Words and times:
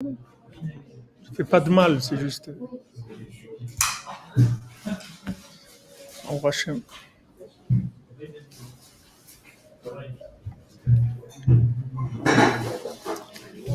Ça 0.00 1.32
fait 1.34 1.42
pas 1.42 1.58
de 1.58 1.70
mal, 1.70 2.00
c'est 2.00 2.16
juste. 2.16 2.52
On 6.30 6.46
Hachem. 6.46 6.82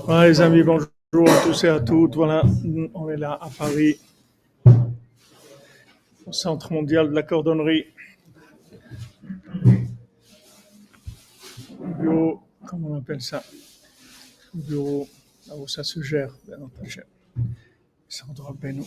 Voilà, 0.05 0.29
les 0.29 0.39
amis, 0.39 0.63
bonjour 0.63 0.89
à 1.28 1.44
tous 1.44 1.65
et 1.65 1.67
à 1.67 1.81
toutes. 1.81 2.15
Voilà, 2.15 2.42
on 2.94 3.10
est 3.10 3.17
là 3.17 3.37
à 3.42 3.49
Paris, 3.49 3.99
au 6.26 6.31
Centre 6.31 6.71
mondial 6.71 7.10
de 7.10 7.15
la 7.15 7.24
cordonnerie. 7.24 7.87
Bureau, 11.99 12.42
comment 12.65 12.92
on 12.92 12.97
appelle 12.99 13.21
ça? 13.21 13.44
Bureau, 14.53 15.10
là 15.47 15.55
où 15.55 15.67
ça 15.67 15.83
se 15.83 16.02
gère, 16.02 16.35
bien 16.45 16.62
entendu. 16.62 16.99
Centre 18.07 18.54
Beno. 18.54 18.86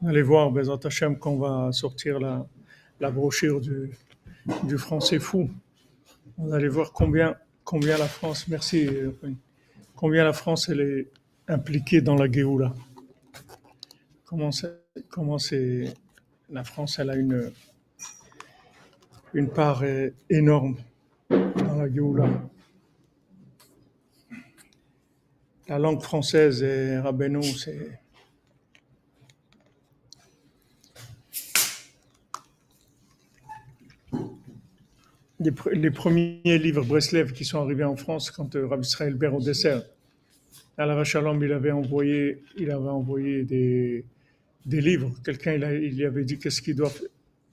Vous 0.00 0.08
allez 0.08 0.22
voir, 0.22 0.50
Bézant 0.50 0.76
Hachem, 0.76 1.18
qu'on 1.18 1.38
va 1.38 1.72
sortir 1.72 2.18
la, 2.18 3.10
brochure 3.10 3.60
du, 3.60 4.78
français 4.78 5.18
fou. 5.18 5.50
Vous 6.36 6.52
allez 6.52 6.68
voir 6.68 6.92
combien, 6.92 7.36
la 7.72 8.08
France, 8.08 8.48
merci, 8.48 8.88
combien 9.94 10.24
la 10.24 10.32
France 10.32 10.68
elle 10.68 10.80
est 10.80 11.10
impliquée 11.48 12.00
dans 12.00 12.16
la 12.16 12.30
Géoula. 12.30 12.74
Comment 14.24 14.50
c'est, 15.38 15.94
la 16.50 16.64
France 16.64 16.98
elle 16.98 17.10
a 17.10 17.16
une, 17.16 17.52
une 19.32 19.48
part 19.48 19.82
euh, 19.84 20.10
énorme 20.28 20.76
dans 21.30 21.76
la 21.76 21.90
Géoula. 21.90 22.28
La 25.66 25.78
langue 25.78 26.02
française 26.02 26.62
et 26.62 26.98
Rabbeinu, 26.98 27.42
c'est 27.42 28.00
les, 35.40 35.50
pr- 35.50 35.70
les 35.70 35.90
premiers 35.90 36.58
livres 36.58 36.84
Breslev 36.84 37.32
qui 37.32 37.44
sont 37.44 37.60
arrivés 37.60 37.84
en 37.84 37.96
France 37.96 38.30
quand 38.30 38.56
euh, 38.56 38.66
Rabbi 38.66 38.86
Israël 38.86 39.14
Ber 39.14 39.34
au 39.34 39.40
dessert. 39.40 39.82
À 40.76 40.86
la 40.86 41.02
Shalom, 41.04 41.42
il 41.42 41.52
avait 41.52 41.70
envoyé, 41.70 42.42
il 42.56 42.70
avait 42.70 42.88
envoyé 42.88 43.44
des, 43.44 44.04
livres. 44.66 45.14
Quelqu'un, 45.24 45.52
il, 45.52 45.84
il 45.84 45.96
lui 45.96 46.04
avait 46.04 46.24
dit 46.24 46.38
qu'est-ce 46.38 46.60
qu'il 46.60 46.76
doit, 46.76 46.92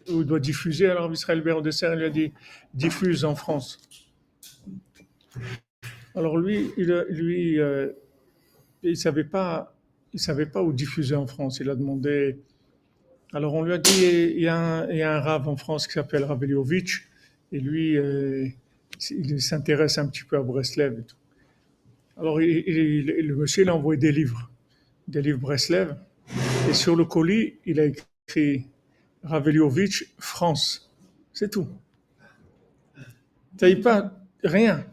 doit 0.09 0.39
diffuser. 0.39 0.87
Alors 0.87 1.03
Rabbi 1.03 1.13
Israël 1.13 1.43
dessert, 1.63 1.93
il 1.93 1.99
lui 1.99 2.05
a 2.05 2.09
dit 2.09 2.33
diffuse 2.73 3.23
en 3.23 3.35
France. 3.35 3.79
Alors 6.15 6.37
lui, 6.37 6.71
il, 6.77 6.91
a- 6.91 7.05
lui, 7.05 7.59
euh, 7.59 7.89
il 8.83 8.97
savait 8.97 9.23
pas, 9.23 9.73
où 10.55 10.73
diffuser 10.73 11.15
en 11.15 11.27
France. 11.27 11.59
Il 11.59 11.69
a 11.69 11.75
demandé. 11.75 12.37
Alors 13.33 13.53
on 13.53 13.63
lui 13.63 13.73
a 13.73 13.77
dit 13.77 14.03
il 14.03 14.41
y 14.41 14.47
a 14.47 14.57
un, 14.57 15.19
rave 15.21 15.47
en 15.47 15.55
France 15.55 15.87
qui 15.87 15.93
s'appelle 15.93 16.25
Rav 16.25 16.43
Eliovitch, 16.43 17.07
et 17.53 17.59
lui, 17.59 17.97
euh, 17.97 18.47
il 19.09 19.41
s'intéresse 19.41 19.97
un 19.97 20.07
petit 20.07 20.23
peu 20.23 20.37
à 20.37 20.41
Breslev. 20.41 20.99
Et 20.99 21.03
tout. 21.03 21.15
Alors 22.17 22.39
le 22.39 23.35
monsieur 23.35 23.63
il 23.63 23.69
a 23.69 23.75
envoyé 23.75 23.99
des 23.99 24.11
livres, 24.11 24.51
des 25.07 25.21
livres 25.21 25.39
Breslev, 25.39 25.95
et 26.69 26.73
sur 26.73 26.95
le 26.95 27.05
colis 27.05 27.55
il 27.65 27.79
a 27.79 27.85
écrit 27.85 28.67
Rav 29.23 29.47
Eliovitch 29.47 30.13
France. 30.19 30.91
C'est 31.33 31.49
tout. 31.49 31.67
T'avais 33.57 33.77
pas 33.77 34.13
rien. 34.43 34.85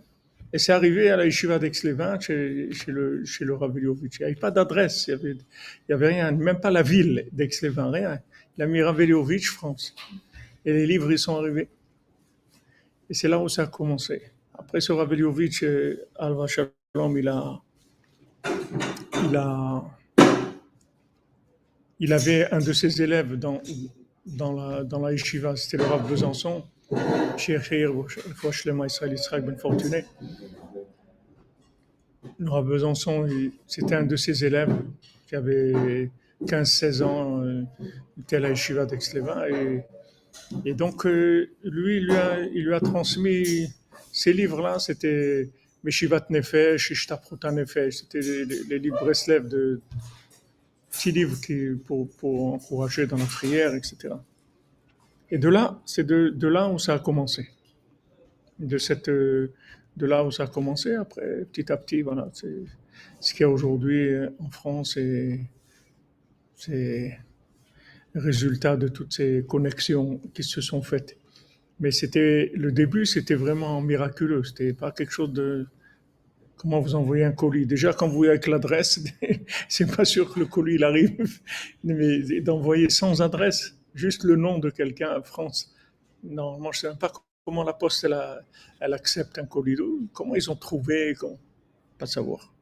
Et 0.53 0.59
c'est 0.59 0.73
arrivé 0.73 1.11
à 1.11 1.17
la 1.17 1.27
yeshiva 1.27 1.59
d'Aix-les-Bains, 1.59 2.19
chez, 2.21 2.69
le, 2.87 3.25
chez 3.25 3.45
le. 3.45 3.59
Il 3.77 4.09
n'y 4.21 4.25
avait 4.25 4.35
pas 4.35 4.51
d'adresse, 4.51 5.07
il 5.07 5.11
y 5.11 5.15
avait, 5.15 5.37
avait 5.91 6.09
rien, 6.09 6.33
même 6.33 6.61
pas 6.61 6.71
la 6.71 6.83
ville 6.83 7.29
d'Aix-les-Bains, 7.33 7.91
rien. 7.91 8.21
Il 8.57 8.63
a 8.63 8.67
mis 8.67 8.81
France. 9.43 9.95
Et 10.65 10.73
les 10.73 10.87
livres, 10.87 11.13
ils 11.13 11.19
sont 11.19 11.37
arrivés. 11.37 11.69
Et 13.11 13.15
c'est 13.15 13.29
là 13.29 13.39
où 13.39 13.49
ça 13.49 13.63
a 13.63 13.67
commencé. 13.67 14.23
Après 14.59 14.81
ce 14.81 14.93
Rav 14.93 15.13
euh, 15.13 16.09
Alva 16.17 16.47
Shalom, 16.47 17.17
il 17.17 17.29
a, 17.29 17.61
il 19.25 19.37
a, 19.37 19.85
il 22.01 22.13
avait 22.13 22.51
un 22.51 22.59
de 22.59 22.73
ses 22.73 23.01
élèves 23.01 23.37
dans, 23.37 23.63
dans 24.27 24.53
la, 24.53 24.85
dans 24.85 25.01
la 25.01 25.13
yeshiva, 25.13 25.57
c'était 25.57 25.77
le 25.77 25.85
Rav 25.85 26.09
Besançon, 26.09 26.65
Shir 27.37 27.63
Shir, 27.63 27.93
Shlema 28.53 28.87
Israël 28.87 29.13
Israël 29.13 29.43
Ben 29.43 29.57
Fortuné. 29.57 30.05
Rav 32.41 32.67
Besançon, 32.67 33.29
c'était 33.67 33.95
un 33.95 34.05
de 34.05 34.17
ses 34.17 34.45
élèves 34.45 34.75
qui 35.27 35.37
avait 35.37 36.11
15-16 36.47 37.03
ans, 37.03 37.43
euh, 37.43 37.63
il 38.17 38.23
était 38.23 38.37
à 38.37 38.41
la 38.41 38.51
yeshiva. 38.51 38.87
Et, 40.65 40.75
donc, 40.75 41.05
euh, 41.05 41.51
lui, 41.65 41.99
il 41.99 42.63
lui, 42.63 42.75
a, 42.75 42.81
transmis 42.81 43.69
ces 44.13 44.33
livres-là, 44.33 44.79
c'était 44.79 45.51
Meshivat 45.85 46.27
Nefesh, 46.31 46.91
Ishtaprut 46.91 47.45
Nefesh, 47.45 47.97
c'était 47.97 48.21
les 48.21 48.79
livres 48.79 48.99
Breslev, 49.01 49.49
de 49.49 49.81
petits 50.91 51.13
livres 51.13 51.41
qui, 51.41 51.71
pour, 51.87 52.09
pour 52.17 52.55
encourager 52.55 53.07
dans 53.07 53.19
la 53.19 53.27
prière, 53.27 53.75
etc. 53.75 54.15
Et 55.31 55.39
de 55.39 55.49
là, 55.49 55.81
c'est 55.85 56.07
de, 56.07 56.47
là 56.47 56.69
où 56.69 56.79
ça 56.79 56.95
a 56.95 56.99
commencé. 56.99 57.49
De, 58.59 58.79
cette, 58.79 59.09
de 59.09 59.53
là 59.97 60.25
où 60.25 60.31
ça 60.31 60.45
a 60.45 60.47
commencé, 60.47 60.95
après, 60.95 61.45
petit 61.53 61.71
à 61.71 61.77
petit, 61.77 62.03
voilà, 62.03 62.29
c'est 62.33 62.65
ce 63.21 63.33
qu'il 63.33 63.43
y 63.43 63.45
a 63.45 63.51
aujourd'hui 63.51 64.09
euh, 64.09 64.31
en 64.41 64.51
France 64.51 64.97
et 64.97 65.41
c'est 66.57 67.19
le 68.15 68.21
résultat 68.21 68.77
de 68.77 68.89
toutes 68.89 69.13
ces 69.13 69.45
connexions 69.47 70.21
qui 70.35 70.43
se 70.43 70.61
sont 70.61 70.83
faites. 70.83 71.17
Mais 71.81 71.93
c'était 71.93 72.51
le 72.55 72.73
début, 72.73 73.07
c'était 73.07 73.37
vraiment 73.37 73.81
miraculeux. 73.81 74.43
C'était 74.43 74.73
pas 74.73 74.91
quelque 74.91 75.13
chose 75.13 75.33
de 75.33 75.67
comment 76.57 76.81
vous 76.81 76.97
envoyez 76.97 77.25
un 77.25 77.33
colis? 77.33 77.67
Déjà, 77.67 77.93
quand 77.93 78.09
vous 78.09 78.17
voyez 78.17 78.31
avec 78.31 78.49
l'adresse, 78.49 79.01
c'est 79.69 79.97
pas 79.97 80.05
sûr 80.05 80.35
que 80.35 80.41
le 80.41 80.47
colis 80.47 80.75
il 80.75 80.85
arrive. 80.85 81.41
Mais 81.85 82.41
d'envoyer 82.41 82.91
sans 82.91 83.23
adresse, 83.23 83.78
juste 83.99 84.25
le 84.25 84.37
nom 84.37 84.59
de 84.59 84.71
quelqu'un 84.71 85.11
à 85.11 85.23
France. 85.23 85.75
Normalement, 86.23 86.73
je 86.73 86.81
sais 86.81 86.89
même 86.89 86.99
pas 86.99 87.13
comment 87.45 87.65
la 87.65 87.73
poste 87.73 88.05
elle, 88.05 88.93
accepte 88.95 89.39
un 89.39 89.47
colis. 89.47 89.77
Comment 90.13 90.35
ils 90.35 90.51
ont 90.51 90.57
trouvé, 90.57 91.15
comment- 91.19 91.39
pas 91.99 92.07
savoir. 92.07 92.53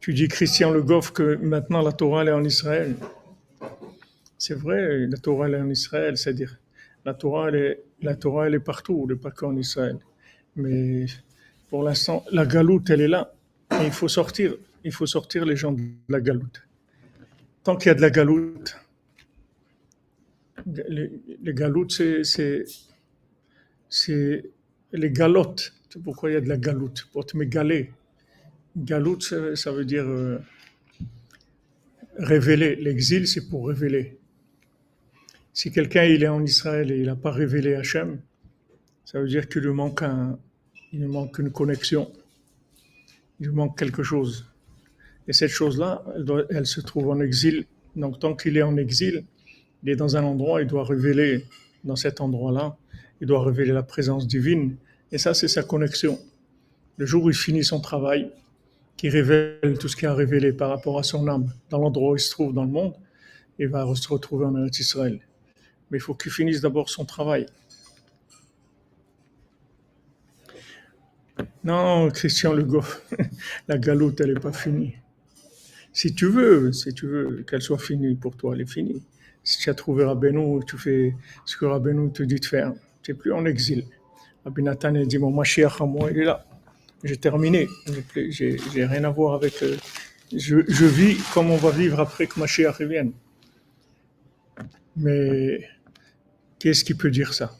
Tu 0.00 0.12
dis 0.14 0.28
Christian 0.28 0.70
Le 0.70 0.82
Goff 0.82 1.12
que 1.12 1.36
maintenant 1.36 1.82
la 1.82 1.92
Torah 1.92 2.24
est 2.24 2.32
en 2.32 2.44
Israël. 2.44 2.96
C'est 4.38 4.54
vrai, 4.54 5.06
la 5.06 5.18
Torah 5.18 5.48
est 5.48 5.60
en 5.60 5.68
Israël, 5.68 6.16
c'est-à-dire 6.16 6.58
la 7.04 7.14
Torah 7.14 7.50
est, 7.50 7.82
la 8.02 8.14
Torah 8.14 8.48
est 8.48 8.58
partout, 8.60 9.06
pas 9.22 9.30
qu'en 9.30 9.56
Israël. 9.56 9.98
Mais 10.56 11.06
pour 11.68 11.82
l'instant, 11.82 12.24
la 12.32 12.46
galoute 12.46 12.90
elle 12.90 13.02
est 13.02 13.08
là. 13.08 13.32
Il 13.82 13.92
faut 13.92 14.08
sortir, 14.08 14.54
il 14.84 14.92
faut 14.92 15.06
sortir 15.06 15.44
les 15.44 15.56
gens 15.56 15.72
de 15.72 15.82
la 16.08 16.20
galoute. 16.20 16.67
Tant 17.64 17.76
qu'il 17.76 17.88
y 17.88 17.90
a 17.90 17.94
de 17.94 18.00
la 18.00 18.10
galoute, 18.10 18.76
les, 20.66 21.10
les 21.42 21.54
galoutes 21.54 21.92
c'est, 22.22 22.62
les 24.92 25.10
galotes. 25.10 25.74
C'est 25.90 26.02
pourquoi 26.02 26.30
il 26.30 26.34
y 26.34 26.36
a 26.36 26.40
de 26.40 26.48
la 26.48 26.58
galoute, 26.58 27.08
pour 27.12 27.24
te 27.24 27.36
mégaler. 27.36 27.92
Galoute, 28.76 29.22
ça, 29.22 29.56
ça 29.56 29.72
veut 29.72 29.84
dire 29.84 30.04
euh, 30.04 30.38
révéler. 32.18 32.76
L'exil, 32.76 33.26
c'est 33.26 33.48
pour 33.48 33.68
révéler. 33.68 34.18
Si 35.52 35.72
quelqu'un 35.72 36.04
il 36.04 36.22
est 36.22 36.28
en 36.28 36.44
Israël 36.44 36.92
et 36.92 36.98
il 36.98 37.06
n'a 37.06 37.16
pas 37.16 37.32
révélé 37.32 37.74
Hachem, 37.74 38.20
ça 39.04 39.20
veut 39.20 39.28
dire 39.28 39.48
qu'il 39.48 39.62
lui 39.62 39.72
manque 39.72 40.02
un, 40.02 40.38
il 40.92 41.00
lui 41.00 41.08
manque 41.08 41.38
une 41.38 41.50
connexion, 41.50 42.12
il 43.40 43.46
lui 43.46 43.54
manque 43.54 43.76
quelque 43.78 44.02
chose. 44.02 44.46
Et 45.28 45.34
cette 45.34 45.50
chose-là, 45.50 46.02
elle, 46.50 46.66
se 46.66 46.80
trouve 46.80 47.10
en 47.10 47.20
exil. 47.20 47.66
Donc 47.96 48.18
tant 48.18 48.34
qu'il 48.34 48.56
est 48.56 48.62
en 48.62 48.76
exil, 48.78 49.24
il 49.82 49.90
est 49.90 49.96
dans 49.96 50.16
un 50.16 50.24
endroit, 50.24 50.62
il 50.62 50.66
doit 50.66 50.84
révéler 50.84 51.44
dans 51.84 51.96
cet 51.96 52.22
endroit-là, 52.22 52.76
il 53.20 53.26
doit 53.26 53.44
révéler 53.44 53.72
la 53.72 53.82
présence 53.82 54.26
divine. 54.26 54.76
Et 55.12 55.18
ça, 55.18 55.34
c'est 55.34 55.48
sa 55.48 55.62
connexion. 55.62 56.18
Le 56.96 57.04
jour 57.04 57.24
où 57.24 57.30
il 57.30 57.36
finit 57.36 57.62
son 57.62 57.80
travail, 57.80 58.30
qui 58.96 59.10
révèle 59.10 59.78
tout 59.78 59.86
ce 59.86 59.96
qu'il 59.96 60.08
a 60.08 60.14
révélé 60.14 60.52
par 60.52 60.70
rapport 60.70 60.98
à 60.98 61.02
son 61.04 61.28
âme 61.28 61.52
dans 61.70 61.78
l'endroit 61.78 62.12
où 62.12 62.16
il 62.16 62.20
se 62.20 62.30
trouve 62.30 62.52
dans 62.52 62.64
le 62.64 62.70
monde, 62.70 62.94
il 63.58 63.68
va 63.68 63.86
se 63.94 64.08
retrouver 64.08 64.46
en 64.46 64.56
Eretz 64.56 64.80
Israël. 64.80 65.20
Mais 65.90 65.98
il 65.98 66.00
faut 66.00 66.14
qu'il 66.14 66.32
finisse 66.32 66.62
d'abord 66.62 66.88
son 66.88 67.04
travail. 67.04 67.46
Non, 71.62 72.10
Christian 72.10 72.54
Legault, 72.54 72.82
la 73.68 73.78
galoute, 73.78 74.20
elle 74.20 74.32
n'est 74.32 74.40
pas 74.40 74.52
finie. 74.52 74.94
Si 75.92 76.14
tu 76.14 76.26
veux, 76.26 76.72
si 76.72 76.92
tu 76.94 77.06
veux 77.06 77.44
qu'elle 77.48 77.62
soit 77.62 77.78
finie 77.78 78.14
pour 78.14 78.36
toi, 78.36 78.54
elle 78.54 78.62
est 78.62 78.70
finie. 78.70 79.02
Si 79.42 79.58
tu 79.58 79.70
as 79.70 79.74
trouvé 79.74 80.04
Rabbeinu, 80.04 80.60
tu 80.66 80.76
fais 80.76 81.14
ce 81.44 81.56
que 81.56 81.64
Rabbeinu 81.64 82.12
te 82.12 82.22
dit 82.22 82.38
de 82.40 82.44
faire. 82.44 82.72
Tu 83.02 83.10
n'es 83.10 83.18
plus 83.18 83.32
en 83.32 83.44
exil. 83.46 83.84
Rabbi 84.44 84.62
Nathan 84.62 84.94
a 84.94 85.04
dit, 85.04 85.18
mon 85.18 85.30
Mashiach 85.30 85.80
à 85.80 85.86
moi, 85.86 86.10
il 86.10 86.18
est 86.18 86.24
là. 86.24 86.44
J'ai 87.04 87.16
terminé. 87.16 87.68
J'ai 88.28 88.56
rien 88.84 89.04
à 89.04 89.10
voir 89.10 89.34
avec... 89.34 89.62
euh, 89.62 89.76
je, 90.32 90.84
vis 90.84 91.16
comme 91.32 91.50
on 91.50 91.56
va 91.56 91.70
vivre 91.70 92.00
après 92.00 92.26
que 92.26 92.38
Mashiach 92.38 92.80
vienne. 92.82 93.12
Mais 94.96 95.66
qu'est-ce 96.58 96.84
qui 96.84 96.94
peut 96.94 97.10
dire 97.10 97.32
ça? 97.32 97.56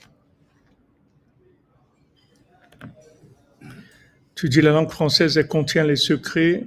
Tu 4.35 4.49
dis 4.49 4.61
la 4.61 4.73
langue 4.73 4.91
française, 4.91 5.37
elle 5.37 5.49
contient 5.49 5.85
les 5.85 5.97
secrets 5.97 6.67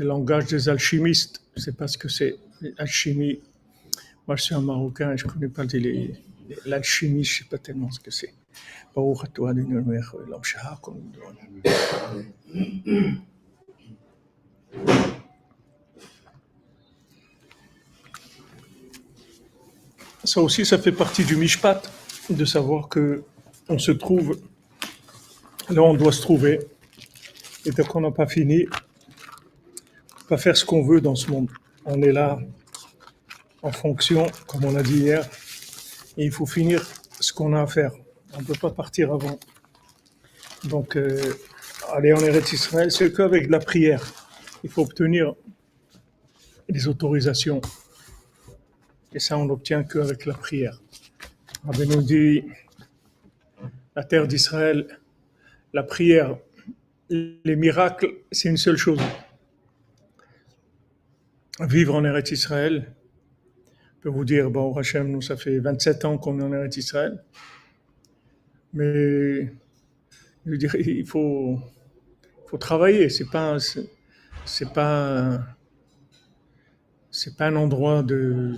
du 0.00 0.06
langage 0.06 0.46
des 0.46 0.68
alchimistes. 0.68 1.42
Je 1.54 1.60
sais 1.60 1.72
pas 1.72 1.86
ce 1.86 1.98
que 1.98 2.08
c'est, 2.08 2.36
l'alchimie. 2.78 3.40
Moi, 4.26 4.36
je 4.36 4.42
suis 4.44 4.54
un 4.54 4.62
Marocain, 4.62 5.14
je 5.16 5.26
connais 5.26 5.48
pas 5.48 5.64
l'alchimie, 6.64 7.24
je 7.24 7.38
sais 7.38 7.48
pas 7.48 7.58
tellement 7.58 7.90
ce 7.90 8.00
que 8.00 8.10
c'est. 8.10 8.32
Ça 20.24 20.40
aussi, 20.40 20.64
ça 20.64 20.78
fait 20.78 20.92
partie 20.92 21.24
du 21.24 21.36
mishpat, 21.36 21.82
de 22.30 22.44
savoir 22.44 22.88
que 22.88 23.22
on 23.68 23.78
se 23.78 23.92
trouve 23.92 24.38
là 25.68 25.82
on 25.82 25.94
doit 25.94 26.12
se 26.12 26.22
trouver. 26.22 26.58
Et 27.64 27.70
tant 27.72 27.84
qu'on 27.84 28.00
n'a 28.00 28.10
pas 28.10 28.26
fini, 28.26 28.66
pas 30.30 30.38
faire 30.38 30.56
ce 30.56 30.64
qu'on 30.64 30.84
veut 30.84 31.00
dans 31.00 31.16
ce 31.16 31.28
monde. 31.28 31.50
On 31.84 32.00
est 32.02 32.12
là 32.12 32.38
en 33.62 33.72
fonction, 33.72 34.28
comme 34.46 34.64
on 34.64 34.76
a 34.76 34.82
dit 34.82 34.98
hier, 34.98 35.28
et 36.16 36.24
il 36.24 36.30
faut 36.30 36.46
finir 36.46 36.80
ce 37.18 37.32
qu'on 37.32 37.52
a 37.52 37.62
à 37.62 37.66
faire. 37.66 37.90
On 38.34 38.40
ne 38.40 38.44
peut 38.44 38.54
pas 38.54 38.70
partir 38.70 39.12
avant. 39.12 39.40
Donc, 40.68 40.96
euh, 40.96 41.20
aller 41.92 42.12
en 42.12 42.20
Eretz 42.20 42.52
Israël, 42.52 42.92
c'est 42.92 43.12
qu'avec 43.12 43.50
la 43.50 43.58
prière. 43.58 44.04
Il 44.62 44.70
faut 44.70 44.82
obtenir 44.82 45.34
les 46.68 46.86
autorisations. 46.86 47.60
Et 49.12 49.18
ça, 49.18 49.36
on 49.36 49.46
n'obtient 49.46 49.82
qu'avec 49.82 50.26
la 50.26 50.34
prière. 50.34 50.80
Rabbi 51.64 51.88
nous 51.88 52.02
dit, 52.02 52.44
la 53.96 54.04
terre 54.04 54.28
d'Israël, 54.28 55.00
la 55.72 55.82
prière, 55.82 56.36
les 57.08 57.56
miracles, 57.56 58.12
c'est 58.30 58.48
une 58.48 58.56
seule 58.56 58.76
chose. 58.76 59.00
Vivre 61.68 61.94
en 61.94 62.04
Eretz 62.04 62.30
Israël, 62.30 62.94
je 64.00 64.02
peux 64.02 64.08
vous 64.08 64.24
dire, 64.24 64.50
bon, 64.50 64.74
Hachem, 64.76 65.10
nous, 65.10 65.20
ça 65.20 65.36
fait 65.36 65.58
27 65.58 66.06
ans 66.06 66.16
qu'on 66.16 66.40
est 66.40 66.42
en 66.42 66.52
Eretz 66.54 66.78
Israël. 66.78 67.22
Mais, 68.72 69.52
il 70.46 71.06
faut, 71.06 71.60
travailler. 72.58 73.10
C'est 73.10 73.28
pas, 73.30 73.58
c'est 74.44 74.72
pas, 74.72 75.40
c'est 77.10 77.36
pas 77.36 77.48
un 77.48 77.56
endroit 77.56 78.02
de, 78.02 78.54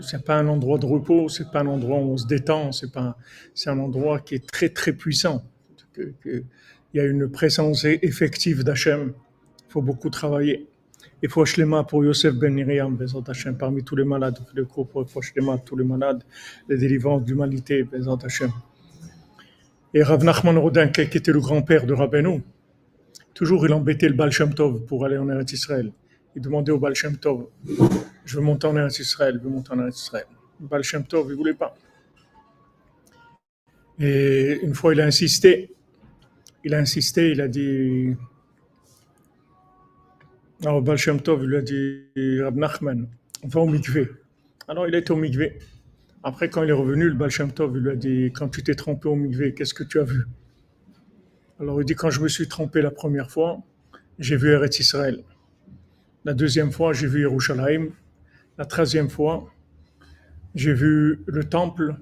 c'est 0.00 0.24
pas 0.24 0.38
un 0.38 0.48
endroit 0.48 0.78
de 0.78 0.86
repos, 0.86 1.28
c'est 1.28 1.50
pas 1.50 1.60
un 1.60 1.66
endroit 1.66 1.98
où 1.98 2.12
on 2.12 2.16
se 2.16 2.26
détend, 2.26 2.72
c'est 2.72 2.92
pas, 2.92 3.18
c'est 3.54 3.68
un 3.70 3.78
endroit 3.78 4.20
qui 4.20 4.36
est 4.36 4.50
très 4.50 4.70
très 4.70 4.92
puissant. 4.92 5.44
Il 5.96 6.44
y 6.94 7.00
a 7.00 7.04
une 7.04 7.28
présence 7.28 7.84
effective 7.84 8.64
d'Hachem. 8.64 9.12
Il 9.68 9.72
faut 9.72 9.82
beaucoup 9.82 10.08
travailler. 10.08 10.67
Il 11.22 11.28
faut 11.28 11.44
Shlema 11.44 11.82
pour 11.84 12.04
Yosef 12.04 12.34
Ben 12.34 12.54
Miriam, 12.54 12.96
Bezat 12.96 13.24
Hachem, 13.26 13.56
parmi 13.58 13.82
tous 13.82 13.96
les 13.96 14.04
malades, 14.04 14.38
le 14.54 14.64
groupe 14.64 14.92
pour 14.92 15.24
Shlema, 15.24 15.58
tous 15.58 15.76
les 15.76 15.84
malades, 15.84 16.22
les 16.68 16.78
délivrances 16.78 17.24
d'humanité, 17.24 17.82
Bezat 17.82 18.18
Hachem. 18.24 18.52
Et 19.94 20.02
Rav 20.02 20.22
Nachman 20.22 20.58
Rodin, 20.58 20.88
qui 20.88 21.00
était 21.00 21.32
le 21.32 21.40
grand-père 21.40 21.86
de 21.86 21.94
Rabbeinu, 21.94 22.42
toujours 23.34 23.66
il 23.66 23.72
embêtait 23.72 24.08
le 24.08 24.14
Baal 24.14 24.30
Shem 24.30 24.54
Tov 24.54 24.84
pour 24.84 25.04
aller 25.04 25.18
en 25.18 25.28
Eretz 25.28 25.52
Israël. 25.52 25.92
Il 26.36 26.42
demandait 26.42 26.72
au 26.72 26.78
Baal 26.78 26.94
Shem 26.94 27.16
Tov, 27.16 27.46
je 28.24 28.36
veux 28.36 28.42
monter 28.42 28.66
en 28.66 28.76
Eretz 28.76 28.98
Israël, 29.00 29.38
je 29.38 29.48
veux 29.48 29.50
monter 29.50 29.72
en 29.72 29.80
Eretz 29.80 30.00
Israël. 30.02 30.26
Le 30.60 30.66
Baal 30.68 30.82
Shem 30.84 31.04
Tov, 31.04 31.26
il 31.30 31.36
voulait 31.36 31.54
pas. 31.54 31.74
Et 33.98 34.60
une 34.62 34.74
fois, 34.74 34.92
il 34.94 35.00
a 35.00 35.06
insisté. 35.06 35.74
Il 36.64 36.74
a 36.74 36.78
insisté, 36.78 37.30
il 37.30 37.40
a 37.40 37.48
dit. 37.48 38.14
Alors, 40.64 40.82
Baal 40.82 40.96
Shem 40.96 41.20
Tov, 41.20 41.44
il 41.44 41.50
lui 41.50 41.56
a 41.56 41.62
dit 41.62 42.42
Rab 42.42 42.56
Nachman, 42.56 43.06
va 43.44 43.60
au 43.60 43.66
mikvé. 43.66 44.10
Alors, 44.66 44.88
il 44.88 44.94
est 44.96 45.08
au 45.08 45.14
mikvé. 45.14 45.60
Après, 46.24 46.50
quand 46.50 46.64
il 46.64 46.70
est 46.70 46.72
revenu, 46.72 47.08
le 47.08 47.14
Baal 47.14 47.30
Tov, 47.30 47.76
lui 47.76 47.90
a 47.90 47.94
dit 47.94 48.32
Quand 48.34 48.48
tu 48.48 48.64
t'es 48.64 48.74
trempé 48.74 49.08
au 49.08 49.14
mikvé, 49.14 49.54
qu'est-ce 49.54 49.72
que 49.72 49.84
tu 49.84 50.00
as 50.00 50.04
vu? 50.04 50.24
Alors, 51.60 51.80
il 51.80 51.84
dit 51.84 51.94
Quand 51.94 52.10
je 52.10 52.20
me 52.20 52.26
suis 52.26 52.48
trempé 52.48 52.82
la 52.82 52.90
première 52.90 53.30
fois, 53.30 53.62
j'ai 54.18 54.36
vu 54.36 54.50
Eretz 54.50 54.80
Israël. 54.80 55.22
La 56.24 56.34
deuxième 56.34 56.72
fois, 56.72 56.92
j'ai 56.92 57.06
vu 57.06 57.20
Yerushalayim. 57.20 57.90
La 58.58 58.64
troisième 58.64 59.08
fois, 59.08 59.48
j'ai 60.56 60.74
vu 60.74 61.20
le 61.26 61.44
temple. 61.44 61.94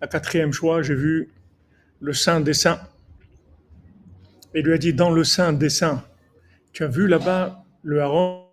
La 0.00 0.06
quatrième 0.06 0.52
fois, 0.52 0.82
j'ai 0.82 0.94
vu 0.94 1.30
le 2.00 2.12
Saint 2.12 2.40
des 2.40 2.54
Saints. 2.54 2.80
Il 4.54 4.64
lui 4.64 4.72
a 4.72 4.78
dit, 4.78 4.94
dans 4.94 5.10
le 5.10 5.24
Saint 5.24 5.52
des 5.52 5.68
Saints, 5.68 6.04
tu 6.76 6.84
as 6.84 6.88
vu 6.88 7.06
là-bas 7.08 7.64
le 7.84 8.02
Haron 8.02 8.44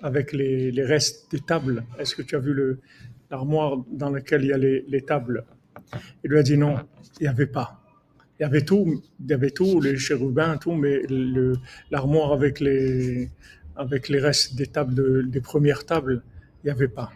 avec 0.00 0.32
les, 0.32 0.70
restes 0.84 1.28
des 1.32 1.40
tables? 1.40 1.84
Est-ce 1.98 2.14
que 2.14 2.22
tu 2.22 2.36
as 2.36 2.38
vu 2.38 2.78
l'armoire 3.32 3.78
dans 3.90 4.10
laquelle 4.10 4.44
il 4.44 4.50
y 4.50 4.52
a 4.52 4.56
les, 4.58 4.84
les 4.86 5.02
tables? 5.02 5.44
Il 6.22 6.30
lui 6.30 6.38
a 6.38 6.44
dit 6.44 6.56
non, 6.56 6.76
il 7.18 7.24
n'y 7.24 7.26
avait 7.26 7.48
pas. 7.48 7.82
Il 8.38 8.44
y 8.44 8.46
avait 8.46 8.60
tout, 8.62 9.02
il 9.18 9.28
y 9.28 9.32
avait 9.32 9.50
tout, 9.50 9.80
les 9.80 9.96
chérubins, 9.96 10.56
tout, 10.56 10.74
mais 10.74 11.02
l'armoire 11.90 12.32
avec 12.32 12.60
les, 12.60 13.28
avec 13.74 14.08
les 14.08 14.20
restes 14.20 14.54
des 14.54 14.68
tables, 14.68 14.94
de- 14.94 15.22
des 15.22 15.40
premières 15.40 15.84
tables, 15.84 16.22
il 16.62 16.66
n'y 16.68 16.70
avait 16.70 16.86
pas. 16.86 17.10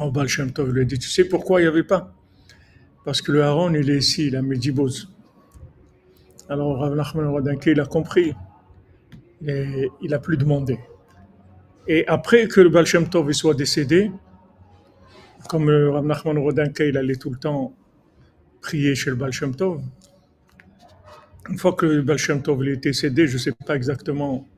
Oh, 0.00 0.10
Baal 0.10 0.28
Shem 0.28 0.50
Tov 0.50 0.72
lui 0.72 0.80
a 0.80 0.84
dit, 0.86 0.98
tu 0.98 1.10
sais 1.10 1.24
pourquoi 1.24 1.60
il 1.60 1.64
n'y 1.64 1.68
avait 1.68 1.82
pas? 1.82 2.14
Parce 3.04 3.20
que 3.20 3.32
le 3.32 3.42
Haron, 3.42 3.74
il 3.74 3.90
est 3.90 3.98
ici, 3.98 4.28
il 4.28 4.36
a. 4.36 4.40
Alors 6.48 6.78
Rav 6.78 6.94
Nachman 6.94 7.58
il 7.66 7.80
a 7.80 7.84
compris. 7.84 8.32
Il 9.42 10.14
a 10.14 10.18
plus 10.18 10.36
demandé. 10.36 10.78
Et 11.88 12.06
après 12.06 12.48
que 12.48 12.60
le 12.60 12.68
Baal 12.68 12.86
Shem 12.86 13.08
Tov 13.08 13.30
soit 13.32 13.54
décédé, 13.54 14.10
comme 15.48 15.68
Rav 15.68 16.04
Nachman 16.04 16.38
Rodanke, 16.38 16.80
il 16.80 16.96
allait 16.96 17.16
tout 17.16 17.30
le 17.30 17.36
temps 17.36 17.74
prier 18.60 18.94
chez 18.94 19.10
le 19.10 19.16
Baal 19.16 19.32
Shem 19.32 19.54
Tov, 19.54 19.80
une 21.48 21.58
fois 21.58 21.74
que 21.74 21.86
le 21.86 22.02
Baal 22.02 22.18
Shem 22.18 22.42
Tov 22.42 22.66
est 22.66 22.76
décédé, 22.76 23.28
je 23.28 23.34
ne 23.34 23.38
sais 23.38 23.52
pas 23.52 23.76
exactement 23.76 24.48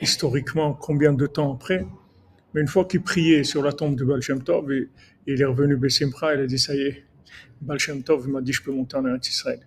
historiquement 0.00 0.72
combien 0.72 1.12
de 1.12 1.26
temps 1.26 1.52
après, 1.52 1.86
mais 2.54 2.62
une 2.62 2.68
fois 2.68 2.86
qu'il 2.86 3.02
priait 3.02 3.44
sur 3.44 3.62
la 3.62 3.72
tombe 3.72 3.96
du 3.96 4.06
Baal 4.06 4.22
Shem 4.22 4.42
Tov, 4.42 4.72
il, 5.26 5.42
est 5.42 5.44
revenu 5.44 5.76
Bessimra, 5.76 6.34
il 6.34 6.40
a 6.40 6.46
dit 6.46 6.58
ça 6.58 6.74
y 6.74 6.80
est, 6.80 7.04
Baal 7.60 7.78
Shem 7.78 8.02
Tov 8.02 8.26
m'a 8.28 8.40
dit 8.40 8.52
je 8.52 8.62
peux 8.62 8.72
monter 8.72 8.96
en 8.96 9.06
Eretz 9.06 9.28
Israël. 9.28 9.60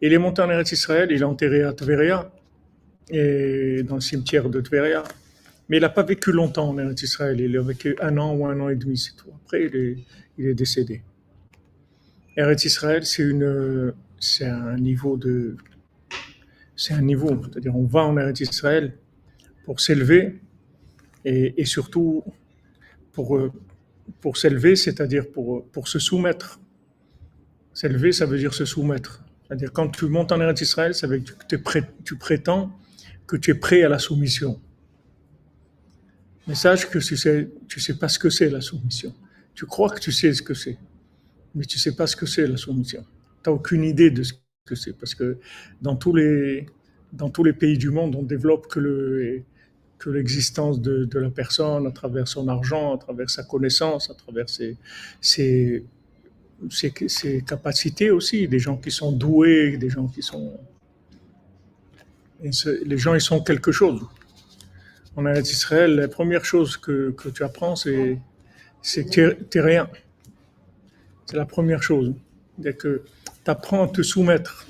Il 0.00 0.12
est 0.12 0.18
monté 0.18 0.42
en 0.42 0.50
Eretz 0.50 0.70
Israël, 0.70 1.08
il 1.10 1.20
est 1.20 1.24
enterré 1.24 1.62
à 1.64 1.72
Tveria, 1.72 2.30
et 3.10 3.82
dans 3.82 3.96
le 3.96 4.00
cimetière 4.00 4.48
de 4.48 4.60
Tveria. 4.60 5.04
Mais 5.68 5.78
il 5.78 5.80
n'a 5.80 5.88
pas 5.88 6.02
vécu 6.02 6.32
longtemps 6.32 6.68
en 6.68 6.78
Eretz 6.78 7.02
Israël, 7.02 7.40
il 7.40 7.56
a 7.56 7.62
vécu 7.62 7.96
un 8.00 8.18
an 8.18 8.34
ou 8.34 8.46
un 8.46 8.60
an 8.60 8.68
et 8.68 8.76
demi, 8.76 8.98
c'est 8.98 9.16
tout. 9.16 9.30
Après, 9.44 9.64
il 9.66 9.76
est, 9.76 9.98
il 10.38 10.46
est 10.46 10.54
décédé. 10.54 11.02
Eretz 12.36 12.64
Israël, 12.64 13.04
c'est 13.04 14.44
un 14.44 14.76
niveau 14.76 15.16
de, 15.16 15.56
c'est 16.76 16.94
un 16.94 17.02
niveau, 17.02 17.40
c'est-à-dire 17.42 17.76
on 17.76 17.86
va 17.86 18.04
en 18.04 18.16
Eretz 18.18 18.40
Israël 18.40 18.94
pour 19.64 19.80
s'élever 19.80 20.40
et, 21.24 21.60
et 21.60 21.64
surtout 21.64 22.24
pour, 23.12 23.38
pour 24.20 24.36
s'élever, 24.36 24.76
c'est-à-dire 24.76 25.30
pour, 25.30 25.66
pour 25.68 25.88
se 25.88 25.98
soumettre. 25.98 26.60
S'élever, 27.74 28.12
ça 28.12 28.26
veut 28.26 28.38
dire 28.38 28.52
se 28.52 28.64
soumettre. 28.64 29.24
C'est-à-dire 29.46 29.72
quand 29.72 29.88
tu 29.88 30.06
montes 30.06 30.32
en 30.32 30.40
Eretz 30.40 30.60
Israël, 30.60 30.94
ça 30.94 31.06
veut 31.06 31.20
dire 31.20 31.36
que 31.38 31.56
tu 32.04 32.16
prétends 32.16 32.72
que 33.26 33.36
tu 33.36 33.50
es 33.50 33.54
prêt 33.54 33.82
à 33.82 33.88
la 33.88 33.98
soumission. 33.98 34.60
Mais 36.46 36.54
sache 36.54 36.88
que 36.90 36.98
tu 36.98 37.16
sais, 37.16 37.50
tu 37.68 37.80
sais 37.80 37.98
pas 37.98 38.08
ce 38.08 38.18
que 38.18 38.30
c'est 38.30 38.50
la 38.50 38.60
soumission. 38.60 39.14
Tu 39.54 39.66
crois 39.66 39.90
que 39.90 40.00
tu 40.00 40.12
sais 40.12 40.32
ce 40.34 40.42
que 40.42 40.54
c'est, 40.54 40.78
mais 41.54 41.64
tu 41.64 41.78
sais 41.78 41.94
pas 41.94 42.06
ce 42.06 42.16
que 42.16 42.26
c'est 42.26 42.46
la 42.46 42.56
soumission. 42.56 43.04
Tu 43.44 43.50
n'as 43.50 43.54
aucune 43.54 43.84
idée 43.84 44.10
de 44.10 44.22
ce 44.22 44.32
que 44.66 44.74
c'est, 44.74 44.92
parce 44.92 45.14
que 45.14 45.38
dans 45.80 45.96
tous 45.96 46.14
les, 46.14 46.66
dans 47.12 47.30
tous 47.30 47.44
les 47.44 47.52
pays 47.52 47.78
du 47.78 47.90
monde, 47.90 48.16
on 48.16 48.22
développe 48.22 48.66
que 48.68 48.80
le 48.80 49.42
que 49.98 50.10
l'existence 50.10 50.80
de, 50.80 51.04
de 51.04 51.18
la 51.20 51.30
personne 51.30 51.86
à 51.86 51.92
travers 51.92 52.26
son 52.26 52.48
argent, 52.48 52.94
à 52.94 52.98
travers 52.98 53.30
sa 53.30 53.44
connaissance, 53.44 54.10
à 54.10 54.14
travers 54.14 54.48
ses, 54.50 54.76
ses, 55.20 55.84
ses 56.70 57.42
capacités 57.42 58.10
aussi, 58.10 58.48
des 58.48 58.58
gens 58.58 58.76
qui 58.76 58.90
sont 58.90 59.12
doués, 59.12 59.76
des 59.76 59.90
gens 59.90 60.08
qui 60.08 60.22
sont... 60.22 60.58
les 62.42 62.98
gens, 62.98 63.14
ils 63.14 63.20
sont 63.20 63.42
quelque 63.42 63.72
chose. 63.72 64.00
En 65.16 65.26
Israël, 65.34 65.94
la 65.94 66.08
première 66.08 66.44
chose 66.44 66.76
que, 66.76 67.14
tu 67.34 67.44
apprends, 67.44 67.76
c'est 67.76 68.18
que 68.82 69.34
tu 69.50 69.58
n'es 69.58 69.64
rien. 69.64 69.88
C'est 71.26 71.36
la 71.36 71.46
première 71.46 71.82
chose. 71.82 72.14
C'est 72.62 72.76
que 72.76 73.04
tu 73.44 73.50
apprends 73.50 73.84
à 73.84 73.88
te 73.88 74.02
soumettre, 74.02 74.66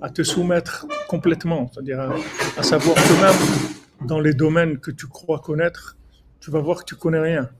à 0.00 0.10
te 0.10 0.22
soumettre 0.22 0.86
complètement, 1.08 1.70
c'est-à-dire 1.72 2.12
à, 2.56 2.62
savoir 2.62 2.96
que 2.96 3.20
même 3.20 4.06
dans 4.06 4.20
les 4.20 4.34
domaines 4.34 4.78
que 4.78 4.90
tu 4.90 5.06
crois 5.06 5.40
connaître, 5.40 5.96
tu 6.40 6.50
vas 6.50 6.60
voir 6.60 6.80
que 6.80 6.84
tu 6.84 6.94
connais 6.94 7.20
rien. 7.20 7.50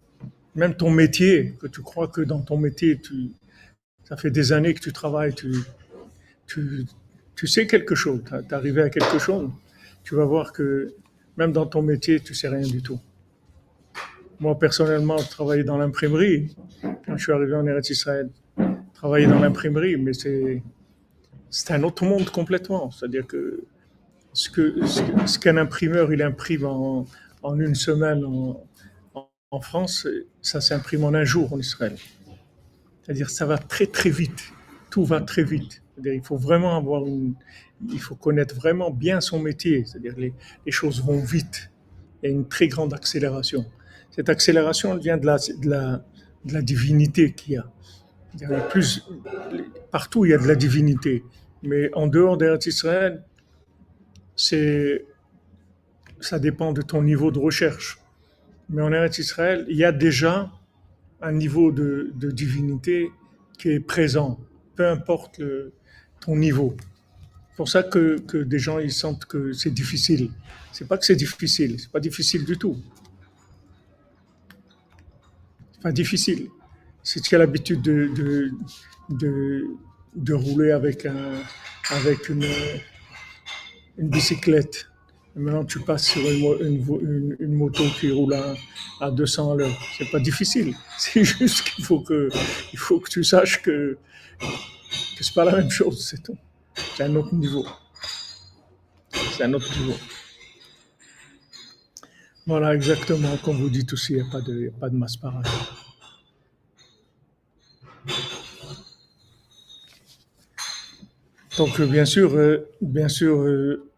Même 0.54 0.74
ton 0.74 0.90
métier, 0.90 1.54
que 1.60 1.66
tu 1.66 1.82
crois 1.82 2.08
que 2.08 2.20
dans 2.20 2.40
ton 2.40 2.56
métier, 2.56 2.98
tu, 2.98 3.32
ça 4.04 4.16
fait 4.16 4.30
des 4.30 4.52
années 4.52 4.74
que 4.74 4.80
tu 4.80 4.92
travailles, 4.92 5.34
tu, 5.34 5.52
tu, 6.46 6.86
tu 7.38 7.46
sais 7.46 7.68
quelque 7.68 7.94
chose, 7.94 8.20
tu 8.26 8.34
es 8.34 8.52
arrivé 8.52 8.82
à 8.82 8.90
quelque 8.90 9.20
chose, 9.20 9.48
tu 10.02 10.16
vas 10.16 10.24
voir 10.24 10.52
que 10.52 10.92
même 11.36 11.52
dans 11.52 11.66
ton 11.66 11.82
métier, 11.82 12.18
tu 12.18 12.34
sais 12.34 12.48
rien 12.48 12.66
du 12.66 12.82
tout. 12.82 12.98
Moi, 14.40 14.58
personnellement, 14.58 15.18
je 15.18 15.28
travaillais 15.28 15.62
dans 15.62 15.78
l'imprimerie 15.78 16.56
quand 16.82 17.16
je 17.16 17.22
suis 17.22 17.30
arrivé 17.32 17.54
en 17.54 17.64
Eretz 17.64 17.90
Israël. 17.90 18.28
Travailler 18.92 19.28
dans 19.28 19.38
l'imprimerie, 19.38 19.96
mais 19.96 20.14
c'est, 20.14 20.64
c'est 21.48 21.72
un 21.72 21.84
autre 21.84 22.04
monde 22.04 22.28
complètement. 22.28 22.90
C'est-à-dire 22.90 23.24
que 23.24 23.62
ce, 24.32 24.50
que, 24.50 25.38
qu'un 25.38 25.58
imprimeur 25.58 26.12
il 26.12 26.22
imprime 26.22 26.66
en, 26.66 27.06
en 27.44 27.60
une 27.60 27.76
semaine 27.76 28.24
en, 28.24 28.66
en 29.52 29.60
France, 29.60 30.08
ça 30.42 30.60
s'imprime 30.60 31.04
en 31.04 31.14
un 31.14 31.24
jour 31.24 31.52
en 31.52 31.58
Israël. 31.60 31.94
C'est-à-dire 33.04 33.30
ça 33.30 33.46
va 33.46 33.58
très 33.58 33.86
très 33.86 34.10
vite. 34.10 34.52
Tout 34.90 35.04
va 35.04 35.20
très 35.20 35.44
vite. 35.44 35.82
Il 36.04 36.22
faut 36.22 36.36
vraiment 36.36 36.76
avoir 36.76 37.06
une, 37.06 37.34
il 37.92 38.00
faut 38.00 38.14
connaître 38.14 38.54
vraiment 38.54 38.90
bien 38.90 39.20
son 39.20 39.38
métier. 39.38 39.84
C'est-à-dire 39.84 40.14
les, 40.16 40.32
choses 40.70 41.02
vont 41.02 41.20
vite. 41.20 41.70
Il 42.22 42.28
y 42.28 42.32
a 42.32 42.34
une 42.34 42.48
très 42.48 42.68
grande 42.68 42.92
accélération. 42.94 43.64
Cette 44.10 44.28
accélération 44.28 44.96
vient 44.96 45.16
de 45.16 45.26
la, 45.26 45.36
de 45.36 46.52
la, 46.52 46.62
divinité 46.62 47.32
qu'il 47.32 47.54
y 47.54 47.56
a. 47.56 47.70
Il 48.34 48.40
y 48.40 48.44
a 48.44 48.60
plus, 48.60 49.06
partout 49.90 50.24
il 50.24 50.30
y 50.30 50.34
a 50.34 50.38
de 50.38 50.46
la 50.46 50.54
divinité. 50.54 51.24
Mais 51.62 51.90
en 51.94 52.06
dehors 52.06 52.36
d'Eretz 52.36 52.66
Israël, 52.66 53.24
c'est, 54.36 55.04
ça 56.20 56.38
dépend 56.38 56.72
de 56.72 56.82
ton 56.82 57.02
niveau 57.02 57.30
de 57.30 57.38
recherche. 57.38 57.98
Mais 58.68 58.82
en 58.82 58.92
Eretz 58.92 59.18
Israël, 59.18 59.64
il 59.68 59.76
y 59.76 59.84
a 59.84 59.92
déjà 59.92 60.50
un 61.20 61.32
niveau 61.32 61.72
de, 61.72 62.12
de 62.14 62.30
divinité 62.30 63.10
qui 63.58 63.70
est 63.70 63.80
présent, 63.80 64.38
peu 64.76 64.86
importe 64.86 65.38
le, 65.38 65.72
ton 66.28 66.36
niveau. 66.36 66.76
C'est 67.50 67.56
pour 67.56 67.68
ça 67.68 67.82
que, 67.82 68.18
que 68.20 68.36
des 68.36 68.58
gens 68.58 68.78
ils 68.78 68.92
sentent 68.92 69.24
que 69.24 69.52
c'est 69.54 69.70
difficile. 69.70 70.30
C'est 70.72 70.86
pas 70.86 70.98
que 70.98 71.06
c'est 71.06 71.16
difficile, 71.16 71.76
c'est 71.80 71.90
pas 71.90 72.00
difficile 72.00 72.44
du 72.44 72.58
tout. 72.58 72.76
C'est 75.72 75.82
pas 75.82 75.92
difficile. 75.92 76.48
Si 77.02 77.22
tu 77.22 77.34
as 77.34 77.38
l'habitude 77.38 77.80
de, 77.80 78.10
de, 79.08 79.64
de, 80.14 80.34
rouler 80.34 80.72
avec, 80.72 81.06
un, 81.06 81.40
avec 81.90 82.28
une, 82.28 82.44
une 83.96 84.08
bicyclette, 84.08 84.90
et 85.34 85.38
maintenant 85.40 85.64
tu 85.64 85.80
passes 85.80 86.08
sur 86.08 86.20
une, 86.30 86.44
une, 86.60 87.36
une, 87.40 87.54
moto 87.54 87.84
qui 87.98 88.10
roule 88.10 88.34
à, 88.34 88.54
à 89.00 89.10
200 89.10 89.52
à 89.52 89.56
l'heure, 89.56 89.78
c'est 89.96 90.10
pas 90.10 90.20
difficile. 90.20 90.74
C'est 90.98 91.24
juste 91.24 91.62
qu'il 91.62 91.84
faut 91.84 92.00
que, 92.00 92.28
il 92.74 92.78
faut 92.78 93.00
que 93.00 93.08
tu 93.08 93.24
saches 93.24 93.62
que, 93.62 93.96
que 95.18 95.24
c'est 95.24 95.34
pas 95.34 95.44
la 95.44 95.56
même 95.56 95.70
chose, 95.70 96.06
c'est 96.06 96.22
tout. 96.22 96.38
C'est 96.96 97.02
un 97.02 97.16
autre 97.16 97.34
niveau. 97.34 97.66
C'est 99.10 99.42
un 99.42 99.52
autre 99.52 99.76
niveau. 99.80 99.96
Voilà, 102.46 102.74
exactement, 102.74 103.36
comme 103.44 103.56
vous 103.56 103.68
dites 103.68 103.92
aussi, 103.92 104.12
il 104.12 104.22
n'y 104.22 104.28
a 104.28 104.30
pas 104.30 104.40
de, 104.40 104.72
pas 104.78 104.88
masse 104.90 105.16
pareille. 105.16 105.42
Donc, 111.56 111.80
bien 111.80 112.04
sûr, 112.04 112.34
euh, 112.34 112.70
bien 112.80 113.08
sûr, 113.08 113.40
euh, 113.40 113.90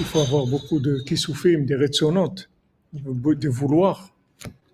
il 0.00 0.04
faut 0.04 0.20
avoir 0.20 0.46
beaucoup 0.46 0.80
de 0.80 0.98
kisufim, 1.06 1.60
des 1.60 1.76
retsonot, 1.76 2.34
de 2.92 3.48
vouloir 3.48 4.12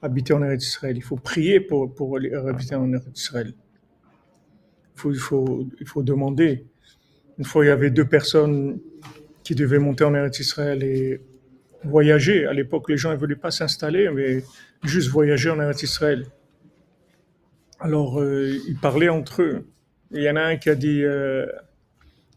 habiter 0.00 0.32
en 0.32 0.42
Eretz 0.42 0.64
Israël. 0.66 0.96
Il 0.96 1.02
faut 1.02 1.16
prier 1.16 1.60
pour, 1.60 1.94
pour 1.94 2.16
habiter 2.16 2.74
en 2.74 2.90
Eretz 2.94 3.20
Israël. 3.20 3.52
Il 4.96 5.00
faut, 5.00 5.12
il, 5.12 5.18
faut, 5.18 5.66
il 5.80 5.86
faut 5.86 6.02
demander. 6.02 6.64
Une 7.38 7.44
fois, 7.44 7.64
il 7.64 7.68
y 7.68 7.70
avait 7.70 7.90
deux 7.90 8.06
personnes 8.06 8.78
qui 9.44 9.54
devaient 9.54 9.78
monter 9.78 10.04
en 10.04 10.14
Eretz 10.14 10.40
Israël 10.40 10.82
et 10.82 11.20
voyager. 11.84 12.46
À 12.46 12.54
l'époque, 12.54 12.88
les 12.88 12.96
gens 12.96 13.10
ne 13.12 13.16
voulaient 13.16 13.36
pas 13.36 13.50
s'installer, 13.50 14.08
mais 14.10 14.42
juste 14.84 15.10
voyager 15.10 15.50
en 15.50 15.60
Eretz 15.60 15.82
Israël. 15.82 16.26
Alors, 17.78 18.20
euh, 18.20 18.58
ils 18.66 18.78
parlaient 18.78 19.10
entre 19.10 19.42
eux. 19.42 19.66
il 20.12 20.22
y 20.22 20.30
en 20.30 20.36
a 20.36 20.42
un 20.42 20.56
qui 20.56 20.70
a 20.70 20.74
dit, 20.74 21.04
euh, 21.04 21.46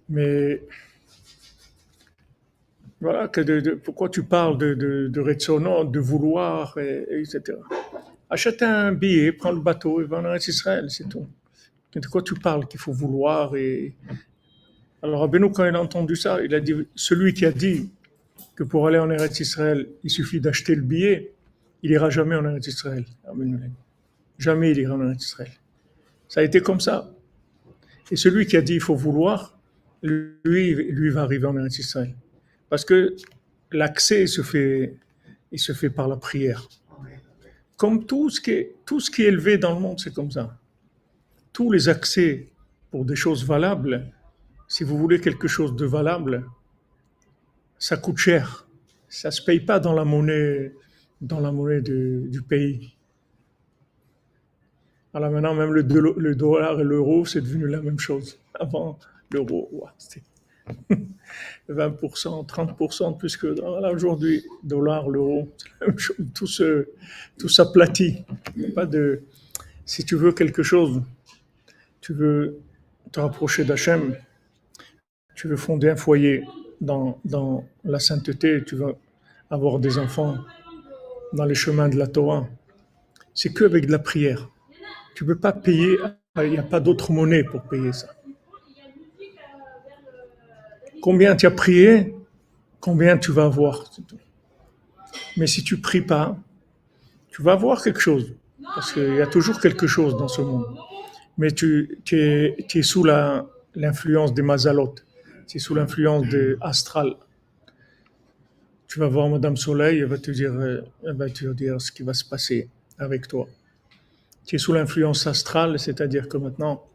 mais 0.10 0.62
voilà, 3.00 3.30
que 3.30 3.40
de, 3.40 3.72
pourquoi 3.76 4.10
tu 4.10 4.24
parles 4.24 4.58
de, 4.58 4.74
de, 4.74 5.08
de 5.08 5.84
de 5.92 6.00
vouloir, 6.00 6.78
et, 6.78 7.06
etc. 7.22 7.58
Achète 8.30 8.62
un 8.62 8.92
billet, 8.92 9.32
prends 9.32 9.54
le 9.54 9.62
bateau 9.62 10.02
et 10.02 10.04
va 10.04 10.18
en 10.18 10.26
Eretz 10.26 10.50
Israël, 10.50 10.90
c'est 10.90 11.08
tout. 11.08 11.26
De 11.94 12.06
quoi 12.08 12.22
tu 12.22 12.36
parles 12.36 12.68
qu'il 12.68 12.80
faut 12.80 12.94
vouloir 12.94 13.56
et... 13.56 13.96
Alors 15.02 15.24
Abeno, 15.24 15.50
quand 15.50 15.66
il 15.66 15.76
a 15.76 15.82
entendu 15.82 16.16
ça, 16.16 16.44
il 16.44 16.54
a 16.54 16.60
dit, 16.60 16.74
celui 16.94 17.34
qui 17.34 17.46
a 17.46 17.52
dit 17.52 17.90
que 18.56 18.64
pour 18.64 18.86
aller 18.86 19.00
en 19.00 19.10
Eretz 19.10 19.40
Israël, 19.40 19.88
il 20.04 20.10
suffit 20.10 20.42
d'acheter 20.42 20.76
le 20.76 20.82
billet, 20.82 21.34
il 21.82 21.92
ira 21.92 22.10
jamais 22.10 22.36
en 22.36 22.46
Eretz 22.46 22.68
Israël. 22.68 23.06
Jamais 24.38 24.72
il 24.72 24.80
ira 24.80 24.96
en 24.96 25.02
Eretz 25.02 25.24
Israël. 25.24 25.52
Ça 26.28 26.42
a 26.42 26.44
été 26.44 26.60
comme 26.62 26.82
ça. 26.82 27.14
Et 28.12 28.18
celui 28.18 28.46
qui 28.46 28.58
a 28.58 28.62
dit 28.62 28.74
il 28.74 28.82
faut 28.82 28.96
vouloir, 28.96 29.58
lui, 30.04 30.74
lui 30.76 31.10
va 31.10 31.22
arriver 31.22 31.48
en 31.48 31.58
Eretz 31.58 31.80
Israël. 31.80 32.14
Parce 32.70 32.84
que 32.84 33.16
l'accès 33.72 34.28
se 34.28 34.42
fait, 34.42 34.96
il 35.52 35.60
se 35.60 35.72
fait 35.72 35.90
par 35.90 36.08
la 36.08 36.18
prière. 36.18 36.68
Comme 37.78 38.06
tout 38.06 38.30
ce 38.30 38.42
qui 38.42 38.52
est, 38.52 38.76
tout 38.86 39.00
ce 39.00 39.10
qui 39.10 39.24
est 39.24 39.28
élevé 39.28 39.58
dans 39.58 39.74
le 39.74 39.80
monde, 39.80 40.00
c'est 40.02 40.14
comme 40.14 40.32
ça. 40.32 40.59
Tous 41.60 41.72
les 41.74 41.90
accès 41.90 42.48
pour 42.90 43.04
des 43.04 43.18
choses 43.18 43.44
valables, 43.44 44.10
si 44.70 44.86
vous 44.86 44.98
voulez 44.98 45.20
quelque 45.20 45.50
chose 45.50 45.76
de 45.76 45.86
valable, 45.86 46.46
ça 47.78 47.98
coûte 47.98 48.16
cher. 48.16 48.66
Ça 49.10 49.30
se 49.30 49.42
paye 49.42 49.60
pas 49.60 49.78
dans 49.82 49.92
la 49.92 50.06
monnaie, 50.06 50.72
dans 51.20 51.42
la 51.42 51.52
monnaie 51.52 51.82
du 51.82 52.42
pays. 52.48 52.96
Alors 55.14 55.32
maintenant, 55.32 55.54
même 55.54 55.74
le, 55.74 55.84
dollar 56.34 56.80
et 56.80 56.84
l'euro, 56.86 57.26
c'est 57.26 57.42
devenu 57.42 57.68
la 57.68 57.82
même 57.82 58.00
chose. 58.00 58.40
Avant, 58.58 58.98
l'euro, 59.30 59.86
c'était 59.98 60.24
20%, 61.70 62.48
30% 62.48 63.12
de 63.12 63.18
plus 63.18 63.36
que 63.36 63.48
là 63.48 63.92
aujourd'hui, 63.92 64.46
dollar, 64.64 65.10
l'euro, 65.10 65.54
tout, 66.34 66.48
se, 66.48 66.88
tout 67.38 67.50
s'aplatit. 67.50 68.24
Pas 68.74 68.86
de, 68.86 69.24
si 69.84 70.06
tu 70.06 70.16
veux 70.16 70.32
quelque 70.32 70.64
chose, 70.64 71.02
tu 72.02 72.14
veux 72.14 72.60
te 73.12 73.20
rapprocher 73.20 73.64
d'Hachem, 73.64 74.16
tu 75.36 75.48
veux 75.48 75.58
fonder 75.58 75.90
un 75.90 75.96
foyer 75.96 76.44
dans, 76.82 77.20
la 77.84 78.00
sainteté, 78.00 78.64
tu 78.66 78.76
veux 78.76 78.96
avoir 79.50 79.80
des 79.80 79.98
enfants 79.98 80.38
dans 81.34 81.46
les 81.46 81.56
chemins 81.56 81.90
de 81.90 81.98
la 81.98 82.08
Torah, 82.08 82.48
c'est 83.34 83.54
qu'avec 83.54 83.86
de 83.86 83.92
la 83.92 84.00
prière. 84.00 84.50
Tu 85.16 85.24
ne 85.24 85.30
peux 85.30 85.40
pas 85.40 85.52
payer, 85.52 85.98
il 86.38 86.52
n'y 86.52 86.58
a 86.58 86.64
pas 86.64 86.80
d'autre 86.80 87.12
monnaie 87.12 87.44
pour 87.44 87.62
payer 87.64 87.94
ça. 87.94 88.08
Combien 91.02 91.36
tu 91.36 91.46
as 91.46 91.52
prié, 91.52 92.14
combien 92.80 93.18
tu 93.18 93.32
vas 93.32 93.46
avoir. 93.46 93.92
Mais 95.38 95.48
si 95.48 95.64
tu 95.64 95.80
pries 95.80 96.02
pas, 96.02 96.38
tu 97.30 97.42
vas 97.42 97.54
avoir 97.54 97.82
quelque 97.82 98.00
chose. 98.00 98.36
Parce 98.76 98.92
qu'il 98.92 99.16
y 99.16 99.22
a 99.22 99.28
toujours 99.28 99.60
quelque 99.60 99.88
chose 99.88 100.18
dans 100.18 100.28
ce 100.28 100.42
monde. 100.42 100.66
Mais 101.40 101.52
tu, 101.52 101.98
es, 102.12 102.82
sous 102.82 103.06
l'influence 103.06 104.34
des 104.34 104.42
mazalot. 104.42 104.94
Tu 105.48 105.56
es 105.56 105.60
sous 105.62 105.74
l'influence 105.74 106.28
de 106.28 106.58
astral. 106.60 107.16
Tu 108.88 109.00
vas 109.00 109.08
voir 109.08 109.30
Madame 109.30 109.56
Soleil, 109.56 110.00
elle 110.00 110.06
va 110.06 110.18
te 110.18 110.32
dire, 110.32 110.54
va 111.02 111.30
te 111.30 111.54
dire 111.54 111.80
ce 111.80 111.94
qui 111.94 112.04
va 112.04 112.14
se 112.14 112.26
passer 112.26 112.68
avec 112.98 113.30
toi. 113.30 113.48
Tu 114.46 114.58
es 114.58 114.60
sous 114.60 114.74
l'influence 114.74 115.28
astrale, 115.28 115.80
c'est-à-dire 115.80 116.28
que 116.28 116.36
maintenant, 116.36 116.86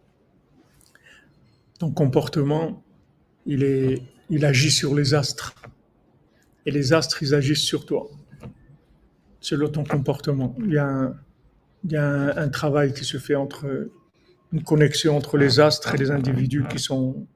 ton 1.78 1.90
comportement, 1.90 2.84
il, 3.46 3.64
agit 4.42 4.70
sur 4.70 4.94
les 4.94 5.14
astres. 5.14 5.54
Et 6.66 6.70
les 6.70 6.92
astres, 6.92 7.22
ils 7.22 7.34
agissent 7.34 7.64
sur 7.64 7.86
toi, 7.86 8.10
selon 9.40 9.70
ton 9.70 9.84
comportement. 9.84 10.54
Il 10.58 10.72
y 10.72 10.76
a 10.76 11.14
un, 12.36 12.48
travail 12.50 12.92
qui 12.92 13.06
se 13.06 13.16
fait 13.16 13.36
entre 13.36 13.88
une 14.54 14.62
connexion 14.62 15.16
entre 15.16 15.36
les 15.36 15.58
astres 15.58 15.94
et 15.94 15.98
les 15.98 16.12
individus 16.12 16.64
qui 16.70 16.78
sont, 16.78 17.26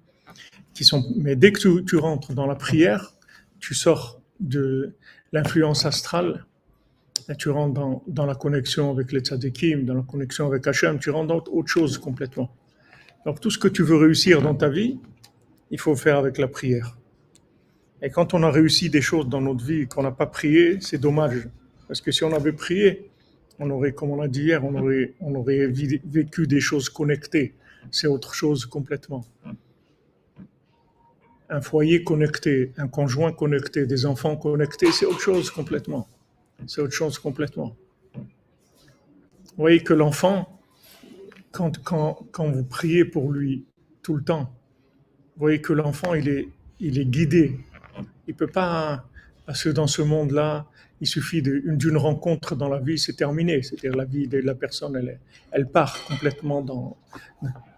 qui 0.72 0.84
sont. 0.84 1.12
Mais 1.16 1.34
dès 1.34 1.50
que 1.50 1.80
tu, 1.80 1.96
rentres 1.96 2.32
dans 2.32 2.46
la 2.46 2.54
prière, 2.54 3.14
tu 3.58 3.74
sors 3.74 4.22
de 4.38 4.94
l'influence 5.32 5.84
astrale 5.84 6.46
et 7.28 7.34
tu 7.34 7.50
rentres 7.50 7.74
dans, 7.74 8.04
dans, 8.06 8.24
la 8.24 8.36
connexion 8.36 8.90
avec 8.90 9.10
les 9.10 9.18
tzadikim, 9.18 9.84
dans 9.84 9.94
la 9.94 10.02
connexion 10.02 10.46
avec 10.46 10.64
Hachem, 10.66 11.00
tu 11.00 11.10
rentres 11.10 11.26
dans 11.26 11.52
autre 11.52 11.68
chose 11.68 11.98
complètement. 11.98 12.54
Donc 13.26 13.40
tout 13.40 13.50
ce 13.50 13.58
que 13.58 13.68
tu 13.68 13.82
veux 13.82 13.96
réussir 13.96 14.40
dans 14.40 14.54
ta 14.54 14.68
vie, 14.68 15.00
il 15.72 15.80
faut 15.80 15.96
faire 15.96 16.18
avec 16.18 16.38
la 16.38 16.46
prière. 16.46 16.96
Et 18.00 18.10
quand 18.10 18.32
on 18.32 18.44
a 18.44 18.50
réussi 18.50 18.90
des 18.90 19.02
choses 19.02 19.28
dans 19.28 19.40
notre 19.40 19.64
vie 19.64 19.88
qu'on 19.88 20.04
n'a 20.04 20.12
pas 20.12 20.26
prié, 20.26 20.78
c'est 20.80 20.98
dommage. 20.98 21.48
Parce 21.88 22.00
que 22.00 22.12
si 22.12 22.22
on 22.22 22.32
avait 22.32 22.52
prié, 22.52 23.10
on 23.58 23.70
aurait, 23.70 23.92
comme 23.92 24.10
on 24.10 24.20
a 24.20 24.28
dit 24.28 24.44
hier, 24.44 24.64
on 24.64 24.74
aurait, 24.74 25.14
on 25.20 25.34
aurait 25.34 25.66
vécu 25.66 26.46
des 26.46 26.60
choses 26.60 26.88
connectées. 26.88 27.54
C'est 27.90 28.06
autre 28.06 28.34
chose 28.34 28.66
complètement. 28.66 29.24
Un 31.50 31.60
foyer 31.60 32.04
connecté, 32.04 32.72
un 32.76 32.88
conjoint 32.88 33.32
connecté, 33.32 33.86
des 33.86 34.04
enfants 34.06 34.36
connectés, 34.36 34.92
c'est 34.92 35.06
autre 35.06 35.20
chose 35.20 35.50
complètement. 35.50 36.06
C'est 36.66 36.80
autre 36.80 36.92
chose 36.92 37.18
complètement. 37.18 37.76
Vous 38.14 39.64
voyez 39.64 39.82
que 39.82 39.94
l'enfant, 39.94 40.60
quand, 41.50 41.82
quand, 41.82 42.26
quand 42.30 42.48
vous 42.50 42.64
priez 42.64 43.04
pour 43.04 43.32
lui 43.32 43.64
tout 44.02 44.14
le 44.14 44.22
temps, 44.22 44.52
vous 45.36 45.40
voyez 45.40 45.60
que 45.60 45.72
l'enfant, 45.72 46.14
il 46.14 46.28
est, 46.28 46.48
il 46.80 46.98
est 46.98 47.06
guidé. 47.06 47.58
Il 48.26 48.34
peut 48.34 48.46
pas, 48.46 49.08
parce 49.46 49.64
que 49.64 49.70
dans 49.70 49.86
ce 49.86 50.02
monde-là, 50.02 50.66
il 51.00 51.06
suffit 51.06 51.42
d'une 51.42 51.96
rencontre 51.96 52.56
dans 52.56 52.68
la 52.68 52.78
vie, 52.78 52.98
c'est 52.98 53.14
terminé. 53.14 53.62
C'est-à-dire 53.62 53.96
la 53.96 54.04
vie 54.04 54.26
de 54.26 54.38
la 54.38 54.54
personne, 54.54 55.00
elle, 55.52 55.68
part 55.68 56.04
complètement 56.06 56.62
dans. 56.62 56.96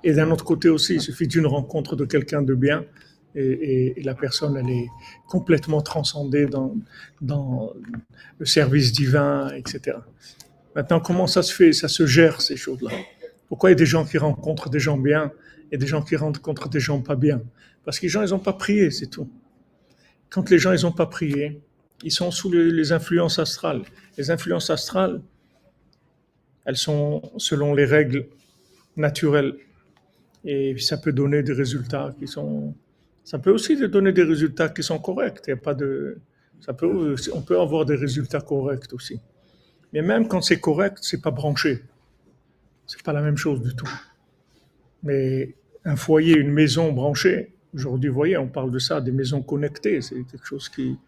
Et 0.03 0.13
d'un 0.15 0.31
autre 0.31 0.45
côté 0.45 0.69
aussi, 0.69 0.95
il 0.95 1.01
suffit 1.01 1.27
d'une 1.27 1.47
rencontre 1.47 1.97
de 1.97 2.05
quelqu'un 2.05 2.43
de 2.43 2.55
bien 2.55 2.85
et, 3.35 3.99
et, 3.99 4.03
la 4.03 4.15
personne, 4.15 4.57
elle 4.57 4.71
est 4.71 4.89
complètement 5.29 5.83
transcendée 5.83 6.47
dans, 6.47 6.75
dans 7.21 7.73
le 8.39 8.47
service 8.47 8.91
divin, 8.93 9.51
etc. 9.51 9.99
Maintenant, 10.75 11.01
comment 11.01 11.27
ça 11.27 11.43
se 11.43 11.55
fait 11.55 11.73
Ça 11.73 11.89
se 11.89 12.07
gère 12.07 12.41
ces 12.41 12.57
choses-là? 12.57 12.91
Pourquoi 13.49 13.71
il 13.71 13.73
y 13.73 13.75
a 13.75 13.77
des 13.77 13.87
gens 13.87 14.05
qui 14.05 14.19
rencontrent 14.19 14.71
des 14.71 14.81
gens 14.81 14.97
bien 14.97 15.33
et 15.71 15.79
des 15.79 15.87
gens 15.87 16.03
qui 16.03 16.17
rencontrent 16.17 16.69
des 16.69 16.81
gens 16.81 17.01
pas 17.01 17.17
bien? 17.17 17.43
Parce 17.85 17.99
que 17.99 18.05
les 18.05 18.09
gens, 18.09 18.23
ils 18.23 18.31
n'ont 18.31 18.39
pas 18.39 18.53
prié, 18.53 18.91
c'est 18.91 19.09
tout. 19.09 19.29
Quand 20.29 20.49
les 20.51 20.59
gens, 20.59 20.73
ils 20.73 20.83
n'ont 20.83 20.93
pas 20.93 21.07
prié, 21.07 21.61
ils 22.03 22.13
sont 22.13 22.31
sous 22.31 22.51
les, 22.51 22.93
influences 22.93 23.39
astrales. 23.39 23.83
Les 24.17 24.31
influences 24.31 24.71
astrales, 24.71 25.21
elles 26.65 26.77
sont 26.77 27.23
selon 27.37 27.75
les 27.75 27.85
règles 27.85 28.27
naturelles. 28.97 29.57
Et 30.45 30.79
ça 30.79 30.97
peut 30.97 31.13
donner 31.13 31.43
des 31.43 31.53
résultats 31.53 32.15
qui 32.19 32.27
sont. 32.27 32.75
Ça 33.25 33.39
peut 33.39 33.51
aussi 33.51 33.77
donner 33.89 34.13
des 34.13 34.23
résultats 34.23 34.69
qui 34.71 34.83
sont 34.83 34.99
corrects. 34.99 35.43
Il 35.47 35.51
y 35.51 35.53
a 35.53 35.57
pas 35.57 35.75
de. 35.75 36.19
On 37.33 37.43
peut 37.43 37.61
avoir 37.61 37.85
des 37.85 37.97
résultats 37.97 38.41
corrects 38.41 38.93
aussi. 38.93 39.21
Mais 39.93 40.03
même 40.03 40.29
quand 40.29 40.41
c'est 40.41 40.61
correct, 40.61 40.99
c'est 41.03 41.21
pas 41.21 41.31
branché. 41.31 41.83
C'est 42.87 43.03
pas 43.03 43.13
la 43.13 43.23
même 43.23 43.37
chose 43.37 43.63
du 43.63 43.75
tout. 43.75 43.91
Mais 45.03 45.55
un 45.85 45.97
foyer, 45.97 46.37
une 46.37 46.53
maison 46.53 46.93
branchée, 46.93 47.53
aujourd'hui, 47.75 48.09
vous 48.09 48.15
voyez, 48.15 48.37
on 48.37 48.49
parle 48.49 48.71
de 48.71 48.79
ça, 48.79 49.01
des 49.01 49.13
maisons 49.13 49.43
connectées. 49.43 50.01
C'est 50.01 50.23
quelque 50.25 50.47
chose 50.47 50.69
qui, 50.69 50.99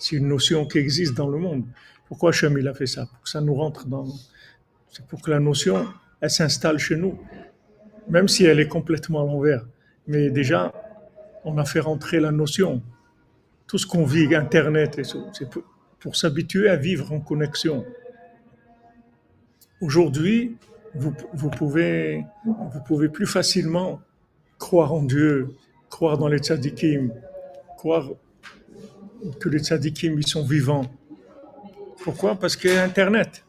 c'est 0.00 0.16
une 0.16 0.28
notion 0.28 0.66
qui 0.66 0.78
existe 0.78 1.14
dans 1.14 1.28
le 1.28 1.38
monde. 1.38 1.64
Pourquoi 2.08 2.30
Hachem 2.30 2.58
il 2.58 2.66
a 2.66 2.74
fait 2.74 2.86
ça? 2.86 3.06
Pour 3.06 3.20
que 3.22 3.28
ça 3.28 3.40
nous 3.40 3.54
rentre 3.54 3.86
dans. 3.86 4.06
C'est 4.88 5.06
pour 5.06 5.22
que 5.22 5.30
la 5.30 5.38
notion, 5.38 5.86
elle 6.20 6.30
s'installe 6.30 6.78
chez 6.78 6.96
nous, 6.96 7.18
même 8.08 8.26
si 8.26 8.44
elle 8.44 8.58
est 8.58 8.66
complètement 8.66 9.22
à 9.22 9.26
l'envers. 9.26 9.64
Mais 10.08 10.30
déjà, 10.30 10.72
on 11.44 11.56
a 11.58 11.64
fait 11.64 11.80
rentrer 11.80 12.18
la 12.18 12.32
notion. 12.32 12.82
Tout 13.66 13.78
ce 13.78 13.86
qu'on 13.86 14.04
vit, 14.04 14.34
Internet 14.34 14.98
et 14.98 15.04
c'est 15.04 15.48
pour, 16.00 16.16
s'habituer 16.16 16.68
à 16.68 16.76
vivre 16.76 17.12
en 17.12 17.20
connexion. 17.20 17.84
Aujourd'hui, 19.80 20.56
vous, 20.94 21.14
vous, 21.34 21.50
pouvez, 21.50 22.24
vous 22.44 22.80
pouvez 22.86 23.08
plus 23.08 23.26
facilement 23.26 24.00
croire 24.58 24.92
en 24.92 25.02
Dieu, 25.02 25.54
croire 25.88 26.18
dans 26.18 26.26
les 26.26 26.38
tzadikim, 26.38 27.12
croire 27.76 28.10
que 29.38 29.48
les 29.48 29.58
tzadikim, 29.58 30.18
ils 30.18 30.26
sont 30.26 30.44
vivants. 30.44 30.90
Pourquoi? 32.02 32.36
Parce 32.36 32.56
qu'il 32.56 32.70
y 32.70 32.74
a 32.74 32.82
Internet. 32.82 33.44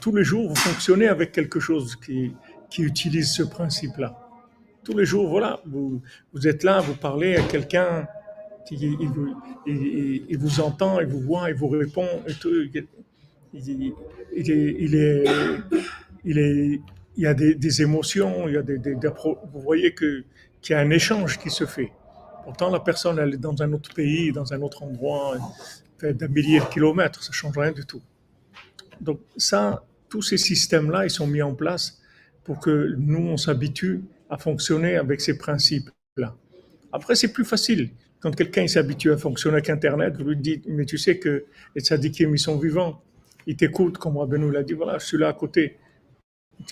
Tous 0.00 0.14
les 0.14 0.24
jours, 0.24 0.48
vous 0.48 0.54
fonctionnez 0.54 1.08
avec 1.08 1.32
quelque 1.32 1.58
chose 1.58 1.96
qui, 1.96 2.32
qui 2.70 2.82
utilise 2.82 3.32
ce 3.32 3.42
principe-là. 3.42 4.18
Tous 4.84 4.96
les 4.96 5.04
jours, 5.04 5.28
voilà, 5.28 5.60
vous, 5.66 6.00
vous 6.32 6.48
êtes 6.48 6.62
là, 6.62 6.80
vous 6.80 6.94
parlez 6.94 7.36
à 7.36 7.42
quelqu'un, 7.42 8.06
il, 8.70 8.96
il, 9.66 10.38
vous, 10.38 10.60
entend, 10.60 11.00
il 11.00 11.06
vous 11.06 11.20
voit, 11.20 11.50
il 11.50 11.56
vous 11.56 11.68
répond, 11.68 12.08
et 12.26 12.34
tout. 12.34 12.50
Il, 13.54 14.50
est, 14.94 15.24
il, 16.24 16.36
est, 16.36 16.80
il 17.16 17.22
y 17.22 17.26
a 17.26 17.34
des, 17.34 17.54
des 17.54 17.82
émotions, 17.82 18.48
il 18.48 18.54
y 18.54 18.56
a 18.56 18.62
des, 18.62 18.78
des, 18.78 18.94
vous 18.94 19.60
voyez 19.60 19.92
que 19.92 20.24
qu'il 20.62 20.74
y 20.74 20.78
a 20.78 20.80
un 20.80 20.90
échange 20.90 21.38
qui 21.38 21.50
se 21.50 21.66
fait. 21.66 21.92
Pourtant, 22.44 22.70
la 22.70 22.80
personne, 22.80 23.18
elle 23.18 23.34
est 23.34 23.38
dans 23.38 23.60
un 23.62 23.72
autre 23.72 23.92
pays, 23.94 24.32
dans 24.32 24.52
un 24.52 24.60
autre 24.62 24.82
endroit, 24.82 25.36
d'un 26.00 26.28
millier 26.28 26.60
de 26.60 26.64
kilomètres, 26.64 27.22
ça 27.22 27.30
ne 27.30 27.34
change 27.34 27.56
rien 27.56 27.72
du 27.72 27.86
tout. 27.86 28.02
Donc 29.00 29.20
ça, 29.36 29.84
tous 30.08 30.22
ces 30.22 30.36
systèmes-là, 30.36 31.04
ils 31.04 31.10
sont 31.10 31.26
mis 31.26 31.42
en 31.42 31.54
place 31.54 32.00
pour 32.44 32.58
que 32.58 32.94
nous, 32.98 33.28
on 33.28 33.36
s'habitue 33.36 34.02
à 34.28 34.36
fonctionner 34.36 34.96
avec 34.96 35.20
ces 35.20 35.38
principes-là. 35.38 36.36
Après, 36.92 37.14
c'est 37.14 37.32
plus 37.32 37.44
facile. 37.44 37.90
Quand 38.20 38.34
quelqu'un 38.34 38.66
s'habitue 38.66 39.12
à 39.12 39.16
fonctionner 39.16 39.56
avec 39.56 39.70
Internet, 39.70 40.16
vous 40.16 40.24
lui 40.24 40.36
dites, 40.36 40.64
mais 40.68 40.84
tu 40.84 40.98
sais 40.98 41.18
que 41.18 41.44
les 41.74 41.82
tzadikim, 41.82 42.34
ils 42.34 42.38
sont 42.38 42.58
vivants. 42.58 43.02
Ils 43.46 43.56
t'écoutent, 43.56 43.98
comme 43.98 44.16
Rabbeinu 44.16 44.50
l'a 44.50 44.62
dit, 44.62 44.74
voilà, 44.74 44.98
je 44.98 45.06
suis 45.06 45.18
là 45.18 45.28
à 45.28 45.32
côté. 45.32 45.78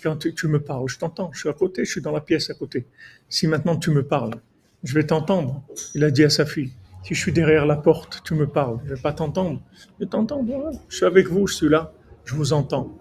Quand 0.03 0.17
tu 0.19 0.47
me 0.47 0.61
parles, 0.61 0.89
je 0.89 0.99
t'entends, 0.99 1.31
je 1.33 1.41
suis 1.41 1.49
à 1.49 1.53
côté, 1.53 1.85
je 1.85 1.91
suis 1.91 2.01
dans 2.01 2.13
la 2.13 2.21
pièce 2.21 2.51
à 2.51 2.55
côté. 2.55 2.87
Si 3.29 3.47
maintenant 3.47 3.77
tu 3.77 3.91
me 3.91 4.07
parles, 4.07 4.35
je 4.83 4.95
vais 4.95 5.05
t'entendre. 5.05 5.63
Il 5.95 6.05
a 6.05 6.11
dit 6.11 6.25
à 6.25 6.31
sa 6.31 6.47
fille, 6.47 6.73
si 7.03 7.15
je 7.15 7.21
suis 7.21 7.33
derrière 7.33 7.67
la 7.67 7.77
porte, 7.77 8.23
tu 8.25 8.35
me 8.35 8.47
parles, 8.47 8.79
je 8.85 8.91
ne 8.91 8.95
vais 8.95 9.01
pas 9.01 9.13
t'entendre. 9.13 9.61
Je 9.99 10.05
vais 10.05 10.11
t'entendre, 10.11 10.73
je 10.89 10.97
suis 10.97 11.07
avec 11.07 11.29
vous, 11.29 11.47
je 11.47 11.55
suis 11.55 11.69
là, 11.69 11.93
je 12.25 12.35
vous 12.35 12.53
entends. 12.53 12.97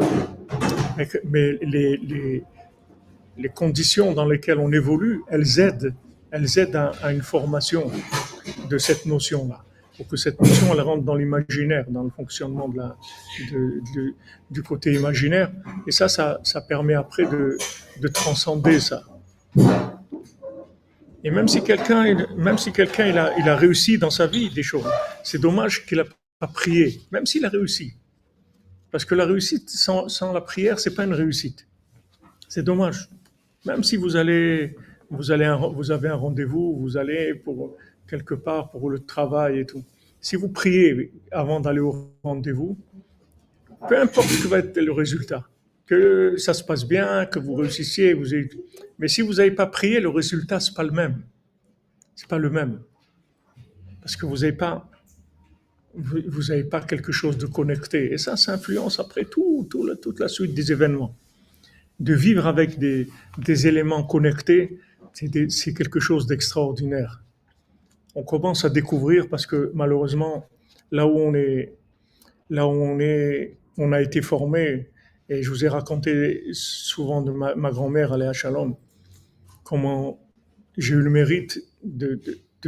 Mais 1.26 1.58
les, 1.62 2.44
conditions 3.56 4.14
dans 4.14 4.26
lesquelles 4.26 4.60
on 4.60 4.72
évolue, 4.72 5.22
elles 5.30 5.60
aident, 5.60 5.94
elles 6.32 6.60
aident 6.60 6.76
à, 6.76 7.12
une 7.12 7.22
formation 7.22 7.90
de 8.70 8.78
cette 8.78 9.06
notion-là, 9.06 9.64
pour 9.96 10.08
que 10.08 10.18
cette 10.18 10.40
notion 10.42 10.74
elle 10.74 10.82
rentre 10.82 11.04
dans 11.04 11.16
l'imaginaire, 11.16 11.86
dans 11.90 12.04
le 12.04 12.10
fonctionnement 12.10 12.70
du 14.52 14.64
côté 14.64 14.94
imaginaire. 14.94 15.52
Et 15.88 15.92
ça, 15.92 16.10
ça, 16.10 16.62
permet 16.68 16.96
après 16.96 17.26
de 17.26 18.08
transcender 18.10 18.80
ça. 18.80 19.04
Et 21.24 21.32
même 21.32 21.48
si 21.48 21.62
quelqu'un, 21.64 22.16
même 22.36 22.58
si 22.58 22.72
quelqu'un 22.72 23.08
il 23.08 23.18
a, 23.18 23.38
il 23.38 23.50
a 23.50 23.56
réussi 23.56 23.98
dans 23.98 24.10
sa 24.10 24.28
vie 24.28 24.50
des 24.50 24.64
choses, 24.64 24.90
c'est 25.24 25.40
dommage 25.40 25.86
qu'il 25.86 25.98
n'a 25.98 26.06
pas 26.40 26.48
prié, 26.48 27.02
même 27.12 27.26
s'il 27.26 27.46
a 27.46 27.50
réussi. 27.50 27.94
Parce 28.92 29.06
que 29.06 29.16
la 29.16 29.26
réussite 29.26 29.70
sans, 29.70 30.08
sans 30.08 30.32
la 30.32 30.42
prière, 30.42 30.80
c'est 30.80 30.96
pas 30.96 31.04
une 31.04 31.14
réussite. 31.14 31.68
C'est 32.48 32.64
dommage. 32.64 33.10
Même 33.66 33.84
si 33.84 33.98
vous 33.98 34.16
allez, 34.16 34.76
vous 35.10 35.32
allez, 35.32 35.54
vous 35.74 35.92
avez 35.92 36.08
un 36.08 36.16
rendez-vous, 36.16 36.78
vous 36.80 36.98
allez 36.98 37.36
pour 37.36 37.76
quelque 38.08 38.34
part 38.34 38.72
pour 38.72 38.90
le 38.90 39.00
travail 39.00 39.60
et 39.60 39.66
tout. 39.66 39.84
Si 40.22 40.36
vous 40.36 40.50
priez 40.50 41.12
avant 41.32 41.60
d'aller 41.60 41.80
au 41.82 42.12
rendez-vous, 42.24 42.78
peu 43.88 44.00
importe 44.00 44.28
ce 44.28 44.44
que 44.44 44.48
va 44.48 44.60
être 44.60 44.78
le 44.78 44.92
résultat, 44.92 45.49
que 45.90 46.38
ça 46.38 46.54
se 46.54 46.64
passe 46.64 46.86
bien, 46.88 47.26
que 47.26 47.40
vous 47.40 47.56
réussissiez, 47.56 48.16
mais 49.00 49.08
si 49.08 49.22
vous 49.24 49.34
n'avez 49.34 49.50
pas 49.50 49.66
prié, 49.66 50.00
le 50.00 50.10
résultat 50.10 50.60
c'est 50.60 50.76
pas 50.76 50.84
le 50.84 50.92
même. 50.92 51.24
C'est 52.16 52.28
pas 52.28 52.38
le 52.38 52.52
même, 52.52 52.80
parce 54.02 54.16
que 54.16 54.28
vous 54.28 54.38
n'avez 54.38 54.54
pas, 54.54 54.88
vous 55.96 56.44
n'avez 56.50 56.64
pas 56.64 56.82
quelque 56.82 57.12
chose 57.12 57.40
de 57.40 57.48
connecté, 57.48 58.14
et 58.14 58.20
ça, 58.20 58.38
ça 58.38 58.54
influence 58.54 59.00
après 59.00 59.26
tout, 59.26 59.68
tout 59.68 59.84
toute 59.96 60.20
la 60.20 60.28
suite 60.28 60.54
des 60.54 60.72
événements. 60.72 61.16
De 62.00 62.14
vivre 62.14 62.46
avec 62.46 62.78
des, 62.78 63.08
des 63.40 63.66
éléments 63.66 64.04
connectés, 64.04 64.78
c'est 65.14 65.74
quelque 65.74 66.00
chose 66.00 66.28
d'extraordinaire. 66.28 67.24
On 68.14 68.24
commence 68.24 68.64
à 68.64 68.70
découvrir 68.70 69.28
parce 69.28 69.48
que 69.48 69.72
malheureusement, 69.74 70.46
là 70.92 71.08
où 71.08 71.18
on 71.18 71.34
est, 71.34 71.74
là 72.52 72.68
où 72.68 72.72
on 72.72 73.00
est, 73.00 73.58
on 73.78 73.92
a 73.92 74.02
été 74.02 74.22
formé 74.22 74.90
et 75.30 75.44
je 75.44 75.50
vous 75.50 75.64
ai 75.64 75.68
raconté 75.68 76.44
souvent 76.54 77.22
de 77.22 77.32
ma, 77.32 77.72
grand-mère, 77.72 78.14
Aléa 78.14 78.34
Shalom, 78.34 78.76
comment 79.64 80.20
j'ai 80.78 80.96
eu 80.96 81.02
le 81.02 81.10
mérite 81.12 81.64
de, 81.84 82.20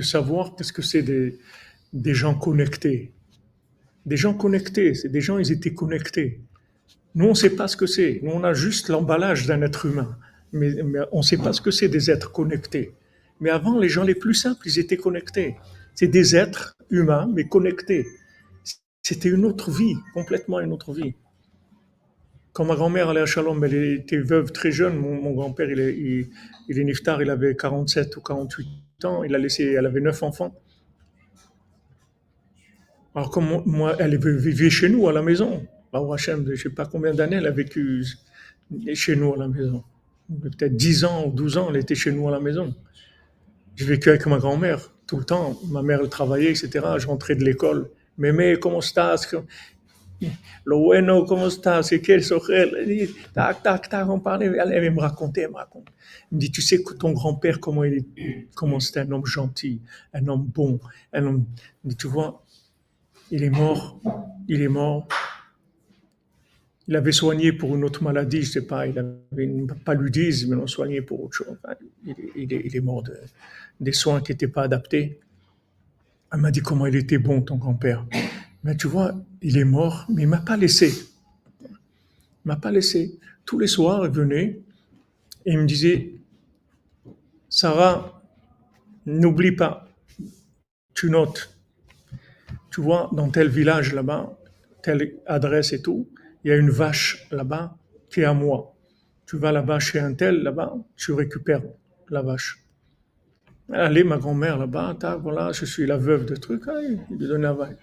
savoir 0.01 0.55
qu'est-ce 0.55 0.71
que 0.71 0.83
c'est 0.83 1.01
des, 1.01 2.13
gens 2.13 2.35
connectés. 2.35 3.13
Des 4.05 4.17
gens 4.17 4.35
connectés, 4.35 4.93
c'est 4.93 5.09
des 5.09 5.21
gens, 5.21 5.39
ils 5.39 5.51
étaient 5.51 5.73
connectés. 5.73 6.41
Nous, 7.15 7.25
on 7.25 7.29
ne 7.29 7.33
sait 7.33 7.55
pas 7.55 7.67
ce 7.67 7.75
que 7.75 7.87
c'est. 7.87 8.19
Nous, 8.23 8.31
on 8.31 8.43
a 8.43 8.53
juste 8.53 8.89
l'emballage 8.89 9.47
d'un 9.47 9.61
être 9.63 9.85
humain. 9.85 10.17
Mais 10.53 10.75
on 11.11 11.19
ne 11.19 11.23
sait 11.23 11.37
pas 11.37 11.53
ce 11.53 11.61
que 11.61 11.71
c'est 11.71 11.89
des 11.89 12.09
êtres 12.11 12.31
connectés. 12.31 12.93
Mais 13.39 13.49
avant, 13.49 13.79
les 13.79 13.89
gens 13.89 14.03
les 14.03 14.15
plus 14.15 14.33
simples, 14.33 14.67
ils 14.67 14.79
étaient 14.79 14.97
connectés. 14.97 15.55
C'est 15.95 16.07
des 16.07 16.35
êtres 16.35 16.75
humains, 16.89 17.29
mais 17.33 17.47
connectés. 17.47 18.05
C'était 19.01 19.29
une 19.29 19.45
autre 19.45 19.71
vie, 19.71 19.95
complètement 20.13 20.59
une 20.59 20.71
autre 20.71 20.93
vie. 20.93 21.15
Quand 22.53 22.65
ma 22.65 22.75
grand-mère 22.75 23.09
allait 23.09 23.21
à 23.21 23.25
Shalom, 23.25 23.63
elle 23.63 23.73
était 23.73 24.17
veuve 24.17 24.51
très 24.51 24.71
jeune. 24.71 24.97
Mon, 24.97 25.31
grand-père, 25.31 25.69
il 25.69 25.79
est, 25.79 25.95
il, 26.67 26.79
est 26.79 26.83
niftar, 26.83 27.21
il 27.21 27.29
avait 27.29 27.55
47 27.55 28.17
ou 28.17 28.21
48 28.21 29.05
ans. 29.05 29.23
Il 29.23 29.33
a 29.33 29.37
laissé, 29.37 29.63
elle 29.71 29.85
avait 29.85 30.01
neuf 30.01 30.21
enfants. 30.21 30.53
Alors, 33.15 33.29
comme 33.29 33.63
moi, 33.65 33.95
elle 33.99 34.17
vivait 34.17 34.69
chez 34.69 34.89
nous 34.89 35.07
à 35.07 35.13
la 35.13 35.21
maison. 35.21 35.65
Bah, 35.93 36.01
Hachem, 36.13 36.45
je 36.45 36.51
ne 36.51 36.55
sais 36.55 36.69
pas 36.69 36.85
combien 36.85 37.13
d'années 37.13 37.37
elle 37.37 37.47
a 37.47 37.51
vécu 37.51 38.05
chez 38.93 39.15
nous 39.15 39.33
à 39.33 39.37
la 39.37 39.47
maison. 39.47 39.83
Peut-être 40.41 40.75
10 40.75 41.05
ans 41.05 41.27
ou 41.27 41.31
12 41.31 41.57
ans, 41.57 41.67
elle 41.69 41.77
était 41.77 41.95
chez 41.95 42.11
nous 42.11 42.27
à 42.27 42.31
la 42.31 42.39
maison. 42.39 42.73
J'ai 43.75 43.85
vécu 43.85 44.09
avec 44.09 44.25
ma 44.27 44.37
grand-mère 44.39 44.93
tout 45.07 45.17
le 45.17 45.23
temps. 45.23 45.57
Ma 45.69 45.81
mère, 45.81 45.99
elle 46.01 46.09
travaillait, 46.09 46.51
etc. 46.51 46.85
Je 46.97 47.07
rentrais 47.07 47.35
de 47.35 47.43
l'école. 47.43 47.89
Mémé, 48.17 48.57
comment 48.59 48.79
estás? 48.79 49.35
Le 50.65 50.75
bueno, 50.75 51.25
comment 51.25 51.47
estás? 51.47 51.83
C'est 51.83 52.01
quel 52.01 52.23
sourire? 52.23 52.69
Tac, 53.33 53.63
tac, 53.63 53.89
tac, 53.89 54.07
on 54.09 54.19
parlait. 54.19 54.45
Elle, 54.45 54.91
me 54.91 54.99
racontait, 54.99 55.41
elle 55.41 55.51
me 55.51 55.55
raconte. 55.55 55.87
Elle 56.31 56.35
me 56.35 56.39
dit, 56.39 56.51
tu 56.51 56.61
sais 56.61 56.83
que 56.83 56.93
ton 56.93 57.11
grand-père, 57.11 57.59
comment 57.59 57.83
il 57.83 57.93
est, 57.93 58.47
comment 58.55 58.79
c'était 58.79 59.01
un 59.01 59.11
homme 59.11 59.25
gentil, 59.25 59.81
un 60.13 60.27
homme 60.27 60.43
bon, 60.43 60.79
un 61.13 61.25
homme, 61.25 61.45
tu 61.97 62.07
vois, 62.07 62.43
il 63.31 63.43
est 63.43 63.49
mort, 63.49 63.99
il 64.47 64.61
est 64.61 64.67
mort. 64.67 65.07
Il 66.87 66.95
avait 66.95 67.11
soigné 67.11 67.53
pour 67.53 67.75
une 67.75 67.85
autre 67.85 68.03
maladie, 68.03 68.41
je 68.41 68.51
sais 68.51 68.65
pas, 68.65 68.85
il 68.85 68.99
avait 68.99 69.45
une 69.45 69.67
paludisme, 69.67 70.49
mais 70.49 70.55
l'ont 70.55 70.67
soigné 70.67 71.01
pour 71.01 71.23
autre 71.23 71.35
chose. 71.35 71.57
Il, 72.03 72.51
est, 72.51 72.61
il 72.65 72.75
est, 72.75 72.81
mort 72.81 73.03
de, 73.03 73.17
des 73.79 73.93
soins 73.93 74.19
qui 74.19 74.31
n'étaient 74.31 74.47
pas 74.47 74.63
adaptés. 74.63 75.19
Elle 76.33 76.39
m'a 76.39 76.51
dit 76.51 76.59
comment 76.61 76.85
il 76.87 76.95
était 76.95 77.17
bon, 77.17 77.41
ton 77.41 77.55
grand-père. 77.55 78.05
Mais 78.63 78.77
tu 78.77 78.87
vois, 78.87 79.15
il 79.41 79.57
est 79.57 79.65
mort, 79.65 80.05
mais 80.09 80.23
il 80.23 80.27
m'a 80.27 80.37
pas 80.37 80.57
laissé. 80.57 80.93
Il 81.61 82.45
m'a 82.45 82.55
pas 82.55 82.71
laissé. 82.71 83.19
Tous 83.45 83.59
les 83.59 83.67
soirs, 83.67 84.05
il 84.05 84.11
venait 84.11 84.61
et 85.45 85.53
il 85.53 85.59
me 85.59 85.65
disait, 85.65 86.13
Sarah, 87.49 88.21
n'oublie 89.05 89.51
pas, 89.51 89.87
tu 90.93 91.09
notes 91.09 91.51
tu 92.71 92.81
vois, 92.81 93.09
dans 93.11 93.29
tel 93.29 93.49
village 93.49 93.93
là-bas, 93.93 94.33
telle 94.81 95.15
adresse 95.27 95.73
et 95.73 95.81
tout, 95.81 96.09
il 96.43 96.49
y 96.49 96.51
a 96.53 96.57
une 96.57 96.69
vache 96.69 97.27
là-bas 97.29 97.75
qui 98.09 98.21
est 98.21 98.25
à 98.25 98.33
moi. 98.33 98.73
Tu 99.27 99.37
vas 99.37 99.51
là-bas 99.51 99.79
chez 99.79 99.99
un 99.99 100.13
tel, 100.13 100.41
là-bas, 100.41 100.75
tu 100.95 101.11
récupères 101.11 101.63
la 102.09 102.21
vache. 102.21 102.63
Allez, 103.71 104.03
ma 104.03 104.17
grand-mère 104.17 104.57
là-bas, 104.57 104.97
voilà, 105.21 105.51
je 105.51 105.65
suis 105.65 105.85
la 105.85 105.97
veuve 105.97 106.25
de 106.25 106.35
truc, 106.35 106.63
ah, 106.67 106.81
il 106.81 107.17
lui 107.17 107.27
donnait 107.27 107.43
la 107.43 107.53
vache. 107.53 107.75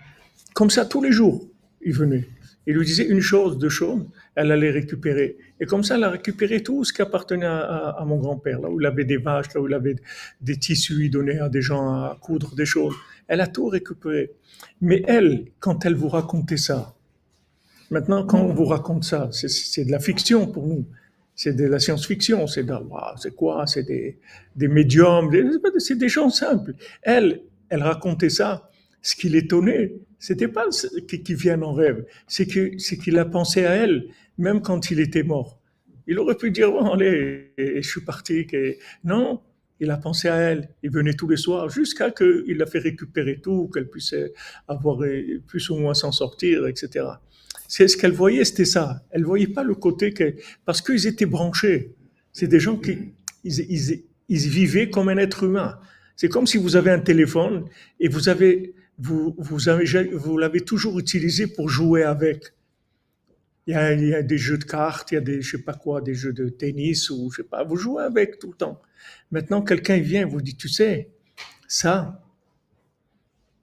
Comme 0.54 0.70
ça, 0.70 0.84
tous 0.84 1.02
les 1.02 1.12
jours, 1.12 1.46
il 1.82 1.92
venait. 1.92 2.26
Il 2.68 2.74
lui 2.74 2.84
disait 2.84 3.06
une 3.06 3.20
chose, 3.22 3.56
deux 3.56 3.70
choses, 3.70 4.04
elle 4.34 4.52
allait 4.52 4.70
récupérer. 4.70 5.38
Et 5.58 5.64
comme 5.64 5.82
ça, 5.82 5.94
elle 5.94 6.04
a 6.04 6.10
récupéré 6.10 6.62
tout 6.62 6.84
ce 6.84 6.92
qui 6.92 7.00
appartenait 7.00 7.46
à, 7.46 8.04
mon 8.06 8.18
grand-père, 8.18 8.60
là 8.60 8.68
où 8.68 8.78
il 8.78 8.86
avait 8.86 9.06
des 9.06 9.16
vaches, 9.16 9.54
là 9.54 9.62
où 9.62 9.68
il 9.68 9.72
avait 9.72 9.96
des 10.42 10.58
tissus, 10.58 11.06
il 11.06 11.10
donnait 11.10 11.38
à 11.38 11.48
des 11.48 11.62
gens 11.62 11.88
à 11.88 12.18
coudre 12.20 12.54
des 12.54 12.66
choses. 12.66 12.94
Elle 13.26 13.40
a 13.40 13.46
tout 13.46 13.68
récupéré. 13.68 14.32
Mais 14.82 15.02
elle, 15.08 15.46
quand 15.60 15.86
elle 15.86 15.94
vous 15.94 16.10
racontait 16.10 16.58
ça, 16.58 16.94
maintenant, 17.90 18.26
quand 18.26 18.42
on 18.42 18.52
vous 18.52 18.66
raconte 18.66 19.04
ça, 19.04 19.30
c'est 19.32 19.84
de 19.86 19.90
la 19.90 19.98
fiction 19.98 20.46
pour 20.46 20.66
nous. 20.66 20.84
C'est 21.34 21.54
de 21.54 21.64
la 21.64 21.78
science-fiction. 21.78 22.46
C'est 22.48 22.66
c'est 23.16 23.34
quoi? 23.34 23.66
C'est 23.66 23.84
des, 23.84 24.18
des 24.56 24.68
médiums. 24.68 25.30
C'est 25.78 25.96
des 25.96 26.08
gens 26.10 26.28
simples. 26.28 26.74
Elle, 27.00 27.40
elle 27.70 27.82
racontait 27.82 28.28
ça. 28.28 28.68
Ce 29.02 29.16
qui 29.16 29.28
l'étonnait, 29.28 29.92
c'était 30.18 30.48
pas 30.48 30.66
qu'il 31.08 31.36
vienne 31.36 31.62
en 31.62 31.72
rêve, 31.72 32.04
c'est 32.26 32.46
qu'il 32.46 33.18
a 33.18 33.24
pensé 33.24 33.64
à 33.64 33.74
elle, 33.74 34.08
même 34.36 34.60
quand 34.60 34.90
il 34.90 35.00
était 35.00 35.22
mort. 35.22 35.60
Il 36.06 36.18
aurait 36.18 36.36
pu 36.36 36.50
dire, 36.50 36.70
bon, 36.70 36.92
allez, 36.92 37.52
je 37.58 37.88
suis 37.88 38.00
parti. 38.00 38.46
Non, 39.04 39.40
il 39.80 39.90
a 39.90 39.96
pensé 39.98 40.28
à 40.28 40.36
elle. 40.36 40.70
Il 40.82 40.90
venait 40.90 41.14
tous 41.14 41.28
les 41.28 41.36
soirs 41.36 41.68
jusqu'à 41.68 42.10
qu'il 42.10 42.60
a 42.60 42.66
fait 42.66 42.78
récupérer 42.78 43.40
tout, 43.40 43.70
qu'elle 43.72 43.88
puisse 43.88 44.14
avoir 44.66 44.98
plus 45.46 45.70
ou 45.70 45.76
moins 45.76 45.94
s'en 45.94 46.12
sortir, 46.12 46.66
etc. 46.66 47.06
C'est 47.68 47.86
ce 47.86 47.98
qu'elle 47.98 48.12
voyait, 48.12 48.44
c'était 48.44 48.64
ça. 48.64 49.04
Elle 49.10 49.24
voyait 49.24 49.46
pas 49.46 49.62
le 49.62 49.74
côté 49.74 50.12
que, 50.12 50.34
parce 50.64 50.80
qu'ils 50.80 51.06
étaient 51.06 51.26
branchés. 51.26 51.94
C'est 52.32 52.48
des 52.48 52.60
gens 52.60 52.76
qui, 52.76 53.12
ils, 53.44 54.02
vivaient 54.28 54.88
comme 54.88 55.10
un 55.10 55.18
être 55.18 55.44
humain. 55.44 55.78
C'est 56.16 56.28
comme 56.28 56.46
si 56.46 56.56
vous 56.56 56.76
avez 56.76 56.90
un 56.90 56.98
téléphone 56.98 57.66
et 58.00 58.08
vous 58.08 58.30
avez, 58.30 58.74
vous, 58.98 59.34
vous 59.38 59.68
avez, 59.68 60.04
vous 60.12 60.38
l'avez 60.38 60.60
toujours 60.60 60.98
utilisé 60.98 61.46
pour 61.46 61.68
jouer 61.68 62.02
avec. 62.02 62.52
Il 63.66 63.74
y, 63.74 64.14
a, 64.14 64.22
des 64.22 64.38
jeux 64.38 64.56
de 64.56 64.64
cartes, 64.64 65.12
il 65.12 65.16
y 65.16 65.18
a 65.18 65.20
des, 65.20 65.42
je 65.42 65.58
sais 65.58 65.62
pas 65.62 65.74
quoi, 65.74 66.00
des 66.00 66.14
jeux 66.14 66.32
de 66.32 66.48
tennis 66.48 67.10
ou 67.10 67.30
je 67.30 67.42
sais 67.42 67.48
pas, 67.48 67.64
vous 67.64 67.76
jouez 67.76 68.02
avec 68.02 68.38
tout 68.38 68.48
le 68.48 68.56
temps. 68.56 68.80
Maintenant, 69.30 69.60
quelqu'un 69.60 69.98
vient 69.98 70.26
vous 70.26 70.40
dit, 70.40 70.56
tu 70.56 70.70
sais, 70.70 71.10
ça, 71.66 72.24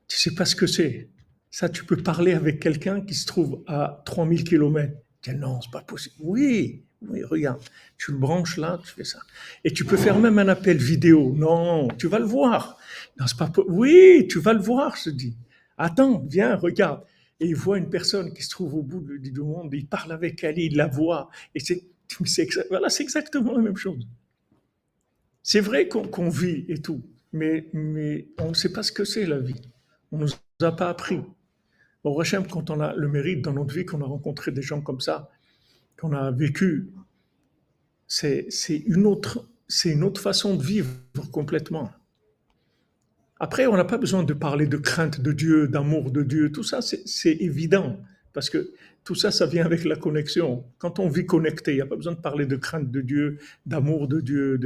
tu 0.08 0.16
sais 0.16 0.36
pas 0.36 0.46
ce 0.46 0.56
que 0.56 0.68
c'est. 0.68 1.10
Ça, 1.50 1.70
tu 1.70 1.86
peux 1.86 1.98
parler 1.98 2.34
avec 2.34 2.60
quelqu'un 2.60 3.02
qui 3.02 3.16
se 3.16 3.26
trouve 3.26 3.64
à 3.66 4.04
3000 4.06 4.44
km. 4.44 4.94
non, 5.38 5.60
c'est 5.62 5.72
pas 5.72 5.82
possible. 5.82 6.16
Oui, 6.20 6.84
oui, 7.10 7.24
regarde, 7.24 7.62
tu 7.98 8.12
le 8.12 8.18
branches 8.18 8.58
là, 8.58 8.80
tu 8.84 8.92
fais 8.92 9.04
ça. 9.04 9.20
Et 9.64 9.72
tu 9.72 9.86
peux 9.86 9.98
faire 9.98 10.20
même 10.20 10.38
un 10.38 10.48
appel 10.48 10.78
vidéo. 10.78 11.34
Non, 11.36 11.88
tu 11.98 12.08
vas 12.08 12.20
le 12.20 12.26
voir. 12.26 12.78
C'est 13.26 13.38
pas 13.38 13.52
Oui, 13.68 14.28
tu 14.30 14.40
vas 14.40 14.54
le 14.54 14.62
voir, 14.62 14.96
je 14.96 15.10
dis. 15.10 15.38
Attends, 15.78 16.26
viens, 16.28 16.56
regarde. 16.56 17.04
Et 17.40 17.48
il 17.48 17.56
voit 17.56 17.78
une 17.78 17.90
personne 17.90 18.34
qui 18.34 18.44
se 18.44 18.50
trouve 18.50 18.76
au 18.76 18.84
bout 18.84 19.02
du 19.18 19.42
monde, 19.42 19.70
il 19.74 19.88
parle 19.88 20.12
avec 20.14 20.44
elle, 20.44 20.58
il 20.58 20.76
la 20.78 20.88
voit. 20.88 21.30
Et 21.54 21.60
c'est, 21.60 21.84
voilà, 22.70 22.90
c'est 22.90 23.04
exactement 23.04 23.52
la 23.54 23.62
même 23.62 23.76
chose. 23.76 24.08
C'est 25.44 25.60
vrai 25.60 25.88
qu'on 25.88 26.30
vit 26.30 26.66
et 26.70 26.82
tout, 26.82 27.04
mais, 27.34 27.70
mais 27.74 28.30
on 28.40 28.50
ne 28.50 28.54
sait 28.54 28.72
pas 28.72 28.84
ce 28.84 28.92
que 28.92 29.04
c'est 29.04 29.26
la 29.26 29.40
vie. 29.40 29.62
On 30.12 30.18
ne 30.18 30.24
nous 30.24 30.66
a 30.66 30.76
pas 30.76 30.90
appris. 30.90 31.20
Au 32.04 32.20
Hachem, 32.22 32.48
quand 32.48 32.70
on 32.70 32.80
a 32.80 32.96
le 32.96 33.08
mérite 33.08 33.42
dans 33.42 33.54
notre 33.54 33.74
vie, 33.74 33.86
qu'on 33.86 34.02
a 34.02 34.06
rencontré 34.06 34.52
des 34.52 34.62
gens 34.62 34.82
comme 34.82 35.02
ça, 35.02 35.30
qu'on 36.00 36.14
a 36.14 36.32
vécu, 36.32 36.92
c'est 38.08 38.48
une, 38.86 39.06
autre, 39.06 39.50
une 39.84 40.04
autre 40.04 40.22
façon 40.22 40.56
de 40.56 40.64
vivre 40.64 40.92
complètement. 41.32 41.92
Après, 43.40 43.68
on 43.68 43.76
n'a 43.76 43.86
pas 43.86 43.98
besoin 43.98 44.24
de 44.24 44.34
parler 44.34 44.66
de 44.68 44.78
crainte 44.78 45.20
de 45.20 45.32
Dieu, 45.32 45.68
d'amour 45.68 46.12
de 46.12 46.24
Dieu, 46.24 46.52
tout 46.52 46.64
ça, 46.64 46.80
c'est 46.82 47.36
évident, 47.42 48.00
parce 48.34 48.50
que 48.50 48.72
tout 49.04 49.16
ça, 49.16 49.32
ça 49.32 49.46
vient 49.46 49.66
avec 49.66 49.84
la 49.84 49.96
connexion. 49.96 50.66
Quand 50.78 51.00
on 51.00 51.10
vit 51.10 51.26
connecté, 51.26 51.74
il 51.74 51.76
n'y 51.76 51.82
a 51.82 51.86
pas 51.86 51.96
besoin 51.96 52.14
de 52.14 52.20
parler 52.20 52.46
de 52.46 52.56
crainte 52.56 52.90
de 52.90 53.02
Dieu, 53.02 53.40
d'amour 53.66 54.08
de 54.08 54.22
Dieu, 54.22 54.60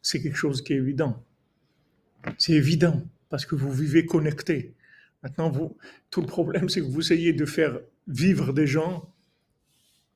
c'est 0.00 0.22
quelque 0.22 0.36
chose 0.36 0.62
qui 0.62 0.74
est 0.74 0.76
évident. 0.76 1.22
C'est 2.38 2.52
évident 2.52 3.02
parce 3.28 3.46
que 3.46 3.54
vous 3.54 3.72
vivez 3.72 4.06
connecté. 4.06 4.74
Maintenant, 5.22 5.50
tout 6.10 6.20
le 6.20 6.26
problème, 6.26 6.68
c'est 6.68 6.80
que 6.80 6.86
vous 6.86 7.00
essayez 7.00 7.32
de 7.32 7.44
faire 7.46 7.80
vivre 8.06 8.52
des 8.52 8.66
gens 8.66 9.10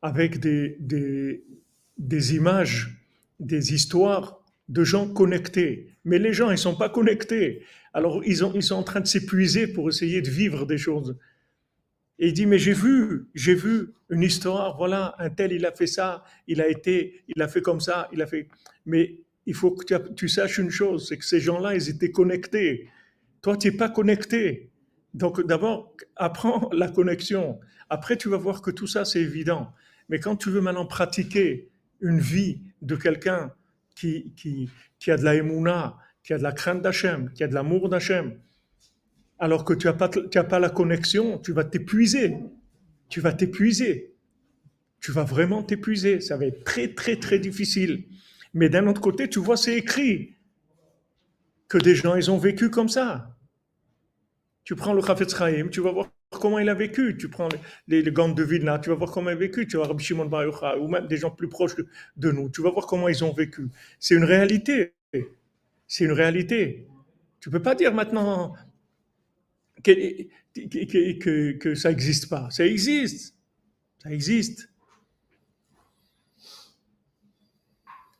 avec 0.02 0.38
des, 0.38 0.76
des, 0.80 2.34
images, 2.37 2.96
des 3.40 3.74
histoires 3.74 4.44
de 4.68 4.84
gens 4.84 5.08
connectés. 5.08 5.94
Mais 6.04 6.18
les 6.18 6.32
gens, 6.32 6.50
ils 6.50 6.58
sont 6.58 6.76
pas 6.76 6.88
connectés. 6.88 7.64
Alors, 7.94 8.22
ils, 8.24 8.44
ont, 8.44 8.53
ils 8.55 8.62
sont 8.62 8.77
en 8.77 8.83
train 8.83 9.01
de 9.01 9.07
s'épuiser 9.07 9.66
pour 9.66 9.88
essayer 9.88 10.22
de 10.22 10.31
vivre 10.31 10.66
des 10.66 10.79
choses. 10.79 11.16
Et 12.18 12.29
il 12.29 12.33
dit, 12.33 12.46
mais 12.46 12.59
j'ai 12.59 12.72
vu, 12.72 13.29
j'ai 13.35 13.55
vu 13.55 13.92
une 14.11 14.22
histoire, 14.22 14.77
voilà, 14.77 15.14
un 15.18 15.31
tel, 15.31 15.53
il 15.53 15.64
a 15.64 15.72
fait 15.72 15.87
ça, 15.87 16.24
il 16.46 16.61
a 16.61 16.68
été, 16.68 17.22
il 17.29 17.40
a 17.42 17.48
fait 17.48 17.62
comme 17.62 17.81
ça, 17.81 18.09
il 18.12 18.20
a 18.22 18.27
fait. 18.27 18.48
Mais 18.87 19.20
il 19.46 19.55
faut 19.55 19.70
que 19.70 19.96
tu, 20.12 20.29
saches 20.29 20.59
une 20.59 20.70
chose, 20.70 21.09
c'est 21.09 21.16
que 21.16 21.24
ces 21.24 21.40
gens-là, 21.40 21.74
ils 21.74 21.88
étaient 21.88 22.11
connectés. 22.11 22.90
Toi, 23.40 23.57
tu 23.57 23.68
n'es 23.70 23.77
pas 23.77 23.88
connecté. 23.88 24.70
Donc 25.14 25.40
d'abord, 25.46 25.96
apprends 26.16 26.68
la 26.72 26.88
connexion. 26.88 27.59
Après, 27.88 28.16
tu 28.16 28.29
vas 28.29 28.37
voir 28.37 28.62
que 28.62 28.70
tout 28.70 28.87
ça, 28.87 29.05
c'est 29.05 29.20
évident. 29.20 29.72
Mais 30.09 30.18
quand 30.18 30.37
tu 30.37 30.51
veux 30.51 30.61
maintenant 30.61 30.87
pratiquer 30.87 31.70
une 32.01 32.18
vie 32.18 32.61
de 32.83 32.96
quelqu'un 32.96 33.53
qui, 33.94 34.33
qui, 34.37 34.68
qui, 34.98 35.11
a 35.11 35.16
de 35.16 35.24
la 35.24 35.35
émouna, 35.35 35.96
qui 36.29 36.35
a 36.35 36.37
de 36.37 36.43
la 36.43 36.53
crainte 36.53 36.83
d'Hachem, 36.83 37.33
qui 37.33 37.43
a 37.43 37.49
de 37.49 37.55
l'amour 37.55 37.88
d'Hachem, 37.88 38.38
alors 39.38 39.64
que 39.64 39.73
tu 39.73 39.87
n'as 39.87 39.95
pas, 39.95 40.11
pas 40.11 40.59
la 40.59 40.69
connexion, 40.69 41.38
tu 41.38 41.53
vas 41.53 41.64
t'épuiser. 41.64 42.37
Tu 43.09 43.23
vas 43.23 43.33
t'épuiser. 43.33 44.14
Tu 45.01 45.11
vas 45.11 45.25
vraiment 45.25 45.62
t'épuiser. 45.62 46.21
Ça 46.21 46.37
va 46.37 46.45
être 46.45 46.64
très, 46.64 46.88
très, 46.93 47.17
très 47.17 47.38
difficile. 47.38 48.05
Mais 48.53 48.69
d'un 48.69 48.87
autre 48.88 49.01
côté, 49.01 49.31
tu 49.31 49.38
vois, 49.38 49.57
c'est 49.57 49.75
écrit 49.75 50.37
que 51.67 51.79
des 51.79 51.95
gens, 51.95 52.14
ils 52.14 52.31
ont 52.31 52.37
vécu 52.37 52.69
comme 52.69 52.91
ça. 52.91 53.35
Tu 54.64 54.77
prends 54.77 54.93
le 54.93 55.01
Chafetz 55.01 55.35
Chaim, 55.35 55.69
tu 55.73 55.81
vas 55.81 55.93
voir 55.93 56.11
comment 56.29 56.59
il 56.59 56.69
a 56.69 56.75
vécu. 56.75 57.17
Tu 57.17 57.31
prends 57.31 57.49
les, 57.87 58.03
les, 58.03 58.12
gants 58.12 58.29
de 58.29 58.43
Vilna, 58.43 58.79
tu 58.79 58.91
vas 58.91 58.97
voir 58.97 59.12
comment 59.12 59.31
il 59.31 59.33
a 59.33 59.37
vécu. 59.37 59.67
Tu 59.67 59.79
voir 59.79 59.88
Rabbi 59.88 60.05
Shimon 60.05 60.27
Bar 60.27 60.45
ou 60.79 60.88
même 60.88 61.07
des 61.07 61.17
gens 61.17 61.31
plus 61.31 61.49
proches 61.49 61.75
de, 62.19 62.31
nous. 62.31 62.51
Tu 62.51 62.61
vas 62.61 62.71
voir 62.71 62.87
comment 62.87 63.09
ils 63.09 63.25
ont 63.25 63.33
vécu. 63.33 63.71
C'est 63.99 64.14
une 64.14 64.25
réalité. 64.25 64.93
C'est 65.88 66.05
une 66.05 66.12
réalité. 66.12 66.87
Tu 67.40 67.51
peux 67.51 67.62
pas 67.62 67.74
dire 67.74 67.92
maintenant 67.94 68.55
que, 69.83 71.74
ça 71.74 71.88
n'existe 71.88 72.29
pas. 72.29 72.51
Ça 72.51 72.66
existe. 72.66 73.35
Ça 74.03 74.11
existe. 74.11 74.70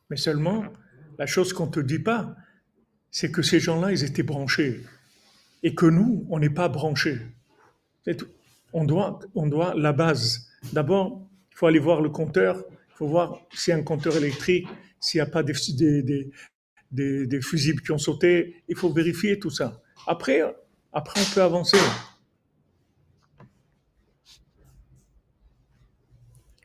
Mais 0.09 0.17
seulement, 0.17 0.65
la 1.19 1.27
chose 1.27 1.53
qu'on 1.53 1.67
ne 1.67 1.71
te 1.71 1.79
dit 1.79 1.99
pas, 1.99 2.35
c'est 3.11 3.31
que 3.31 3.43
ces 3.43 3.59
gens-là, 3.59 3.91
ils 3.91 4.03
étaient 4.03 4.23
branchés. 4.23 4.81
Et 5.61 5.75
que 5.75 5.85
nous, 5.85 6.25
on 6.29 6.39
n'est 6.39 6.49
pas 6.49 6.69
branchés. 6.69 7.19
On 8.73 8.85
doit, 8.85 9.19
on 9.35 9.47
doit 9.47 9.75
la 9.75 9.93
base. 9.93 10.49
D'abord, 10.73 11.27
il 11.51 11.57
faut 11.57 11.67
aller 11.67 11.79
voir 11.79 12.01
le 12.01 12.09
compteur, 12.09 12.63
il 12.69 12.95
faut 12.95 13.07
voir 13.07 13.39
s'il 13.53 13.71
y 13.71 13.75
a 13.75 13.79
un 13.79 13.83
compteur 13.83 14.15
électrique, 14.15 14.67
s'il 14.99 15.19
n'y 15.19 15.27
a 15.27 15.29
pas 15.29 15.43
des, 15.43 15.53
des, 16.91 17.41
fusibles 17.41 17.81
qui 17.81 17.91
ont 17.91 17.97
sauté. 17.97 18.63
Il 18.67 18.75
faut 18.75 18.91
vérifier 18.91 19.39
tout 19.39 19.49
ça. 19.49 19.81
Après, 20.07 20.41
après 20.93 21.21
on 21.21 21.33
peut 21.33 21.41
avancer. 21.41 21.77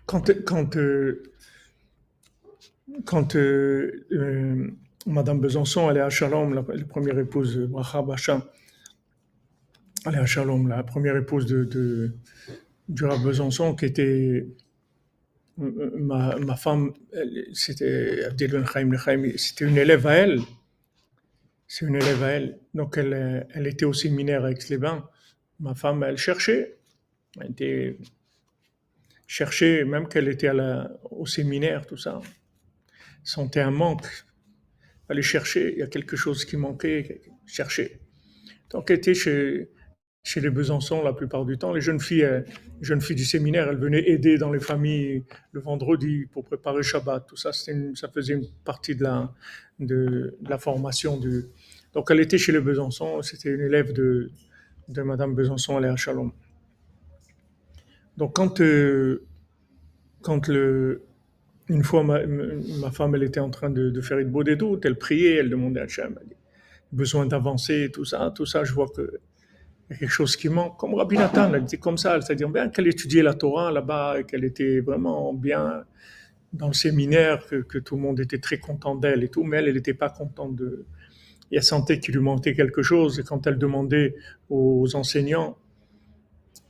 Quand, 0.07 0.31
quand, 0.45 0.77
euh, 0.77 1.23
quand 3.05 3.37
euh, 3.37 4.07
euh, 4.13 4.71
Madame 5.07 5.41
Besançon, 5.41 5.91
est 5.91 6.01
à 6.01 6.11
Shalom, 6.11 6.55
la, 6.55 6.63
première 6.63 7.19
épouse 7.19 7.57
de 7.57 7.67
Bracha 7.67 8.47
elle 10.07 10.15
est 10.15 10.19
à 10.19 10.27
Shalom, 10.27 10.69
la 10.69 10.83
première 10.83 11.17
épouse 11.17 11.47
de, 11.47 11.65
de 11.65 12.13
Besançon, 12.89 13.75
qui 13.75 13.87
était 13.87 14.47
ma, 15.57 16.57
femme, 16.57 16.93
c'était 17.53 18.29
c'était 19.37 19.65
une 19.65 19.79
élève 19.79 20.07
à 20.07 20.15
elle. 20.15 20.41
C'est 21.67 21.87
une 21.87 21.97
élève 21.97 22.23
à 22.23 22.29
elle. 22.29 22.59
Donc 22.75 22.99
elle, 22.99 23.47
elle 23.55 23.67
était 23.67 23.85
au 23.85 23.93
séminaire 23.93 24.45
avec 24.45 24.69
les 24.69 24.79
bains. 24.79 25.09
Ma 25.61 25.75
femme, 25.75 26.03
elle 26.03 26.17
cherchait. 26.17 26.77
Elle 27.41 27.51
était 27.51 27.99
cherchait, 29.27 29.85
même 29.85 30.09
qu'elle 30.09 30.29
était 30.29 30.51
au 31.11 31.27
séminaire, 31.27 31.87
tout 31.87 31.97
ça. 31.97 32.21
Sentait 33.23 33.61
un 33.61 33.71
manque. 33.71 34.07
Aller 35.09 35.23
chercher, 35.23 35.73
il 35.73 35.79
y 35.79 35.83
a 35.83 35.87
quelque 35.87 36.17
chose 36.17 36.45
qui 36.45 36.57
manquait, 36.57 37.23
chercher. 37.47 38.01
Donc 38.71 38.91
elle 38.91 38.99
était 38.99 39.15
chez, 39.15 39.71
chez 40.25 40.41
les 40.41 40.51
Besançon 40.51 41.03
la 41.03 41.13
plupart 41.13 41.45
du 41.45 41.59
temps. 41.59 41.73
Les 41.73 41.83
jeunes 41.83 42.01
filles, 42.01 42.25
euh, 42.25 42.41
jeunes 42.81 43.03
filles 43.03 43.15
du 43.15 43.27
séminaire, 43.27 43.69
elles 43.69 43.77
venaient 43.77 44.09
aider 44.09 44.39
dans 44.39 44.51
les 44.51 44.59
familles 44.59 45.23
le 45.53 45.61
vendredi 45.61 46.25
pour 46.33 46.45
préparer 46.45 46.83
Shabbat. 46.83 47.27
Tout 47.29 47.37
ça, 47.37 47.53
ça 47.53 48.09
faisait 48.09 48.33
une 48.33 48.47
partie 48.65 48.97
de 48.97 49.03
la, 49.05 49.33
de, 49.79 50.35
formation. 50.59 51.19
Du... 51.19 51.45
Donc 51.93 52.11
elle 52.11 52.21
était 52.21 52.39
chez 52.39 52.53
les 52.53 52.61
Besançon, 52.61 53.21
c'était 53.21 53.51
une 53.51 53.61
élève 53.61 53.93
de, 53.93 54.31
de 54.89 55.03
Madame 55.03 55.35
Besançon, 55.35 55.79
elle 55.79 55.85
est 55.85 55.89
à 55.89 55.97
Shalom. 55.97 56.33
Donc 58.17 58.35
quand, 58.35 58.61
euh, 58.63 59.25
quand 60.23 60.49
le, 60.49 61.03
une 61.69 61.85
fois 61.85 62.03
ma, 62.03 62.91
femme 62.93 63.15
elle 63.15 63.25
était 63.25 63.41
en 63.41 63.51
train 63.51 63.69
de, 63.69 64.01
faire 64.01 64.19
une 64.19 64.31
beau 64.31 64.43
des 64.43 64.57
doutes, 64.57 64.87
elle 64.87 64.97
priait, 64.97 65.37
elle 65.37 65.51
demandait 65.51 65.81
à 65.81 65.85
Hachem, 65.85 66.19
besoin 66.93 67.27
d'avancer, 67.27 67.91
tout 67.93 68.07
ça, 68.07 68.33
tout 68.35 68.47
ça, 68.47 68.65
je 68.65 68.73
vois 68.73 68.89
que 68.89 69.21
il 69.89 69.93
y 69.93 69.97
a 69.97 69.99
quelque 69.99 70.11
chose 70.11 70.37
qui 70.37 70.49
manque. 70.49 70.79
Comme 70.79 70.95
Rabbi 70.95 71.17
Nathan, 71.17 71.53
elle 71.53 71.65
était 71.65 71.77
comme 71.77 71.99
ça, 71.99 72.21
c'est-à-dire 72.21 72.49
bien 72.49 72.69
qu'elle 72.69 72.87
étudiait 72.87 73.23
la 73.23 73.35
Torah 73.35 73.71
là-bas 73.71 74.21
et 74.21 74.25
qu'elle 74.25 74.45
était 74.45 74.81
vraiment 74.81 75.35
bien 75.35 75.85
dans 76.53 76.69
le 76.69 76.73
séminaire, 76.75 77.45
que, 77.47 77.79
tout 77.79 77.97
le 77.97 78.03
monde 78.03 78.21
était 78.21 78.39
très 78.39 78.59
content 78.59 78.95
d'elle 78.95 79.25
et 79.25 79.29
tout, 79.29 79.43
mais 79.45 79.59
elle, 79.59 79.69
elle 79.69 79.75
n'était 79.75 79.95
pas 79.95 80.09
contente 80.09 80.57
de. 80.57 80.87
Elle 81.53 81.63
sentait 81.63 82.01
qu'il 82.01 82.15
lui 82.15 82.23
manquait 82.23 82.55
quelque 82.55 82.83
chose 82.83 83.21
et 83.21 83.23
quand 83.23 83.47
elle 83.47 83.59
demandait 83.59 84.17
aux 84.49 84.97
enseignants, 84.97 85.57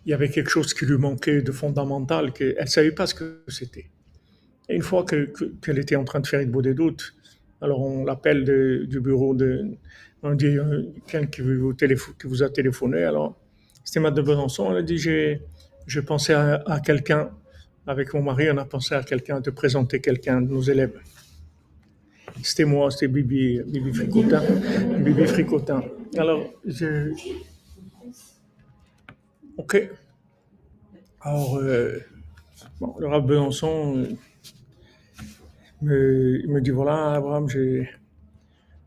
il 0.04 0.10
y 0.10 0.12
avait 0.12 0.28
quelque 0.28 0.50
chose 0.50 0.74
qui 0.74 0.84
lui 0.84 0.98
manquait 0.98 1.40
de 1.40 1.52
fondamental, 1.52 2.32
qu'elle 2.32 2.56
ne 2.60 2.66
savait 2.66 2.92
pas 2.92 3.06
ce 3.06 3.14
que 3.14 3.42
c'était. 3.48 3.90
Et 4.68 4.74
une 4.74 4.82
fois 4.82 5.04
qu'elle 5.04 5.32
que, 5.32 5.70
était 5.70 5.96
en 5.96 6.04
train 6.04 6.20
de 6.20 6.26
faire 6.26 6.40
une 6.40 6.50
beau 6.50 6.60
des 6.60 6.74
doutes, 6.74 7.14
alors 7.62 7.80
on 7.80 8.04
l'appelle 8.04 8.44
du 8.86 9.00
bureau 9.00 9.34
de, 9.34 9.78
on 10.24 10.34
dit 10.34 10.46
euh, 10.46 10.82
quelqu'un 11.06 11.26
qui, 11.26 11.42
vous 11.42 12.42
a 12.42 12.48
téléphoné. 12.48 13.04
Alors, 13.04 13.38
c'était 13.84 14.00
Madame 14.00 14.24
de 14.24 14.30
Besançon. 14.30 14.70
Elle 14.70 14.78
a 14.78 14.82
dit 14.82 14.96
j'ai, 14.96 15.42
je 15.86 16.00
pensais 16.00 16.32
à, 16.32 16.80
quelqu'un, 16.84 17.30
avec 17.86 18.14
mon 18.14 18.22
mari, 18.22 18.48
on 18.50 18.56
a 18.56 18.64
pensé 18.64 18.94
à 18.94 19.02
quelqu'un, 19.02 19.40
de 19.40 19.50
présenter 19.50 20.00
quelqu'un 20.00 20.40
de 20.40 20.50
nos 20.50 20.62
élèves. 20.62 20.98
C'était 22.42 22.64
moi, 22.64 22.90
c'était 22.90 23.08
Bibi, 23.08 23.60
Bibi 23.66 23.92
Fricotin. 23.92 24.42
Bibi 24.98 25.26
Fricotin. 25.26 25.82
Alors, 26.16 26.42
je. 26.66 27.12
Ok. 29.58 29.90
Alors, 31.20 31.58
euh, 31.58 31.98
bon, 32.80 32.96
le 32.98 33.06
Rav 33.06 33.26
Besançon 33.26 33.98
euh, 33.98 34.08
me, 35.82 36.46
me 36.48 36.60
dit 36.60 36.70
voilà, 36.70 37.12
Abraham, 37.12 37.48
j'ai, 37.48 37.88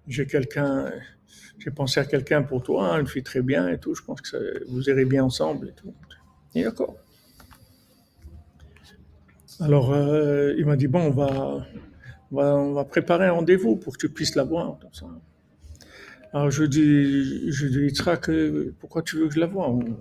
j'ai 0.08 0.26
quelqu'un 0.26 0.92
j'ai 1.60 1.72
pensé 1.72 2.00
à 2.00 2.06
quelqu'un 2.06 2.44
pour 2.44 2.64
toi, 2.64 2.98
elle 3.00 3.08
fait 3.08 3.22
très 3.22 3.42
bien 3.42 3.68
et 3.68 3.80
tout, 3.80 3.96
je 3.96 4.04
pense 4.04 4.22
que 4.22 4.64
vous 4.70 4.90
irez 4.90 5.06
bien 5.06 5.24
ensemble 5.24 5.70
et 5.70 5.74
tout. 5.74 5.94
Et 6.56 6.64
d'accord. 6.64 6.96
Alors, 9.60 9.92
euh, 9.92 10.54
il 10.58 10.66
m'a 10.66 10.76
dit, 10.76 10.88
bon, 10.88 11.02
on 11.02 11.12
va, 11.12 11.66
on 12.32 12.74
va, 12.74 12.86
préparer 12.86 13.26
un 13.26 13.32
rendez-vous 13.32 13.76
pour 13.76 13.94
que 13.94 14.06
tu 14.06 14.10
puisses 14.10 14.36
la 14.36 14.44
voir. 14.44 14.78
Alors, 16.32 16.52
je 16.52 16.64
dis, 16.64 17.52
je 17.52 17.68
dis, 17.68 17.80
Yitzhak, 17.80 18.30
pourquoi 18.80 19.02
tu 19.02 19.18
veux 19.18 19.28
que 19.28 19.34
je 19.34 19.40
la 19.40 19.48
voie? 19.48 19.70
On, 19.70 19.98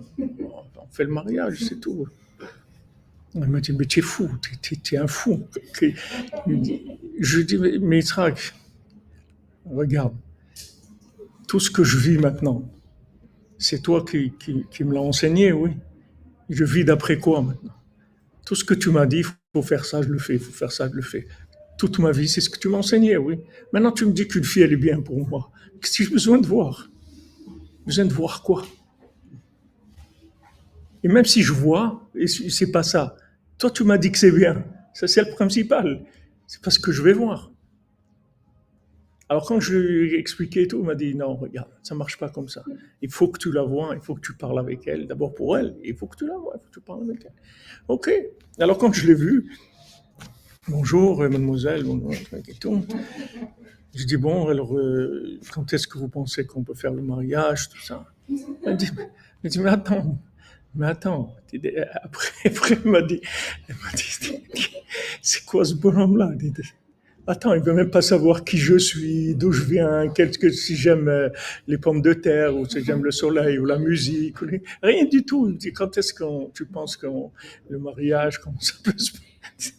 fait 0.91 1.03
le 1.03 1.11
mariage, 1.11 1.63
c'est 1.63 1.79
tout. 1.79 2.07
Il 3.33 3.45
m'a 3.45 3.59
dit, 3.59 3.73
mais 3.73 3.85
tu 3.85 3.99
es 3.99 4.03
fou, 4.03 4.29
tu 4.61 4.95
es, 4.95 4.97
un 4.97 5.07
fou. 5.07 5.47
Je 7.19 7.41
dis, 7.41 7.57
mais 7.79 7.97
Yitzhak, 7.97 8.53
regarde, 9.65 10.13
tout 11.47 11.59
ce 11.59 11.71
que 11.71 11.83
je 11.83 11.97
vis 11.97 12.17
maintenant, 12.17 12.69
c'est 13.57 13.81
toi 13.81 14.05
qui, 14.05 14.33
me 14.83 14.93
l'as 14.93 15.01
enseigné, 15.01 15.51
oui. 15.51 15.71
Je 16.49 16.63
vis 16.63 16.85
d'après 16.85 17.17
quoi 17.17 17.41
maintenant? 17.41 17.73
Tout 18.45 18.55
ce 18.55 18.63
que 18.63 18.73
tu 18.73 18.89
m'as 18.89 19.05
dit, 19.05 19.19
il 19.19 19.25
faut 19.53 19.61
faire 19.61 19.83
ça, 19.85 20.01
je 20.01 20.09
le 20.09 20.19
fais, 20.19 20.35
il 20.35 20.39
faut 20.39 20.51
faire 20.51 20.71
ça, 20.71 20.87
je 20.89 20.93
le 20.93 21.01
fais. 21.01 21.27
Toute 21.77 21.99
ma 21.99 22.11
vie, 22.11 22.27
c'est 22.27 22.41
ce 22.41 22.49
que 22.49 22.59
tu 22.59 22.69
m'as 22.69 22.77
enseigné, 22.77 23.17
oui. 23.17 23.39
Maintenant, 23.73 23.91
tu 23.91 24.05
me 24.05 24.11
dis 24.11 24.27
qu'une 24.27 24.43
fille, 24.43 24.63
elle 24.63 24.73
est 24.73 24.77
bien 24.77 25.01
pour 25.01 25.27
moi. 25.27 25.51
Qu'est-ce 25.81 25.97
que 25.97 26.03
j'ai 26.05 26.09
besoin 26.09 26.37
de 26.37 26.47
voir? 26.47 26.89
Besoin 27.85 28.05
de 28.05 28.13
voir 28.13 28.41
quoi? 28.43 28.65
Et 31.03 31.07
même 31.07 31.25
si 31.25 31.41
je 31.41 31.53
vois, 31.53 32.09
et 32.15 32.27
c'est 32.27 32.71
pas 32.71 32.83
ça. 32.83 33.15
Toi, 33.57 33.71
tu 33.71 33.83
m'as 33.83 33.97
dit 33.97 34.11
que 34.11 34.17
c'est 34.17 34.31
bien. 34.31 34.65
Ça, 34.93 35.07
c'est 35.07 35.23
le 35.23 35.31
principal. 35.31 36.05
C'est 36.47 36.61
parce 36.61 36.77
que 36.77 36.91
je 36.91 37.01
vais 37.01 37.13
voir. 37.13 37.51
Alors 39.29 39.45
quand 39.45 39.59
je 39.59 39.75
lui 39.75 40.15
ai 40.15 40.19
expliqué 40.19 40.67
tout, 40.67 40.79
il 40.79 40.85
m'a 40.85 40.95
dit 40.95 41.13
non, 41.13 41.35
regarde, 41.35 41.69
ça 41.83 41.95
marche 41.95 42.17
pas 42.17 42.29
comme 42.29 42.47
ça. 42.47 42.63
Il 43.01 43.11
faut 43.11 43.27
que 43.27 43.37
tu 43.37 43.51
la 43.51 43.63
vois, 43.63 43.93
il 43.93 44.01
faut 44.01 44.15
que 44.15 44.21
tu 44.21 44.33
parles 44.33 44.57
avec 44.57 44.87
elle. 44.87 45.05
D'abord 45.05 45.33
pour 45.33 45.57
elle, 45.57 45.75
il 45.83 45.95
faut 45.95 46.07
que 46.07 46.15
tu 46.15 46.25
la 46.25 46.37
vois, 46.37 46.53
il 46.55 46.59
faut 46.59 46.67
que 46.69 46.73
tu 46.73 46.81
parles 46.81 47.03
avec 47.03 47.25
elle. 47.25 47.33
Ok. 47.89 48.09
Alors 48.57 48.77
quand 48.77 48.93
je 48.93 49.05
l'ai 49.05 49.13
vue, 49.13 49.51
bonjour 50.69 51.23
euh, 51.23 51.29
mademoiselle, 51.29 51.85
et 52.47 52.53
tout. 52.53 52.85
Je 53.93 54.05
dis 54.05 54.17
bon, 54.17 54.47
alors 54.47 54.73
quand 55.51 55.73
est-ce 55.73 55.87
que 55.87 55.97
vous 55.97 56.07
pensez 56.07 56.45
qu'on 56.45 56.63
peut 56.63 56.75
faire 56.75 56.93
le 56.93 57.01
mariage, 57.01 57.69
tout 57.69 57.81
ça? 57.81 58.05
Elle 58.63 58.77
dit, 58.77 58.91
elle 59.43 59.49
dit 59.49 59.59
mais 59.59 59.71
attends, 59.71 60.17
mais 60.73 60.87
attends. 60.87 61.35
Après, 62.01 62.31
après 62.45 62.75
elle 62.75 62.91
m'a 62.91 63.01
dit, 63.01 63.19
m'a 63.67 63.91
dit, 63.93 64.41
c'est 65.21 65.45
quoi 65.45 65.65
ce 65.65 65.73
bonhomme-là? 65.73 66.31
Attends, 67.29 67.53
il 67.53 67.61
veut 67.61 67.73
même 67.73 67.91
pas 67.91 68.01
savoir 68.01 68.45
qui 68.45 68.57
je 68.57 68.77
suis, 68.77 69.35
d'où 69.35 69.51
je 69.51 69.65
viens, 69.65 70.07
que, 70.07 70.49
si 70.49 70.77
j'aime 70.77 71.09
euh, 71.09 71.27
les 71.67 71.77
pommes 71.77 72.01
de 72.01 72.13
terre, 72.13 72.55
ou 72.55 72.65
si 72.65 72.81
j'aime 72.83 73.03
le 73.03 73.11
soleil, 73.11 73.59
ou 73.59 73.65
la 73.65 73.77
musique, 73.77 74.37
rien 74.81 75.03
du 75.05 75.25
tout. 75.25 75.51
Dit, 75.51 75.73
quand 75.73 75.97
est-ce 75.97 76.13
que 76.13 76.23
tu 76.53 76.65
penses 76.65 76.95
que 76.95 77.07
le 77.69 77.79
mariage, 77.79 78.39
comment 78.39 78.59
ça 78.61 78.73
peut 78.81 78.97
se 78.97 79.11
passer? 79.11 79.73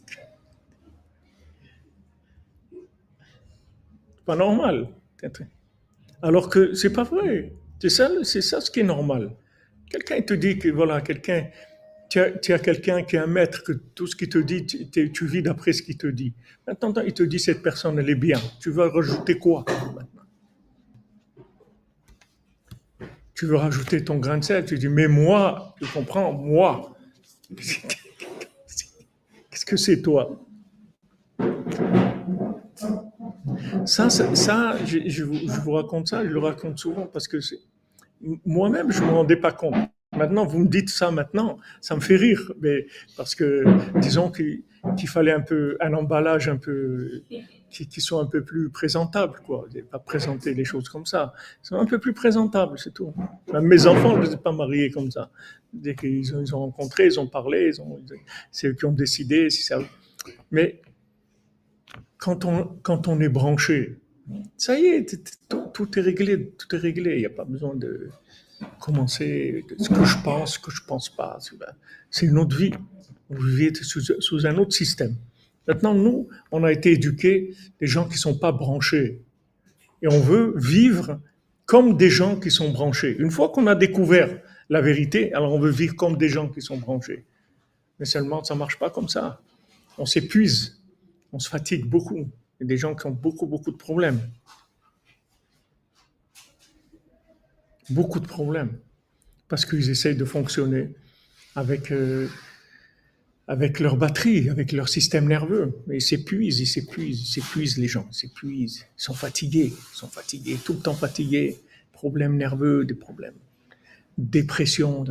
Pas 4.26 4.36
normal. 4.36 4.88
Alors 6.20 6.50
que 6.50 6.74
c'est 6.74 6.92
pas 6.92 7.04
vrai. 7.04 7.54
C'est 7.80 7.88
ça, 7.88 8.10
c'est 8.24 8.42
ça 8.42 8.60
ce 8.60 8.70
qui 8.70 8.80
est 8.80 8.84
normal. 8.84 9.30
Quelqu'un 9.90 10.20
te 10.20 10.34
dit 10.34 10.58
que 10.58 10.68
voilà, 10.68 11.00
quelqu'un 11.00 11.46
tu 12.08 12.20
as, 12.20 12.58
quelqu'un 12.58 13.02
qui 13.02 13.16
est 13.16 13.18
un 13.18 13.26
maître, 13.26 13.62
que 13.62 13.72
tout 13.72 14.06
ce 14.06 14.16
qu'il 14.16 14.28
te 14.28 14.38
dit, 14.38 14.64
tu, 14.66 15.12
tu 15.12 15.26
vis 15.26 15.42
d'après 15.42 15.72
ce 15.72 15.82
qu'il 15.82 15.98
te 15.98 16.06
dit. 16.06 16.32
Maintenant, 16.66 16.94
il 17.04 17.12
te 17.12 17.22
dit 17.22 17.38
cette 17.38 17.62
personne, 17.62 17.98
elle 17.98 18.08
est 18.08 18.14
bien. 18.14 18.40
Tu 18.60 18.70
veux 18.70 18.86
rajouter 18.86 19.38
quoi 19.38 19.64
Tu 23.34 23.46
veux 23.46 23.56
rajouter 23.56 24.02
ton 24.04 24.16
grain 24.16 24.38
de 24.38 24.44
sel? 24.44 24.64
Tu 24.64 24.78
dis, 24.78 24.88
mais 24.88 25.06
moi, 25.06 25.74
tu 25.78 25.86
comprends, 25.86 26.32
moi. 26.32 26.96
Qu'est-ce 29.50 29.64
que 29.66 29.76
c'est 29.76 30.00
toi? 30.02 30.44
Ça, 33.84 34.10
ça, 34.10 34.34
ça 34.34 34.76
je, 34.84 34.98
je, 35.06 35.24
vous, 35.24 35.34
je, 35.34 35.60
vous, 35.60 35.72
raconte 35.72 36.08
ça, 36.08 36.24
je 36.24 36.30
le 36.30 36.38
raconte 36.38 36.78
souvent 36.78 37.06
parce 37.06 37.28
que 37.28 37.38
moi-même, 38.44 38.90
je 38.92 39.00
ne 39.02 39.06
me 39.06 39.12
rendais 39.12 39.36
pas 39.36 39.52
compte. 39.52 39.74
Maintenant, 40.16 40.46
vous 40.46 40.58
me 40.60 40.68
dites 40.68 40.88
ça 40.88 41.10
maintenant, 41.10 41.58
ça 41.80 41.94
me 41.94 42.00
fait 42.00 42.16
rire, 42.16 42.52
mais 42.60 42.86
parce 43.16 43.34
que 43.34 43.64
disons 44.00 44.30
qu'il 44.30 44.62
fallait 45.08 45.32
un 45.32 45.42
peu 45.42 45.76
un 45.80 45.92
emballage 45.92 46.48
un 46.48 46.56
peu 46.56 47.22
qui, 47.70 48.00
sont 48.00 48.18
un 48.18 48.26
peu 48.26 48.42
plus 48.42 48.70
présentables, 48.70 49.38
quoi. 49.44 49.66
Pas 49.90 49.98
présenter 49.98 50.54
les 50.54 50.64
choses 50.64 50.88
comme 50.88 51.04
ça. 51.04 51.34
Ils 51.62 51.68
sont 51.68 51.76
un 51.76 51.84
peu 51.84 51.98
plus 51.98 52.14
présentables, 52.14 52.78
c'est 52.78 52.94
tout. 52.94 53.12
mes 53.52 53.86
enfants, 53.86 54.16
ne 54.16 54.24
les 54.24 54.32
ai 54.32 54.36
pas 54.38 54.52
mariés 54.52 54.90
comme 54.90 55.10
ça. 55.10 55.30
Dès 55.72 55.94
qu'ils 55.94 56.34
ont, 56.34 56.40
ils 56.40 56.54
ont 56.54 56.60
rencontré, 56.60 57.06
ils 57.06 57.20
ont 57.20 57.26
parlé, 57.26 57.70
c'est 58.50 58.68
eux 58.68 58.72
qui 58.72 58.86
ont 58.86 58.92
décidé. 58.92 59.48
Mais 60.50 60.80
quand 62.16 62.44
on, 62.44 62.78
quand 62.82 63.08
on 63.08 63.20
est 63.20 63.28
branché, 63.28 63.98
ça 64.56 64.78
y 64.78 64.86
est, 64.86 65.38
tout, 65.72 65.98
est 65.98 66.02
réglé, 66.02 66.50
tout 66.50 66.74
est 66.74 66.78
réglé. 66.78 67.14
Il 67.14 67.20
n'y 67.20 67.26
a 67.26 67.30
pas 67.30 67.44
besoin 67.44 67.74
de 67.74 68.10
commencer 68.80 69.64
ce 69.78 69.88
que 69.88 70.04
je 70.04 70.16
pense, 70.22 70.54
ce 70.54 70.58
que 70.58 70.70
je 70.70 70.82
pense 70.84 71.08
pas. 71.08 71.38
C'est 72.10 72.26
une 72.26 72.38
autre 72.38 72.56
vie. 72.56 72.72
Vous 73.30 73.42
vivez 73.42 73.74
sous, 73.74 74.00
sous 74.00 74.46
un 74.46 74.56
autre 74.56 74.72
système. 74.72 75.16
Maintenant, 75.66 75.94
nous, 75.94 76.28
on 76.50 76.64
a 76.64 76.72
été 76.72 76.92
éduqués 76.92 77.54
des 77.80 77.86
gens 77.86 78.08
qui 78.08 78.16
sont 78.16 78.38
pas 78.38 78.52
branchés. 78.52 79.22
Et 80.00 80.08
on 80.08 80.20
veut 80.20 80.54
vivre 80.56 81.20
comme 81.66 81.96
des 81.96 82.08
gens 82.08 82.36
qui 82.36 82.50
sont 82.50 82.70
branchés. 82.70 83.14
Une 83.18 83.30
fois 83.30 83.50
qu'on 83.50 83.66
a 83.66 83.74
découvert 83.74 84.40
la 84.70 84.80
vérité, 84.80 85.32
alors 85.34 85.52
on 85.52 85.60
veut 85.60 85.70
vivre 85.70 85.94
comme 85.94 86.16
des 86.16 86.30
gens 86.30 86.48
qui 86.48 86.62
sont 86.62 86.78
branchés. 86.78 87.26
Mais 87.98 88.06
seulement, 88.06 88.42
ça 88.44 88.54
marche 88.54 88.78
pas 88.78 88.88
comme 88.88 89.08
ça. 89.08 89.42
On 89.98 90.06
s'épuise, 90.06 90.80
on 91.32 91.38
se 91.38 91.48
fatigue 91.48 91.84
beaucoup. 91.84 92.30
Il 92.58 92.62
y 92.62 92.64
a 92.64 92.66
des 92.66 92.76
gens 92.78 92.94
qui 92.94 93.06
ont 93.06 93.10
beaucoup, 93.10 93.46
beaucoup 93.46 93.70
de 93.70 93.76
problèmes. 93.76 94.20
Beaucoup 97.90 98.20
de 98.20 98.26
problèmes. 98.26 98.78
Parce 99.48 99.64
qu'ils 99.64 99.90
essayent 99.90 100.16
de 100.16 100.24
fonctionner 100.24 100.90
avec... 101.54 101.90
Euh, 101.92 102.28
avec 103.48 103.80
leur 103.80 103.96
batterie, 103.96 104.50
avec 104.50 104.72
leur 104.72 104.90
système 104.90 105.26
nerveux. 105.26 105.72
Mais 105.86 105.96
ils 105.96 106.02
s'épuisent, 106.02 106.60
ils 106.60 106.66
s'épuisent, 106.66 107.22
ils 107.22 107.32
s'épuisent 107.32 107.78
les 107.78 107.88
gens, 107.88 108.06
ils 108.10 108.14
s'épuisent. 108.14 108.84
Ils 108.98 109.02
sont 109.02 109.14
fatigués, 109.14 109.72
ils 109.74 109.96
sont 109.96 110.08
fatigués, 110.08 110.58
tout 110.62 110.74
le 110.74 110.80
temps 110.80 110.94
fatigués. 110.94 111.56
Problèmes 111.92 112.36
nerveux, 112.36 112.84
des 112.84 112.94
problèmes. 112.94 113.34
Dépression. 114.18 115.04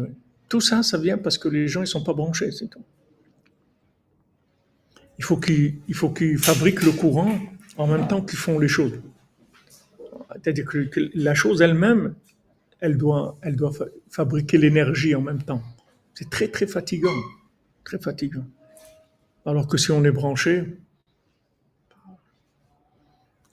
Tout 0.48 0.62
ça, 0.62 0.84
ça 0.84 0.98
vient 1.00 1.18
parce 1.18 1.38
que 1.38 1.50
les 1.50 1.68
gens, 1.68 1.82
ils 1.82 1.88
sont 1.88 2.04
pas 2.04 2.14
branchés, 2.14 2.52
c'est 2.52 2.68
tout. 2.68 2.84
Il 5.18 5.24
faut 5.24 5.38
qu'ils, 5.38 5.80
il 5.88 5.96
faut 5.96 6.12
qu'ils 6.12 6.38
fabriquent 6.38 6.84
le 6.84 6.92
courant 6.92 7.40
en 7.76 7.88
même 7.88 8.08
temps 8.08 8.22
qu'ils 8.22 8.38
font 8.38 8.60
les 8.60 8.68
choses. 8.68 8.94
C'est-à-dire 10.36 10.66
que, 10.66 11.10
la 11.16 11.34
chose 11.34 11.62
elle-même, 11.62 12.14
elle 12.80 12.98
doit, 12.98 13.38
elle 13.42 13.56
doit 13.56 13.72
fabriquer 14.10 14.58
l'énergie 14.58 15.16
en 15.16 15.22
même 15.22 15.42
temps. 15.42 15.62
C'est 16.14 16.30
très, 16.30 16.48
très 16.48 16.68
fatigant 16.68 17.12
très 17.88 18.00
fatigant. 18.00 18.46
Alors 19.46 19.68
que 19.68 19.78
si 19.78 19.92
on 19.92 20.04
est 20.04 20.12
branché, 20.12 20.78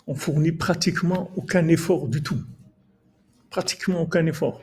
on 0.09 0.15
fournit 0.17 0.51
pratiquement 0.51 1.31
aucun 1.37 1.69
effort 1.69 2.09
du 2.09 2.21
tout. 2.23 2.43
Pratiquement 3.49 4.01
aucun 4.01 4.27
effort. 4.27 4.63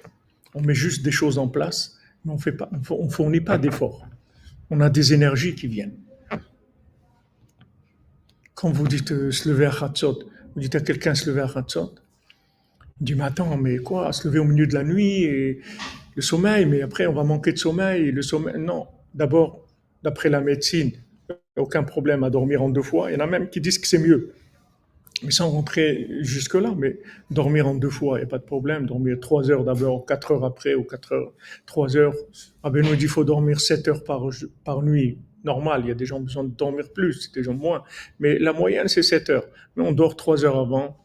On 0.53 0.61
met 0.61 0.75
juste 0.75 1.03
des 1.03 1.11
choses 1.11 1.37
en 1.37 1.47
place, 1.47 1.97
mais 2.25 2.33
on 2.33 2.37
fait 2.37 2.51
pas, 2.51 2.69
on 2.89 3.09
fournit 3.09 3.39
pas 3.39 3.57
d'effort. 3.57 4.05
On 4.69 4.81
a 4.81 4.89
des 4.89 5.13
énergies 5.13 5.55
qui 5.55 5.67
viennent. 5.67 5.97
Quand 8.53 8.71
vous 8.71 8.87
dites 8.87 9.13
euh, 9.13 9.31
se 9.31 9.47
lever 9.47 9.65
à 9.65 9.83
Hatzot, 9.83 10.19
vous 10.53 10.61
dites 10.61 10.75
à 10.75 10.81
quelqu'un 10.81 11.15
se 11.15 11.29
lever 11.29 11.41
à 11.41 11.49
Hatzot, 11.55 11.95
dit, 13.01 13.15
mais 13.15 13.23
attends, 13.25 13.57
mais 13.57 13.77
quoi, 13.77 14.13
se 14.13 14.27
lever 14.27 14.39
au 14.39 14.45
milieu 14.45 14.67
de 14.67 14.73
la 14.73 14.83
nuit 14.83 15.23
et 15.23 15.61
le 16.15 16.21
sommeil, 16.21 16.65
mais 16.65 16.81
après 16.81 17.07
on 17.07 17.13
va 17.13 17.23
manquer 17.23 17.53
de 17.53 17.57
sommeil, 17.57 18.11
le 18.11 18.21
sommeil, 18.21 18.55
non, 18.59 18.87
D'abord, 19.13 19.67
d'après 20.03 20.29
la 20.29 20.39
médecine, 20.39 20.91
aucun 21.57 21.83
problème 21.83 22.23
à 22.23 22.29
dormir 22.29 22.63
en 22.63 22.69
deux 22.69 22.81
fois. 22.81 23.11
Il 23.11 23.15
y 23.15 23.17
en 23.17 23.19
a 23.21 23.27
même 23.27 23.49
qui 23.49 23.59
disent 23.61 23.77
que 23.77 23.87
c'est 23.87 23.97
mieux. 23.99 24.31
Mais 25.23 25.31
sans 25.31 25.49
rentrer 25.51 26.07
jusque-là, 26.21 26.73
mais 26.77 26.99
dormir 27.29 27.67
en 27.67 27.75
deux 27.75 27.89
fois, 27.91 28.17
il 28.17 28.21
n'y 28.21 28.25
a 28.25 28.29
pas 28.29 28.39
de 28.39 28.43
problème. 28.43 28.87
Dormir 28.87 29.19
trois 29.19 29.51
heures 29.51 29.63
d'abord, 29.63 30.05
quatre 30.07 30.31
heures 30.31 30.45
après, 30.45 30.73
ou 30.73 30.83
quatre 30.83 31.13
heures, 31.13 31.33
trois 31.67 31.95
heures. 31.95 32.15
Ah 32.63 32.71
ben 32.71 32.83
nous, 32.83 32.95
il 32.95 33.07
faut 33.07 33.23
dormir 33.23 33.59
sept 33.61 33.87
heures 33.87 34.03
par, 34.03 34.23
par 34.63 34.81
nuit. 34.81 35.19
Normal, 35.43 35.81
il 35.85 35.89
y 35.89 35.91
a 35.91 35.95
des 35.95 36.05
gens 36.07 36.17
qui 36.17 36.21
ont 36.21 36.25
besoin 36.25 36.43
de 36.45 36.49
dormir 36.55 36.85
plus, 36.93 37.31
des 37.33 37.43
gens 37.43 37.53
moins. 37.53 37.83
Mais 38.19 38.39
la 38.39 38.53
moyenne, 38.53 38.87
c'est 38.87 39.03
sept 39.03 39.29
heures. 39.29 39.45
Mais 39.75 39.83
on 39.83 39.91
dort 39.91 40.15
trois 40.15 40.43
heures 40.43 40.57
avant, 40.57 40.97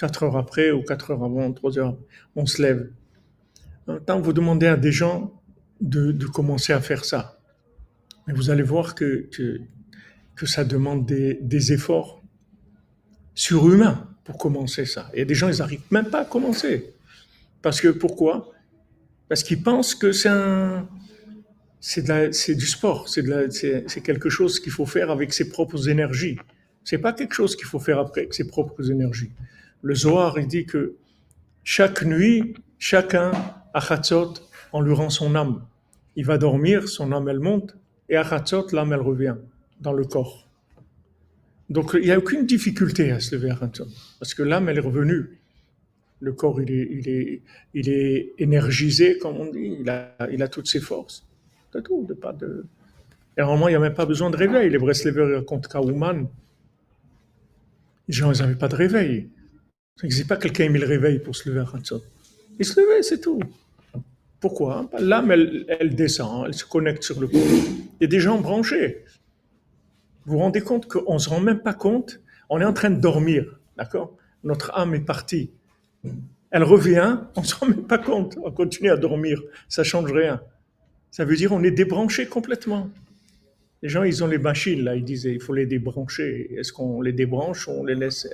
quatre 0.00 0.22
heures 0.22 0.36
après, 0.36 0.70
ou 0.70 0.82
quatre 0.82 1.10
heures 1.10 1.22
avant, 1.22 1.52
trois 1.52 1.78
heures. 1.78 1.98
On 2.34 2.46
se 2.46 2.62
lève. 2.62 2.90
Tant 4.06 4.20
vous 4.20 4.32
demandez 4.32 4.66
à 4.66 4.76
des 4.76 4.92
gens 4.92 5.38
de, 5.82 6.26
commencer 6.26 6.72
à 6.72 6.80
faire 6.80 7.04
ça. 7.04 7.38
Mais 8.26 8.32
vous 8.32 8.48
allez 8.48 8.62
voir 8.62 8.94
que, 8.94 9.28
que, 10.36 10.46
ça 10.46 10.64
demande 10.64 11.04
des, 11.04 11.72
efforts 11.72 12.22
surhumains 13.34 14.08
pour 14.24 14.38
commencer 14.38 14.86
ça. 14.86 15.10
A 15.14 15.24
des 15.24 15.34
gens, 15.34 15.48
ils 15.48 15.58
n'arrivent 15.58 15.90
même 15.90 16.08
pas 16.08 16.20
à 16.20 16.24
commencer. 16.24 16.94
Parce 17.60 17.80
que 17.82 17.88
pourquoi? 17.88 18.50
Parce 19.28 19.42
qu'ils 19.42 19.62
pensent 19.62 19.94
que 19.94 20.12
c'est 20.12 20.30
un, 20.30 20.88
c'est 21.80 22.54
du 22.54 22.66
sport, 22.66 23.08
c'est 23.08 24.02
quelque 24.02 24.30
chose 24.30 24.60
qu'il 24.60 24.72
faut 24.72 24.86
faire 24.86 25.10
avec 25.10 25.34
ses 25.34 25.50
propres 25.50 25.90
énergies. 25.90 26.38
C'est 26.84 26.98
pas 26.98 27.12
quelque 27.12 27.34
chose 27.34 27.54
qu'il 27.54 27.66
faut 27.66 27.80
faire 27.80 27.98
après 27.98 28.22
avec 28.22 28.34
ses 28.34 28.46
propres 28.46 28.90
énergies. 28.90 29.32
Le 29.82 29.94
Zohar, 29.94 30.38
il 30.38 30.46
dit 30.46 30.66
que 30.66 30.96
chaque 31.64 32.02
nuit, 32.04 32.54
chacun, 32.78 33.32
à 33.72 33.80
Chatzot, 33.80 34.34
on 34.72 34.80
lui 34.80 34.92
rend 34.92 35.10
son 35.10 35.34
âme. 35.34 35.64
Il 36.16 36.26
va 36.26 36.38
dormir, 36.38 36.88
son 36.88 37.12
âme, 37.12 37.28
elle 37.28 37.40
monte, 37.40 37.76
et 38.08 38.16
à 38.16 38.22
Hatzot, 38.22 38.66
l'âme, 38.72 38.92
elle 38.92 39.00
revient 39.00 39.36
dans 39.80 39.92
le 39.92 40.04
corps. 40.04 40.46
Donc 41.68 41.92
il 41.94 42.02
n'y 42.02 42.10
a 42.10 42.18
aucune 42.18 42.46
difficulté 42.46 43.12
à 43.12 43.20
se 43.20 43.36
lever 43.36 43.50
à 43.50 43.58
Hatzot, 43.62 43.86
parce 44.18 44.34
que 44.34 44.42
l'âme, 44.42 44.68
elle 44.68 44.78
est 44.78 44.82
revenue. 44.82 45.38
Le 46.20 46.32
corps, 46.32 46.60
il 46.60 46.70
est, 47.74 48.32
énergisé, 48.38 49.16
comme 49.18 49.36
on 49.36 49.50
dit, 49.50 49.78
il 49.80 49.88
a, 49.88 50.14
il 50.30 50.42
a 50.42 50.48
toutes 50.48 50.66
ses 50.66 50.80
forces. 50.80 51.26
C'est 51.72 51.82
tout, 51.82 52.04
de 52.06 52.12
pas 52.14 52.32
de... 52.32 52.66
Et 53.38 53.40
normalement, 53.40 53.68
il 53.68 53.72
n'y 53.72 53.76
a 53.76 53.80
même 53.80 53.94
pas 53.94 54.04
besoin 54.04 54.28
de 54.28 54.36
réveil. 54.36 54.68
Les 54.68 54.76
Breslevers 54.76 55.36
racontent 55.36 55.68
Kauman. 55.68 56.28
Les 58.08 58.14
gens, 58.14 58.32
ils 58.32 58.40
n'avaient 58.40 58.56
pas 58.56 58.68
de 58.68 58.76
réveil. 58.76 59.30
Il 60.02 60.06
n'existe 60.06 60.28
pas 60.28 60.36
quelqu'un 60.36 60.64
qui 60.64 60.70
mis 60.70 60.78
le 60.78 60.86
réveil 60.86 61.18
pour 61.18 61.36
se 61.36 61.48
lever 61.48 61.60
à 61.60 61.76
Hatzot. 61.76 62.02
Ils 62.58 62.64
se 62.64 62.80
levaient, 62.80 63.02
c'est 63.02 63.20
tout. 63.20 63.40
Pourquoi 64.40 64.88
L'âme, 64.98 65.30
elle, 65.30 65.94
descend, 65.94 66.46
elle 66.46 66.54
se 66.54 66.64
connecte 66.64 67.02
sur 67.02 67.20
le 67.20 67.28
corps. 67.28 67.40
Il 67.42 68.02
y 68.02 68.04
a 68.04 68.06
des 68.06 68.20
gens 68.20 68.40
branchés. 68.40 69.04
Vous 70.24 70.32
vous 70.32 70.38
rendez 70.38 70.62
compte 70.62 70.86
qu'on 70.86 71.14
ne 71.14 71.18
se 71.18 71.28
rend 71.28 71.40
même 71.40 71.60
pas 71.60 71.74
compte? 71.74 72.20
On 72.48 72.60
est 72.60 72.64
en 72.64 72.72
train 72.72 72.90
de 72.90 73.00
dormir, 73.00 73.44
d'accord? 73.76 74.16
Notre 74.42 74.74
âme 74.74 74.94
est 74.94 75.04
partie. 75.04 75.50
Elle 76.50 76.64
revient, 76.64 77.18
on 77.36 77.42
ne 77.42 77.46
se 77.46 77.54
rend 77.54 77.66
même 77.66 77.86
pas 77.86 77.98
compte. 77.98 78.38
On 78.42 78.50
continue 78.50 78.90
à 78.90 78.96
dormir, 78.96 79.42
ça 79.68 79.82
ne 79.82 79.86
change 79.86 80.10
rien. 80.10 80.40
Ça 81.10 81.26
veut 81.26 81.36
dire 81.36 81.52
on 81.52 81.62
est 81.62 81.70
débranché 81.70 82.26
complètement. 82.26 82.88
Les 83.82 83.88
gens, 83.88 84.02
ils 84.02 84.22
ont 84.22 84.26
les 84.26 84.38
machines, 84.38 84.82
là, 84.82 84.94
ils 84.94 85.04
disaient, 85.04 85.32
il 85.32 85.40
faut 85.40 85.54
les 85.54 85.64
débrancher. 85.66 86.54
Est-ce 86.54 86.72
qu'on 86.72 87.00
les 87.00 87.14
débranche 87.14 87.66
ou 87.66 87.72
on 87.72 87.84
les 87.84 87.94
laisse 87.94 88.28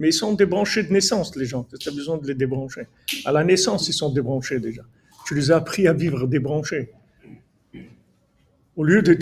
Mais 0.00 0.08
ils 0.08 0.14
sont 0.14 0.32
débranchés 0.32 0.82
de 0.82 0.92
naissance, 0.92 1.36
les 1.36 1.44
gens. 1.44 1.68
Tu 1.78 1.88
as 1.88 1.92
besoin 1.92 2.16
de 2.16 2.26
les 2.26 2.34
débrancher. 2.34 2.86
À 3.26 3.32
la 3.32 3.44
naissance, 3.44 3.86
ils 3.86 3.92
sont 3.92 4.10
débranchés 4.10 4.58
déjà. 4.58 4.82
Tu 5.26 5.34
les 5.34 5.52
as 5.52 5.56
appris 5.56 5.86
à 5.86 5.92
vivre 5.92 6.26
débranchés. 6.26 6.90
Au 8.76 8.82
lieu 8.82 9.02
de 9.02 9.14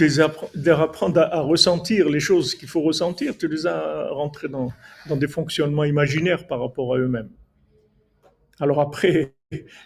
leur 0.65 0.81
apprendre 0.81 1.21
à, 1.21 1.41
ressentir 1.41 2.09
les 2.09 2.21
choses 2.21 2.55
qu'il 2.55 2.69
faut 2.69 2.81
ressentir, 2.81 3.37
tu 3.37 3.49
les 3.49 3.67
as 3.67 4.09
rentrés 4.11 4.49
dans, 4.49 4.71
dans 5.09 5.17
des 5.17 5.27
fonctionnements 5.27 5.83
imaginaires 5.83 6.47
par 6.47 6.61
rapport 6.61 6.95
à 6.95 6.99
eux-mêmes. 6.99 7.31
Alors 8.61 8.81
après, 8.81 9.35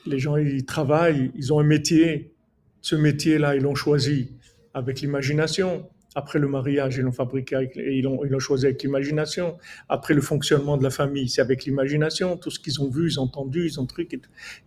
les 0.06 0.18
gens, 0.18 0.36
ils 0.36 0.66
travaillent, 0.66 1.32
ils 1.34 1.54
ont 1.54 1.58
un 1.58 1.64
métier. 1.64 2.34
Ce 2.82 2.96
métier-là, 2.96 3.56
ils 3.56 3.62
l'ont 3.62 3.74
choisi 3.74 4.32
avec 4.74 5.00
l'imagination. 5.00 5.88
Après 6.14 6.38
le 6.38 6.46
mariage, 6.46 6.96
ils 6.96 7.02
l'ont 7.02 7.12
fabriqué 7.12 7.70
et 7.76 7.98
ils 7.98 8.02
l'ont, 8.02 8.38
choisi 8.38 8.66
avec 8.66 8.82
l'imagination. 8.82 9.56
Après 9.88 10.12
le 10.12 10.20
fonctionnement 10.20 10.76
de 10.76 10.82
la 10.82 10.90
famille, 10.90 11.28
c'est 11.28 11.40
avec 11.40 11.64
l'imagination. 11.64 12.36
Tout 12.36 12.50
ce 12.50 12.58
qu'ils 12.58 12.82
ont 12.82 12.90
vu, 12.90 13.10
ils 13.10 13.18
ont 13.18 13.24
entendu, 13.24 13.66
ils 13.66 13.80
ont 13.80 13.86
truc. 13.86 14.12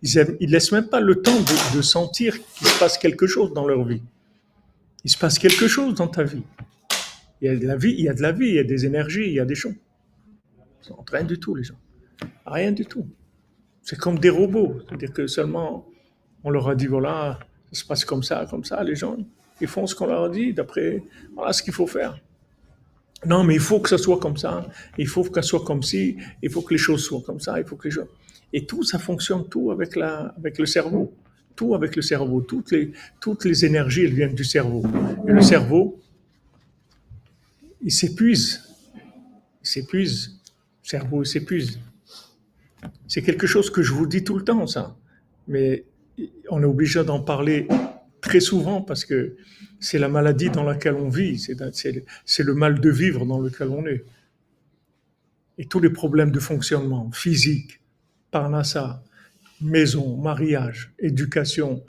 Ils, 0.02 0.18
ne 0.18 0.46
laissent 0.46 0.72
même 0.72 0.88
pas 0.88 1.00
le 1.00 1.22
temps 1.22 1.38
de, 1.74 1.82
sentir 1.82 2.34
qu'il 2.54 2.66
se 2.66 2.78
passe 2.80 2.98
quelque 2.98 3.26
chose 3.26 3.52
dans 3.52 3.66
leur 3.66 3.84
vie. 3.84 4.02
Il 5.04 5.10
se 5.10 5.18
passe 5.18 5.38
quelque 5.38 5.68
chose 5.68 5.94
dans 5.94 6.08
ta 6.08 6.24
vie. 6.24 6.42
Il 7.40 7.46
y 7.46 7.50
a 7.50 7.56
de 7.56 7.66
la 7.66 7.76
vie, 7.76 7.94
il 7.96 8.04
y 8.04 8.08
a 8.08 8.14
de 8.14 8.22
la 8.22 8.32
vie, 8.32 8.48
il 8.48 8.54
y 8.54 8.58
a 8.58 8.64
des 8.64 8.84
énergies, 8.84 9.26
il 9.26 9.34
y 9.34 9.40
a 9.40 9.44
des 9.44 9.54
choses. 9.54 9.74
Ils 10.82 10.86
sont 10.86 11.04
rien 11.08 11.22
du 11.22 11.38
tout, 11.38 11.54
les 11.54 11.62
gens. 11.62 11.78
Rien 12.44 12.72
du 12.72 12.86
tout. 12.86 13.06
C'est 13.82 13.98
comme 13.98 14.18
des 14.18 14.30
robots. 14.30 14.80
C'est-à-dire 14.88 15.12
que 15.12 15.28
seulement 15.28 15.86
on 16.42 16.50
leur 16.50 16.68
a 16.68 16.74
dit 16.74 16.86
voilà, 16.86 17.38
ça 17.70 17.80
se 17.80 17.84
passe 17.84 18.04
comme 18.04 18.24
ça, 18.24 18.46
comme 18.50 18.64
ça, 18.64 18.82
les 18.82 18.96
gens 18.96 19.16
ils 19.60 19.68
font 19.68 19.86
ce 19.86 19.94
qu'on 19.94 20.06
leur 20.06 20.30
dit 20.30 20.52
d'après 20.52 21.02
voilà 21.34 21.52
ce 21.52 21.62
qu'il 21.62 21.72
faut 21.72 21.86
faire. 21.86 22.18
Non, 23.24 23.44
mais 23.44 23.54
il 23.54 23.60
faut 23.60 23.80
que 23.80 23.88
ça 23.88 23.98
soit 23.98 24.18
comme 24.18 24.36
ça, 24.36 24.68
il 24.98 25.08
faut 25.08 25.24
que 25.24 25.40
ça 25.40 25.42
soit 25.42 25.64
comme 25.64 25.82
ci, 25.82 26.16
il 26.42 26.50
faut 26.50 26.62
que 26.62 26.74
les 26.74 26.78
choses 26.78 27.02
soient 27.02 27.22
comme 27.24 27.40
ça, 27.40 27.58
il 27.58 27.64
faut 27.64 27.76
que 27.76 27.88
les 27.88 27.94
choses... 27.94 28.08
Et 28.52 28.66
tout, 28.66 28.82
ça 28.84 28.98
fonctionne 28.98 29.48
tout 29.48 29.70
avec, 29.70 29.96
la, 29.96 30.34
avec 30.36 30.58
le 30.58 30.66
cerveau. 30.66 31.12
Tout 31.56 31.74
avec 31.74 31.96
le 31.96 32.02
cerveau. 32.02 32.42
Toutes 32.42 32.70
les, 32.70 32.92
toutes 33.20 33.44
les 33.44 33.64
énergies, 33.64 34.04
elles 34.04 34.14
viennent 34.14 34.34
du 34.34 34.44
cerveau. 34.44 34.84
Et 35.26 35.32
le 35.32 35.40
cerveau, 35.40 36.00
il 37.82 37.90
s'épuise. 37.90 38.62
Il 39.62 39.68
s'épuise, 39.68 40.40
le 40.84 40.88
cerveau 40.88 41.24
s'épuise. 41.24 41.80
C'est 43.08 43.22
quelque 43.22 43.46
chose 43.46 43.70
que 43.70 43.82
je 43.82 43.92
vous 43.92 44.06
dis 44.06 44.22
tout 44.22 44.36
le 44.36 44.44
temps, 44.44 44.66
ça. 44.66 44.96
Mais 45.48 45.84
on 46.50 46.62
est 46.62 46.66
obligé 46.66 47.02
d'en 47.02 47.20
parler 47.20 47.66
très 48.26 48.40
souvent 48.40 48.82
parce 48.82 49.04
que 49.04 49.36
c'est 49.78 49.98
la 49.98 50.08
maladie 50.08 50.50
dans 50.50 50.64
laquelle 50.64 50.94
on 50.94 51.08
vit, 51.08 51.38
c'est 51.38 52.42
le 52.42 52.54
mal 52.54 52.80
de 52.80 52.90
vivre 52.90 53.24
dans 53.24 53.40
lequel 53.40 53.68
on 53.68 53.86
est. 53.86 54.04
Et 55.58 55.66
tous 55.66 55.80
les 55.80 55.90
problèmes 55.90 56.32
de 56.32 56.40
fonctionnement 56.40 57.10
physique, 57.12 57.80
parnassa, 58.30 59.02
maison, 59.60 60.16
mariage, 60.16 60.92
éducation, 60.98 61.84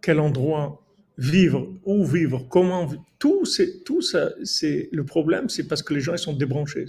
quel 0.00 0.20
endroit 0.20 0.82
vivre, 1.18 1.68
où 1.84 2.06
vivre, 2.06 2.46
comment 2.48 2.86
vivre, 2.86 3.04
tout, 3.18 3.42
tout 3.84 4.02
ça, 4.02 4.30
c'est 4.44 4.88
le 4.92 5.04
problème, 5.04 5.48
c'est 5.48 5.66
parce 5.66 5.82
que 5.82 5.92
les 5.92 6.00
gens 6.00 6.14
ils 6.14 6.18
sont 6.18 6.32
débranchés. 6.32 6.86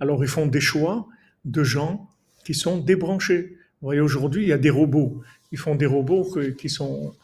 Alors 0.00 0.22
ils 0.24 0.28
font 0.28 0.46
des 0.46 0.60
choix 0.60 1.06
de 1.44 1.62
gens 1.62 2.10
qui 2.44 2.54
sont 2.54 2.78
débranchés. 2.78 3.56
Vous 3.80 3.88
voyez, 3.88 4.00
aujourd'hui, 4.00 4.42
il 4.42 4.48
y 4.48 4.52
a 4.52 4.58
des 4.58 4.70
robots. 4.70 5.22
Ils 5.52 5.58
font 5.58 5.74
des 5.74 5.86
robots 5.86 6.24
qui 6.58 6.68
sont, 6.68 7.14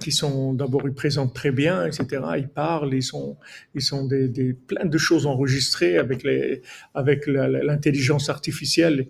qui 0.00 0.12
sont 0.12 0.54
d'abord, 0.54 0.82
ils 0.86 0.94
présentent 0.94 1.34
très 1.34 1.50
bien, 1.50 1.86
etc. 1.86 2.22
Ils 2.38 2.48
parlent, 2.48 2.94
ils 2.94 3.02
sont, 3.02 3.36
ils 3.74 3.82
sont 3.82 4.06
des, 4.06 4.28
des 4.28 4.54
plein 4.54 4.84
de 4.84 4.98
choses 4.98 5.26
enregistrées 5.26 5.98
avec 5.98 6.22
les, 6.22 6.62
avec 6.94 7.26
l'intelligence 7.26 8.28
artificielle 8.28 9.08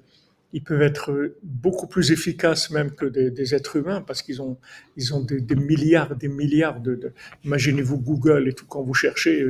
ils 0.52 0.62
peuvent 0.62 0.82
être 0.82 1.34
beaucoup 1.42 1.86
plus 1.86 2.12
efficaces 2.12 2.70
même 2.70 2.90
que 2.92 3.06
des, 3.06 3.54
êtres 3.54 3.76
humains 3.76 4.02
parce 4.02 4.22
qu'ils 4.22 4.42
ont, 4.42 4.58
ils 4.96 5.14
ont 5.14 5.22
des, 5.22 5.56
milliards, 5.56 6.14
des 6.14 6.28
milliards 6.28 6.80
de. 6.80 7.12
Imaginez-vous 7.44 7.98
Google 7.98 8.48
et 8.48 8.52
tout, 8.52 8.66
quand 8.66 8.82
vous 8.82 8.94
cherchez 8.94 9.44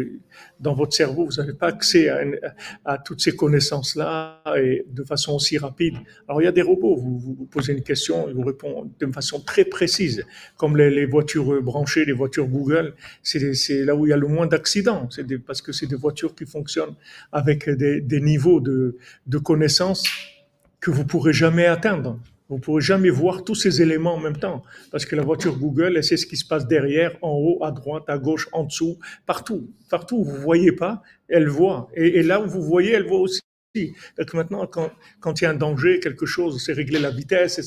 dans 0.61 0.75
votre 0.75 0.95
cerveau, 0.95 1.27
vous 1.27 1.41
n'avez 1.41 1.55
pas 1.55 1.69
accès 1.69 2.09
à, 2.85 2.99
toutes 2.99 3.21
ces 3.21 3.35
connaissances-là 3.35 4.43
et 4.57 4.87
de 4.89 5.03
façon 5.03 5.35
aussi 5.35 5.59
rapide. 5.59 5.97
Alors 6.29 6.41
il 6.41 6.45
y 6.45 6.49
a 6.49 6.53
des 6.53 6.63
robots, 6.63 6.97
vous, 6.97 7.19
vous 7.19 7.47
posez 7.47 7.73
une 7.73 7.83
question, 7.83 8.29
ils 8.29 8.35
vous 8.35 8.45
répondent 8.45 8.91
de 8.99 9.13
façon 9.13 9.41
très 9.41 9.65
précise, 9.65 10.25
comme 10.57 10.77
les, 10.77 11.07
voitures 11.07 11.63
branchées, 11.63 12.05
les 12.05 12.13
voitures 12.13 12.47
Google, 12.47 12.95
c'est 13.23 13.85
là 13.85 13.95
où 13.95 14.07
il 14.07 14.11
y 14.11 14.13
a 14.13 14.17
le 14.17 14.29
moins 14.29 14.47
d'accidents, 14.47 15.09
parce 15.47 15.63
que 15.63 15.73
c'est 15.73 15.87
des 15.87 15.97
voitures 15.97 16.35
qui 16.35 16.47
fonctionnent 16.47 16.95
avec 17.33 17.69
des, 17.69 18.21
niveaux 18.21 18.61
de, 18.61 18.97
de 19.27 19.39
connaissances 19.39 20.05
que 20.83 20.91
vous 20.91 21.07
pourrez 21.07 21.33
jamais 21.33 21.64
atteindre. 21.64 22.18
Vous 22.51 22.59
pourrez 22.59 22.83
jamais 22.83 23.09
voir 23.09 23.45
tous 23.45 23.55
ces 23.55 23.80
éléments 23.80 24.14
en 24.16 24.20
même 24.20 24.37
temps, 24.37 24.62
parce 24.91 25.07
que 25.07 25.16
la 25.16 25.22
voiture 25.22 25.57
Google, 25.57 25.95
elle 25.97 26.05
sait 26.05 26.18
ce 26.18 26.26
qui 26.26 26.37
se 26.37 26.45
passe 26.45 26.66
derrière, 26.66 27.16
en 27.22 27.30
haut, 27.30 27.64
à 27.64 27.70
droite, 27.70 28.05
à 28.09 28.18
gauche, 28.18 28.49
en 28.53 28.64
dessous, 28.64 28.99
partout, 29.24 29.70
partout 29.89 30.16
où 30.18 30.24
vous 30.24 30.37
voyez 30.37 30.72
pas, 30.72 31.03
elle 31.28 31.49
voit. 31.49 31.89
Et, 31.95 32.22
là 32.22 32.43
où 32.43 32.47
vous 32.47 32.61
voyez, 32.61 32.93
elle 32.93 33.07
voit 33.07 33.20
aussi. 33.20 33.41
Donc 33.74 34.35
maintenant, 34.35 34.66
quand, 34.66 34.91
quand 35.20 35.41
il 35.41 35.45
y 35.45 35.47
a 35.47 35.51
un 35.51 35.55
danger, 35.55 35.99
quelque 35.99 36.26
chose, 36.26 36.62
c'est 36.62 36.74
régler 36.74 36.99
la 36.99 37.11
vitesse, 37.11 37.59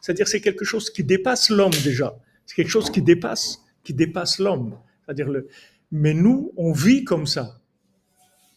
c'est-à-dire 0.00 0.26
c'est 0.26 0.40
quelque 0.40 0.64
chose 0.64 0.90
qui 0.90 1.04
dépasse 1.04 1.50
l'homme 1.50 1.78
déjà. 1.84 2.16
C'est 2.44 2.56
quelque 2.56 2.70
chose 2.70 2.90
qui 2.90 3.02
dépasse, 3.02 3.62
qui 3.84 3.94
dépasse 3.94 4.40
l'homme. 4.40 4.76
C'est-à-dire 5.04 5.28
le, 5.28 5.46
mais 5.92 6.14
nous, 6.14 6.52
on 6.56 6.72
vit 6.72 7.04
comme 7.04 7.26
ça 7.26 7.60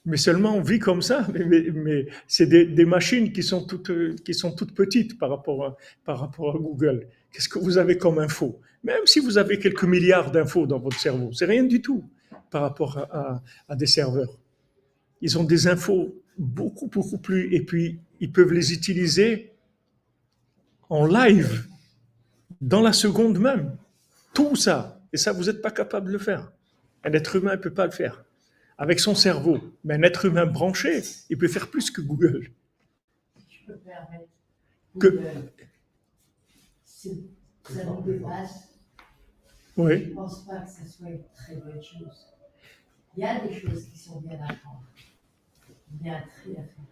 mais 0.07 0.15
seulement 0.15 0.55
on 0.55 0.61
vit 0.61 0.79
comme 0.79 1.01
ça. 1.01 1.27
Mais, 1.33 2.07
c'est 2.27 2.47
des, 2.47 2.85
machines 2.85 3.31
qui 3.31 3.43
sont 3.43 3.65
toutes, 3.65 4.23
qui 4.23 4.33
sont 4.33 4.51
toutes 4.53 4.73
petites 4.73 5.19
par 5.19 5.29
rapport 5.29 5.65
à, 5.65 5.77
par 6.05 6.19
rapport 6.19 6.55
à 6.55 6.57
Google. 6.57 7.07
Qu'est-ce 7.31 7.49
que 7.49 7.59
vous 7.59 7.77
avez 7.77 7.97
comme 7.97 8.17
info? 8.17 8.59
Même 8.83 9.05
si 9.05 9.19
vous 9.19 9.37
avez 9.37 9.59
quelques 9.59 9.83
milliards 9.83 10.31
d'infos 10.31 10.65
dans 10.65 10.79
votre 10.79 10.97
cerveau, 10.97 11.33
c'est 11.33 11.45
rien 11.45 11.63
du 11.63 11.81
tout 11.81 12.09
par 12.49 12.61
rapport 12.61 12.97
à, 12.97 13.43
à, 13.67 13.75
des 13.75 13.85
serveurs. 13.85 14.39
Ils 15.21 15.37
ont 15.37 15.43
des 15.43 15.67
infos 15.67 16.15
beaucoup, 16.37 16.87
beaucoup 16.87 17.17
plus, 17.17 17.53
et 17.53 17.61
puis 17.61 17.99
ils 18.21 18.31
peuvent 18.31 18.53
les 18.53 18.71
utiliser 18.71 19.51
en 20.89 21.05
live, 21.05 21.67
dans 22.61 22.81
la 22.81 22.93
seconde 22.93 23.39
même. 23.39 23.75
Tout 24.33 24.55
ça. 24.55 25.01
Et 25.11 25.17
ça, 25.17 25.33
vous 25.33 25.45
n'êtes 25.45 25.61
pas 25.61 25.71
capable 25.71 26.07
de 26.07 26.13
le 26.13 26.19
faire. 26.19 26.49
Un 27.03 27.11
être 27.11 27.35
humain 27.35 27.51
ne 27.51 27.57
peut 27.57 27.73
pas 27.73 27.85
le 27.85 27.91
faire 27.91 28.23
avec 28.77 28.99
son 28.99 29.15
cerveau. 29.15 29.59
Mais 29.83 29.95
un 29.95 30.03
être 30.03 30.25
humain 30.25 30.45
branché, 30.45 31.01
il 31.29 31.37
peut 31.37 31.47
faire 31.47 31.69
plus 31.69 31.91
que 31.91 32.01
Google. 32.01 32.51
Je 33.49 33.65
peux 33.65 33.77
permettre. 33.79 34.25
Que... 34.99 35.21
Ça 37.69 37.83
nous 37.83 38.01
dépasse. 38.01 38.69
Oui. 39.75 40.03
Je 40.03 40.09
ne 40.09 40.15
pense 40.15 40.45
pas 40.45 40.59
que 40.59 40.69
ce 40.69 40.91
soit 40.91 41.09
une 41.09 41.23
très 41.35 41.55
bonne 41.55 41.83
chose. 41.83 42.27
Il 43.15 43.21
y 43.21 43.25
a 43.25 43.39
des 43.39 43.53
choses 43.53 43.85
qui 43.85 43.97
sont 43.97 44.21
bien 44.21 44.37
à 44.43 44.53
prendre. 44.53 44.83
Bien 45.89 46.13
très 46.13 46.51
à 46.51 46.63
faire. 46.63 46.85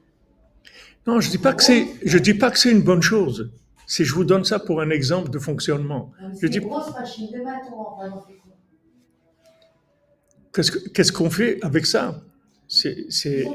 Non, 1.08 1.20
je 1.20 1.30
dis 1.30 1.38
pas 1.38 1.54
que 1.54 1.64
c'est, 1.64 1.88
je 2.04 2.18
dis 2.18 2.34
pas 2.34 2.52
que 2.52 2.58
c'est 2.58 2.72
une 2.72 2.82
bonne 2.82 3.02
chose. 3.02 3.52
Si 3.88 4.04
je 4.04 4.14
vous 4.14 4.26
donne 4.26 4.44
ça 4.44 4.60
pour 4.60 4.82
un 4.82 4.90
exemple 4.90 5.30
de 5.30 5.38
fonctionnement. 5.38 6.12
C'est 6.40 6.54
une 6.56 6.64
grosse 6.64 6.92
machine 6.94 7.32
de 7.32 7.44
bateau, 7.44 8.35
Qu'est-ce 10.56 11.12
qu'on 11.12 11.30
fait 11.30 11.60
avec 11.62 11.86
ça? 11.86 12.24
C'est, 12.68 13.45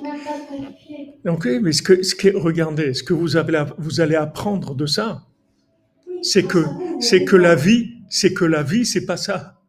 Ok, 1.26 1.46
mais 1.62 1.72
ce 1.72 1.82
que, 1.82 2.02
ce 2.02 2.14
que, 2.14 2.36
regardez, 2.36 2.94
ce 2.94 3.02
que 3.02 3.12
vous, 3.12 3.36
avez, 3.36 3.64
vous 3.78 4.00
allez 4.00 4.14
apprendre 4.14 4.74
de 4.74 4.86
ça, 4.86 5.26
c'est 6.22 6.44
que, 6.44 6.64
c'est 7.00 7.24
que 7.24 7.36
la 7.36 7.54
vie, 7.54 7.94
c'est 8.08 8.32
que 8.32 8.44
la 8.44 8.62
vie, 8.62 8.86
c'est 8.86 9.04
pas 9.04 9.16
ça. 9.16 9.60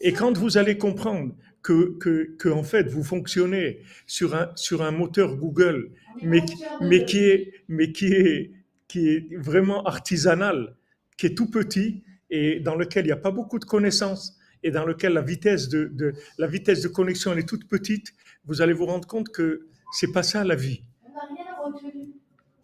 Et 0.00 0.12
quand 0.12 0.36
vous 0.36 0.56
allez 0.56 0.78
comprendre 0.78 1.34
que, 1.62 1.96
que, 1.98 2.34
que, 2.38 2.48
en 2.48 2.62
fait, 2.62 2.88
vous 2.88 3.04
fonctionnez 3.04 3.80
sur 4.06 4.34
un, 4.34 4.50
sur 4.54 4.82
un 4.82 4.90
moteur 4.90 5.36
Google, 5.36 5.90
mais, 6.22 6.42
mais 6.80 7.04
qui 7.04 7.18
est, 7.18 7.52
mais 7.68 7.92
qui 7.92 8.06
est, 8.06 8.52
qui 8.88 9.08
est 9.10 9.36
vraiment 9.36 9.84
artisanal, 9.84 10.74
qui 11.16 11.26
est 11.26 11.34
tout 11.36 11.50
petit 11.50 12.02
et 12.30 12.60
dans 12.60 12.76
lequel 12.76 13.04
il 13.04 13.08
n'y 13.08 13.12
a 13.12 13.16
pas 13.16 13.30
beaucoup 13.30 13.58
de 13.58 13.64
connaissances, 13.64 14.36
et 14.62 14.70
dans 14.70 14.84
lequel 14.84 15.14
la 15.14 15.22
vitesse 15.22 15.68
de, 15.68 16.14
la 16.38 16.46
vitesse 16.46 16.82
de 16.82 16.88
connexion 16.88 17.32
est 17.36 17.48
toute 17.48 17.68
petite, 17.68 18.14
vous 18.44 18.62
allez 18.62 18.72
vous 18.72 18.86
rendre 18.86 19.06
compte 19.06 19.28
que 19.30 19.66
c'est 19.92 20.12
pas 20.12 20.22
ça 20.22 20.44
la 20.44 20.54
vie. 20.54 20.82
On 21.04 21.12
n'a 21.12 21.20
rien 21.34 21.54
retenu 21.64 22.10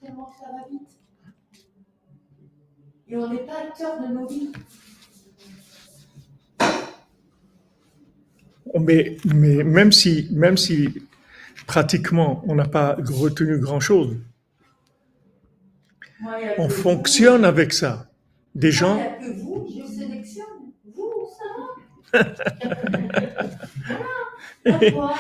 tellement 0.00 0.32
ça 0.38 0.46
va 0.52 0.68
vite. 0.70 0.88
Et 3.08 3.16
on 3.16 3.32
n'est 3.32 3.46
pas 3.46 3.60
acteur 3.68 4.00
de 4.00 4.12
nos 4.12 4.26
vies. 4.26 4.52
Mais, 8.80 9.16
mais 9.24 9.64
même, 9.64 9.92
si, 9.92 10.28
même 10.32 10.56
si 10.56 10.88
pratiquement 11.66 12.42
on 12.46 12.54
n'a 12.54 12.66
pas 12.66 12.96
retenu 12.96 13.58
grand-chose, 13.58 14.16
on 16.58 16.68
fonctionne 16.68 17.44
avec 17.44 17.72
ça. 17.72 18.10
Des 18.54 18.72
gens, 18.72 19.00
voilà. 24.64 25.14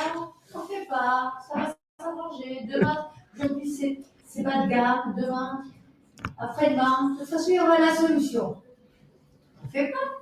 on 0.54 0.60
fait 0.60 0.86
pas, 0.88 1.32
ça 1.46 1.54
va 1.54 1.76
s'arranger. 1.98 2.66
Demain, 2.72 3.08
aujourd'hui, 3.34 4.02
c'est 4.26 4.42
pas 4.42 4.64
de 4.64 4.68
gamme. 4.68 5.14
Demain, 5.16 5.62
après-demain, 6.38 7.14
de 7.14 7.18
toute 7.20 7.28
façon, 7.28 7.50
il 7.50 7.54
y 7.56 7.60
aura 7.60 7.78
la 7.78 7.94
solution. 7.94 8.56
On 9.64 9.68
fait 9.68 9.90
pas. 9.90 10.16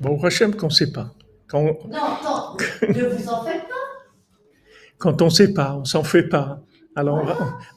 Bon, 0.00 0.22
Hachem, 0.22 0.54
qu'on 0.54 0.66
ne 0.66 0.72
sait 0.72 0.92
pas. 0.92 1.12
Quand 1.46 1.62
Non, 1.62 2.18
non, 2.24 2.56
ne 2.88 3.04
vous 3.04 3.28
en 3.28 3.44
faites 3.44 3.68
pas. 3.68 3.74
Quand 4.98 5.20
on 5.22 5.26
ne 5.26 5.30
sait 5.30 5.52
pas, 5.52 5.74
on 5.76 5.84
s'en 5.84 6.04
fait 6.04 6.22
pas. 6.28 6.60
Alors, 6.96 7.24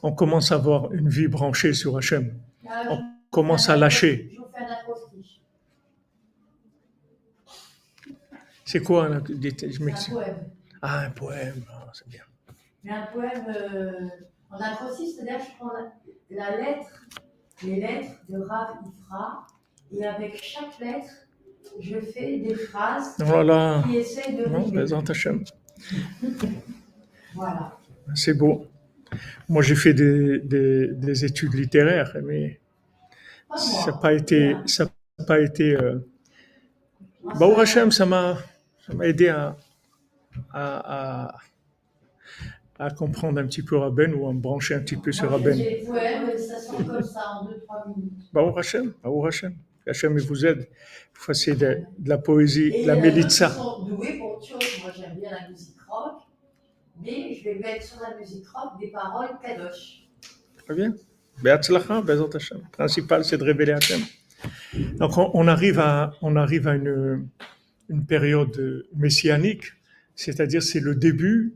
on, 0.02 0.12
commence 0.12 0.52
à 0.52 0.56
avoir 0.56 0.92
une 0.92 1.08
vie 1.08 1.28
branchée 1.28 1.72
sur 1.72 1.96
Hachem. 1.96 2.38
Ah, 2.68 2.82
on 2.90 2.98
commence 3.30 3.68
à 3.68 3.76
lâcher. 3.76 4.30
Je 4.32 4.38
vous 4.38 4.46
fais 4.52 4.62
un 4.62 4.84
C'est 8.74 8.82
quoi 8.82 9.06
un, 9.06 9.22
je 9.28 9.84
un 9.84 10.10
poème. 10.10 10.36
Ah, 10.82 11.02
un 11.02 11.10
poème, 11.10 11.64
ah, 11.70 11.86
c'est 11.92 12.08
bien. 12.08 12.22
Mais 12.82 12.90
un 12.90 13.06
poème 13.12 13.44
euh, 13.48 14.08
en 14.50 14.56
acrostiche, 14.56 15.10
c'est-à-dire 15.14 15.38
je 15.38 15.56
prends 15.56 15.70
la, 16.30 16.56
lettre, 16.56 17.06
les 17.62 17.76
lettres 17.76 18.18
de 18.28 18.40
Rav 18.40 18.70
Ifra, 18.84 19.46
et 19.96 20.04
avec 20.04 20.42
chaque 20.42 20.76
lettre, 20.80 21.08
je 21.80 22.00
fais 22.00 22.38
des 22.38 22.56
phrases 22.56 23.14
voilà. 23.20 23.84
qui 23.86 23.98
essayent 23.98 24.38
de. 24.38 24.46
Non, 24.46 24.66
voilà. 27.36 27.78
C'est 28.16 28.34
beau. 28.34 28.66
Moi, 29.48 29.62
j'ai 29.62 29.76
fait 29.76 29.94
des, 29.94 30.40
des, 30.40 30.88
des, 30.88 31.24
études 31.24 31.54
littéraires, 31.54 32.16
mais 32.24 32.58
ça 33.54 33.92
n'a 33.92 33.98
pas 33.98 34.12
été. 34.12 34.56
Ça 34.66 34.90
pas 35.28 35.38
été 35.38 35.76
euh... 35.76 36.00
Bah, 37.38 37.46
Hachem, 37.56 37.92
ça 37.92 38.04
m'a 38.04 38.36
ça 38.86 38.94
m'a 38.94 39.06
aidé 39.06 39.28
à, 39.28 39.56
à, 40.52 41.34
à, 42.78 42.90
comprendre 42.90 43.40
un 43.40 43.46
petit 43.46 43.62
peu 43.62 43.76
Rabben 43.76 44.14
ou 44.14 44.28
à 44.28 44.32
me 44.32 44.40
brancher 44.40 44.74
un 44.74 44.80
petit 44.80 44.96
peu 44.96 45.12
sur 45.12 45.30
Rabben. 45.30 45.58
Ouais, 45.58 46.38
ça 46.38 46.58
sort 46.58 46.84
comme 46.84 47.02
ça 47.02 47.20
en 47.40 47.46
2-3 47.46 47.96
minutes. 47.96 48.32
Baou 48.32 48.58
Hachem, 48.58 48.92
Baou 49.02 49.24
Hachem. 49.26 49.56
Hachem 49.86 50.18
vous 50.18 50.46
aide. 50.46 50.68
Vous 51.14 51.22
fassiez 51.22 51.54
de, 51.54 51.80
de 51.98 52.08
la 52.08 52.18
poésie, 52.18 52.82
de 52.82 52.86
la 52.86 52.96
mélitza. 52.96 53.48
Ils 53.48 53.54
sont 53.54 53.82
doués 53.84 54.18
pour 54.18 54.36
autre 54.36 54.46
chose. 54.46 54.80
Moi, 54.82 54.92
j'aime 54.96 55.18
bien 55.20 55.30
la 55.30 55.48
musique 55.48 55.80
rock. 55.88 56.22
mais 57.02 57.34
je 57.34 57.44
vais 57.44 57.54
mettre 57.56 57.84
sur 57.84 58.00
la 58.00 58.16
musique 58.18 58.46
rock 58.48 58.80
des 58.80 58.88
paroles 58.88 59.30
kadosh. 59.42 60.08
Très 60.64 60.74
bien. 60.74 60.94
Be'atzlacha, 61.42 62.00
Bezat 62.00 62.34
Hashem. 62.34 62.58
Le 62.58 62.70
principal, 62.70 63.24
c'est 63.24 63.38
de 63.38 63.44
révéler 63.44 63.72
Hashem. 63.72 64.00
Donc, 64.98 65.16
on, 65.18 65.30
on 65.34 65.48
arrive 65.48 65.78
à, 65.78 66.12
on 66.22 66.36
arrive 66.36 66.66
à 66.68 66.74
une, 66.74 67.28
une 67.88 68.06
période 68.06 68.86
messianique, 68.94 69.72
c'est-à-dire 70.14 70.62
c'est 70.62 70.80
le 70.80 70.94
début 70.94 71.54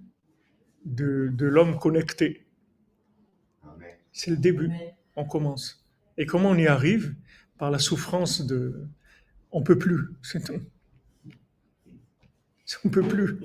de, 0.85 1.31
de 1.33 1.47
l'homme 1.47 1.79
connecté. 1.79 2.45
C'est 4.13 4.31
le 4.31 4.37
début. 4.37 4.71
On 5.17 5.25
commence. 5.25 5.85
Et 6.17 6.27
comment 6.27 6.51
on 6.51 6.57
y 6.57 6.67
arrive 6.67 7.15
Par 7.57 7.71
la 7.71 7.79
souffrance 7.79 8.45
de. 8.45 8.85
On 9.53 9.63
peut 9.63 9.79
plus, 9.79 10.01
c'est 10.23 10.45
tout. 10.45 10.61
On 12.85 12.89
peut 12.89 13.03
plus. 13.03 13.37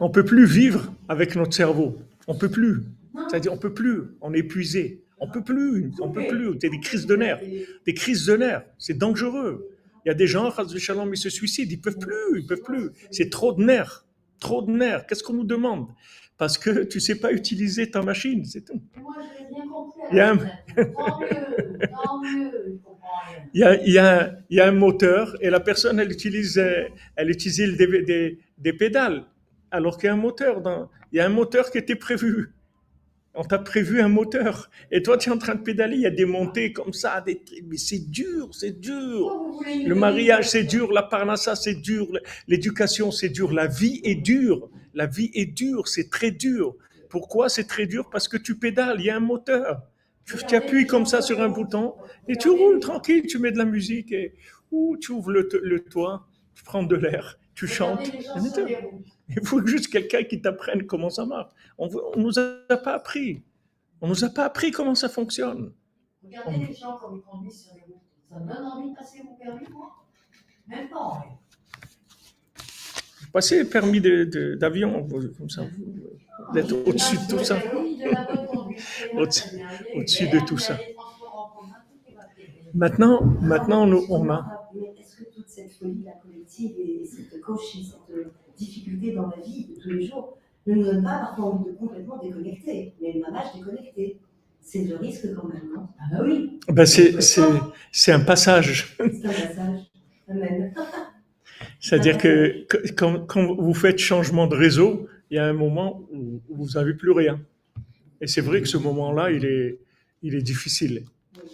On 0.00 0.10
peut 0.10 0.24
plus 0.24 0.46
vivre 0.46 0.94
avec 1.08 1.34
notre 1.36 1.54
cerveau. 1.54 1.98
On 2.26 2.36
peut 2.36 2.50
plus. 2.50 2.82
C'est-à-dire, 3.28 3.52
on 3.52 3.58
peut 3.58 3.74
plus. 3.74 4.02
On 4.20 4.32
est 4.34 4.40
épuisé. 4.40 5.04
On 5.18 5.28
peut 5.28 5.42
plus. 5.42 5.90
On 6.00 6.10
peut 6.10 6.26
plus. 6.28 6.58
C'est 6.60 6.70
des 6.70 6.80
crises 6.80 7.06
de 7.06 7.16
nerfs. 7.16 7.40
Des 7.86 7.94
crises 7.94 8.26
de 8.26 8.36
nerfs. 8.36 8.64
C'est 8.78 8.98
dangereux. 8.98 9.68
Il 10.04 10.08
y 10.08 10.10
a 10.10 10.14
des 10.14 10.26
gens, 10.26 10.52
ils 10.58 11.16
se 11.16 11.30
suicident. 11.30 11.70
Ils 11.70 11.80
peuvent 11.80 11.98
plus. 11.98 12.40
Ils 12.40 12.46
peuvent 12.46 12.62
plus. 12.62 12.90
C'est 13.10 13.30
trop 13.30 13.52
de 13.52 13.62
nerfs. 13.64 14.04
Trop 14.40 14.62
de 14.62 14.70
nerfs. 14.70 15.06
Qu'est-ce 15.06 15.22
qu'on 15.22 15.32
nous 15.34 15.44
demande? 15.44 15.88
Parce 16.36 16.58
que 16.58 16.84
tu 16.84 17.00
sais 17.00 17.14
pas 17.14 17.32
utiliser 17.32 17.90
ta 17.90 18.02
machine. 18.02 18.44
C'est 18.44 18.64
tout. 18.64 18.82
moi, 19.00 19.14
je 19.20 19.54
rien 19.54 19.68
compris. 19.68 20.00
Il 20.10 20.16
y 20.16 20.20
a 20.20 20.32
un-. 20.32 20.38
Il 23.54 23.60
y, 23.60 23.64
a, 23.64 23.82
il, 23.84 23.92
y 23.92 23.98
a, 23.98 24.36
il 24.50 24.56
y 24.56 24.60
a 24.60 24.72
moteur 24.72 25.36
et 25.40 25.48
la 25.48 25.60
personne, 25.60 26.00
elle 26.00 26.10
utilise, 26.10 26.58
elle 27.14 27.30
utilise 27.30 27.76
des, 27.76 28.02
des, 28.02 28.38
des 28.58 28.72
pédales. 28.72 29.26
Alors 29.70 29.96
qu'il 29.96 30.08
y 30.08 30.10
a 30.10 30.12
un 30.12 30.16
moteur. 30.16 30.60
Dans, 30.60 30.90
il 31.12 31.18
y 31.18 31.20
a 31.20 31.26
un 31.26 31.30
moteur 31.30 31.70
qui 31.70 31.78
était 31.78 31.94
prévu. 31.94 32.52
On 33.36 33.42
t'a 33.42 33.58
prévu 33.58 34.00
un 34.00 34.08
moteur. 34.08 34.70
Et 34.92 35.02
toi, 35.02 35.18
tu 35.18 35.28
es 35.28 35.32
en 35.32 35.38
train 35.38 35.56
de 35.56 35.62
pédaler. 35.62 35.96
Il 35.96 36.02
y 36.02 36.06
a 36.06 36.10
des 36.10 36.24
montées 36.24 36.72
comme 36.72 36.92
ça. 36.92 37.20
Des, 37.20 37.42
trucs. 37.42 37.64
mais 37.68 37.76
c'est 37.76 38.10
dur, 38.10 38.48
c'est 38.52 38.80
dur. 38.80 39.60
Le 39.84 39.94
mariage, 39.94 40.50
c'est 40.50 40.62
dur. 40.62 40.92
La 40.92 41.02
parnassa, 41.02 41.56
c'est 41.56 41.74
dur. 41.74 42.06
L'éducation, 42.46 43.10
c'est 43.10 43.30
dur. 43.30 43.52
La 43.52 43.66
vie 43.66 44.00
est 44.04 44.14
dure. 44.14 44.70
La 44.94 45.06
vie 45.06 45.30
est 45.34 45.46
dure. 45.46 45.88
C'est 45.88 46.10
très 46.10 46.30
dur. 46.30 46.76
Pourquoi 47.08 47.48
c'est 47.48 47.64
très 47.64 47.86
dur? 47.86 48.08
Parce 48.10 48.28
que 48.28 48.36
tu 48.36 48.56
pédales. 48.56 49.00
Il 49.00 49.06
y 49.06 49.10
a 49.10 49.16
un 49.16 49.20
moteur. 49.20 49.82
Tu, 50.24 50.36
tu 50.46 50.54
appuies 50.54 50.86
comme 50.86 51.04
ça 51.04 51.20
sur 51.20 51.42
un 51.42 51.48
bouton 51.48 51.94
et 52.28 52.36
tu 52.36 52.48
roules 52.48 52.78
tranquille. 52.78 53.24
Tu 53.26 53.38
mets 53.38 53.50
de 53.52 53.58
la 53.58 53.64
musique 53.64 54.12
et 54.12 54.34
ou 54.70 54.96
tu 54.96 55.10
ouvres 55.10 55.32
le, 55.32 55.48
le 55.60 55.80
toit. 55.80 56.28
Tu 56.54 56.62
prends 56.62 56.84
de 56.84 56.94
l'air. 56.94 57.38
Tu 57.54 57.66
chantes. 57.66 58.10
Il 59.28 59.44
faut 59.46 59.64
juste 59.66 59.88
quelqu'un 59.88 60.22
qui 60.24 60.40
t'apprenne 60.40 60.84
comment 60.86 61.10
ça 61.10 61.24
marche. 61.24 61.50
On 61.78 61.86
ne 61.88 62.22
nous 62.22 62.38
a 62.38 62.76
pas 62.76 62.94
appris. 62.94 63.42
On 64.00 64.08
nous 64.08 64.24
a 64.24 64.28
pas 64.28 64.44
appris 64.44 64.70
comment 64.70 64.94
ça 64.94 65.08
fonctionne. 65.08 65.72
Regardez 66.22 66.66
les 66.66 66.74
gens 66.74 66.96
comme 66.96 67.16
ils 67.16 67.22
conduisent 67.22 67.64
sur 67.64 67.74
les 67.74 67.80
routes. 67.82 68.02
Ça 68.30 68.38
me 68.38 68.46
donne 68.46 68.64
envie 68.66 68.90
de 68.90 68.94
passer 68.96 69.22
mon 69.24 69.34
permis, 69.36 69.66
moi 69.72 69.92
Même 70.68 70.88
pas 70.88 70.96
envie. 70.98 71.28
Passez 73.32 73.58
le 73.62 73.68
permis 73.68 74.00
d'avion, 74.00 75.08
comme 75.38 75.50
ça, 75.50 75.62
vous, 75.64 76.58
êtes 76.58 76.70
au-dessus 76.70 77.16
de 77.16 77.28
tout 77.36 77.44
ça. 77.44 77.58
Au-dessus- 79.94 80.28
de 80.28 80.46
tout 80.46 80.58
ça. 80.58 80.78
Maintenant, 82.74 83.22
maintenant, 83.40 83.86
nous, 83.86 84.04
on 84.08 84.28
a. 84.30 84.68
Est-ce 84.98 85.16
que 85.16 85.24
toute 85.34 85.48
cette 85.48 85.72
folie 85.72 85.94
de 86.00 86.04
la 86.06 86.12
collective 86.12 86.72
et 86.78 87.04
cette 87.04 87.40
cauchie, 87.40 87.84
cette 87.84 88.06
difficulté 88.56 89.12
dans 89.12 89.28
la 89.28 89.36
vie 89.44 89.66
de 89.74 89.80
tous 89.80 89.90
les 89.90 90.06
jours 90.06 90.38
ne 90.66 90.74
nous 90.74 90.84
donne 90.84 91.02
pas 91.04 91.18
parfois 91.18 91.44
envie 91.46 91.70
de 91.70 91.76
complètement 91.76 92.18
déconnecter 92.18 92.94
Mais 93.02 93.12
le 93.12 93.20
mamage 93.20 93.52
déconnecté, 93.54 94.18
c'est 94.60 94.84
le 94.84 94.96
risque 94.96 95.34
quand 95.34 95.48
même, 95.48 95.68
non? 95.74 95.88
Ah 95.98 96.04
bah 96.12 96.22
oui. 96.24 96.58
Ben 96.68 96.86
c'est, 96.86 97.20
c'est, 97.20 97.42
c'est 97.92 98.12
un 98.12 98.20
passage. 98.20 98.96
C'est 98.98 99.26
un 99.26 99.28
passage. 99.28 99.80
Amen. 100.28 100.74
C'est-à-dire 101.80 102.18
que 102.18 102.64
que- 102.66 102.92
quand, 102.92 103.26
quand 103.26 103.54
vous 103.54 103.74
faites 103.74 103.98
changement 103.98 104.46
de 104.46 104.56
réseau, 104.56 105.06
il 105.30 105.36
y 105.36 105.38
a 105.38 105.46
un 105.46 105.52
moment 105.52 106.02
où 106.12 106.40
vous 106.48 106.68
n'avez 106.74 106.94
plus 106.94 107.10
rien. 107.12 107.40
Et 108.20 108.26
c'est 108.26 108.40
vrai 108.40 108.62
que 108.62 108.68
ce 108.68 108.78
moment-là, 108.78 109.30
il 109.30 109.44
est, 109.44 109.78
il 110.22 110.34
est 110.34 110.42
difficile. 110.42 111.04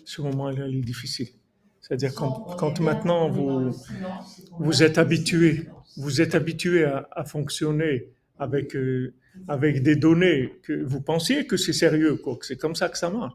Ce 0.04 0.22
moment-là, 0.22 0.66
il 0.68 0.78
est 0.78 0.82
difficile. 0.82 1.28
C'est-à-dire 1.90 2.14
quand, 2.14 2.78
maintenant 2.78 3.28
vous, 3.28 3.72
vous 4.60 4.82
êtes 4.84 4.96
habitué. 4.96 5.66
vous 5.96 6.20
êtes 6.20 6.36
habitué 6.36 6.84
à, 6.84 7.08
à 7.10 7.24
fonctionner 7.24 8.12
avec, 8.38 8.76
euh, 8.76 9.12
avec 9.48 9.82
des 9.82 9.96
données 9.96 10.60
que 10.62 10.84
vous 10.84 11.00
pensiez 11.00 11.48
que 11.48 11.56
c'est 11.56 11.72
sérieux, 11.72 12.14
quoi, 12.14 12.36
que 12.36 12.46
c'est 12.46 12.56
comme 12.56 12.76
ça 12.76 12.88
que 12.90 12.96
ça 12.96 13.10
marche. 13.10 13.34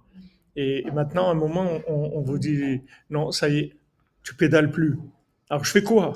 Et 0.56 0.86
maintenant, 0.94 1.28
à 1.28 1.32
un 1.32 1.36
moment, 1.36 1.82
on, 1.90 2.12
on 2.14 2.22
vous 2.22 2.38
dit 2.38 2.80
non, 3.10 3.32
ça 3.34 3.50
y 3.50 3.58
est, 3.60 3.74
tu 4.24 4.36
pédales 4.36 4.72
plus. 4.72 4.96
Alors 5.50 5.66
je 5.66 5.72
fais 5.72 5.84
quoi? 5.84 6.14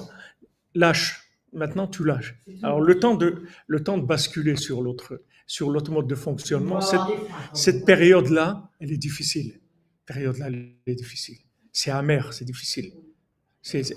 Lâche. 0.75 1.25
Maintenant, 1.51 1.87
tu 1.87 2.05
lâches. 2.05 2.39
Alors 2.63 2.79
le 2.79 2.99
temps 2.99 3.15
de, 3.15 3.43
le 3.67 3.83
temps 3.83 3.97
de 3.97 4.05
basculer 4.05 4.55
sur 4.55 4.81
l'autre, 4.81 5.23
sur 5.45 5.71
l'autre 5.71 5.91
mode 5.91 6.07
de 6.07 6.15
fonctionnement, 6.15 6.79
cette, 6.79 7.01
cette 7.53 7.85
période-là, 7.85 8.71
elle 8.79 8.93
est 8.93 8.97
difficile. 8.97 9.59
Période-là, 10.05 10.47
elle 10.47 10.75
est 10.85 10.95
difficile. 10.95 11.35
C'est 11.71 11.91
amer, 11.91 12.33
c'est 12.33 12.45
difficile. 12.45 12.91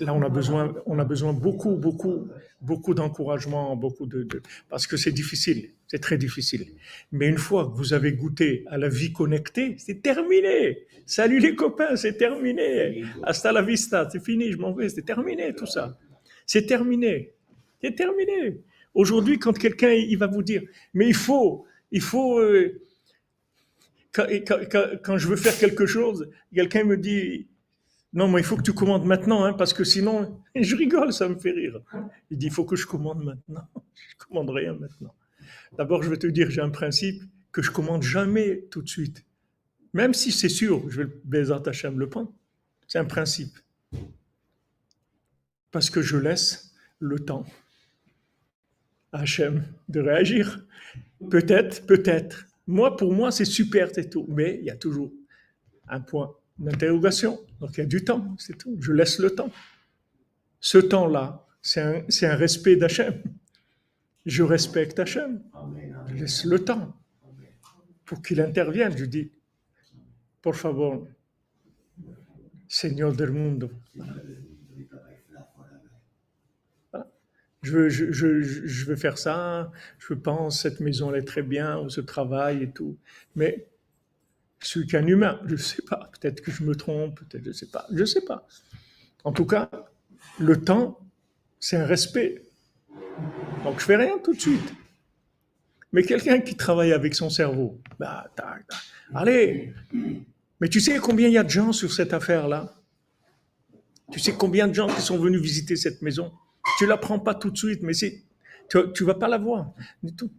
Là, 0.01 0.13
on 0.13 0.21
a 0.21 0.29
besoin, 0.29 0.75
on 0.85 0.99
a 0.99 1.05
besoin 1.05 1.33
beaucoup, 1.33 1.75
beaucoup, 1.75 2.27
beaucoup 2.61 2.93
d'encouragement, 2.93 3.75
beaucoup 3.75 4.05
de, 4.05 4.27
parce 4.69 4.85
que 4.87 4.97
c'est 4.97 5.11
difficile, 5.11 5.71
c'est 5.87 5.99
très 5.99 6.17
difficile. 6.17 6.67
Mais 7.11 7.27
une 7.27 7.37
fois 7.37 7.65
que 7.69 7.77
vous 7.77 7.93
avez 7.93 8.11
goûté 8.11 8.65
à 8.67 8.77
la 8.77 8.89
vie 8.89 9.13
connectée, 9.13 9.75
c'est 9.77 10.01
terminé. 10.01 10.79
Salut 11.05 11.39
les 11.39 11.55
copains, 11.55 11.95
c'est 11.95 12.17
terminé. 12.17 13.03
Hasta 13.23 13.51
la 13.51 13.61
vista, 13.61 14.07
c'est 14.11 14.23
fini, 14.23 14.51
je 14.51 14.57
m'en 14.57 14.73
vais, 14.73 14.89
c'est 14.89 15.01
terminé 15.03 15.55
tout 15.55 15.65
ça. 15.65 15.97
C'est 16.45 16.65
terminé, 16.65 17.33
c'est 17.81 17.95
terminé. 17.95 18.61
Aujourd'hui, 18.93 19.39
quand 19.39 19.57
quelqu'un 19.57 19.91
il 19.93 20.17
va 20.17 20.27
vous 20.27 20.43
dire, 20.43 20.61
mais 20.93 21.07
il 21.07 21.15
faut, 21.15 21.65
il 21.91 22.01
faut. 22.01 22.37
euh, 22.39 22.81
quand 24.13 25.17
je 25.17 25.27
veux 25.27 25.37
faire 25.37 25.57
quelque 25.57 25.87
chose, 25.87 26.29
quelqu'un 26.53 26.83
me 26.83 26.97
dit 26.97 27.47
Non, 28.13 28.27
mais 28.27 28.41
il 28.41 28.43
faut 28.43 28.55
que 28.55 28.61
tu 28.61 28.73
commandes 28.73 29.05
maintenant, 29.05 29.43
hein, 29.43 29.53
parce 29.53 29.73
que 29.73 29.83
sinon, 29.83 30.39
je 30.55 30.75
rigole, 30.75 31.11
ça 31.11 31.27
me 31.27 31.35
fait 31.35 31.51
rire. 31.51 31.79
Il 32.29 32.37
dit 32.37 32.47
Il 32.47 32.51
faut 32.51 32.65
que 32.65 32.75
je 32.75 32.85
commande 32.85 33.23
maintenant. 33.23 33.67
Je 33.95 34.25
commande 34.25 34.49
rien 34.49 34.73
maintenant. 34.73 35.13
D'abord, 35.77 36.03
je 36.03 36.09
vais 36.09 36.17
te 36.17 36.27
dire 36.27 36.49
j'ai 36.49 36.61
un 36.61 36.69
principe 36.69 37.21
que 37.51 37.61
je 37.61 37.71
commande 37.71 38.03
jamais 38.03 38.65
tout 38.71 38.81
de 38.81 38.89
suite. 38.89 39.25
Même 39.93 40.13
si 40.13 40.31
c'est 40.31 40.49
sûr, 40.49 40.89
je 40.89 41.03
vais 41.03 41.11
baiser 41.23 41.53
Hachem 41.65 41.99
le 41.99 42.09
pain. 42.09 42.31
C'est 42.87 42.99
un 42.99 43.05
principe. 43.05 43.57
Parce 45.71 45.89
que 45.89 46.01
je 46.01 46.17
laisse 46.17 46.73
le 46.99 47.19
temps 47.19 47.45
à 49.11 49.21
Hachem 49.21 49.63
de 49.89 49.99
réagir. 49.99 50.65
Peut-être, 51.29 51.85
peut-être. 51.85 52.45
Moi, 52.67 52.95
pour 52.97 53.13
moi, 53.13 53.31
c'est 53.31 53.45
super, 53.45 53.89
c'est 53.93 54.09
tout. 54.09 54.25
Mais 54.29 54.57
il 54.59 54.65
y 54.65 54.71
a 54.71 54.75
toujours 54.75 55.11
un 55.87 56.01
point 56.01 56.35
d'interrogation. 56.57 57.39
Donc 57.59 57.77
il 57.77 57.79
y 57.79 57.83
a 57.83 57.85
du 57.85 58.03
temps, 58.03 58.35
c'est 58.37 58.57
tout. 58.57 58.77
Je 58.79 58.91
laisse 58.91 59.19
le 59.19 59.31
temps. 59.31 59.51
Ce 60.59 60.77
temps-là, 60.77 61.45
c'est 61.61 61.81
un, 61.81 62.03
un 62.29 62.35
respect 62.35 62.75
d'Hachem. 62.75 63.21
Je 64.25 64.43
respecte 64.43 64.99
Hachem. 64.99 65.41
Je 66.07 66.13
laisse 66.15 66.45
le 66.45 66.59
temps 66.59 66.95
pour 68.05 68.21
qu'il 68.21 68.39
intervienne. 68.41 68.97
Je 68.97 69.05
dis, 69.05 69.31
por 70.41 70.55
favor, 70.55 71.07
Seigneur 72.67 73.13
del 73.13 73.31
mundo. 73.31 73.69
Je 77.61 77.71
veux, 77.71 77.89
je 77.89 78.11
je 78.11 78.85
veux 78.85 78.97
faire 78.97 79.17
ça, 79.17 79.71
je 79.97 80.13
pense, 80.13 80.61
cette 80.61 80.81
maison 80.81 81.13
elle 81.13 81.21
est 81.21 81.25
très 81.25 81.43
bien, 81.43 81.79
ou 81.79 81.89
ce 81.89 82.01
travail 82.01 82.63
et 82.63 82.71
tout. 82.71 82.97
Mais 83.35 83.69
je 84.63 84.69
suis 84.69 84.87
qu'un 84.87 85.05
humain, 85.07 85.39
je 85.45 85.53
ne 85.53 85.57
sais 85.57 85.81
pas. 85.81 86.09
Peut-être 86.19 86.41
que 86.41 86.51
je 86.51 86.63
me 86.63 86.75
trompe, 86.75 87.19
peut-être 87.19 87.43
je 87.43 87.49
ne 87.49 87.53
sais 87.53 87.67
pas. 87.67 87.85
Je 87.91 87.99
ne 87.99 88.05
sais 88.05 88.21
pas. 88.21 88.47
En 89.23 89.31
tout 89.31 89.45
cas, 89.45 89.69
le 90.39 90.61
temps, 90.61 90.99
c'est 91.59 91.77
un 91.77 91.85
respect. 91.85 92.43
Donc 93.63 93.79
je 93.79 93.85
fais 93.85 93.95
rien 93.95 94.17
tout 94.23 94.33
de 94.33 94.39
suite. 94.39 94.73
Mais 95.91 96.03
quelqu'un 96.03 96.39
qui 96.39 96.55
travaille 96.55 96.91
avec 96.91 97.13
son 97.13 97.29
cerveau, 97.29 97.79
bah, 97.99 98.31
tac, 98.35 98.67
tac. 98.67 98.79
allez. 99.13 99.73
Mais 100.59 100.67
tu 100.69 100.79
sais 100.79 100.97
combien 100.97 101.27
il 101.27 101.33
y 101.33 101.37
a 101.37 101.43
de 101.43 101.49
gens 101.49 101.71
sur 101.71 101.91
cette 101.91 102.13
affaire-là? 102.13 102.73
Tu 104.11 104.19
sais 104.19 104.33
combien 104.33 104.67
de 104.67 104.73
gens 104.73 104.87
qui 104.87 105.01
sont 105.01 105.17
venus 105.17 105.41
visiter 105.41 105.75
cette 105.75 106.01
maison? 106.01 106.31
Tu 106.77 106.85
la 106.85 106.97
prends 106.97 107.19
pas 107.19 107.35
tout 107.35 107.51
de 107.51 107.57
suite, 107.57 107.81
mais 107.83 107.93
tu, 107.93 108.77
tu 108.93 109.03
vas 109.03 109.15
pas 109.15 109.27
la 109.27 109.37
voir 109.37 109.73
du 110.01 110.13
tout. 110.15 110.31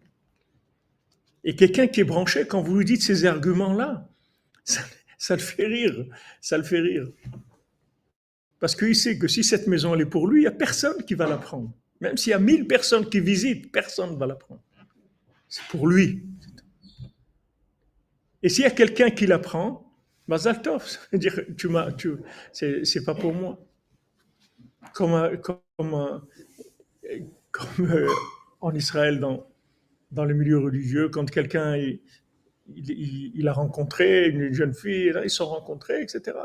Et 1.44 1.54
quelqu'un 1.56 1.86
qui 1.86 2.00
est 2.00 2.04
branché, 2.04 2.46
quand 2.46 2.62
vous 2.62 2.76
lui 2.76 2.84
dites 2.84 3.02
ces 3.02 3.26
arguments-là, 3.26 4.08
ça, 4.64 5.36
le 5.36 5.42
fait 5.42 5.66
rire, 5.66 6.06
ça 6.40 6.56
le 6.56 6.64
fait 6.64 6.80
rire. 6.80 7.08
Parce 8.58 8.74
qu'il 8.74 8.96
sait 8.96 9.18
que 9.18 9.28
si 9.28 9.44
cette 9.44 9.66
maison 9.66 9.94
elle 9.94 10.02
est 10.02 10.06
pour 10.06 10.26
lui, 10.26 10.40
il 10.40 10.44
n'y 10.44 10.48
a 10.48 10.52
personne 10.52 11.04
qui 11.04 11.14
va 11.14 11.26
la 11.26 11.36
prendre. 11.36 11.72
Même 12.00 12.16
s'il 12.16 12.30
y 12.30 12.34
a 12.34 12.38
mille 12.38 12.66
personnes 12.66 13.08
qui 13.08 13.20
visitent, 13.20 13.70
personne 13.70 14.12
ne 14.12 14.16
va 14.16 14.26
la 14.26 14.34
prendre. 14.34 14.62
C'est 15.48 15.64
pour 15.68 15.86
lui. 15.86 16.24
Et 18.42 18.48
s'il 18.48 18.64
y 18.64 18.66
a 18.66 18.70
quelqu'un 18.70 19.10
qui 19.10 19.26
l'apprend, 19.26 19.84
Mazal 20.26 20.62
Tov, 20.62 20.86
ça 20.86 20.98
veut 21.12 21.18
dire 21.18 21.38
tu 21.56 21.68
m'as, 21.68 21.92
tu, 21.92 22.16
c'est 22.52 23.04
pas 23.04 23.14
pour 23.14 23.34
moi. 23.34 23.58
Comme, 24.92 25.38
comme, 25.40 26.22
comme 27.50 27.90
euh, 27.90 28.08
en 28.60 28.74
Israël, 28.74 29.18
dans, 29.20 29.46
dans 30.10 30.24
le 30.24 30.34
milieu 30.34 30.58
religieux, 30.58 31.08
quand 31.08 31.30
quelqu'un 31.30 31.76
il, 32.68 33.46
a 33.48 33.52
rencontré 33.52 34.28
une 34.28 34.52
jeune 34.52 34.74
fille, 34.74 35.12
ils 35.22 35.30
se 35.30 35.36
sont 35.36 35.46
rencontrés, 35.46 36.02
etc. 36.02 36.36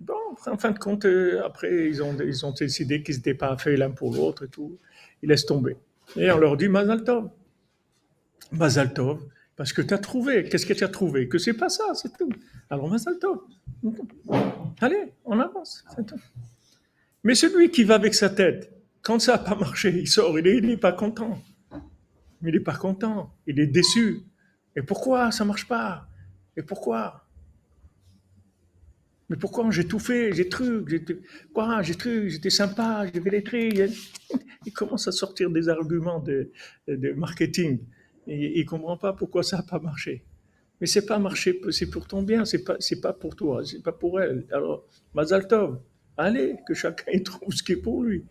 Bon, 0.00 0.14
en 0.46 0.56
fin 0.56 0.70
de 0.70 0.78
compte, 0.78 1.04
euh, 1.06 1.42
après, 1.44 1.88
ils 1.88 2.02
ont, 2.02 2.16
ils 2.20 2.46
ont 2.46 2.52
décidé 2.52 3.02
qu'ils 3.02 3.16
n'étaient 3.16 3.34
pas 3.34 3.56
faits 3.56 3.78
l'un 3.78 3.90
pour 3.90 4.14
l'autre 4.14 4.44
et 4.44 4.48
tout. 4.48 4.78
Ils 5.22 5.28
laissent 5.28 5.46
tomber. 5.46 5.76
Et 6.16 6.30
on 6.30 6.38
leur 6.38 6.56
dit 6.56 6.68
Mazal 6.68 7.02
Tov. 7.04 7.30
Parce 9.56 9.72
que 9.72 9.82
tu 9.82 9.92
as 9.92 9.98
trouvé. 9.98 10.44
Qu'est-ce 10.44 10.66
que 10.66 10.72
tu 10.72 10.84
as 10.84 10.88
trouvé? 10.88 11.28
Que 11.28 11.38
c'est 11.38 11.54
pas 11.54 11.68
ça, 11.68 11.92
c'est 11.94 12.16
tout. 12.16 12.30
Alors 12.70 12.88
Mazal 12.88 13.18
Tov. 13.18 13.40
Allez, 14.80 15.12
on 15.24 15.40
avance. 15.40 15.84
Mais 17.24 17.34
celui 17.34 17.70
qui 17.70 17.82
va 17.82 17.96
avec 17.96 18.14
sa 18.14 18.30
tête, 18.30 18.72
quand 19.02 19.18
ça 19.18 19.32
n'a 19.32 19.38
pas 19.38 19.56
marché, 19.56 19.92
il 19.98 20.06
sort, 20.06 20.38
il 20.38 20.64
n'est 20.64 20.76
pas 20.76 20.92
content. 20.92 21.42
Il 22.42 22.52
n'est 22.52 22.60
pas 22.60 22.76
content, 22.76 23.34
il 23.48 23.58
est 23.58 23.66
déçu. 23.66 24.22
Et 24.78 24.82
pourquoi 24.82 25.32
ça 25.32 25.42
ne 25.42 25.48
marche 25.48 25.66
pas? 25.66 26.06
Et 26.56 26.62
pourquoi? 26.62 27.24
Mais 29.28 29.36
pourquoi 29.36 29.68
j'ai 29.72 29.86
tout 29.88 29.98
fait, 29.98 30.32
j'ai 30.32 30.48
truc, 30.48 30.88
j'ai 30.88 31.04
quoi, 31.52 31.82
j'ai 31.82 31.96
j'étais 32.28 32.48
sympa, 32.48 33.04
j'ai 33.12 33.20
fait 33.20 33.30
des 33.30 33.42
trucs. 33.42 33.90
Il 34.64 34.72
commence 34.72 35.08
à 35.08 35.12
sortir 35.12 35.50
des 35.50 35.68
arguments 35.68 36.20
de, 36.20 36.52
marketing. 37.16 37.80
Et 38.28 38.60
il 38.60 38.64
comprend 38.66 38.96
pas 38.96 39.12
pourquoi 39.12 39.42
ça 39.42 39.56
n'a 39.56 39.64
pas 39.64 39.80
marché. 39.80 40.22
Mais 40.80 40.86
c'est 40.86 41.06
pas 41.06 41.18
marché, 41.18 41.60
c'est 41.70 41.90
pour 41.90 42.06
ton 42.06 42.22
bien, 42.22 42.44
c'est 42.44 42.62
pas, 42.62 42.76
c'est 42.78 43.00
pas 43.00 43.12
pour 43.12 43.34
toi, 43.34 43.64
c'est 43.64 43.82
pas 43.82 43.92
pour 43.92 44.20
elle. 44.20 44.46
Alors, 44.52 44.86
Mazal 45.12 45.48
Tov, 45.48 45.80
allez, 46.16 46.54
que 46.68 46.74
chacun 46.74 47.18
trouve 47.24 47.52
ce 47.52 47.64
qui 47.64 47.72
est 47.72 47.82
pour 47.82 48.04
lui 48.04 48.24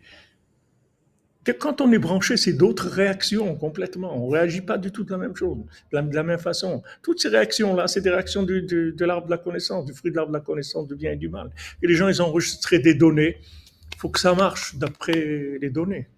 quand 1.52 1.80
on 1.80 1.92
est 1.92 1.98
branché, 1.98 2.36
c'est 2.36 2.52
d'autres 2.52 2.88
réactions 2.88 3.54
complètement. 3.54 4.16
On 4.16 4.28
ne 4.28 4.32
réagit 4.32 4.60
pas 4.60 4.78
du 4.78 4.90
tout 4.90 5.04
de 5.04 5.10
la 5.10 5.18
même 5.18 5.36
chose, 5.36 5.58
de 5.92 6.14
la, 6.14 6.22
même 6.22 6.38
façon. 6.38 6.82
Toutes 7.02 7.20
ces 7.20 7.28
réactions-là, 7.28 7.86
c'est 7.86 8.00
des 8.00 8.10
réactions 8.10 8.42
de 8.42 9.04
l'arbre 9.04 9.26
de 9.26 9.30
la 9.30 9.38
connaissance, 9.38 9.84
du 9.84 9.92
fruit 9.92 10.10
de 10.10 10.16
l'arbre 10.16 10.32
de 10.32 10.36
la 10.36 10.42
connaissance 10.42 10.88
du 10.88 10.96
bien 10.96 11.12
et 11.12 11.16
du 11.16 11.28
mal. 11.28 11.50
Et 11.82 11.86
les 11.86 11.94
gens, 11.94 12.08
ils 12.08 12.20
ont 12.22 12.26
enregistré 12.26 12.78
des 12.78 12.94
données. 12.94 13.38
Il 13.92 13.98
faut 13.98 14.08
que 14.08 14.20
ça 14.20 14.34
marche 14.34 14.76
d'après 14.76 15.58
les 15.60 15.70
données. 15.70 16.08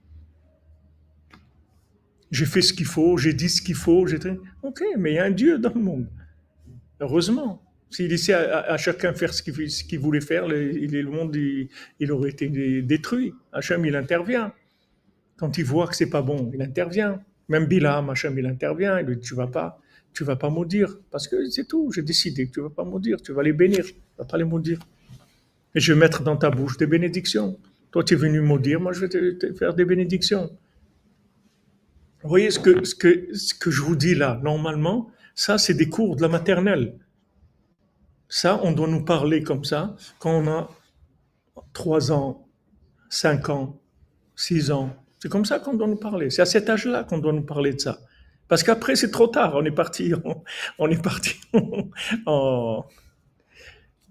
J'ai 2.30 2.46
fait 2.46 2.62
ce 2.62 2.72
qu'il 2.72 2.86
faut, 2.86 3.16
j'ai 3.16 3.32
dit 3.32 3.48
ce 3.48 3.60
qu'il 3.60 3.74
faut. 3.74 4.06
J'ai 4.06 4.18
Ok, 4.62 4.82
mais 4.98 5.12
il 5.12 5.14
y 5.16 5.18
a 5.18 5.24
un 5.24 5.30
Dieu 5.30 5.58
dans 5.58 5.72
le 5.74 5.80
monde. 5.80 6.06
Heureusement. 7.00 7.62
S'il 7.92 8.06
laissait 8.06 8.34
à, 8.34 8.76
chacun 8.76 9.12
faire 9.14 9.34
ce 9.34 9.42
qu'il 9.42 9.98
voulait 9.98 10.20
faire, 10.20 10.46
le, 10.46 11.02
monde, 11.10 11.34
il, 11.34 11.68
il, 11.98 12.12
aurait 12.12 12.30
été 12.30 12.48
détruit. 12.82 13.34
Hachem, 13.52 13.84
il 13.84 13.96
intervient. 13.96 14.52
Quand 15.40 15.56
il 15.56 15.64
voit 15.64 15.88
que 15.88 15.96
c'est 15.96 16.10
pas 16.10 16.20
bon, 16.20 16.50
il 16.52 16.60
intervient. 16.60 17.18
Même 17.48 17.64
Bilam, 17.64 18.10
Hachem, 18.10 18.38
il 18.38 18.44
intervient. 18.44 19.00
Il 19.00 19.06
lui 19.06 19.16
dit 19.16 19.22
Tu 19.22 19.34
vas 19.34 19.46
pas, 19.46 19.80
tu 20.12 20.22
vas 20.22 20.36
pas 20.36 20.50
maudire. 20.50 20.98
Parce 21.10 21.26
que 21.26 21.48
c'est 21.48 21.64
tout, 21.66 21.90
j'ai 21.92 22.02
décidé 22.02 22.46
que 22.46 22.52
tu 22.52 22.60
vas 22.60 22.68
pas 22.68 22.84
maudire. 22.84 23.22
Tu 23.22 23.32
vas 23.32 23.42
les 23.42 23.54
bénir. 23.54 23.86
Tu 23.86 23.94
vas 24.18 24.26
pas 24.26 24.36
les 24.36 24.44
maudire. 24.44 24.80
Et 25.74 25.80
je 25.80 25.94
vais 25.94 25.98
mettre 25.98 26.22
dans 26.22 26.36
ta 26.36 26.50
bouche 26.50 26.76
des 26.76 26.86
bénédictions. 26.86 27.58
Toi, 27.90 28.04
tu 28.04 28.12
es 28.12 28.16
venu 28.18 28.42
maudire, 28.42 28.80
moi, 28.80 28.92
je 28.92 29.00
vais 29.00 29.08
te, 29.08 29.52
faire 29.54 29.74
des 29.74 29.86
bénédictions. 29.86 30.50
Vous 32.22 32.28
voyez 32.28 32.50
ce 32.50 32.58
que, 32.58 32.84
ce, 32.84 32.94
que, 32.94 33.34
ce 33.34 33.54
que 33.54 33.70
je 33.70 33.80
vous 33.80 33.96
dis 33.96 34.14
là, 34.14 34.38
normalement, 34.44 35.10
ça, 35.34 35.56
c'est 35.56 35.74
des 35.74 35.88
cours 35.88 36.16
de 36.16 36.22
la 36.22 36.28
maternelle. 36.28 36.98
Ça, 38.28 38.60
on 38.62 38.72
doit 38.72 38.88
nous 38.88 39.04
parler 39.06 39.42
comme 39.42 39.64
ça 39.64 39.96
quand 40.18 40.32
on 40.32 40.46
a 40.48 40.70
3 41.72 42.12
ans, 42.12 42.46
5 43.08 43.48
ans, 43.48 43.80
6 44.36 44.70
ans, 44.70 44.94
c'est 45.20 45.28
comme 45.28 45.44
ça 45.44 45.58
qu'on 45.58 45.74
doit 45.74 45.86
nous 45.86 45.96
parler. 45.96 46.30
C'est 46.30 46.42
à 46.42 46.46
cet 46.46 46.68
âge-là 46.68 47.04
qu'on 47.04 47.18
doit 47.18 47.32
nous 47.32 47.44
parler 47.44 47.74
de 47.74 47.80
ça. 47.80 48.00
Parce 48.48 48.62
qu'après, 48.62 48.96
c'est 48.96 49.10
trop 49.10 49.28
tard. 49.28 49.52
On 49.54 49.64
est 49.64 49.70
parti, 49.70 50.12
on, 50.78 50.88
est 50.88 51.00
parti 51.00 51.38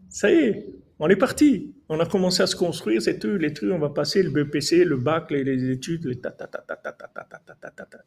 Ça 0.10 0.32
y 0.32 0.36
est, 0.36 0.68
on 1.00 1.10
est 1.10 1.16
parti. 1.16 1.76
On 1.90 2.00
a 2.00 2.06
commencé 2.06 2.44
à 2.44 2.48
se 2.48 2.56
construire, 2.56 3.02
c'est 3.02 3.18
tout, 3.18 3.36
les 3.38 3.54
trucs, 3.54 3.72
on 3.72 3.80
va 3.80 3.90
passer 3.90 4.22
le 4.22 4.30
BPC, 4.30 4.86
le 4.86 4.98
bac, 4.98 5.32
les, 5.32 5.72
études, 5.72 6.06
les 6.06 6.20
ta 6.20 6.30
ta 6.30 6.46
ta 6.46 6.60
ta 6.60 6.76
ta 6.76 6.94
ta 6.94 7.08
ta 7.12 7.86
ta 7.86 7.98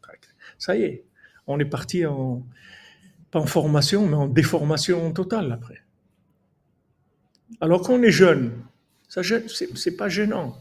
Ça 0.57 0.77
y 0.77 0.83
est, 0.85 1.05
on 1.49 1.59
est 1.59 1.65
parti 1.65 2.07
en, 2.07 2.47
pas 3.33 3.41
en 3.41 3.47
formation, 3.47 4.07
mais 4.07 4.15
en 4.15 4.29
déformation 4.29 5.13
totale 5.13 5.51
après. 5.51 5.83
Alors 7.61 7.83
qu'on 7.83 8.01
est 8.03 8.13
jeune, 8.13 8.53
ça 9.09 9.23
c'est 9.25 9.97
pas 9.97 10.09
gênant, 10.09 10.57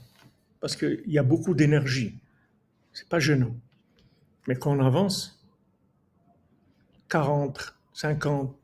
parce 0.59 0.75
qu'il 0.75 1.03
y 1.05 1.19
a 1.19 1.23
beaucoup 1.23 1.53
d'énergie. 1.53 2.20
C'est 2.93 3.07
pas 3.07 3.19
gênant. 3.19 3.55
Mais 4.47 4.55
quand 4.55 4.75
on 4.75 4.85
avance, 4.85 5.43
40, 7.09 7.75
50, 7.93 8.55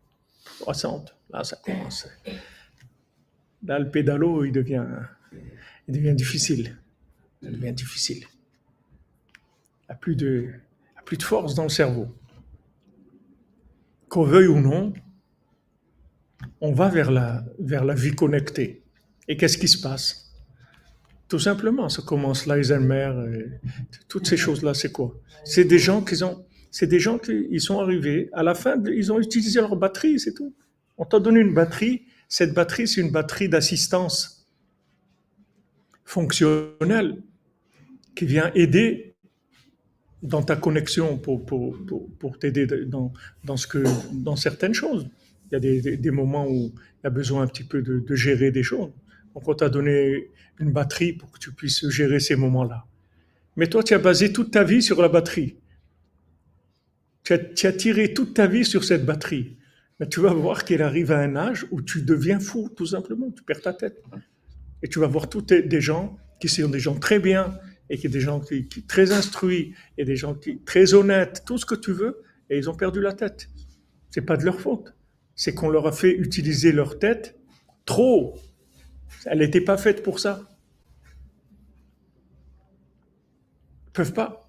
60, 0.63 1.15
là, 1.29 1.43
ça 1.43 1.57
commence. 1.63 2.07
Là, 3.63 3.79
le 3.79 3.89
pédalo, 3.89 4.45
il 4.45 4.51
devient, 4.51 4.85
il 5.87 5.93
devient 5.93 6.15
difficile. 6.15 6.77
Il 7.41 7.51
devient 7.51 7.73
difficile. 7.73 8.25
Il 9.83 9.89
n'y 9.89 9.93
a, 9.93 9.95
plus 9.95 10.15
de, 10.15 10.53
a 10.95 11.01
plus 11.01 11.17
de 11.17 11.23
force 11.23 11.55
dans 11.55 11.63
le 11.63 11.69
cerveau. 11.69 12.07
Qu'on 14.09 14.23
veuille 14.23 14.47
ou 14.47 14.59
non, 14.59 14.93
on 16.61 16.73
va 16.73 16.89
vers 16.89 17.11
la, 17.11 17.43
vers 17.59 17.85
la 17.85 17.93
vie 17.93 18.15
connectée. 18.15 18.83
Et 19.27 19.37
qu'est-ce 19.37 19.57
qui 19.57 19.67
se 19.67 19.81
passe? 19.81 20.26
Tout 21.27 21.39
simplement, 21.39 21.89
ça 21.89 22.01
commence 22.01 22.45
l'Eisenmer, 22.45 23.11
toutes 24.07 24.27
ces 24.27 24.37
choses-là, 24.37 24.73
c'est 24.73 24.91
quoi? 24.91 25.19
C'est 25.43 25.65
des 25.65 25.79
gens 25.79 26.01
qui 26.01 26.23
ont, 26.23 26.45
c'est 26.71 26.87
des 26.87 26.99
gens 26.99 27.17
qui 27.17 27.47
ils 27.49 27.61
sont 27.61 27.79
arrivés 27.79 28.29
à 28.33 28.43
la 28.43 28.55
fin, 28.55 28.75
ils 28.85 29.11
ont 29.11 29.19
utilisé 29.19 29.59
leur 29.59 29.75
batterie, 29.75 30.19
c'est 30.19 30.33
tout. 30.33 30.53
On 30.97 31.05
t'a 31.05 31.19
donné 31.19 31.41
une 31.41 31.53
batterie. 31.53 32.03
Cette 32.29 32.53
batterie, 32.53 32.87
c'est 32.87 33.01
une 33.01 33.11
batterie 33.11 33.49
d'assistance 33.49 34.47
fonctionnelle 36.03 37.21
qui 38.15 38.25
vient 38.25 38.51
aider 38.55 39.15
dans 40.23 40.41
ta 40.41 40.55
connexion 40.55 41.17
pour, 41.17 41.45
pour, 41.45 41.77
pour, 42.19 42.39
t'aider 42.39 42.65
dans, 42.65 43.13
dans, 43.43 43.57
ce 43.57 43.67
que, 43.67 43.83
dans 44.13 44.35
certaines 44.35 44.73
choses. 44.73 45.07
Il 45.45 45.53
y 45.53 45.55
a 45.55 45.59
des, 45.59 45.97
des, 45.97 46.11
moments 46.11 46.47
où 46.47 46.73
il 46.73 47.03
y 47.03 47.07
a 47.07 47.09
besoin 47.09 47.43
un 47.43 47.47
petit 47.47 47.63
peu 47.63 47.81
de, 47.81 47.99
de 47.99 48.15
gérer 48.15 48.51
des 48.51 48.63
choses. 48.63 48.91
Donc 49.37 49.47
on 49.47 49.53
t'a 49.53 49.69
donné 49.69 50.31
une 50.57 50.71
batterie 50.71 51.13
pour 51.13 51.29
que 51.29 51.37
tu 51.37 51.51
puisses 51.51 51.87
gérer 51.89 52.19
ces 52.19 52.35
moments-là. 52.35 52.87
Mais 53.55 53.67
toi, 53.67 53.83
tu 53.83 53.93
as 53.93 53.99
basé 53.99 54.33
toute 54.33 54.49
ta 54.49 54.63
vie 54.63 54.81
sur 54.81 54.99
la 54.99 55.09
batterie. 55.09 55.57
Tu 57.23 57.33
as, 57.33 57.71
tiré 57.73 58.15
toute 58.15 58.33
ta 58.33 58.47
vie 58.47 58.65
sur 58.65 58.83
cette 58.83 59.05
batterie. 59.05 59.59
Mais 59.99 60.09
tu 60.09 60.21
vas 60.21 60.33
voir 60.33 60.65
qu'elle 60.65 60.81
arrive 60.81 61.11
à 61.11 61.19
un 61.19 61.35
âge 61.35 61.67
où 61.69 61.83
tu 61.83 62.01
deviens 62.01 62.39
fou, 62.39 62.71
tout 62.75 62.87
simplement. 62.87 63.29
Tu 63.29 63.43
perds 63.43 63.61
ta 63.61 63.73
tête. 63.73 64.01
Et 64.81 64.87
tu 64.87 64.97
vas 64.97 65.05
voir 65.05 65.27
des 65.27 65.81
gens 65.81 66.17
qui 66.39 66.49
sont 66.49 66.69
des 66.69 66.79
gens 66.79 66.95
très 66.95 67.19
bien 67.19 67.59
et 67.91 67.99
qui 67.99 68.09
des 68.09 68.21
gens 68.21 68.41
très 68.87 69.11
instruits 69.11 69.75
et 69.99 70.05
des 70.05 70.15
gens 70.15 70.35
très 70.65 70.95
honnêtes, 70.95 71.43
tout 71.45 71.59
ce 71.59 71.65
que 71.67 71.75
tu 71.75 71.91
veux, 71.91 72.23
et 72.49 72.57
ils 72.57 72.71
ont 72.71 72.75
perdu 72.75 73.01
la 73.01 73.13
tête. 73.13 73.49
C'est 74.09 74.21
pas 74.21 74.35
de 74.35 74.45
leur 74.45 74.59
faute. 74.59 74.95
C'est 75.35 75.53
qu'on 75.53 75.69
leur 75.69 75.85
a 75.85 75.91
fait 75.91 76.11
utiliser 76.11 76.71
leur 76.71 76.97
tête 76.97 77.37
trop 77.85 78.39
elle 79.25 79.39
n'était 79.39 79.61
pas 79.61 79.77
faite 79.77 80.03
pour 80.03 80.19
ça. 80.19 80.41
Ils 83.87 83.91
peuvent 83.91 84.13
pas. 84.13 84.47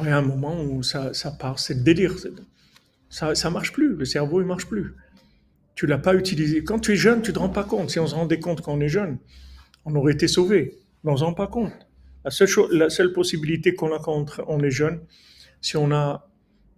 il 0.00 0.08
y 0.08 0.08
a 0.08 0.18
un 0.18 0.22
moment 0.22 0.62
où 0.62 0.82
ça, 0.82 1.12
part, 1.38 1.58
c'est 1.58 1.74
le 1.74 1.82
délire. 1.82 2.14
Ça 3.08 3.32
ne 3.32 3.48
marche 3.50 3.72
plus, 3.72 3.94
le 3.94 4.04
cerveau 4.04 4.40
ne 4.40 4.46
marche 4.46 4.66
plus. 4.66 4.94
Tu 5.74 5.86
l'as 5.86 5.98
pas 5.98 6.14
utilisé. 6.14 6.64
Quand 6.64 6.78
tu 6.78 6.92
es 6.92 6.96
jeune, 6.96 7.22
tu 7.22 7.30
ne 7.30 7.34
te 7.34 7.38
rends 7.38 7.48
pas 7.48 7.64
compte. 7.64 7.90
Si 7.90 7.98
on 7.98 8.06
se 8.06 8.14
rendait 8.14 8.40
compte 8.40 8.60
quand 8.60 8.74
on 8.74 8.80
est 8.80 8.88
jeune, 8.88 9.18
on 9.84 9.94
aurait 9.94 10.12
été 10.12 10.28
sauvé. 10.28 10.78
On 11.04 11.12
ne 11.12 11.16
se 11.16 11.24
rend 11.24 11.34
pas 11.34 11.46
compte. 11.46 11.72
La 12.24 12.30
seule, 12.30 12.48
la 12.70 12.90
seule 12.90 13.12
possibilité 13.12 13.74
qu'on 13.74 13.92
a 13.94 13.98
quand 13.98 14.26
on 14.46 14.60
est 14.60 14.70
jeune, 14.70 15.00
si 15.60 15.76
on 15.76 15.90
a 15.92 16.28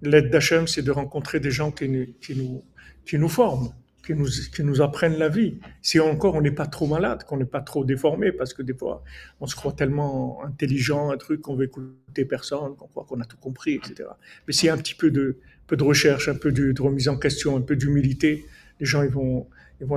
l'aide 0.02 0.30
d'Hachem, 0.30 0.66
c'est 0.66 0.82
de 0.82 0.90
rencontrer 0.90 1.40
des 1.40 1.50
gens 1.50 1.70
qui 1.70 2.14
qui 2.20 2.36
nous, 2.36 2.62
qui 3.04 3.18
nous 3.18 3.28
forment 3.28 3.74
qui 4.04 4.62
nous, 4.62 4.82
apprennent 4.82 5.18
la 5.18 5.28
vie. 5.28 5.58
Si 5.82 5.98
encore 6.00 6.34
on 6.34 6.40
n'est 6.40 6.50
pas 6.50 6.66
trop 6.66 6.86
malade, 6.86 7.24
qu'on 7.24 7.36
n'est 7.36 7.44
pas 7.44 7.60
trop 7.60 7.84
déformé, 7.84 8.32
parce 8.32 8.52
que 8.52 8.62
des 8.62 8.74
fois 8.74 9.02
on 9.40 9.46
se 9.46 9.56
croit 9.56 9.72
tellement 9.72 10.44
intelligent, 10.44 11.10
un 11.10 11.16
truc 11.16 11.40
qu'on 11.40 11.56
veut 11.56 11.66
écouter 11.66 12.24
personne, 12.24 12.76
qu'on 12.76 12.86
croit 12.86 13.04
qu'on 13.04 13.20
a 13.20 13.24
tout 13.24 13.36
compris, 13.36 13.74
etc. 13.74 14.08
Mais 14.46 14.52
s'il 14.52 14.66
y 14.66 14.70
a 14.70 14.74
un 14.74 14.78
petit 14.78 14.94
peu 14.94 15.10
de, 15.10 15.38
recherche, 15.80 16.28
un 16.28 16.34
peu 16.34 16.52
de, 16.52 16.80
remise 16.80 17.08
en 17.08 17.16
question, 17.16 17.56
un 17.56 17.62
peu 17.62 17.76
d'humilité, 17.76 18.44
les 18.80 18.86
gens 18.86 19.02
ils 19.02 19.10
vont, 19.10 19.48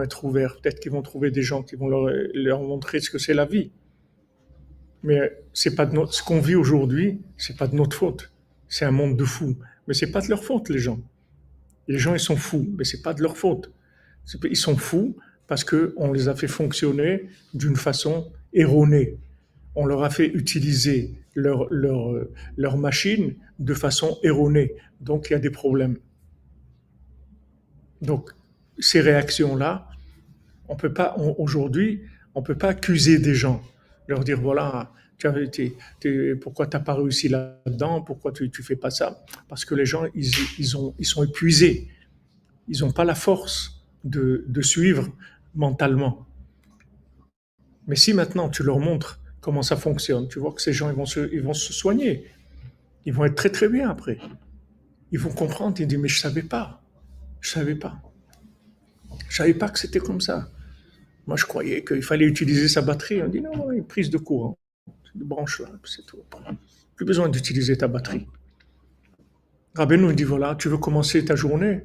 être 0.03 0.25
ouverts. 0.25 0.57
Peut-être 0.61 0.79
qu'ils 0.79 0.91
vont 0.91 1.01
trouver 1.01 1.31
des 1.31 1.43
gens 1.43 1.63
qui 1.63 1.75
vont 1.75 1.87
leur, 1.87 2.61
montrer 2.61 2.99
ce 2.99 3.09
que 3.09 3.17
c'est 3.17 3.33
la 3.33 3.45
vie. 3.45 3.71
Mais 5.03 5.31
c'est 5.53 5.75
pas 5.75 5.89
ce 6.09 6.23
qu'on 6.23 6.39
vit 6.39 6.55
aujourd'hui, 6.55 7.21
c'est 7.37 7.57
pas 7.57 7.67
de 7.67 7.75
notre 7.75 7.95
faute. 7.95 8.31
C'est 8.67 8.85
un 8.85 8.91
monde 8.91 9.15
de 9.15 9.23
fous. 9.23 9.55
Mais 9.87 9.93
c'est 9.93 10.11
pas 10.11 10.21
de 10.21 10.27
leur 10.27 10.43
faute, 10.43 10.69
les 10.69 10.79
gens. 10.79 10.99
Les 11.87 11.97
gens, 11.97 12.13
ils 12.13 12.19
sont 12.19 12.35
fous, 12.35 12.67
mais 12.77 12.83
c'est 12.83 13.01
pas 13.01 13.13
de 13.13 13.21
leur 13.21 13.37
faute. 13.37 13.71
Ils 14.43 14.57
sont 14.57 14.77
fous 14.77 15.15
parce 15.47 15.63
qu'on 15.63 16.11
les 16.11 16.27
a 16.27 16.35
fait 16.35 16.47
fonctionner 16.47 17.29
d'une 17.53 17.75
façon 17.75 18.31
erronée. 18.53 19.17
On 19.75 19.85
leur 19.85 20.03
a 20.03 20.09
fait 20.09 20.27
utiliser 20.27 21.13
leur, 21.35 22.77
machine 22.77 23.35
de 23.59 23.73
façon 23.73 24.17
erronée. 24.23 24.73
Donc, 24.99 25.27
il 25.29 25.33
y 25.33 25.35
a 25.35 25.39
des 25.39 25.49
problèmes. 25.49 25.97
Donc, 28.01 28.31
ces 28.79 28.99
réactions-là, 28.99 29.87
on 30.67 30.75
peut 30.75 30.93
pas, 30.93 31.15
aujourd'hui, 31.37 32.01
on 32.35 32.41
peut 32.41 32.57
pas 32.57 32.69
accuser 32.69 33.17
des 33.17 33.33
gens, 33.33 33.63
leur 34.07 34.23
dire 34.23 34.39
voilà, 34.39 34.91
tu 35.17 35.27
as, 35.27 35.33
pourquoi 36.41 36.67
tu 36.67 36.77
n'as 36.77 36.83
pas 36.83 36.93
réussi 36.93 37.29
là-dedans, 37.29 38.01
pourquoi 38.01 38.31
tu 38.31 38.43
ne 38.43 38.63
fais 38.63 38.75
pas 38.75 38.91
ça? 38.91 39.23
Parce 39.47 39.65
que 39.65 39.73
les 39.73 39.85
gens, 39.85 40.03
ils, 40.13 40.29
ils 40.59 41.05
sont 41.05 41.23
épuisés, 41.23 41.87
ils 42.67 42.81
n'ont 42.81 42.91
pas 42.91 43.05
la 43.05 43.15
force 43.15 43.76
de, 44.09 44.61
suivre 44.61 45.09
mentalement. 45.55 46.25
Mais 47.87 47.95
si 47.95 48.13
maintenant 48.13 48.49
tu 48.49 48.63
leur 48.63 48.79
montres 48.79 49.19
comment 49.41 49.61
ça 49.61 49.77
fonctionne, 49.77 50.27
tu 50.27 50.39
vois 50.39 50.53
que 50.53 50.61
ces 50.61 50.73
gens 50.73 50.89
ils 50.89 50.95
vont 50.95 51.05
se, 51.05 51.33
ils 51.33 51.41
vont 51.41 51.53
se 51.53 51.73
soigner, 51.73 52.25
ils 53.05 53.13
vont 53.13 53.25
être 53.25 53.35
très 53.35 53.49
très 53.49 53.69
bien 53.69 53.89
après. 53.89 54.17
Ils 55.11 55.19
vont 55.19 55.31
comprendre, 55.31 55.79
ils 55.79 55.87
disent 55.87 55.99
mais 55.99 56.09
je 56.09 56.19
savais 56.19 56.43
pas, 56.43 56.83
je 57.39 57.49
savais 57.49 57.75
pas, 57.75 58.01
je 59.29 59.35
savais 59.35 59.53
pas 59.53 59.69
que 59.69 59.79
c'était 59.79 59.99
comme 59.99 60.21
ça. 60.21 60.49
Moi 61.27 61.37
je 61.37 61.45
croyais 61.45 61.83
qu'il 61.83 62.01
fallait 62.01 62.25
utiliser 62.25 62.67
sa 62.67 62.81
batterie. 62.81 63.21
On 63.21 63.27
dit 63.27 63.41
non, 63.41 63.71
une 63.71 63.85
prise 63.85 64.09
de 64.09 64.17
courant, 64.17 64.57
de 65.15 65.23
branche 65.23 65.61
là, 65.61 65.69
c'est 65.85 66.05
tout. 66.05 66.19
Plus 66.95 67.05
besoin 67.05 67.29
d'utiliser 67.29 67.77
ta 67.77 67.87
batterie. 67.87 68.27
Rabbi 69.75 69.97
nous 69.97 70.11
dit 70.11 70.23
voilà, 70.23 70.55
tu 70.55 70.69
veux 70.69 70.79
commencer 70.79 71.23
ta 71.23 71.35
journée, 71.35 71.83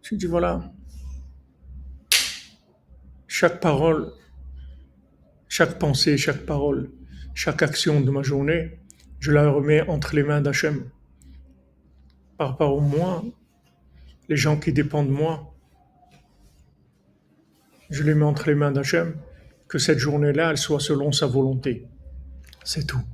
tu 0.00 0.16
dis 0.16 0.26
voilà, 0.26 0.72
chaque 3.38 3.60
parole, 3.60 4.14
chaque 5.46 5.78
pensée, 5.78 6.16
chaque 6.16 6.46
parole, 6.46 6.90
chaque 7.34 7.62
action 7.62 8.00
de 8.00 8.10
ma 8.10 8.22
journée, 8.22 8.80
je 9.20 9.30
la 9.30 9.50
remets 9.50 9.82
entre 9.82 10.16
les 10.16 10.22
mains 10.22 10.40
d'Hachem. 10.40 10.88
Par 12.38 12.48
rapport 12.52 12.78
à 12.78 12.80
moi, 12.80 13.22
les 14.30 14.38
gens 14.38 14.58
qui 14.58 14.72
dépendent 14.72 15.08
de 15.08 15.12
moi, 15.12 15.54
je 17.90 18.02
les 18.04 18.14
mets 18.14 18.24
entre 18.24 18.48
les 18.48 18.54
mains 18.54 18.72
d'Hachem, 18.72 19.14
que 19.68 19.76
cette 19.76 19.98
journée-là, 19.98 20.52
elle 20.52 20.56
soit 20.56 20.80
selon 20.80 21.12
sa 21.12 21.26
volonté. 21.26 21.86
C'est 22.64 22.86
tout 22.86 23.04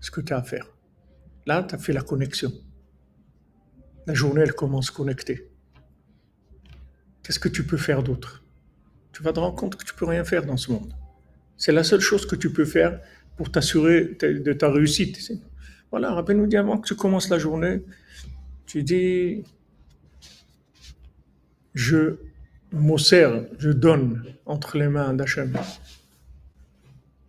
ce 0.00 0.10
que 0.10 0.20
tu 0.20 0.32
as 0.32 0.38
à 0.38 0.42
faire. 0.42 0.66
Là, 1.46 1.62
tu 1.62 1.76
as 1.76 1.78
fait 1.78 1.92
la 1.92 2.02
connexion. 2.02 2.52
La 4.08 4.14
journée, 4.14 4.40
elle 4.40 4.54
commence 4.54 4.90
connectée. 4.90 5.48
Qu'est-ce 7.22 7.38
que 7.38 7.48
tu 7.48 7.64
peux 7.64 7.76
faire 7.76 8.02
d'autre? 8.02 8.42
Tu 9.12 9.22
vas 9.22 9.32
te 9.32 9.40
rendre 9.40 9.56
compte 9.56 9.76
que 9.76 9.84
tu 9.84 9.94
peux 9.94 10.06
rien 10.06 10.24
faire 10.24 10.44
dans 10.44 10.56
ce 10.56 10.70
monde. 10.70 10.92
C'est 11.56 11.72
la 11.72 11.84
seule 11.84 12.00
chose 12.00 12.26
que 12.26 12.36
tu 12.36 12.52
peux 12.52 12.64
faire 12.64 13.00
pour 13.36 13.50
t'assurer 13.50 14.16
de 14.20 14.52
ta 14.52 14.70
réussite. 14.70 15.32
Voilà, 15.90 16.12
rappelle-nous 16.12 16.54
avant 16.56 16.78
que 16.78 16.86
tu 16.86 16.94
commences 16.94 17.28
la 17.28 17.38
journée, 17.38 17.82
tu 18.66 18.82
dis, 18.82 19.44
je 21.74 22.16
m'ossère, 22.72 23.44
je 23.58 23.70
donne 23.70 24.22
entre 24.46 24.78
les 24.78 24.88
mains 24.88 25.12
d'Hachem 25.14 25.56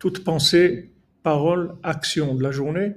toute 0.02 0.24
pensée, 0.24 0.90
parole, 1.22 1.76
action 1.84 2.34
de 2.34 2.42
la 2.42 2.50
journée, 2.50 2.94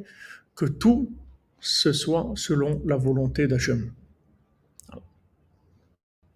que 0.56 0.66
tout 0.66 1.14
ce 1.60 1.94
soit 1.94 2.34
selon 2.36 2.82
la 2.84 2.96
volonté 2.96 3.46
d'Hachem. 3.48 3.92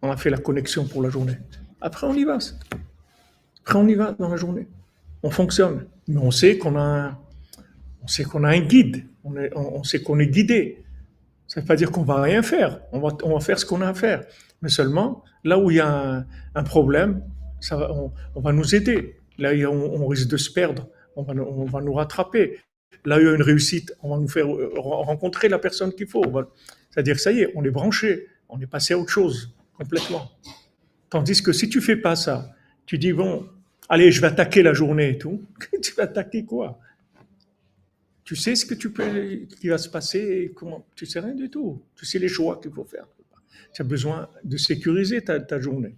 On 0.04 0.12
a 0.12 0.16
fait 0.16 0.30
la 0.30 0.38
connexion 0.38 0.86
pour 0.86 1.02
la 1.02 1.10
journée. 1.10 1.38
Après, 1.82 2.08
on 2.08 2.14
y 2.14 2.24
va. 2.24 2.38
Après, 3.62 3.78
on 3.78 3.88
y 3.88 3.96
va 3.96 4.14
dans 4.14 4.30
la 4.30 4.36
journée. 4.36 4.68
On 5.24 5.30
fonctionne. 5.30 5.86
Mais 6.08 6.18
on 6.18 6.32
sait 6.32 6.58
qu'on 6.58 6.78
a, 6.78 7.20
on 8.04 8.08
sait 8.08 8.24
qu'on 8.24 8.44
a 8.44 8.50
un 8.50 8.60
guide. 8.60 9.06
On, 9.24 9.36
on, 9.56 9.84
sait 9.84 10.02
qu'on 10.02 10.20
est 10.20 10.28
guidé. 10.28 10.84
Ça 11.48 11.60
ne 11.60 11.64
veut 11.64 11.68
pas 11.68 11.76
dire 11.76 11.92
qu'on 11.92 12.04
va 12.04 12.22
rien 12.22 12.42
faire. 12.42 12.80
On 12.92 13.00
va, 13.00 13.10
on 13.24 13.34
va 13.34 13.40
faire 13.40 13.60
ce 13.60 13.66
qu'on 13.66 13.82
a 13.82 13.90
à 13.90 13.94
faire. 13.94 14.24
Mais 14.62 14.70
seulement, 14.70 15.24
là 15.44 15.60
où 15.60 15.72
il 15.72 15.78
y 15.78 15.80
a 15.80 16.26
un, 16.56 16.64
problème, 16.64 17.24
ça 17.60 17.76
va, 17.76 17.92
on, 17.94 18.40
va 18.40 18.52
nous 18.52 18.76
aider. 18.76 19.18
Là, 19.38 19.52
on, 19.70 20.02
on 20.02 20.08
risque 20.08 20.30
de 20.30 20.38
se 20.38 20.52
perdre. 20.52 20.88
On 21.16 21.24
va, 21.24 21.34
on 21.34 21.66
va 21.66 21.82
nous 21.82 21.94
rattraper. 21.94 22.60
Là 23.06 23.18
où 23.18 23.20
il 23.20 23.26
y 23.26 23.30
a 23.30 23.36
une 23.36 23.42
réussite, 23.42 23.94
on 24.02 24.10
va 24.10 24.18
nous 24.18 24.28
faire 24.28 24.48
rencontrer 24.76 25.50
la 25.50 25.60
personne 25.60 25.94
qu'il 25.94 26.08
faut. 26.08 26.24
C'est-à-dire, 26.90 27.20
ça 27.20 27.32
y 27.32 27.42
est, 27.42 27.52
on 27.56 27.64
est 27.64 27.72
branché. 27.72 28.28
On 28.50 28.60
est 28.60 28.68
passé 28.68 28.94
à 28.94 28.98
autre 28.98 29.12
chose, 29.12 29.54
complètement. 29.78 30.32
Tandis 31.10 31.42
que 31.42 31.52
si 31.52 31.70
tu 31.70 31.82
fais 31.82 31.96
pas 31.96 32.16
ça, 32.16 32.56
tu 32.86 32.98
dis, 32.98 33.14
bon, 33.14 33.48
allez, 33.88 34.12
je 34.12 34.22
vais 34.22 34.28
attaquer 34.28 34.64
la 34.64 34.74
journée 34.74 35.12
et 35.12 35.18
tout. 35.18 35.44
tu 35.82 35.94
vas 35.96 36.04
attaquer 36.04 36.46
quoi? 36.46 36.80
Tu 38.24 38.36
sais 38.36 38.56
ce 38.56 38.66
que 38.66 38.76
tu 38.76 38.92
peux, 38.92 39.48
qui 39.60 39.70
va 39.70 39.80
se 39.80 39.90
passer 39.90 40.52
comment 40.56 40.86
Tu 40.96 41.08
sais 41.08 41.20
rien 41.20 41.34
du 41.34 41.50
tout. 41.50 41.82
Tu 41.96 42.06
sais 42.06 42.20
les 42.20 42.28
choix 42.28 42.60
qu'il 42.62 42.72
faut 42.72 42.86
faire. 42.86 43.08
Tu 43.74 43.82
as 43.82 43.86
besoin 43.86 44.30
de 44.44 44.58
sécuriser 44.58 45.22
ta, 45.22 45.60
journée. 45.60 45.96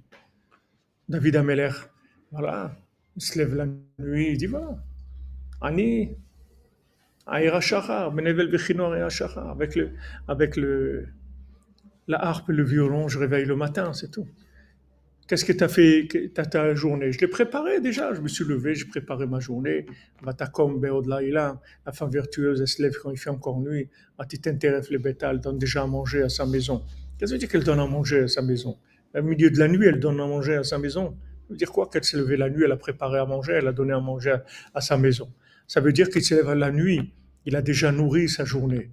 David 1.10 1.36
Ameller, 1.36 1.72
voilà, 2.32 2.78
il 3.18 3.22
se 3.22 3.38
lève 3.38 3.56
la 3.56 3.68
nuit, 4.00 4.32
il 4.32 4.38
dit, 4.38 4.46
voilà, 4.46 4.82
Ani, 5.60 6.16
avec 7.28 7.52
le, 9.76 9.92
avec 10.28 10.56
le, 10.56 11.08
la 12.08 12.24
harpe 12.24 12.50
et 12.50 12.54
le 12.54 12.64
violon, 12.64 13.08
je 13.08 13.20
réveille 13.20 13.46
le 13.46 13.56
matin, 13.56 13.94
c'est 13.94 14.10
tout. 14.10 14.28
Qu'est-ce 15.28 15.46
que 15.46 15.54
tu 15.54 15.64
as 15.64 15.70
fait 15.70 16.08
ta, 16.34 16.46
ta 16.46 16.76
journée? 16.76 17.12
Je 17.12 17.20
l'ai 17.20 17.28
préparé 17.28 17.80
déjà. 17.80 18.14
Je 18.14 18.22
me 18.22 18.28
suis 18.28 18.44
levé, 18.44 18.76
j'ai 18.76 18.86
préparé 18.86 19.28
ma 19.28 19.40
journée. 19.40 19.86
Vatakom 20.22 20.80
Beodlaïla, 20.80 21.62
la 21.86 21.92
femme 21.92 22.10
vertueuse, 22.10 22.60
elle 22.60 22.68
se 22.68 22.82
lève 22.82 22.94
quand 23.02 23.12
il 23.12 23.18
fait 23.18 23.30
encore 23.30 23.60
nuit. 23.60 23.88
Atitenteref 24.18 24.90
le 24.90 25.00
bétal 25.00 25.40
donne 25.40 25.58
déjà 25.58 25.84
à 25.84 25.88
manger 25.88 26.24
à 26.24 26.30
sa 26.30 26.46
maison. 26.46 26.84
Qu'est-ce 27.18 27.34
que 27.34 27.38
dire 27.38 27.50
qu'elle 27.50 27.64
donne 27.64 27.80
à 27.80 27.88
manger 27.88 28.22
à 28.22 28.28
sa 28.28 28.42
maison? 28.42 28.78
Au 29.16 29.22
milieu 29.22 29.50
de 29.50 29.58
la 29.58 29.68
nuit, 29.68 29.88
elle 29.88 30.00
donne 30.00 30.20
à 30.20 30.28
manger 30.28 30.56
à 30.56 30.64
sa 30.64 30.78
maison. 30.78 31.18
Ça 31.48 31.48
veut 31.50 31.58
dire 31.58 31.72
quoi 31.72 31.90
Qu'elle 31.90 32.04
s'est 32.04 32.18
levée 32.18 32.38
la 32.38 32.50
nuit, 32.50 32.64
elle 32.66 32.72
a 32.72 32.78
préparé 32.78 33.20
à 33.20 33.26
manger, 33.26 33.54
elle 33.54 33.68
a 33.68 33.74
donné 33.74 33.94
à 33.94 34.00
manger 34.00 34.38
à, 34.74 34.82
sa 34.82 34.98
maison? 34.98 35.32
Ça 35.68 35.82
veut 35.82 35.94
dire 35.94 36.10
qu'il 36.10 36.24
se 36.24 36.36
lève 36.36 36.52
la 36.54 36.72
nuit, 36.72 37.14
il 37.46 37.56
a 37.56 37.62
déjà 37.62 37.92
nourri 37.92 38.28
sa 38.28 38.46
journée. 38.46 38.92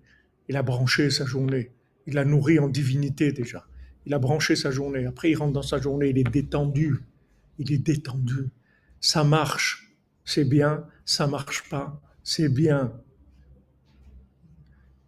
Il 0.48 0.56
a 0.56 0.62
branché 0.62 1.10
sa 1.10 1.24
journée. 1.24 1.72
Il 2.06 2.18
a 2.18 2.24
nourri 2.24 2.58
en 2.58 2.68
divinité 2.68 3.32
déjà 3.32 3.67
il 4.08 4.14
a 4.14 4.18
branché 4.18 4.56
sa 4.56 4.70
journée. 4.70 5.04
Après, 5.04 5.30
il 5.30 5.34
rentre 5.36 5.52
dans 5.52 5.62
sa 5.62 5.78
journée, 5.78 6.08
il 6.08 6.18
est 6.18 6.30
détendu. 6.30 7.00
Il 7.58 7.70
est 7.70 7.78
détendu. 7.78 8.48
Ça 9.00 9.22
marche, 9.22 9.92
c'est 10.24 10.46
bien. 10.46 10.84
Ça 11.04 11.26
marche 11.26 11.68
pas, 11.68 12.00
c'est 12.22 12.48
bien. 12.48 12.90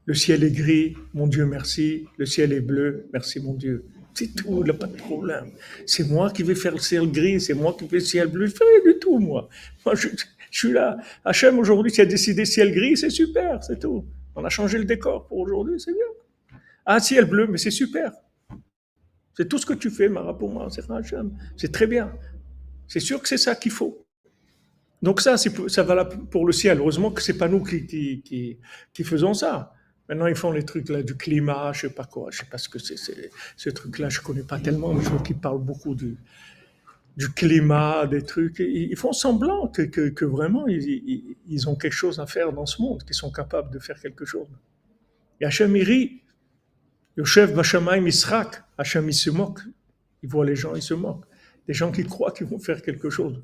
Le 0.05 0.13
ciel 0.13 0.45
est 0.45 0.51
gris, 0.51 0.97
mon 1.15 1.27
Dieu, 1.27 1.47
merci. 1.47 2.07
Le 2.19 2.27
ciel 2.27 2.53
est 2.53 2.61
bleu, 2.61 3.09
merci, 3.13 3.41
mon 3.41 3.55
Dieu. 3.55 3.87
C'est 4.13 4.35
tout, 4.35 4.59
il 4.61 4.65
n'y 4.65 4.71
a 4.71 4.75
pas 4.75 4.87
de 4.87 4.97
problème. 4.97 5.51
C'est 5.87 6.07
moi 6.07 6.31
qui 6.31 6.43
vais 6.43 6.55
faire 6.55 6.73
le 6.73 6.81
ciel 6.81 7.11
gris, 7.11 7.41
c'est 7.41 7.55
moi 7.55 7.75
qui 7.79 7.89
fais 7.89 7.97
le 7.97 8.01
ciel 8.01 8.29
bleu. 8.29 8.47
Je 8.47 8.55
fais 8.55 8.65
rien 8.65 8.93
du 8.93 8.99
tout, 8.99 9.19
moi. 9.19 9.49
Moi, 9.87 9.95
je, 9.95 10.09
suis 10.51 10.73
là. 10.73 10.99
Hachem, 11.25 11.59
aujourd'hui, 11.59 11.91
tu 11.91 12.03
as 12.03 12.07
décidé 12.07 12.45
ciel 12.45 12.73
gris, 12.75 12.99
c'est 12.99 13.09
super, 13.09 13.65
c'est 13.65 13.79
tout. 13.79 14.05
On 14.35 14.45
a 14.45 14.51
changé 14.51 14.77
le 14.77 14.85
décor 14.85 15.27
pour 15.27 15.39
aujourd'hui, 15.39 15.81
c'est 15.81 15.93
bien. 15.93 16.59
Ah, 16.85 17.01
ciel 17.01 17.25
bleu, 17.25 17.47
mais 17.47 17.57
c'est 17.57 17.71
super. 17.71 18.13
C'est 19.41 19.49
tout 19.49 19.57
ce 19.57 19.65
que 19.65 19.73
tu 19.73 19.89
fais, 19.89 20.11
Mara, 20.11 20.37
pour 20.37 20.51
moi, 20.51 20.69
c'est 21.57 21.73
très 21.73 21.87
bien. 21.87 22.13
C'est 22.87 23.01
sûr 23.01 23.23
que 23.23 23.27
c'est 23.27 23.39
ça 23.39 23.55
qu'il 23.55 23.73
faut. 23.73 24.07
Donc 25.01 25.23
ça, 25.23 25.39
ça 25.39 25.83
va 25.83 26.05
pour 26.05 26.45
le 26.45 26.53
ciel. 26.53 26.77
Heureusement 26.77 27.11
que 27.11 27.23
c'est 27.23 27.39
pas 27.39 27.49
nous 27.49 27.63
qui, 27.63 28.59
faisons 29.03 29.33
ça. 29.33 29.73
Maintenant, 30.11 30.27
ils 30.27 30.35
font 30.35 30.53
les 30.53 30.63
trucs 30.63 30.91
là 30.91 31.03
du 31.03 31.17
climat, 31.17 31.73
je 31.73 31.81
sais 31.81 31.95
pas 31.95 32.05
quoi, 32.05 32.29
je 32.31 32.41
sais 32.41 32.51
pas 32.51 32.59
ce 32.59 32.69
que 32.69 32.79
c'est. 32.79 32.97
Ce 33.57 33.71
truc-là, 33.71 34.11
je 34.11 34.21
connais 34.21 34.43
pas 34.43 34.59
tellement, 34.59 34.93
mais 34.93 35.03
je 35.03 35.09
vois 35.09 35.23
qu'ils 35.23 35.39
parlent 35.39 35.65
beaucoup 35.65 35.95
du, 35.95 36.19
climat, 37.35 38.07
des 38.07 38.23
trucs. 38.23 38.59
Ils 38.59 38.95
font 38.97 39.15
semblant 39.15 39.69
que, 39.69 40.25
vraiment, 40.27 40.67
ils, 40.67 41.67
ont 41.67 41.77
quelque 41.77 41.95
chose 41.95 42.21
à 42.21 42.27
faire 42.27 42.53
dans 42.53 42.67
ce 42.67 42.83
monde, 42.83 43.05
qu'ils 43.05 43.15
sont 43.15 43.33
capables 43.33 43.73
de 43.73 43.79
faire 43.79 43.99
quelque 43.99 44.27
chose. 44.27 44.49
Et 45.41 45.47
Hachem. 45.47 45.75
Le 47.17 47.25
chef 47.25 47.55
Bachamaï 47.55 48.01
Misrak, 48.01 48.63
Hachem, 48.79 49.09
il 49.09 49.15
se 49.15 49.31
moque. 49.31 49.61
Il 50.23 50.29
voit 50.29 50.45
les 50.45 50.55
gens, 50.55 50.75
il 50.75 50.83
se 50.83 50.95
moque. 50.95 51.25
Des 51.67 51.75
gens 51.75 51.91
qui 51.91 52.05
croient 52.05 52.33
qu'ils 52.33 52.47
vont 52.47 52.59
faire 52.59 52.83
quelque 52.83 53.11
chose. 53.11 53.43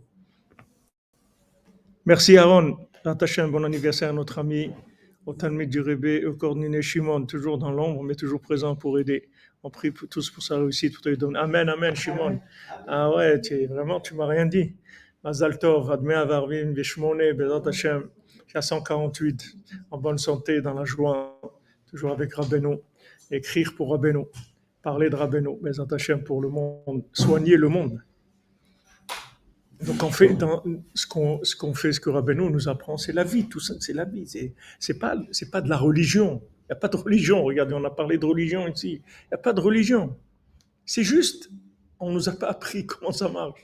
Merci 2.04 2.36
Aaron. 2.36 2.76
Hachem, 3.04 3.50
bon 3.50 3.64
anniversaire 3.64 4.10
à 4.10 4.12
notre 4.12 4.38
ami, 4.38 4.70
au 5.26 5.34
Talmud 5.34 5.68
du 5.68 5.80
Rébé, 5.80 6.24
au 6.24 6.34
coordonné 6.34 6.82
Shimon, 6.82 7.26
toujours 7.26 7.58
dans 7.58 7.70
l'ombre, 7.70 8.02
mais 8.02 8.14
toujours 8.14 8.40
présent 8.40 8.76
pour 8.76 8.98
aider. 8.98 9.28
On 9.62 9.70
prie 9.70 9.92
tous 9.92 10.30
pour 10.30 10.42
sa 10.42 10.58
réussite, 10.58 10.94
pour 10.94 11.02
te 11.02 11.14
donner. 11.14 11.38
Amen, 11.38 11.68
amen, 11.68 11.94
Shimon. 11.94 12.40
Ah 12.86 13.10
ouais, 13.10 13.40
tu, 13.40 13.66
vraiment, 13.66 14.00
tu 14.00 14.14
m'as 14.14 14.26
rien 14.26 14.46
dit. 14.46 14.74
Mazal 15.24 15.58
Tov, 15.58 15.90
Adme 15.90 16.10
Avarvim, 16.12 16.72
Vishmone, 16.72 17.32
Bezat 17.32 17.68
Hashem, 17.68 18.08
148, 18.58 19.56
en 19.90 19.98
bonne 19.98 20.18
santé, 20.18 20.60
dans 20.60 20.74
la 20.74 20.84
joie, 20.84 21.40
toujours 21.86 22.12
avec 22.12 22.34
Rabbeinu. 22.34 22.76
Écrire 23.30 23.74
pour 23.74 23.90
Rabbeinu, 23.90 24.24
parler 24.82 25.10
de 25.10 25.16
Rabbeinu, 25.16 25.58
mais 25.62 25.72
Hachem 25.92 26.22
pour 26.22 26.40
le 26.40 26.48
monde, 26.48 27.04
soigner 27.12 27.56
le 27.56 27.68
monde. 27.68 28.02
Donc 29.84 30.02
on 30.02 30.10
fait 30.10 30.32
dans 30.34 30.62
ce 30.94 31.06
qu'on 31.06 31.44
ce 31.44 31.54
qu'on 31.54 31.74
fait, 31.74 31.92
ce 31.92 32.00
que 32.00 32.08
Rabbeinu 32.08 32.50
nous 32.50 32.68
apprend, 32.68 32.96
c'est 32.96 33.12
la 33.12 33.24
vie, 33.24 33.48
tout 33.48 33.60
ça, 33.60 33.74
c'est 33.80 33.92
la 33.92 34.04
vie. 34.04 34.26
C'est 34.26 34.54
c'est 34.78 34.98
pas 34.98 35.16
c'est 35.32 35.50
pas 35.50 35.60
de 35.60 35.68
la 35.68 35.76
religion. 35.76 36.42
Il 36.62 36.72
n'y 36.72 36.72
a 36.72 36.76
pas 36.76 36.88
de 36.88 36.96
religion. 36.96 37.44
Regardez, 37.44 37.74
on 37.74 37.84
a 37.84 37.90
parlé 37.90 38.18
de 38.18 38.24
religion 38.24 38.66
ici. 38.66 39.02
Il 39.24 39.28
n'y 39.32 39.34
a 39.34 39.38
pas 39.38 39.52
de 39.52 39.60
religion. 39.60 40.16
C'est 40.84 41.04
juste, 41.04 41.50
on 42.00 42.10
nous 42.10 42.28
a 42.28 42.32
pas 42.32 42.48
appris 42.48 42.86
comment 42.90 43.12
ça 43.12 43.28
marche. 43.28 43.62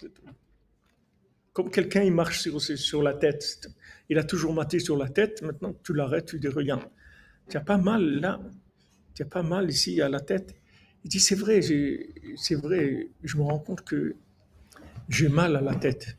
Comme 1.53 1.71
quelqu'un 1.71 2.03
il 2.03 2.13
marche 2.13 2.41
sur 2.41 2.61
sur 2.61 3.03
la 3.03 3.15
tête, 3.15 3.69
il 4.09 4.19
a 4.19 4.25
toujours 4.25 4.53
maté 4.53 4.81
sur 4.81 4.97
la 4.97 5.09
tête. 5.09 5.41
Maintenant 5.43 5.75
tu 5.83 5.95
l'arrêtes, 5.95 6.27
tu 6.27 6.39
dis 6.39 6.49
regarde, 6.49 6.85
tu 7.49 7.57
as 7.57 7.61
pas 7.61 7.79
mal 7.79 8.21
là, 8.21 8.41
tu 9.15 9.23
as 9.23 9.27
pas 9.27 9.43
mal 9.43 9.71
ici 9.71 10.01
à 10.01 10.09
la 10.09 10.21
tête. 10.21 10.55
Il 11.05 11.11
dit 11.11 11.21
c'est 11.21 11.35
vrai, 11.35 11.61
c'est 11.63 12.55
vrai. 12.55 13.09
Je 13.23 13.37
me 13.37 13.43
rends 13.43 13.59
compte 13.59 13.83
que 13.83 14.15
j'ai 15.09 15.29
mal 15.29 15.57
à 15.57 15.61
la 15.61 15.75
tête. 15.75 16.17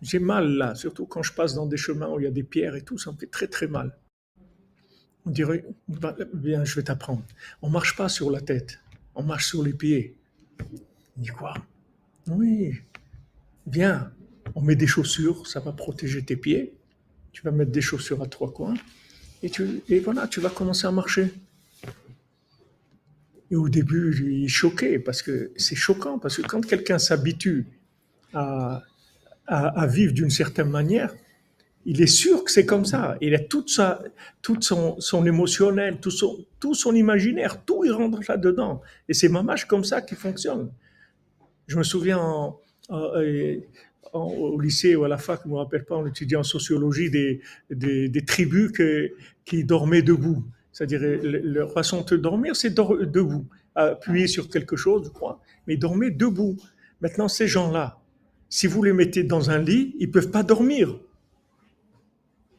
J'ai 0.00 0.20
mal 0.20 0.48
là, 0.52 0.74
surtout 0.74 1.06
quand 1.06 1.22
je 1.22 1.32
passe 1.32 1.54
dans 1.54 1.66
des 1.66 1.76
chemins 1.76 2.08
où 2.08 2.20
il 2.20 2.24
y 2.24 2.26
a 2.26 2.30
des 2.30 2.44
pierres 2.44 2.76
et 2.76 2.82
tout, 2.82 2.98
ça 2.98 3.10
me 3.10 3.16
fait 3.16 3.26
très 3.26 3.48
très 3.48 3.66
mal. 3.66 3.98
On 5.26 5.30
dirait, 5.30 5.64
bien, 6.34 6.64
je 6.64 6.76
vais 6.76 6.84
t'apprendre. 6.84 7.24
On 7.62 7.68
marche 7.68 7.96
pas 7.96 8.08
sur 8.08 8.30
la 8.30 8.40
tête, 8.40 8.78
on 9.14 9.24
marche 9.24 9.48
sur 9.48 9.62
les 9.64 9.72
pieds. 9.72 10.16
Il 11.16 11.22
dit 11.22 11.28
quoi? 11.30 11.54
Oui, 12.28 12.74
viens, 13.66 14.12
on 14.54 14.60
met 14.60 14.76
des 14.76 14.86
chaussures, 14.86 15.46
ça 15.46 15.58
va 15.58 15.72
protéger 15.72 16.24
tes 16.24 16.36
pieds. 16.36 16.74
Tu 17.32 17.42
vas 17.42 17.50
mettre 17.50 17.72
des 17.72 17.80
chaussures 17.80 18.22
à 18.22 18.26
trois 18.26 18.52
coins 18.52 18.74
et, 19.42 19.50
tu, 19.50 19.82
et 19.88 19.98
voilà, 20.00 20.28
tu 20.28 20.40
vas 20.40 20.50
commencer 20.50 20.86
à 20.86 20.92
marcher. 20.92 21.32
Et 23.50 23.56
au 23.56 23.68
début, 23.68 24.14
il 24.42 24.48
choqué 24.48 24.98
parce 24.98 25.22
que 25.22 25.52
c'est 25.56 25.74
choquant, 25.74 26.18
parce 26.18 26.36
que 26.36 26.42
quand 26.42 26.64
quelqu'un 26.66 26.98
s'habitue 26.98 27.66
à, 28.34 28.82
à, 29.46 29.86
vivre 29.86 30.12
d'une 30.12 30.30
certaine 30.30 30.68
manière, 30.68 31.14
il 31.86 32.02
est 32.02 32.06
sûr 32.06 32.44
que 32.44 32.50
c'est 32.50 32.66
comme 32.66 32.84
ça. 32.84 33.16
Il 33.22 33.34
a 33.34 33.38
toute, 33.38 33.70
sa, 33.70 34.02
toute 34.42 34.64
son, 34.64 35.00
son 35.00 35.24
émotionnel, 35.24 35.98
tout 36.00 36.10
son, 36.10 36.44
tout 36.60 36.74
son 36.74 36.94
imaginaire, 36.94 37.64
tout 37.64 37.84
il 37.84 37.92
rentre 37.92 38.20
là-dedans. 38.28 38.82
Et 39.08 39.14
c'est 39.14 39.30
mamage 39.30 39.66
comme 39.66 39.84
ça 39.84 40.02
qui 40.02 40.14
fonctionne. 40.14 40.70
Je 41.66 41.78
me 41.78 41.82
souviens 41.82 42.52
au 44.12 44.60
lycée 44.60 44.94
ou 44.96 45.04
à 45.04 45.08
la 45.08 45.18
fac, 45.18 45.40
je 45.44 45.48
ne 45.48 45.54
me 45.54 45.58
rappelle 45.58 45.84
pas, 45.84 45.96
on 45.96 46.06
étudiait 46.06 46.36
en 46.36 46.42
sociologie 46.42 47.10
des, 47.10 47.40
des, 47.70 48.08
des 48.08 48.24
tribus 48.24 48.70
que, 48.72 49.10
qui 49.46 49.64
dormaient 49.64 50.02
debout. 50.02 50.44
C'est-à-dire, 50.78 51.00
leur 51.02 51.72
façon 51.72 52.02
de 52.02 52.16
dormir, 52.16 52.54
c'est 52.54 52.72
debout, 52.72 53.46
appuyer 53.74 54.28
sur 54.28 54.48
quelque 54.48 54.76
chose, 54.76 55.06
je 55.06 55.10
crois, 55.10 55.40
mais 55.66 55.76
dormir 55.76 56.12
debout. 56.14 56.56
Maintenant, 57.00 57.26
ces 57.26 57.48
gens-là, 57.48 57.98
si 58.48 58.68
vous 58.68 58.84
les 58.84 58.92
mettez 58.92 59.24
dans 59.24 59.50
un 59.50 59.58
lit, 59.58 59.96
ils 59.98 60.08
peuvent 60.08 60.30
pas 60.30 60.44
dormir. 60.44 61.00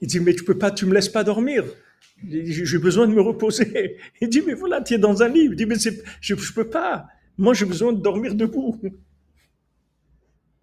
Il 0.01 0.09
dit, 0.09 0.19
mais 0.19 0.33
tu 0.33 0.43
peux 0.43 0.57
pas, 0.57 0.69
tu 0.69 0.85
me 0.85 0.93
laisses 0.93 1.07
pas 1.07 1.23
dormir. 1.23 1.63
J'ai 2.27 2.77
besoin 2.77 3.07
de 3.07 3.13
me 3.13 3.21
reposer. 3.21 3.95
Il 4.19 4.27
dit, 4.27 4.41
mais 4.45 4.53
voilà, 4.53 4.81
tu 4.81 4.95
es 4.95 4.97
dans 4.97 5.23
un 5.23 5.29
lit. 5.29 5.45
Il 5.45 5.55
dit, 5.55 5.65
mais 5.65 5.75
je, 5.79 6.33
ne 6.33 6.53
peux 6.53 6.67
pas. 6.67 7.07
Moi, 7.37 7.53
j'ai 7.53 7.63
besoin 7.63 7.93
de 7.93 8.01
dormir 8.01 8.35
debout. 8.35 8.81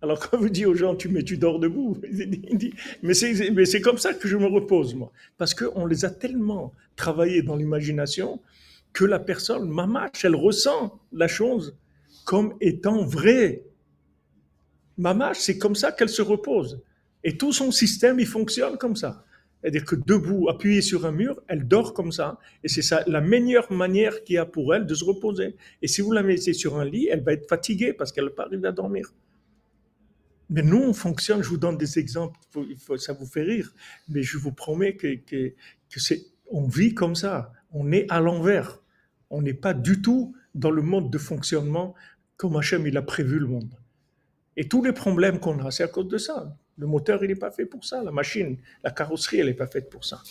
Alors 0.07 0.21
quand 0.21 0.39
vous 0.39 0.49
dites 0.49 0.67
aux 0.67 0.75
gens, 0.75 0.95
tu, 0.95 1.09
mais 1.09 1.25
tu 1.25 1.37
dors 1.37 1.59
debout, 1.59 1.99
mais 3.03 3.15
c'est 3.15 3.81
comme 3.81 3.99
ça 3.99 4.15
que 4.15 4.29
je 4.29 4.37
me 4.37 4.47
repose, 4.47 4.95
moi. 4.95 5.11
Parce 5.37 5.53
qu'on 5.53 5.85
les 5.85 6.05
a 6.05 6.11
tellement 6.11 6.73
travaillés 6.95 7.43
dans 7.43 7.57
l'imagination 7.57 8.41
que 8.93 9.05
la 9.05 9.19
personne, 9.19 9.69
mamache, 9.69 10.25
elle 10.25 10.37
ressent 10.37 11.01
la 11.13 11.27
chose 11.27 11.77
comme 12.25 12.55
étant 12.61 13.05
vraie. 13.05 13.65
Mamache, 14.97 15.39
c'est 15.41 15.59
comme 15.59 15.75
ça 15.75 15.91
qu'elle 15.91 16.09
se 16.09 16.23
repose. 16.23 16.81
Et 17.25 17.37
tout 17.37 17.53
son 17.53 17.73
système, 17.73 18.21
il 18.21 18.27
fonctionne 18.29 18.79
comme 18.79 18.95
ça. 18.95 19.25
C'est-à-dire 19.61 19.85
que 19.85 19.97
debout, 19.97 20.49
appuyée 20.49 20.83
sur 20.83 21.05
un 21.05 21.11
mur, 21.11 21.43
elle 21.49 21.67
dort 21.67 21.95
comme 21.95 22.13
ça. 22.13 22.39
Et 22.63 22.69
c'est 22.69 22.83
ça 22.83 23.03
la 23.09 23.21
meilleure 23.21 23.73
manière 23.73 24.23
qu'il 24.23 24.37
y 24.37 24.39
a 24.39 24.47
pour 24.47 24.73
elle 24.73 24.87
de 24.87 24.95
se 24.95 25.05
reposer. 25.05 25.57
Et 25.83 25.89
si 25.89 26.01
vous 26.01 26.13
la 26.13 26.23
mettez 26.23 26.53
sur 26.53 26.79
un 26.79 26.85
lit, 26.85 27.09
elle 27.11 27.25
va 27.25 27.33
être 27.33 27.49
fatiguée 27.49 27.93
parce 27.93 28.13
qu'elle 28.13 28.27
va 28.27 28.31
pas 28.31 28.49
à 28.69 28.73
dormir. 28.73 29.13
Mais 30.49 30.63
nous, 30.63 30.83
on 30.83 30.93
fonctionne, 30.93 31.43
je 31.43 31.49
vous 31.49 31.57
donne 31.57 31.77
des 31.77 31.99
exemples, 31.99 32.39
ça 32.99 33.13
vous 33.13 33.27
fait 33.27 33.43
rire, 33.43 33.73
mais 34.09 34.23
je 34.23 34.39
vous 34.39 34.53
promets 34.53 34.95
que, 34.95 35.17
que, 35.17 35.55
c'est, 35.97 36.27
on 36.51 36.67
vit 36.67 36.95
comme 36.95 37.15
ça, 37.15 37.53
on 37.73 37.91
est 37.93 38.07
à 38.11 38.21
l'envers. 38.21 38.81
On 39.31 39.43
n'est 39.43 39.55
pas 39.55 39.75
du 39.75 40.01
tout 40.03 40.37
dans 40.55 40.71
le 40.71 40.83
mode 40.83 41.11
de 41.11 41.19
fonctionnement 41.19 41.95
comme 42.37 42.57
Hachem 42.57 42.87
il 42.87 42.97
a 42.97 43.03
prévu 43.03 43.39
le 43.39 43.47
monde. 43.47 43.75
Et 44.57 44.69
tous 44.69 44.83
les 44.83 44.93
problèmes 44.93 45.41
qu'on 45.41 45.59
a, 45.65 45.71
c'est 45.71 45.83
à 45.83 45.89
cause 45.89 46.09
de 46.09 46.19
ça. 46.19 46.57
Le 46.79 46.87
moteur, 46.87 47.23
il 47.25 47.29
n'est 47.29 47.35
pas 47.35 47.51
fait 47.51 47.67
pour 47.67 47.85
ça. 47.85 48.03
La 48.03 48.13
machine, 48.13 48.59
la 48.85 48.91
carrosserie, 48.91 49.41
elle 49.41 49.47
n'est 49.47 49.55
pas 49.55 49.67
faite 49.67 49.91
pour 49.91 50.05
ça. 50.05 50.23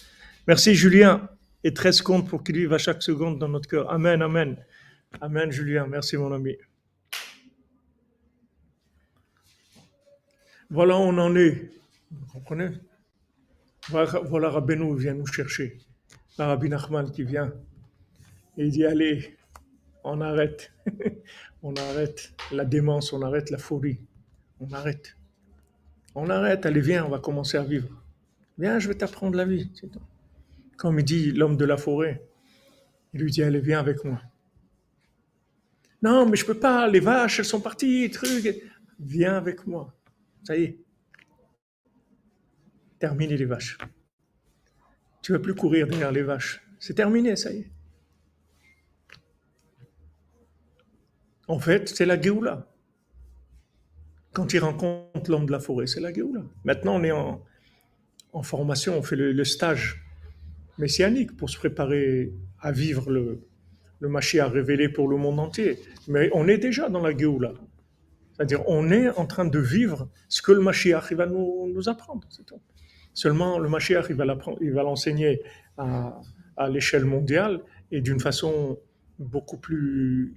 Merci 0.47 0.76
Julien. 0.76 1.30
Et 1.63 1.74
13 1.74 2.01
comptes 2.01 2.30
pour 2.30 2.43
qu'il 2.43 2.57
vive 2.57 2.74
à 2.74 2.78
chaque 2.78 3.01
seconde 3.01 3.39
dans 3.39 3.49
notre 3.49 3.68
cœur. 3.68 3.91
Amen, 3.91 4.22
amen. 4.22 4.55
Amen 5.20 5.51
Julien. 5.51 5.88
Merci 5.88 6.18
mon 6.18 6.32
ami. 6.32 6.55
Voilà, 10.70 10.97
on 10.97 11.18
en 11.18 11.36
est. 11.36 11.70
Vous 12.11 12.26
comprenez? 12.34 12.70
Voilà, 13.89 14.49
Rabbeinu 14.49 14.97
vient 14.97 15.13
nous 15.13 15.28
chercher. 15.28 15.78
La 16.38 16.47
Rabbi 16.47 16.70
Nachman 16.70 17.11
qui 17.11 17.24
vient. 17.24 17.53
Et 18.57 18.66
il 18.66 18.72
dit, 18.72 18.86
allez, 18.86 19.38
on 20.03 20.22
arrête. 20.22 20.72
on 21.63 21.76
arrête 21.76 22.34
la 22.51 22.66
démence, 22.66 23.13
on 23.13 23.22
arrête 23.22 23.51
la 23.51 23.57
folie. 23.57 23.99
On 24.59 24.72
arrête. 24.72 25.16
On 26.16 26.30
arrête, 26.30 26.66
allez, 26.66 26.82
viens, 26.82 27.05
on 27.05 27.09
va 27.09 27.20
commencer 27.20 27.57
à 27.57 27.63
vivre. 27.63 27.89
Viens, 28.57 28.80
je 28.80 28.88
vais 28.88 28.95
t'apprendre 28.95 29.36
la 29.38 29.45
vie. 29.45 29.70
Comme 30.78 30.99
il 30.99 31.05
dit 31.05 31.32
l'homme 31.32 31.57
de 31.57 31.66
la 31.66 31.78
forêt, 31.78 32.26
il 33.13 33.22
lui 33.22 33.32
dit, 33.32 33.43
allez, 33.43 33.59
viens 33.59 33.80
avec 33.80 34.03
moi. 34.03 34.22
Non, 36.01 36.26
mais 36.26 36.38
je 36.38 36.45
peux 36.45 36.59
pas, 36.59 36.88
les 36.88 36.99
vaches, 36.99 37.39
elles 37.39 37.45
sont 37.45 37.61
parties, 37.61 38.09
truc. 38.11 38.47
Viens 38.99 39.36
avec 39.38 39.68
moi. 39.68 39.93
Ça 40.45 40.55
y 40.55 40.63
est. 40.63 40.77
Terminé 42.99 43.35
les 43.35 43.45
vaches. 43.45 43.77
Tu 45.21 45.31
ne 45.31 45.37
vas 45.37 45.43
plus 45.43 45.55
courir 45.55 45.87
derrière 45.87 46.11
les 46.11 46.21
vaches. 46.21 46.61
C'est 46.79 46.93
terminé, 46.93 47.35
ça 47.35 47.51
y 47.51 47.57
est. 47.57 47.71
En 51.47 51.59
fait, 51.59 51.89
c'est 51.89 52.05
la 52.05 52.19
Géoula. 52.19 52.71
Quand 54.33 54.53
il 54.53 54.59
rencontre 54.59 55.31
l'homme 55.31 55.45
de 55.45 55.51
la 55.51 55.59
forêt, 55.59 55.87
c'est 55.87 55.99
la 55.99 56.13
Géoula. 56.13 56.43
Maintenant, 56.63 56.95
on 56.99 57.03
est 57.03 57.11
en, 57.11 57.41
formation, 58.43 58.97
on 58.97 59.01
fait 59.01 59.15
le, 59.15 59.43
stage 59.43 60.03
messianique 60.77 61.35
pour 61.37 61.49
se 61.49 61.57
préparer 61.57 62.33
à 62.59 62.71
vivre 62.71 63.09
le, 63.09 63.47
le 63.99 64.39
à 64.39 64.47
révélé 64.47 64.89
pour 64.89 65.07
le 65.07 65.17
monde 65.17 65.39
entier. 65.39 65.79
Mais 66.07 66.29
on 66.33 66.47
est 66.47 66.57
déjà 66.57 66.89
dans 66.89 67.01
la 67.01 67.17
Géoula. 67.17 67.53
C'est-à-dire, 68.36 68.67
on 68.67 68.91
est 68.91 69.09
en 69.11 69.25
train 69.25 69.45
de 69.45 69.59
vivre 69.59 70.09
ce 70.27 70.41
que 70.41 70.51
le 70.51 70.59
Mashiach 70.59 71.13
va 71.13 71.25
nous, 71.25 71.88
apprendre. 71.88 72.27
Seulement, 73.13 73.59
le 73.59 73.69
Mashiach, 73.69 74.07
il 74.09 74.15
va 74.73 74.83
l'enseigner 74.83 75.41
à, 75.77 76.21
l'échelle 76.69 77.05
mondiale 77.05 77.61
et 77.91 78.01
d'une 78.01 78.19
façon 78.19 78.77
beaucoup 79.19 79.57
plus, 79.57 80.36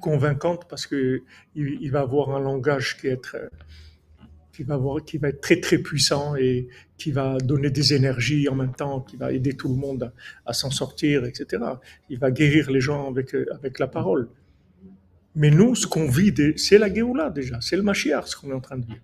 convaincante 0.00 0.68
parce 0.68 0.86
que 0.86 1.22
il, 1.54 1.90
va 1.90 2.00
avoir 2.00 2.34
un 2.34 2.40
langage 2.40 2.96
qui, 2.96 3.08
va 4.64 5.28
être 5.28 5.40
très 5.40 5.60
très 5.60 5.78
puissant 5.78 6.34
et 6.34 6.68
qui 6.96 7.12
va 7.12 7.38
donner 7.38 7.70
des 7.70 7.94
énergies 7.94 8.48
en 8.48 8.56
même 8.56 8.74
temps, 8.74 9.02
qui 9.02 9.16
va 9.16 9.32
aider 9.32 9.56
tout 9.56 9.68
le 9.68 9.76
monde 9.76 10.12
à, 10.46 10.52
s'en 10.52 10.70
sortir, 10.70 11.24
etc. 11.24 11.62
Il 12.08 12.18
va 12.18 12.32
guérir 12.32 12.72
les 12.72 12.80
gens 12.80 13.08
avec 13.08 13.78
la 13.78 13.86
parole. 13.86 14.28
Mais 15.38 15.50
nous, 15.50 15.76
ce 15.76 15.86
qu'on 15.86 16.08
vit, 16.08 16.34
c'est 16.56 16.78
la 16.78 16.92
Géoula 16.92 17.30
déjà, 17.30 17.60
c'est 17.60 17.76
le 17.76 17.82
Mashiach, 17.82 18.26
ce 18.26 18.36
qu'on 18.36 18.50
est 18.50 18.54
en 18.54 18.60
train 18.60 18.76
de 18.76 18.84
vivre. 18.84 19.00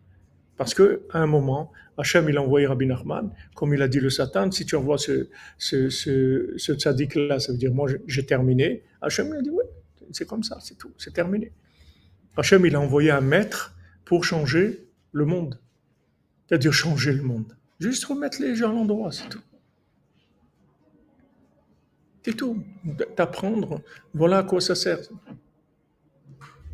Parce 0.57 0.75
qu'à 0.75 0.85
un 1.13 1.27
moment, 1.27 1.71
Hachem, 1.97 2.29
il 2.29 2.37
a 2.37 2.43
envoyé 2.43 2.67
Rabbi 2.67 2.87
Nachman, 2.87 3.31
comme 3.55 3.73
il 3.73 3.81
a 3.81 3.87
dit 3.87 4.01
le 4.01 4.11
Satan, 4.11 4.51
si 4.51 4.67
tu 4.67 4.75
envoies 4.75 4.99
ce, 4.99 5.29
ce, 5.59 5.89
ce, 5.91 6.55
ce 6.57 6.73
tzaddik-là, 6.73 7.39
ça 7.39 7.53
veut 7.53 7.59
dire, 7.59 7.73
moi, 7.73 7.89
j'ai 8.09 8.27
terminé. 8.27 8.83
Hachem, 9.01 9.29
il 9.29 9.37
a 9.37 9.43
dit, 9.43 9.51
oui, 9.51 9.63
c'est 10.11 10.27
comme 10.27 10.43
ça, 10.43 10.59
c'est 10.61 10.77
tout, 10.77 10.93
c'est 10.99 11.13
terminé. 11.13 11.53
Hachem, 12.37 12.67
il 12.67 12.75
a 12.75 12.81
envoyé 12.81 13.13
un 13.13 13.21
maître 13.21 13.77
pour 14.05 14.25
changer 14.25 14.89
le 15.13 15.27
monde. 15.27 15.61
C'est-à-dire 16.49 16.73
changer 16.73 17.13
le 17.13 17.23
monde. 17.23 17.57
Juste 17.79 18.05
remettre 18.07 18.43
les 18.43 18.57
gens 18.57 18.71
à 18.71 18.73
l'endroit, 18.73 19.13
c'est 19.13 19.29
tout. 19.29 19.43
C'est 22.25 22.35
tout. 22.37 22.61
T'apprendre, 23.15 23.83
voilà 24.13 24.39
à 24.39 24.43
quoi 24.43 24.61
ça 24.61 24.75
sert. 24.75 24.99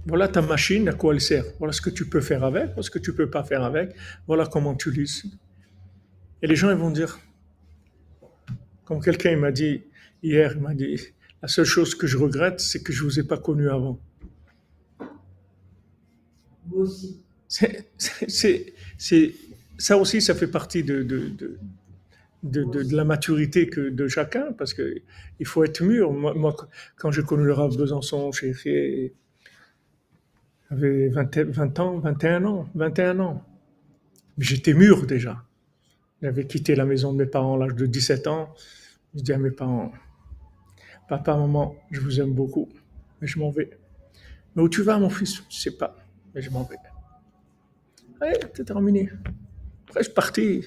Voilà 0.07 0.29
ta 0.29 0.43
machine, 0.43 0.89
à 0.89 0.93
quoi 0.93 1.15
elle 1.15 1.21
sert. 1.21 1.45
Voilà 1.59 1.73
ce 1.73 1.81
que 1.81 1.91
tu 1.91 2.07
peux 2.09 2.21
faire 2.21 2.45
avec, 2.45 2.67
voilà 2.69 2.83
ce 2.83 2.91
que 2.91 2.99
tu 2.99 3.13
peux 3.15 3.31
pas 3.31 3.45
faire 3.45 3.63
avec. 3.63 3.95
Voilà 4.27 4.47
comment 4.47 4.75
tu 4.75 4.91
l'utilises. 4.91 5.39
Et 6.43 6.47
les 6.47 6.57
gens, 6.57 6.71
ils 6.71 6.77
vont 6.77 6.91
dire, 6.91 7.19
comme 8.85 9.01
quelqu'un 9.03 9.37
m'a 9.37 9.53
dit 9.53 9.83
hier, 10.23 10.53
il 10.55 10.61
m'a 10.63 10.75
dit, 10.75 10.99
La 11.43 11.49
seule 11.49 11.65
chose 11.65 11.95
que 11.95 12.07
je 12.07 12.17
regrette, 12.19 12.61
c'est 12.61 12.83
que 12.83 12.93
je 12.93 13.03
vous 13.05 13.19
ai 13.19 13.25
pas 13.25 13.39
connu 13.39 13.69
avant. 13.71 13.99
Moi 16.67 16.83
aussi. 16.83 17.21
C'est, 17.49 17.87
ça 19.79 19.97
aussi, 19.97 20.21
ça 20.21 20.35
fait 20.35 20.47
partie 20.47 20.85
de, 20.85 21.03
de, 21.03 21.29
de, 21.31 21.59
de, 22.43 22.65
de- 22.65 22.83
de 22.83 22.97
la 22.97 23.05
maturité 23.05 23.69
que, 23.69 23.89
de 23.91 24.09
chacun, 24.09 24.53
parce 24.53 24.75
que 24.75 24.97
il 25.41 25.47
faut 25.47 25.65
être 25.65 25.83
mûr. 25.83 26.13
Moi, 26.13 26.35
moi, 26.35 26.55
quand 26.97 27.11
j'ai 27.11 27.23
connu 27.23 27.45
le 27.45 27.53
Rav 27.53 27.77
Besançon, 27.77 28.31
j'ai 28.33 28.53
fait, 28.53 29.13
j'avais 30.71 31.09
20, 31.09 31.37
20 31.37 31.81
ans, 31.81 31.99
21 31.99 32.45
ans, 32.45 32.69
21 32.75 33.21
ans. 33.21 33.45
J'étais 34.39 34.73
mûr 34.73 35.07
déjà. 35.07 35.45
J'avais 36.23 36.47
quitté 36.47 36.75
la 36.75 36.85
maison 36.85 37.13
de 37.13 37.19
mes 37.19 37.27
parents 37.27 37.57
à 37.57 37.59
l'âge 37.59 37.75
de 37.75 37.87
17 37.87 38.27
ans. 38.27 38.55
Je 39.15 39.21
dis 39.21 39.33
à 39.33 39.39
mes 39.39 39.51
parents, 39.51 39.93
papa, 41.09 41.37
maman, 41.37 41.75
je 41.91 42.01
vous 42.01 42.21
aime 42.21 42.33
beaucoup, 42.33 42.69
mais 43.21 43.27
je 43.27 43.39
m'en 43.39 43.51
vais. 43.51 43.71
Mais 44.55 44.63
où 44.63 44.69
tu 44.69 44.83
vas, 44.83 44.99
mon 44.99 45.11
fils? 45.11 45.43
Je 45.49 45.57
sais 45.57 45.77
pas, 45.77 45.97
mais 46.35 46.43
je 46.43 46.51
m'en 46.51 46.63
vais. 46.63 46.77
Ouais, 48.21 48.39
c'est 48.55 48.65
terminé. 48.65 49.11
Après, 49.89 50.01
je 50.01 50.05
suis 50.05 50.15
parti. 50.15 50.65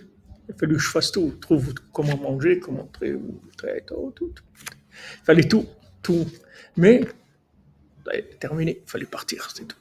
Il 0.49 0.55
fallu 0.55 0.75
que 0.75 0.81
je 0.81 0.89
fasse 0.89 1.11
tout. 1.11 1.33
Trouve 1.39 1.73
comment 1.93 2.17
manger, 2.17 2.59
comment 2.59 2.85
traiter, 2.91 3.17
tout, 3.87 4.11
tout. 4.13 4.33
Il 4.95 5.23
fallait 5.23 5.47
tout, 5.47 5.65
tout. 6.01 6.25
Mais, 6.75 7.01
terminé. 8.39 8.81
Il 8.85 8.89
fallait 8.89 9.05
partir, 9.05 9.49
c'est 9.53 9.65
tout. 9.65 9.77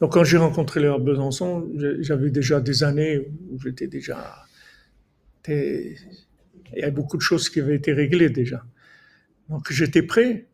Donc, 0.00 0.12
quand 0.12 0.24
j'ai 0.24 0.36
rencontré 0.36 0.80
les 0.80 0.98
Besançon, 0.98 1.70
j'avais 2.00 2.30
déjà 2.30 2.60
des 2.60 2.84
années 2.84 3.18
où 3.50 3.58
j'étais 3.60 3.86
déjà. 3.86 4.44
Il 5.48 5.96
y 6.74 6.82
a 6.82 6.90
beaucoup 6.90 7.16
de 7.16 7.22
choses 7.22 7.48
qui 7.48 7.60
avaient 7.60 7.76
été 7.76 7.92
réglées 7.92 8.30
déjà. 8.30 8.64
Donc, 9.48 9.70
j'étais 9.70 10.02
prêt 10.02 10.46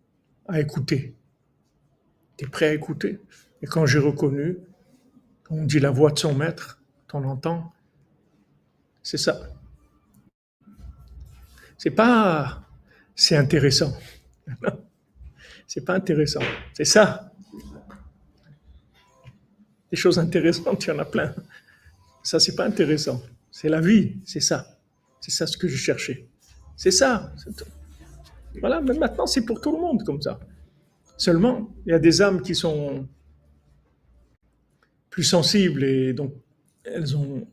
à 0.49 0.61
écouter. 0.61 1.15
J'étais 2.39 2.51
prêt 2.51 2.69
à 2.69 2.75
écouter. 2.75 3.21
Et 3.63 3.67
quand 3.67 3.87
j'ai 3.87 3.99
reconnu, 3.99 4.59
on 5.51 5.65
dit 5.65 5.81
la 5.81 5.91
voix 5.91 6.11
de 6.13 6.19
son 6.19 6.35
maître, 6.35 6.81
on 7.13 7.25
entend, 7.25 7.73
c'est 9.03 9.19
ça. 9.19 9.41
C'est 11.77 11.91
pas, 11.91 12.63
c'est 13.15 13.37
intéressant. 13.37 13.93
C'est 15.73 15.85
pas 15.85 15.95
intéressant. 15.95 16.41
C'est 16.73 16.85
ça. 16.85 17.33
Des 19.89 19.97
choses 19.97 20.19
intéressantes, 20.19 20.85
il 20.85 20.89
y 20.89 20.91
en 20.91 20.99
a 20.99 21.05
plein. 21.05 21.33
Ça, 22.25 22.41
c'est 22.41 22.57
pas 22.57 22.65
intéressant. 22.65 23.23
C'est 23.53 23.69
la 23.69 23.81
vie, 23.81 24.17
c'est 24.25 24.41
ça. 24.41 24.81
C'est 25.21 25.31
ça 25.31 25.47
ce 25.47 25.57
que 25.57 25.69
je 25.69 25.77
cherchais. 25.77 26.27
C'est 26.77 26.91
ça. 26.91 27.33
Voilà, 28.59 28.81
mais 28.81 28.95
maintenant, 28.95 29.29
c'est 29.29 29.45
pour 29.45 29.61
tout 29.61 29.71
le 29.71 29.81
monde 29.81 30.03
comme 30.03 30.21
ça. 30.21 30.41
Seulement, 31.17 31.73
il 31.87 31.91
y 31.91 31.95
a 31.95 32.01
des 32.01 32.21
âmes 32.21 32.43
qui 32.43 32.57
sont 32.57 33.07
plus 35.09 35.23
sensibles 35.23 35.85
et 35.85 36.13
donc 36.13 36.35
elles 36.83 37.17
ont, 37.17 37.47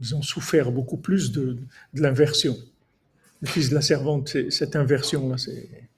souffert 0.00 0.70
beaucoup 0.70 0.96
plus 0.96 1.32
de, 1.32 1.58
de 1.92 2.00
l'inversion. 2.00 2.56
Le 3.40 3.48
fils 3.48 3.70
de 3.70 3.74
la 3.74 3.82
servante, 3.82 4.36
cette 4.50 4.76
inversion-là, 4.76 5.38
c'est. 5.38 5.88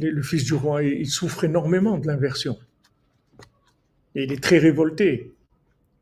Le 0.00 0.22
fils 0.22 0.44
du 0.44 0.54
roi, 0.54 0.82
il 0.82 1.08
souffre 1.08 1.44
énormément 1.44 1.98
de 1.98 2.06
l'inversion. 2.06 2.58
Et 4.14 4.24
il 4.24 4.32
est 4.32 4.42
très 4.42 4.58
révolté. 4.58 5.34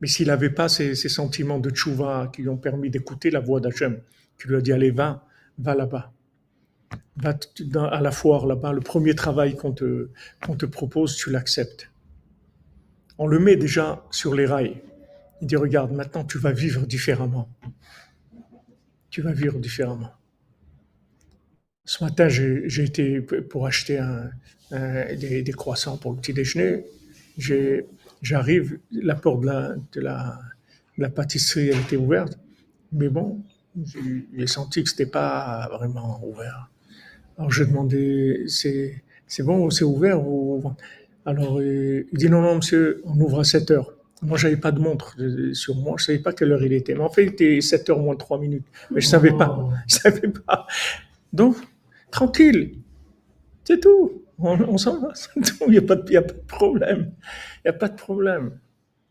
Mais 0.01 0.07
s'il 0.07 0.29
n'avait 0.29 0.51
pas 0.51 0.69
ces, 0.69 0.95
sentiments 0.95 1.59
de 1.59 1.71
tchouva 1.71 2.31
qui 2.33 2.43
lui 2.43 2.49
ont 2.49 2.57
permis 2.57 2.91
d'écouter 2.91 3.31
la 3.31 3.41
voix 3.41 3.61
d'Hachem, 3.61 4.01
qui 4.39 4.49
lui 4.49 4.57
a 4.57 4.61
dit 4.61 4.73
Allez, 4.73 4.91
va, 4.91 5.27
va 5.59 5.75
là-bas. 5.75 6.13
Va 7.17 7.39
à 7.91 8.01
la 8.01 8.11
foire 8.11 8.47
là-bas. 8.47 8.73
Le 8.73 8.81
premier 8.81 9.15
travail 9.15 9.57
qu'on 9.57 9.73
te, 9.73 10.11
qu'on 10.45 10.57
te 10.57 10.67
propose, 10.67 11.17
tu 11.17 11.31
l'acceptes. 11.31 11.91
On 13.19 13.27
le 13.27 13.39
met 13.39 13.57
déjà 13.57 14.05
sur 14.11 14.35
les 14.35 14.47
rails. 14.47 14.81
Il 15.43 15.47
dit 15.47 15.57
Regarde, 15.57 15.93
maintenant 15.93 16.25
tu 16.25 16.39
vas 16.39 16.53
vivre 16.53 16.87
différemment. 16.87 17.49
Tu 19.11 19.21
vas 19.23 19.33
vivre 19.33 19.59
différemment. 19.59 20.13
Ce 21.93 22.05
matin, 22.05 22.29
j'ai 22.29 22.85
été 22.85 23.21
pour 23.21 23.67
acheter 23.67 23.99
un- 23.99 24.31
un- 24.71 25.13
des, 25.17 25.43
des 25.43 25.53
croissants 25.53 25.97
pour 25.97 26.13
le 26.13 26.19
petit 26.19 26.33
déjeuner. 26.33 26.85
J'arrive, 28.23 28.79
la 28.93 29.15
porte 29.17 29.41
de 29.41 29.47
la, 29.47 29.75
de, 29.95 30.01
la, 30.01 30.39
de 30.97 31.03
la 31.03 31.09
pâtisserie 31.11 31.69
elle 31.71 31.81
était 31.81 31.97
ouverte, 31.97 32.39
mais 32.93 33.09
bon, 33.09 33.41
j'ai 33.83 34.47
senti 34.47 34.85
que 34.85 34.91
c'était 34.91 35.07
pas 35.21 35.69
vraiment 35.73 36.21
ouvert. 36.25 36.71
Alors 37.39 37.51
j'ai 37.51 37.67
demandé, 37.67 38.45
c'est 38.47 39.03
bon, 39.41 39.71
c'est 39.71 39.85
ouvert 39.85 40.25
ou... 40.27 40.63
Alors 41.27 41.59
euh, 41.61 42.07
il 42.13 42.19
dit 42.19 42.29
non, 42.31 42.41
non, 42.43 42.57
monsieur, 42.57 43.03
on 43.05 43.19
ouvre 43.21 43.41
à 43.41 43.45
7 43.45 43.71
heures. 43.73 43.93
Moi, 44.23 44.39
j'avais 44.39 44.57
pas 44.57 44.71
de 44.73 44.79
montre 44.81 45.17
de- 45.19 45.53
sur 45.55 45.75
moi, 45.77 45.95
je 45.99 46.05
savais 46.05 46.19
pas 46.21 46.33
quelle 46.33 46.53
heure 46.53 46.63
il 46.65 46.73
était. 46.73 46.95
Mais 46.95 47.01
en 47.01 47.11
fait, 47.11 47.25
il 47.25 47.29
était 47.31 47.61
7 47.61 47.89
heures 47.91 47.99
moins 47.99 48.17
3 48.17 48.39
minutes. 48.39 48.67
Mais 48.91 49.01
je 49.01 49.09
savais 49.09 49.33
pas, 49.33 49.69
je 49.89 49.97
savais 49.97 50.29
pas. 50.29 50.67
Donc, 51.33 51.57
tranquille, 52.11 52.77
c'est 53.65 53.81
tout. 53.81 54.23
On, 54.39 54.79
s'en 54.79 55.01
va, 55.01 55.11
c'est 55.15 55.41
tout. 55.41 55.65
Il 55.67 55.73
n'y 55.73 55.79
a, 55.79 55.83
pas 55.83 55.97
de- 55.97 56.09
il 56.09 56.15
y 56.15 56.17
a 56.17 56.23
pas 56.23 56.33
de 56.33 56.47
problème. 56.47 57.13
Il 57.65 57.69
a 57.69 57.73
pas 57.73 57.89
de 57.89 57.97
problème. 57.97 58.59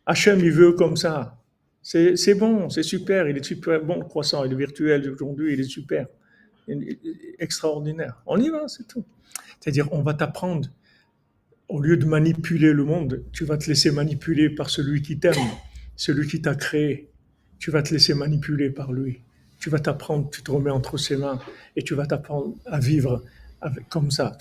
Hachem, 0.06 0.40
il 0.40 0.52
veut 0.52 0.74
comme 0.74 0.98
ça. 0.98 1.40
C'est 1.82 2.34
bon, 2.36 2.70
c'est 2.70 2.84
super. 2.84 3.28
Il 3.30 3.38
est 3.38 3.44
super 3.44 3.84
bon, 3.84 4.00
le 4.00 4.06
croissant. 4.06 4.44
Il 4.44 4.52
est 4.52 4.56
virtuel 4.56 5.10
aujourd'hui, 5.10 5.54
il 5.54 5.60
est 5.60 5.64
super. 5.64 6.08
Extraordinaire. 7.40 8.22
On 8.26 8.40
y 8.40 8.50
va, 8.50 8.68
c'est 8.68 8.88
tout. 8.88 9.06
C'est-à-dire, 9.60 9.88
on 9.92 10.02
va 10.02 10.14
t'apprendre, 10.14 10.68
au 11.68 11.80
lieu 11.82 11.98
de 11.98 12.06
manipuler 12.06 12.74
le 12.74 12.84
monde, 12.84 13.24
tu 13.32 13.46
vas 13.46 13.58
te 13.58 13.68
laisser 13.68 13.92
manipuler 13.92 14.50
par 14.50 14.70
celui 14.70 15.02
qui 15.02 15.20
t'aime, 15.20 15.36
celui 15.96 16.28
qui 16.28 16.42
t'a 16.42 16.56
créé. 16.56 17.12
Tu 17.60 17.72
vas 17.72 17.84
te 17.84 17.94
laisser 17.94 18.14
manipuler 18.14 18.70
par 18.70 18.92
lui. 18.94 19.22
Tu 19.60 19.70
vas 19.70 19.80
t'apprendre, 19.80 20.30
tu 20.32 20.42
te 20.42 20.52
remets 20.52 20.72
entre 20.72 20.98
ses 20.98 21.18
mains 21.18 21.40
et 21.76 21.84
tu 21.84 21.94
vas 21.96 22.06
t'apprendre 22.06 22.56
à 22.66 22.80
vivre 22.80 23.24
avec- 23.62 23.88
comme 23.90 24.12
ça. 24.12 24.38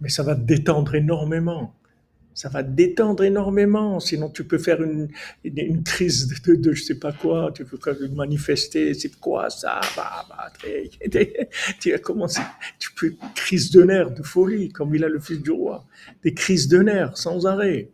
Mais 0.00 0.08
ça 0.08 0.22
va 0.22 0.34
te 0.34 0.40
détendre 0.42 0.94
énormément. 0.94 1.74
Ça 2.34 2.48
va 2.48 2.62
te 2.62 2.70
détendre 2.70 3.24
énormément. 3.24 4.00
Sinon, 4.00 4.30
tu 4.30 4.44
peux 4.44 4.58
faire 4.58 4.82
une, 4.82 5.08
une, 5.44 5.82
crise 5.82 6.28
de, 6.46 6.54
de, 6.54 6.72
je 6.72 6.82
sais 6.84 6.98
pas 6.98 7.12
quoi. 7.12 7.52
Tu 7.54 7.64
peux 7.64 7.78
manifester. 8.14 8.94
C'est 8.94 9.18
quoi 9.18 9.50
ça? 9.50 9.80
Bah, 9.96 10.24
bah, 10.28 10.50
Tu 11.80 11.92
as 11.92 11.98
commencé. 11.98 12.40
Tu 12.78 12.92
peux 12.94 13.14
crise 13.34 13.70
de 13.70 13.82
nerfs, 13.82 14.12
de 14.12 14.22
folie, 14.22 14.70
comme 14.70 14.94
il 14.94 15.04
a 15.04 15.08
le 15.08 15.20
fils 15.20 15.40
du 15.42 15.50
roi. 15.50 15.84
Des 16.22 16.32
crises 16.34 16.68
de 16.68 16.78
nerfs 16.78 17.16
sans 17.16 17.46
arrêt. 17.46 17.90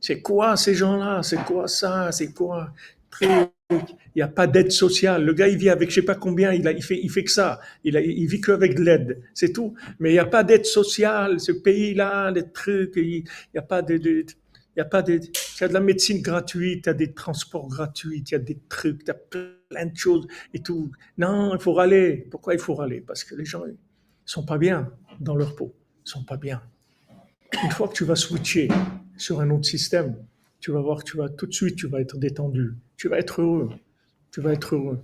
C'est 0.00 0.20
quoi 0.20 0.56
ces 0.56 0.74
gens-là? 0.74 1.22
C'est 1.22 1.42
quoi 1.44 1.68
ça? 1.68 2.12
C'est 2.12 2.32
quoi? 2.32 2.72
Très- 3.10 3.50
Il 3.70 4.20
n'y 4.20 4.22
a 4.22 4.28
pas 4.28 4.46
d'aide 4.46 4.70
sociale. 4.70 5.24
Le 5.24 5.32
gars, 5.32 5.48
il 5.48 5.58
vit 5.58 5.70
avec 5.70 5.90
je 5.90 5.96
sais 5.96 6.02
pas 6.02 6.14
combien. 6.14 6.52
Il, 6.52 6.66
a, 6.68 6.80
fait, 6.80 7.00
il 7.02 7.10
fait 7.10 7.24
que 7.24 7.30
ça. 7.30 7.60
Il, 7.82 7.96
a, 7.96 8.00
vit 8.00 8.40
qu'avec 8.40 8.76
de 8.76 8.82
l'aide. 8.82 9.22
C'est 9.34 9.52
tout. 9.52 9.74
Mais 9.98 10.10
il 10.10 10.12
n'y 10.12 10.18
a 10.18 10.24
pas 10.26 10.44
d'aide 10.44 10.64
sociale. 10.64 11.40
Ce 11.40 11.52
pays-là, 11.52 12.30
les 12.30 12.50
trucs, 12.50 12.94
il 12.96 13.24
n'y 13.52 13.58
a 13.58 13.62
pas 13.62 13.82
de. 13.82 13.96
il 13.96 14.24
y 14.76 14.80
a 14.80 14.84
pas 14.84 15.02
de, 15.02 15.14
il 15.14 15.64
y 15.64 15.68
de 15.68 15.72
la 15.72 15.80
médecine 15.80 16.22
gratuite, 16.22 16.86
il 16.86 16.88
y 16.88 16.90
a 16.90 16.94
des 16.94 17.12
transports 17.12 17.68
gratuits, 17.68 18.22
il 18.24 18.30
y 18.30 18.34
a 18.34 18.38
des 18.38 18.58
trucs, 18.68 19.00
il 19.02 19.08
y 19.08 19.10
a 19.10 19.14
plein 19.14 19.86
de 19.86 19.96
choses 19.96 20.26
et 20.54 20.60
tout. 20.60 20.92
Non, 21.18 21.54
il 21.54 21.60
faut 21.60 21.72
râler. 21.72 22.28
Pourquoi 22.30 22.54
il 22.54 22.60
faut 22.60 22.74
râler? 22.74 23.00
Parce 23.00 23.24
que 23.24 23.34
les 23.34 23.44
gens, 23.44 23.64
ils 23.66 23.76
sont 24.24 24.44
pas 24.44 24.58
bien 24.58 24.92
dans 25.18 25.34
leur 25.34 25.56
peau. 25.56 25.74
Ils 26.06 26.10
sont 26.10 26.24
pas 26.24 26.36
bien. 26.36 26.62
Une 27.64 27.70
fois 27.70 27.88
que 27.88 27.94
tu 27.94 28.04
vas 28.04 28.16
switcher 28.16 28.68
sur 29.16 29.40
un 29.40 29.50
autre 29.50 29.66
système, 29.66 30.16
tu 30.60 30.70
vas 30.72 30.80
voir 30.80 31.04
tu 31.04 31.16
vas 31.16 31.28
tout 31.28 31.46
de 31.46 31.54
suite, 31.54 31.76
tu 31.76 31.86
vas 31.86 32.00
être 32.00 32.18
détendu, 32.18 32.74
tu 32.96 33.08
vas 33.08 33.18
être 33.18 33.42
heureux, 33.42 33.70
tu 34.30 34.40
vas 34.40 34.52
être 34.52 34.74
heureux. 34.74 35.00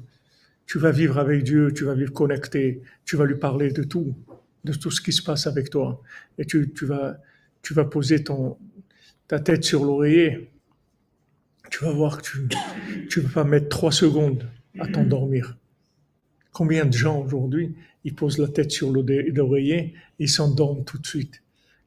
Tu 0.67 0.79
vas 0.79 0.91
vivre 0.91 1.19
avec 1.19 1.43
Dieu, 1.45 1.73
tu 1.75 1.85
vas 1.85 1.95
vivre 1.95 2.13
connecté, 2.13 2.83
tu 3.05 3.17
vas 3.17 3.27
lui 3.27 3.35
parler 3.35 3.73
de 3.73 3.83
tout, 3.83 4.15
de 4.65 4.73
tout 4.73 4.91
ce 4.91 5.01
qui 5.01 5.13
se 5.13 5.23
passe 5.23 5.47
avec 5.47 5.71
toi. 5.71 6.01
Et 6.39 6.45
tu, 6.47 6.73
tu 6.73 6.87
vas, 6.87 7.19
tu 7.63 7.75
vas 7.75 7.85
poser 7.85 8.25
ton, 8.25 8.57
ta 9.29 9.41
tête 9.41 9.65
sur 9.65 9.85
l'oreiller. 9.85 10.51
Tu 11.71 11.85
vas 11.85 11.93
voir 11.93 12.19
que 12.19 12.23
tu 12.23 12.49
tu 13.09 13.21
vas 13.21 13.29
pas 13.29 13.45
mettre 13.45 13.69
trois 13.69 13.93
secondes 13.93 14.49
à 14.79 14.87
t'endormir. 14.87 15.59
Combien 16.53 16.85
de 16.85 16.93
gens 16.93 17.21
aujourd'hui, 17.21 17.75
ils 18.05 18.15
posent 18.15 18.39
la 18.39 18.49
tête 18.49 18.71
sur 18.71 18.93
l'oreiller, 18.93 19.95
ils 20.19 20.29
s'endorment 20.29 20.85
tout 20.85 20.99
de 20.99 21.07
suite. 21.07 21.43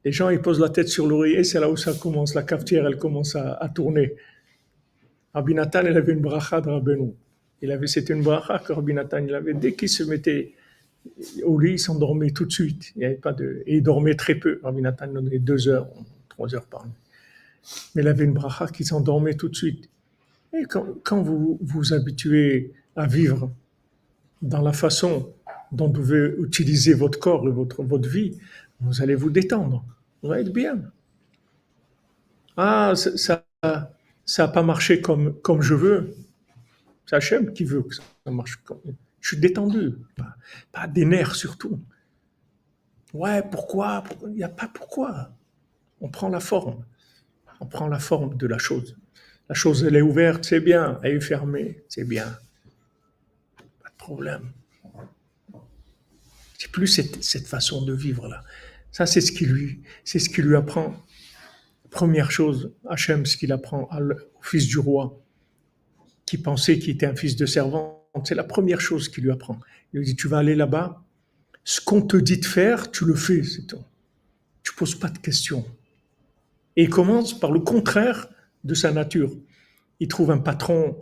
Les 0.06 0.12
gens, 0.12 0.30
ils 0.30 0.40
posent 0.40 0.60
la 0.60 0.68
tête 0.68 0.88
sur 0.88 1.04
l'oreiller, 1.04 1.42
c'est 1.42 1.58
là 1.58 1.68
où 1.68 1.76
ça 1.76 1.92
commence, 1.92 2.34
la 2.34 2.44
cafetière, 2.44 2.86
elle 2.86 2.96
commence 2.96 3.34
à, 3.34 3.68
tourner. 3.74 4.14
Rabbi 5.34 5.52
Nathan, 5.52 5.80
il 5.84 5.96
avait 5.96 6.12
une 6.12 6.20
bracha 6.20 6.60
de 6.60 6.68
Rabbeinu. 6.68 7.10
Il 7.60 7.72
avait, 7.72 7.88
c'était 7.88 8.14
une 8.14 8.22
bracha 8.22 8.60
que 8.60 8.72
Rabbi 8.72 8.94
Nathan, 8.94 9.18
il 9.18 9.34
avait, 9.34 9.52
dès 9.52 9.72
qu'il 9.72 9.88
se 9.88 10.04
mettait 10.04 10.52
au 11.42 11.58
lit, 11.58 11.72
il 11.72 11.78
s'endormait 11.80 12.30
tout 12.30 12.44
de 12.44 12.52
suite. 12.52 12.92
Il 12.94 13.04
avait 13.04 13.16
pas 13.16 13.32
de, 13.32 13.64
et 13.66 13.78
il 13.78 13.82
dormait 13.82 14.14
très 14.14 14.36
peu. 14.36 14.60
Rabbi 14.62 14.80
Nathan 14.80 15.08
donnait 15.08 15.40
deux 15.40 15.66
heures, 15.66 15.88
trois 16.28 16.54
heures 16.54 16.66
par 16.66 16.86
nuit. 16.86 16.92
Mais 17.96 18.02
il 18.02 18.06
avait 18.06 18.26
une 18.26 18.34
bracha 18.34 18.68
qui 18.68 18.84
s'endormait 18.84 19.34
tout 19.34 19.48
de 19.48 19.56
suite. 19.56 19.90
Et 20.56 20.66
quand, 20.66 20.86
quand 21.02 21.20
vous 21.20 21.58
vous 21.60 21.92
habituez 21.94 22.72
à 22.94 23.08
vivre 23.08 23.50
dans 24.40 24.62
la 24.62 24.72
façon 24.72 25.32
dont 25.72 25.88
vous 25.88 26.00
devez 26.00 26.32
utiliser 26.44 26.94
votre 26.94 27.18
corps 27.18 27.44
et 27.48 27.50
votre, 27.50 27.82
votre 27.82 28.08
vie, 28.08 28.38
vous 28.78 29.02
allez 29.02 29.16
vous 29.16 29.30
détendre. 29.30 29.84
Allez 30.24 30.42
être 30.42 30.52
bien. 30.52 30.80
Ah, 32.56 32.94
ça 32.96 33.44
n'a 34.38 34.48
pas 34.48 34.62
marché 34.62 35.00
comme, 35.00 35.38
comme 35.40 35.62
je 35.62 35.74
veux. 35.74 36.14
C'est 37.06 37.16
Hachem 37.16 37.52
qui 37.52 37.64
veut 37.64 37.82
que 37.82 37.94
ça 37.94 38.02
marche. 38.26 38.56
Comme... 38.64 38.80
Je 39.20 39.30
suis 39.30 39.38
détendu. 39.38 39.94
Pas, 40.72 40.86
des 40.86 41.04
nerfs 41.04 41.34
surtout. 41.34 41.80
Ouais, 43.12 43.42
pourquoi 43.42 44.04
Il 44.28 44.34
n'y 44.34 44.44
a 44.44 44.48
pas 44.48 44.68
pourquoi. 44.68 45.32
On 46.00 46.08
prend 46.08 46.28
la 46.28 46.40
forme. 46.40 46.84
On 47.60 47.66
prend 47.66 47.88
la 47.88 47.98
forme 47.98 48.36
de 48.36 48.46
la 48.46 48.58
chose. 48.58 48.96
La 49.48 49.54
chose, 49.54 49.84
elle 49.84 49.96
est 49.96 50.02
ouverte, 50.02 50.44
c'est 50.44 50.60
bien. 50.60 51.00
Elle 51.02 51.16
est 51.16 51.20
fermée, 51.20 51.84
c'est 51.88 52.04
bien. 52.04 52.38
Pas 53.82 53.90
de 53.90 53.96
problème. 53.96 54.52
C'est 56.58 56.70
plus 56.70 56.86
cette, 56.86 57.22
cette, 57.22 57.46
façon 57.46 57.84
de 57.84 57.92
vivre 57.92 58.28
là. 58.28 58.42
Ça, 58.92 59.06
c'est 59.06 59.20
ce 59.20 59.32
qui 59.32 59.46
lui, 59.46 59.82
c'est 60.04 60.18
ce 60.18 60.40
lui 60.40 60.56
apprend. 60.56 60.94
Première 61.90 62.30
chose, 62.30 62.72
Hachem, 62.88 63.26
ce 63.26 63.36
qu'il 63.36 63.52
apprend 63.52 63.88
au 63.92 64.42
fils 64.42 64.66
du 64.66 64.78
roi, 64.78 65.22
qui 66.24 66.38
pensait 66.38 66.78
qu'il 66.78 66.90
était 66.90 67.06
un 67.06 67.14
fils 67.14 67.36
de 67.36 67.46
servante, 67.46 68.02
c'est 68.24 68.34
la 68.34 68.44
première 68.44 68.80
chose 68.80 69.08
qu'il 69.08 69.24
lui 69.24 69.30
apprend. 69.30 69.60
Il 69.92 69.98
lui 69.98 70.06
dit, 70.06 70.16
tu 70.16 70.28
vas 70.28 70.38
aller 70.38 70.54
là-bas, 70.54 71.02
ce 71.64 71.80
qu'on 71.80 72.02
te 72.02 72.16
dit 72.16 72.38
de 72.38 72.44
faire, 72.44 72.90
tu 72.90 73.04
le 73.04 73.14
fais, 73.14 73.42
c'est 73.42 73.66
tout. 73.66 73.82
Tu 74.62 74.72
poses 74.74 74.94
pas 74.94 75.08
de 75.08 75.18
questions. 75.18 75.64
Et 76.76 76.84
il 76.84 76.90
commence 76.90 77.38
par 77.38 77.50
le 77.50 77.60
contraire 77.60 78.28
de 78.64 78.74
sa 78.74 78.92
nature. 78.92 79.32
Il 80.00 80.08
trouve 80.08 80.30
un 80.30 80.38
patron 80.38 80.98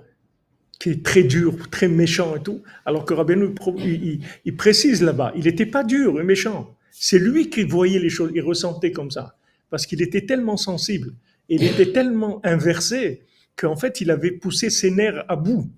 qui 0.79 0.91
est 0.91 1.05
très 1.05 1.23
dur, 1.23 1.71
très 1.71 1.89
méchant 1.89 2.37
et 2.37 2.43
tout, 2.43 2.63
alors 2.85 3.05
que 3.05 3.15
Rabbeinu, 3.15 3.55
il, 3.79 4.21
il, 4.45 4.57
précise 4.57 5.03
là-bas, 5.03 5.33
il 5.37 5.45
n'était 5.45 5.67
pas 5.67 5.85
dur 5.85 6.21
et 6.21 6.25
méchant. 6.25 6.74
C'est 6.97 7.19
lui 7.19 7.51
qui 7.51 7.65
voyait 7.65 7.99
les 7.99 8.09
choses, 8.09 8.31
il 8.35 8.41
ressentait 8.41 8.93
comme 8.93 9.11
ça, 9.11 9.37
parce 9.69 9.85
qu'il 9.85 10.01
était 10.01 10.27
tellement 10.27 10.57
sensible, 10.57 11.13
il 11.49 11.65
était 11.65 11.91
tellement 11.91 12.41
inversé 12.47 13.25
qu'en 13.57 13.75
fait, 13.75 14.01
il 14.01 14.13
avait 14.13 14.31
poussé 14.31 14.71
ses 14.71 14.93
nerfs 14.93 15.25
à 15.29 15.35
bout. 15.35 15.69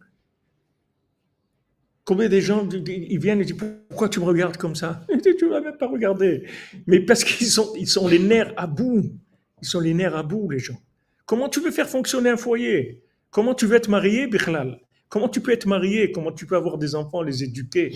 Combien 2.05 2.29
des 2.29 2.43
gens 2.43 2.69
ils 2.69 3.19
viennent 3.19 3.41
et 3.41 3.45
disent 3.47 3.57
pourquoi 3.89 4.11
tu 4.11 4.21
me 4.21 4.27
regardes 4.27 4.59
comme 4.59 4.75
ça? 4.75 5.07
Tu 5.23 5.45
ne 5.47 5.51
vas 5.51 5.63
même 5.63 5.79
pas 5.79 5.89
regarder. 5.89 6.47
Mais 6.87 7.01
parce 7.01 7.25
qu'ils 7.25 7.47
sont, 7.47 7.73
ils 7.77 7.89
sont 7.89 8.07
les 8.07 8.19
nerfs 8.19 8.53
à 8.59 8.67
bout. 8.67 9.11
Ils 9.63 9.67
sont 9.67 9.81
les 9.81 9.95
nerfs 9.95 10.15
à 10.15 10.23
bout, 10.23 10.51
les 10.51 10.59
gens. 10.59 10.81
Comment 11.25 11.49
tu 11.49 11.61
veux 11.61 11.71
faire 11.71 11.89
fonctionner 11.89 12.29
un 12.29 12.37
foyer? 12.37 13.03
Comment 13.31 13.55
tu 13.55 13.67
veux 13.67 13.77
être 13.77 13.89
marié, 13.89 14.27
Bichlal 14.27 14.79
Comment 15.09 15.29
tu 15.31 15.41
peux 15.41 15.53
être 15.53 15.67
marié? 15.67 16.13
Comment 16.13 16.31
tu 16.31 16.47
peux 16.47 16.57
avoir 16.57 16.77
des 16.77 16.95
enfants, 16.95 17.23
les 17.23 17.43
éduquer? 17.43 17.95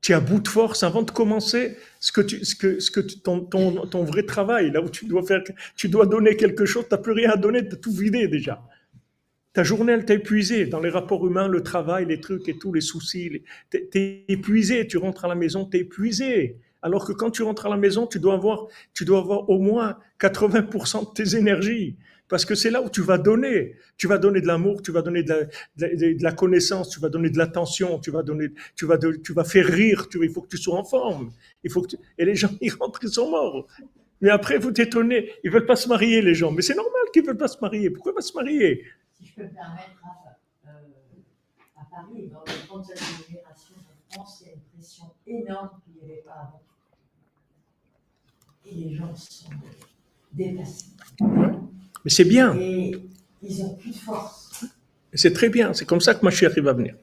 Tu 0.00 0.12
es 0.12 0.14
à 0.14 0.20
bout 0.20 0.40
de 0.40 0.48
force 0.48 0.82
avant 0.82 1.02
de 1.02 1.10
commencer 1.10 1.76
ce 2.00 2.12
que, 2.12 2.20
tu, 2.20 2.44
ce 2.44 2.54
que, 2.54 2.78
ce 2.78 2.90
que 2.90 3.00
ton, 3.00 3.40
ton, 3.40 3.86
ton, 3.86 4.04
vrai 4.04 4.22
travail, 4.22 4.70
là 4.70 4.80
où 4.80 4.88
tu 4.88 5.06
dois 5.06 5.24
faire, 5.24 5.42
tu 5.76 5.88
dois 5.88 6.06
donner 6.06 6.36
quelque 6.36 6.64
chose, 6.64 6.84
tu 6.88 6.94
n'as 6.94 6.98
plus 6.98 7.12
rien 7.12 7.30
à 7.30 7.36
donner, 7.36 7.66
tu 7.66 7.74
as 7.74 7.78
tout 7.78 7.92
vidé 7.92 8.28
déjà. 8.28 8.62
Ta 9.52 9.64
journée, 9.64 9.92
elle 9.92 10.04
t'a 10.04 10.14
épuisé 10.14 10.66
dans 10.66 10.78
les 10.78 10.90
rapports 10.90 11.26
humains, 11.26 11.48
le 11.48 11.62
travail, 11.62 12.06
les 12.06 12.20
trucs 12.20 12.48
et 12.48 12.56
tous 12.56 12.72
les 12.72 12.80
soucis. 12.80 13.42
Tu 13.70 14.24
épuisé, 14.28 14.86
tu 14.86 14.98
rentres 14.98 15.24
à 15.24 15.28
la 15.28 15.34
maison, 15.34 15.64
tu 15.64 15.78
es 15.78 15.80
épuisé. 15.80 16.58
Alors 16.80 17.04
que 17.04 17.12
quand 17.12 17.30
tu 17.30 17.42
rentres 17.42 17.66
à 17.66 17.68
la 17.68 17.76
maison, 17.76 18.06
tu 18.06 18.20
dois 18.20 18.34
avoir, 18.34 18.66
tu 18.94 19.04
dois 19.04 19.18
avoir 19.18 19.50
au 19.50 19.58
moins 19.58 19.98
80% 20.20 21.10
de 21.10 21.12
tes 21.12 21.36
énergies. 21.36 21.96
Parce 22.28 22.44
que 22.44 22.54
c'est 22.54 22.70
là 22.70 22.82
où 22.82 22.90
tu 22.90 23.00
vas 23.00 23.18
donner. 23.18 23.74
Tu 23.96 24.06
vas 24.06 24.18
donner 24.18 24.40
de 24.40 24.46
l'amour, 24.46 24.82
tu 24.82 24.92
vas 24.92 25.02
donner 25.02 25.22
de 25.22 25.48
la, 25.76 26.32
connaissance, 26.32 26.90
tu 26.90 27.00
vas 27.00 27.08
donner 27.08 27.30
de 27.30 27.38
l'attention, 27.38 27.98
tu 27.98 28.10
vas 28.10 28.22
donner, 28.22 28.48
tu 28.76 28.86
vas, 28.86 29.44
faire 29.44 29.66
rire. 29.66 30.06
Il 30.20 30.30
faut 30.30 30.42
que 30.42 30.48
tu 30.48 30.58
sois 30.58 30.78
en 30.78 30.84
forme. 30.84 31.32
Il 31.64 31.70
faut 31.70 31.82
que 31.82 31.96
et 32.18 32.24
les 32.24 32.34
gens, 32.34 32.50
ils 32.60 32.72
rentrent, 32.72 33.00
ils 33.02 33.08
sont 33.08 33.30
morts. 33.30 33.66
Mais 34.20 34.30
après, 34.30 34.58
vous 34.58 34.72
t'étonnez, 34.72 35.30
ils 35.44 35.50
veulent 35.50 35.66
pas 35.66 35.76
se 35.76 35.88
marier, 35.88 36.20
les 36.22 36.34
gens. 36.34 36.50
Mais 36.50 36.62
c'est 36.62 36.74
normal 36.74 37.02
qu'ils 37.12 37.24
veulent 37.24 37.36
pas 37.36 37.48
se 37.48 37.58
marier. 37.60 37.88
Pourquoi 37.90 38.14
pas 38.14 38.20
se 38.20 38.34
marier? 38.34 38.84
Si 39.12 39.26
je 39.26 39.34
peux 39.34 39.44
me 39.44 39.48
permettre, 39.48 40.02
euh, 40.66 40.70
à 41.76 41.84
Paris, 41.90 42.28
dans 42.28 42.44
grandes 42.66 42.86
agglomérations 42.90 43.76
de 43.76 44.14
France, 44.14 44.42
il 44.42 44.48
y 44.48 44.50
a 44.50 44.54
une 44.54 44.60
pression 44.74 45.04
énorme 45.26 45.70
qu'il 45.84 45.94
n'y 45.94 46.12
avait 46.12 46.22
pas 46.22 46.32
avant. 46.32 46.62
Et 48.66 48.74
les 48.74 48.94
gens 48.94 49.14
sont 49.14 49.50
dépassés. 50.32 50.86
Mais 52.04 52.10
c'est 52.10 52.24
bien. 52.24 52.54
Et 52.56 52.92
ils 53.42 53.58
n'ont 53.62 53.74
plus 53.76 53.90
de 53.90 53.96
force. 53.96 54.64
C'est 55.14 55.32
très 55.32 55.48
bien. 55.48 55.72
C'est 55.72 55.84
comme 55.84 56.00
ça 56.00 56.14
que 56.14 56.24
ma 56.24 56.30
chérie 56.30 56.60
va 56.60 56.72
venir. 56.72 56.94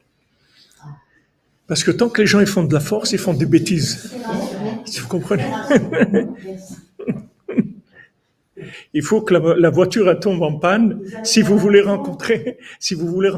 Parce 1.67 1.83
que 1.83 1.91
tant 1.91 2.09
que 2.09 2.21
les 2.21 2.27
gens 2.27 2.39
ils 2.39 2.45
font 2.45 2.63
de 2.63 2.73
la 2.73 2.79
force, 2.79 3.11
ils 3.11 3.17
font 3.17 3.33
des 3.33 3.47
bêtises. 3.47 4.13
Si 4.85 4.99
vous 4.99 5.07
comprenez. 5.07 5.45
Il 8.93 9.01
faut 9.03 9.21
que 9.21 9.33
la, 9.33 9.55
la 9.55 9.69
voiture 9.69 10.09
elle 10.09 10.19
tombe 10.19 10.41
en 10.41 10.57
panne 10.57 11.01
si 11.23 11.41
vous 11.41 11.57
voulez 11.57 11.81
rencontrer, 11.81 12.59
si 12.79 12.93
vous 12.93 13.07
voulez. 13.07 13.31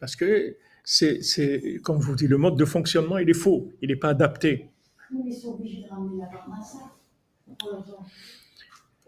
Parce 0.00 0.16
que 0.16 0.56
c'est, 0.84 1.20
comme 1.82 2.00
je 2.00 2.06
vous 2.06 2.14
dis, 2.14 2.26
le 2.26 2.38
mode 2.38 2.56
de 2.56 2.64
fonctionnement, 2.64 3.18
il 3.18 3.28
est 3.28 3.34
faux, 3.34 3.70
il 3.82 3.88
n'est 3.88 3.96
pas 3.96 4.08
adapté. 4.10 4.70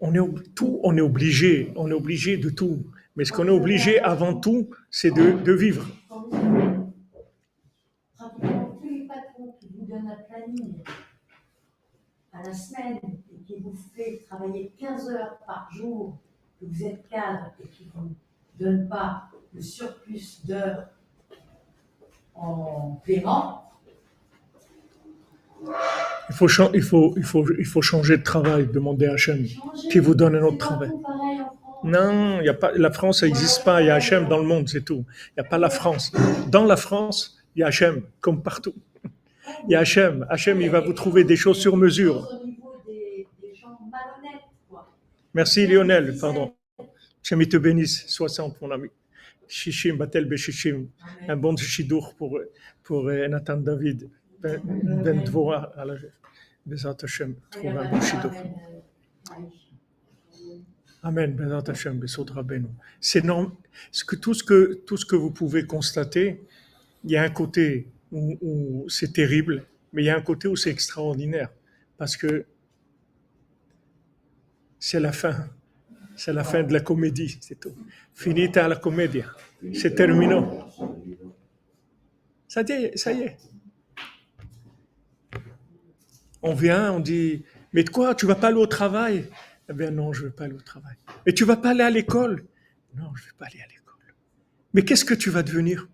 On 0.00 0.14
est 0.14 0.54
tout, 0.54 0.80
on 0.82 0.96
est 0.96 1.00
obligé, 1.02 1.72
on 1.76 1.90
est 1.90 1.94
obligé 1.94 2.36
de 2.38 2.48
tout. 2.50 2.86
Mais 3.16 3.24
ce 3.24 3.32
qu'on 3.32 3.46
est 3.46 3.50
obligé 3.50 3.98
avant 4.00 4.34
tout, 4.34 4.70
c'est 4.90 5.10
de, 5.10 5.32
de 5.42 5.52
vivre. 5.52 5.86
Tous 8.18 8.88
les 8.88 9.06
patrons 9.06 9.54
qui 9.60 9.68
vous 9.74 9.84
donnent 9.84 10.08
un 10.08 10.16
planning 10.16 10.74
à 12.32 12.42
la 12.42 12.54
semaine 12.54 12.98
et 13.32 13.40
qui 13.44 13.60
vous 13.60 13.74
fait 13.94 14.24
travailler 14.26 14.72
15 14.78 15.10
heures 15.10 15.38
par 15.46 15.70
jour, 15.72 16.16
que 16.60 16.66
vous 16.66 16.82
êtes 16.84 17.06
cadre 17.08 17.52
et 17.62 17.68
qui 17.68 17.86
ne 17.86 17.90
vous 18.00 18.14
donnent 18.58 18.88
pas 18.88 19.28
le 19.52 19.60
surplus 19.60 20.40
d'heures 20.46 20.88
en 22.34 23.00
paiement, 23.04 23.69
il 26.28 26.34
faut, 26.82 27.14
il, 27.16 27.24
il, 27.58 27.66
il 27.76 27.82
changer 27.82 28.16
de 28.16 28.22
travail, 28.22 28.68
demander 28.72 29.06
à 29.06 29.12
Hachem 29.12 29.44
qui 29.90 29.98
vous 29.98 30.14
donne 30.14 30.36
un 30.36 30.42
autre 30.42 30.58
travail. 30.58 30.90
Non, 31.82 32.40
il 32.40 32.46
y 32.46 32.48
a 32.48 32.54
pas, 32.54 32.72
la 32.72 32.90
France, 32.90 33.22
n'existe 33.22 33.64
pas. 33.64 33.80
Il 33.80 33.86
y 33.86 33.90
a 33.90 33.94
Hachem 33.94 34.28
dans 34.28 34.38
le 34.38 34.44
monde, 34.44 34.68
c'est 34.68 34.84
tout. 34.84 35.04
Il 35.28 35.40
n'y 35.40 35.46
a 35.46 35.48
pas 35.48 35.58
la 35.58 35.70
France. 35.70 36.12
Dans 36.48 36.64
la 36.64 36.76
France, 36.76 37.38
il 37.56 37.60
y 37.60 37.62
a 37.62 37.68
Hachem, 37.68 38.02
comme 38.20 38.42
partout. 38.42 38.74
Il 39.66 39.72
y 39.72 39.74
a 39.74 39.80
Hachem. 39.80 40.26
Hachem, 40.28 40.60
il 40.60 40.70
va 40.70 40.80
vous 40.80 40.92
trouver 40.92 41.24
des 41.24 41.36
choses 41.36 41.58
sur 41.58 41.76
mesure. 41.76 42.28
Merci 45.32 45.66
Lionel, 45.66 46.16
pardon. 46.20 46.52
Hachem, 47.22 47.46
te 47.46 47.56
bénisse. 47.56 48.04
60, 48.08 48.60
mon 48.60 48.70
ami. 48.70 48.88
Shishim, 49.48 49.96
Batel 49.96 50.26
Beshishim. 50.26 50.86
Un 51.28 51.36
bon 51.36 51.56
chidour 51.56 52.14
pour, 52.16 52.38
pour 52.82 53.08
euh, 53.08 53.26
Nathan 53.26 53.56
David. 53.56 54.10
Trouve 57.50 57.76
un 57.76 57.90
bon 57.90 58.00
chidour. 58.00 58.32
Amen, 61.02 61.34
Bezat 61.34 61.70
Hashem, 61.70 61.98
Besot 61.98 62.26
Rabbeinu. 62.30 62.68
C'est 63.00 63.24
normal. 63.24 63.52
Que 64.06 64.16
tout, 64.16 64.34
ce 64.34 64.44
que, 64.44 64.74
tout 64.86 64.96
ce 64.96 65.06
que 65.06 65.16
vous 65.16 65.30
pouvez 65.30 65.66
constater, 65.66 66.42
il 67.04 67.10
y 67.10 67.16
a 67.16 67.22
un 67.22 67.30
côté 67.30 67.88
où, 68.12 68.36
où 68.42 68.88
c'est 68.88 69.12
terrible, 69.12 69.64
mais 69.92 70.02
il 70.02 70.06
y 70.06 70.10
a 70.10 70.16
un 70.16 70.20
côté 70.20 70.46
où 70.48 70.56
c'est 70.56 70.70
extraordinaire. 70.70 71.50
Parce 71.96 72.16
que 72.16 72.44
c'est 74.78 75.00
la 75.00 75.12
fin. 75.12 75.48
C'est 76.16 76.34
la 76.34 76.44
fin 76.44 76.62
de 76.62 76.72
la 76.72 76.80
comédie, 76.80 77.38
c'est 77.40 77.58
tout. 77.58 77.74
Finita 78.12 78.68
la 78.68 78.76
comédie. 78.76 79.22
C'est 79.72 79.94
terminé. 79.94 80.38
Ça 82.46 82.60
y 82.62 82.72
est, 82.72 82.96
ça 82.98 83.12
y 83.12 83.22
est. 83.22 83.36
On 86.42 86.54
vient, 86.54 86.92
on 86.92 87.00
dit, 87.00 87.44
mais 87.72 87.84
de 87.84 87.90
quoi, 87.90 88.14
tu 88.14 88.26
vas 88.26 88.34
pas 88.34 88.48
aller 88.48 88.56
au 88.56 88.66
travail? 88.66 89.28
Eh 89.68 89.72
bien 89.72 89.90
non, 89.90 90.12
je 90.12 90.22
ne 90.22 90.26
vais 90.28 90.32
pas 90.32 90.44
aller 90.44 90.54
au 90.54 90.60
travail. 90.60 90.96
Et 91.26 91.34
tu 91.34 91.44
vas 91.44 91.56
pas 91.56 91.70
aller 91.70 91.82
à 91.82 91.90
l'école? 91.90 92.46
Non, 92.94 93.14
je 93.14 93.22
ne 93.22 93.26
vais 93.26 93.36
pas 93.38 93.46
aller 93.46 93.60
à 93.60 93.66
l'école. 93.66 94.14
Mais 94.72 94.84
qu'est-ce 94.84 95.04
que 95.04 95.14
tu 95.14 95.30
vas 95.30 95.42
devenir? 95.42 95.88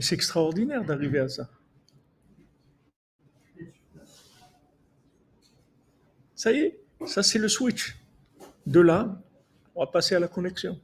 C'est 0.00 0.14
extraordinaire 0.14 0.84
d'arriver 0.84 1.20
à 1.20 1.28
ça. 1.28 1.48
Ça 6.34 6.52
y 6.52 6.58
est, 6.58 6.80
ça 7.06 7.22
c'est 7.22 7.38
le 7.38 7.48
switch. 7.48 7.96
De 8.66 8.80
là, 8.80 9.20
on 9.74 9.80
va 9.84 9.90
passer 9.90 10.14
à 10.14 10.20
la 10.20 10.28
connexion. 10.28 10.80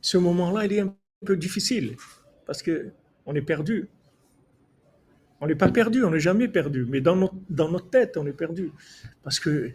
Ce 0.00 0.16
moment-là, 0.18 0.64
il 0.66 0.72
est 0.72 0.80
un 0.80 0.94
peu 1.24 1.36
difficile 1.36 1.96
parce 2.46 2.62
que 2.62 2.92
on 3.26 3.34
est 3.34 3.42
perdu. 3.42 3.88
On 5.40 5.46
n'est 5.46 5.54
pas 5.54 5.70
perdu, 5.70 6.04
on 6.04 6.10
n'est 6.10 6.20
jamais 6.20 6.48
perdu, 6.48 6.86
mais 6.88 7.00
dans 7.00 7.16
notre, 7.16 7.34
dans 7.48 7.70
notre 7.70 7.88
tête, 7.88 8.16
on 8.16 8.26
est 8.26 8.32
perdu. 8.32 8.70
Parce 9.22 9.40
que 9.40 9.72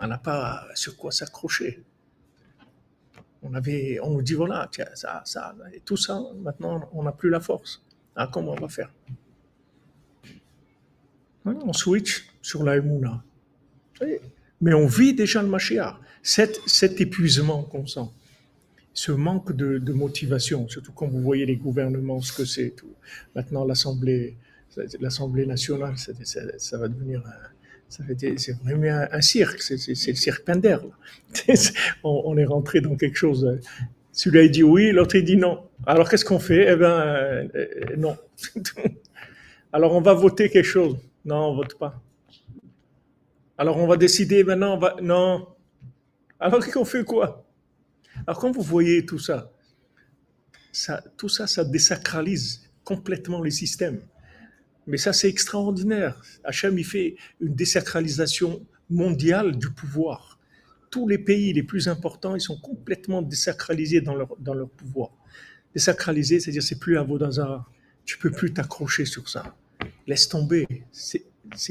on 0.00 0.06
n'a 0.08 0.18
pas 0.18 0.66
sur 0.74 0.96
quoi 0.96 1.12
s'accrocher. 1.12 1.82
On 3.42 3.54
avait, 3.54 3.98
on 4.02 4.10
nous 4.10 4.22
dit 4.22 4.34
voilà, 4.34 4.68
tiens, 4.70 4.86
ça, 4.94 5.22
ça, 5.24 5.54
et 5.72 5.80
tout 5.80 5.96
ça, 5.96 6.20
maintenant, 6.40 6.88
on 6.92 7.04
n'a 7.04 7.12
plus 7.12 7.30
la 7.30 7.40
force. 7.40 7.82
Ah, 8.16 8.28
comment 8.30 8.52
on 8.52 8.60
va 8.60 8.68
faire? 8.68 8.92
Voilà, 11.44 11.60
On 11.64 11.72
switch 11.72 12.28
sur 12.40 12.62
la 12.64 12.76
Emouna. 12.76 13.22
Mais 14.60 14.74
on 14.74 14.86
vit 14.86 15.14
déjà 15.14 15.42
le 15.42 15.48
Mashiach. 15.48 15.96
Cet, 16.22 16.60
cet 16.66 17.00
épuisement 17.00 17.62
qu'on 17.64 17.86
sent, 17.86 18.08
ce 18.94 19.10
manque 19.10 19.52
de, 19.52 19.78
de 19.78 19.92
motivation, 19.92 20.68
surtout 20.68 20.92
quand 20.92 21.08
vous 21.08 21.20
voyez 21.20 21.46
les 21.46 21.56
gouvernements, 21.56 22.20
ce 22.20 22.32
que 22.32 22.44
c'est, 22.44 22.70
tout. 22.70 22.94
Maintenant, 23.34 23.64
l'Assemblée, 23.64 24.36
l'Assemblée 25.00 25.46
nationale, 25.46 25.96
ça, 25.98 26.12
ça- 26.58 26.78
va 26.78 26.88
devenir 26.88 27.22
c'est 27.88 28.58
vraiment 28.62 29.06
un, 29.12 29.20
cirque, 29.20 29.60
c'est 29.60 29.76
le 29.86 30.14
cirque 30.14 30.44
Pinder. 30.46 30.78
on, 32.04 32.22
on 32.24 32.36
est 32.38 32.46
rentré 32.46 32.80
dans 32.80 32.96
quelque 32.96 33.16
chose. 33.16 33.44
euh, 33.44 33.60
Celui-là 34.12 34.44
il 34.44 34.50
dit 34.50 34.62
oui, 34.62 34.92
l'autre 34.92 35.16
il 35.16 35.24
dit 35.24 35.36
non. 35.36 35.62
Alors 35.86 36.08
qu'est-ce 36.08 36.24
qu'on 36.24 36.38
fait? 36.38 36.72
Eh 36.72 36.76
bien, 36.76 36.90
euh, 36.90 37.48
euh, 37.54 37.96
non. 37.98 38.16
Alors 39.74 39.94
on 39.94 40.00
va 40.00 40.14
voter 40.14 40.48
quelque 40.48 40.64
chose. 40.64 40.96
Non, 41.24 41.50
on 41.50 41.54
vote 41.56 41.78
pas. 41.78 42.02
Alors 43.58 43.76
on 43.76 43.86
va 43.86 43.96
décider 43.96 44.42
maintenant, 44.42 44.76
on 44.76 44.78
va... 44.78 44.96
non. 45.02 45.46
Alors 46.40 46.66
qu'on 46.72 46.84
fait 46.86 47.04
quoi? 47.04 47.46
Alors 48.26 48.40
quand 48.40 48.52
vous 48.52 48.62
voyez 48.62 49.04
tout 49.04 49.18
ça, 49.18 49.52
ça, 50.72 51.02
tout 51.18 51.28
ça, 51.28 51.46
ça 51.46 51.64
désacralise 51.64 52.62
complètement 52.84 53.42
les 53.42 53.50
systèmes. 53.50 54.00
Mais 54.86 54.96
ça, 54.96 55.12
c'est 55.12 55.28
extraordinaire. 55.28 56.20
Hachem, 56.44 56.78
il 56.78 56.84
fait 56.84 57.16
une 57.40 57.54
désacralisation 57.54 58.64
mondiale 58.90 59.56
du 59.56 59.70
pouvoir. 59.70 60.38
Tous 60.90 61.08
les 61.08 61.18
pays 61.18 61.52
les 61.52 61.62
plus 61.62 61.88
importants, 61.88 62.34
ils 62.34 62.40
sont 62.40 62.58
complètement 62.60 63.22
désacralisés 63.22 64.00
dans 64.00 64.14
leur, 64.14 64.36
dans 64.38 64.54
leur 64.54 64.68
pouvoir. 64.68 65.10
Désacralisé, 65.74 66.40
c'est-à-dire 66.40 66.62
c'est 66.62 66.78
plus 66.78 66.98
à 66.98 67.02
Vodazara. 67.02 67.66
Tu 68.04 68.18
peux 68.18 68.30
plus 68.30 68.52
t'accrocher 68.52 69.04
sur 69.04 69.28
ça. 69.28 69.56
Laisse 70.06 70.28
tomber. 70.28 70.66
C'est 70.90 71.24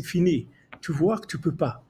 fini. 0.04 0.48
Tu 0.82 0.92
vois 0.92 1.20
que 1.20 1.28
tu 1.28 1.38
peux 1.38 1.54
pas. 1.54 1.84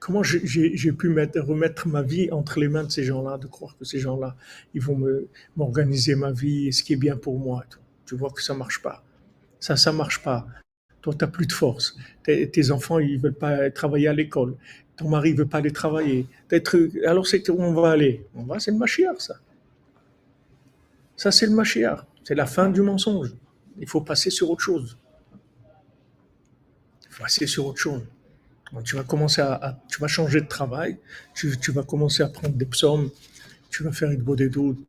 Comment 0.00 0.22
j'ai- 0.24 0.92
pu 0.92 1.08
mettre- 1.10 1.38
remettre 1.40 1.86
ma 1.86 2.02
vie 2.02 2.28
entre 2.32 2.58
les 2.58 2.66
mains 2.68 2.82
de 2.82 2.90
ces 2.90 3.04
gens-là, 3.04 3.38
de 3.38 3.46
croire 3.46 3.76
que 3.78 3.84
ces 3.84 4.00
gens-là, 4.00 4.36
ils 4.74 4.80
vont 4.82 5.00
m'organiser 5.56 6.16
ma 6.16 6.32
vie 6.32 6.66
et 6.66 6.72
ce 6.72 6.82
qui 6.82 6.94
est 6.94 6.96
bien 6.96 7.16
pour 7.16 7.38
moi. 7.38 7.64
Tu 8.06 8.16
vois 8.16 8.30
que 8.30 8.42
ça 8.42 8.52
marche 8.54 8.82
pas. 8.82 9.04
Ça, 9.62 9.76
ça 9.76 9.92
marche 9.92 10.20
pas. 10.24 10.48
Toi, 11.02 11.14
tu 11.16 11.24
n'as 11.24 11.30
plus 11.30 11.46
de 11.46 11.52
force. 11.52 11.96
Tes, 12.24 12.70
enfants, 12.72 12.98
ils 12.98 13.20
veulent 13.20 13.32
pas 13.32 13.70
travailler 13.70 14.08
à 14.08 14.12
l'école. 14.12 14.56
Ton 14.96 15.08
mari 15.08 15.34
veut 15.34 15.46
pas 15.46 15.58
aller 15.58 15.70
travailler. 15.70 16.26
Alors, 17.06 17.28
c'est 17.28 17.48
où 17.48 17.62
on 17.62 17.72
va 17.72 17.92
aller? 17.92 18.26
On 18.34 18.42
va, 18.42 18.58
c'est 18.58 18.72
le 18.72 18.76
Mashiach, 18.76 19.20
ça. 19.20 19.36
Ça, 21.16 21.30
c'est 21.30 21.46
le 21.46 21.52
Mashiach. 21.52 22.00
C'est 22.24 22.34
la 22.34 22.46
fin 22.46 22.70
du 22.70 22.82
mensonge. 22.82 23.36
Il 23.78 23.88
faut 23.88 24.00
passer 24.00 24.30
sur 24.30 24.50
autre 24.50 24.62
chose. 24.62 24.98
Il 27.08 27.14
faut 27.14 27.22
passer 27.22 27.46
sur 27.46 27.66
autre 27.66 27.78
chose. 27.78 28.02
Tu 28.84 28.96
vas 28.96 29.04
commencer 29.04 29.42
à, 29.42 29.80
tu 29.88 30.00
vas 30.00 30.08
changer 30.08 30.40
de 30.40 30.48
travail. 30.48 30.98
Tu, 31.34 31.56
vas 31.70 31.84
commencer 31.84 32.24
à 32.24 32.28
prendre 32.28 32.56
des 32.56 32.66
psaumes. 32.66 33.10
Tu 33.70 33.84
vas 33.84 33.92
faire 33.92 34.10
une 34.10 34.24
des 34.34 34.48
doutes. 34.48 34.84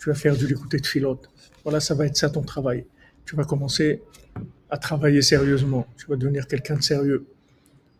Tu 0.00 0.08
vas 0.08 0.16
faire 0.16 0.36
du 0.36 0.48
l'écouter 0.48 0.78
de 0.78 0.86
filote. 0.86 1.30
Voilà, 1.62 1.78
ça 1.78 1.94
va 1.94 2.06
être 2.06 2.16
ça 2.16 2.30
ton 2.30 2.42
travail. 2.42 2.84
Tu 3.28 3.36
vas 3.36 3.44
commencer 3.44 4.00
à 4.70 4.78
travailler 4.78 5.20
sérieusement. 5.20 5.86
Tu 5.98 6.06
vas 6.06 6.16
devenir 6.16 6.46
quelqu'un 6.46 6.76
de 6.76 6.82
sérieux. 6.82 7.26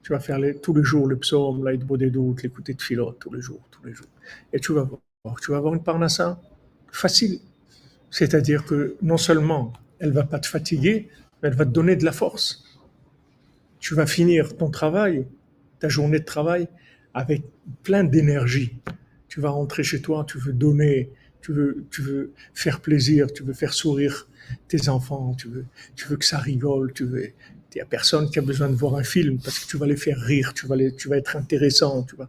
Tu 0.03 0.13
vas 0.13 0.21
faire 0.21 0.41
tous 0.63 0.73
les 0.73 0.83
jours 0.83 1.07
le 1.07 1.19
psaume, 1.19 1.69
l'aide 1.69 1.85
des 1.85 2.09
doutes, 2.09 2.43
l'écouter 2.43 2.73
de 2.73 2.81
filote, 2.81 3.19
tous 3.19 3.35
les 3.35 3.43
jours, 3.43 3.61
tous 3.71 3.85
les 3.85 3.93
jours. 3.93 4.07
Et 4.55 4.59
tu 4.59 4.73
vas 4.73 4.85
voir, 4.85 5.39
tu 5.43 5.51
vas 5.51 5.59
avoir 5.59 5.75
une 5.75 5.83
parnassa 5.83 6.41
facile. 6.91 7.41
C'est-à-dire 8.11 8.65
que 8.65 8.97
non 9.03 9.19
seulement 9.19 9.75
elle 9.99 10.13
va 10.13 10.23
pas 10.23 10.39
te 10.39 10.47
fatiguer, 10.47 11.11
mais 11.43 11.51
elle 11.51 11.57
va 11.57 11.67
te 11.67 11.73
donner 11.73 11.95
de 11.95 12.07
la 12.07 12.13
force. 12.13 12.65
Tu 13.81 13.95
vas 13.95 14.07
finir 14.07 14.57
ton 14.57 14.71
travail, 14.71 15.27
ta 15.79 15.91
journée 15.91 16.21
de 16.21 16.25
travail, 16.25 16.69
avec 17.13 17.43
plein 17.83 18.03
d'énergie. 18.03 18.79
Tu 19.29 19.43
vas 19.43 19.51
rentrer 19.51 19.83
chez 19.83 20.01
toi, 20.01 20.25
tu 20.27 20.39
veux 20.39 20.55
donner, 20.55 21.11
tu 21.43 21.53
veux, 21.53 21.85
tu 21.91 22.03
veux 22.03 22.33
faire 22.55 22.81
plaisir, 22.81 23.33
tu 23.33 23.43
veux 23.43 23.53
faire 23.55 23.73
sourire 23.75 24.29
tes 24.69 24.89
enfants, 24.89 25.35
tu 25.39 25.49
veux, 25.49 25.65
tu 25.97 26.07
veux 26.09 26.17
que 26.17 26.25
ça 26.25 26.39
rigole, 26.39 26.93
tu 26.93 27.05
veux. 27.05 27.25
Il 27.27 27.77
n'y 27.77 27.81
a 27.83 27.85
personne 27.87 28.31
qui 28.31 28.39
a 28.39 28.43
besoin 28.43 28.69
de 28.71 28.75
voir 28.75 28.97
un 28.97 29.05
film 29.05 29.39
parce 29.39 29.59
que 29.59 29.67
tu 29.67 29.77
vas 29.77 29.87
les 29.87 29.97
faire 29.97 30.19
rire, 30.19 30.53
tu 30.55 30.67
vas, 30.67 30.75
les, 30.77 30.95
tu 30.95 31.09
vas 31.09 31.17
être 31.19 31.37
intéressant, 31.37 32.03
tu 32.03 32.17
vas, 32.17 32.29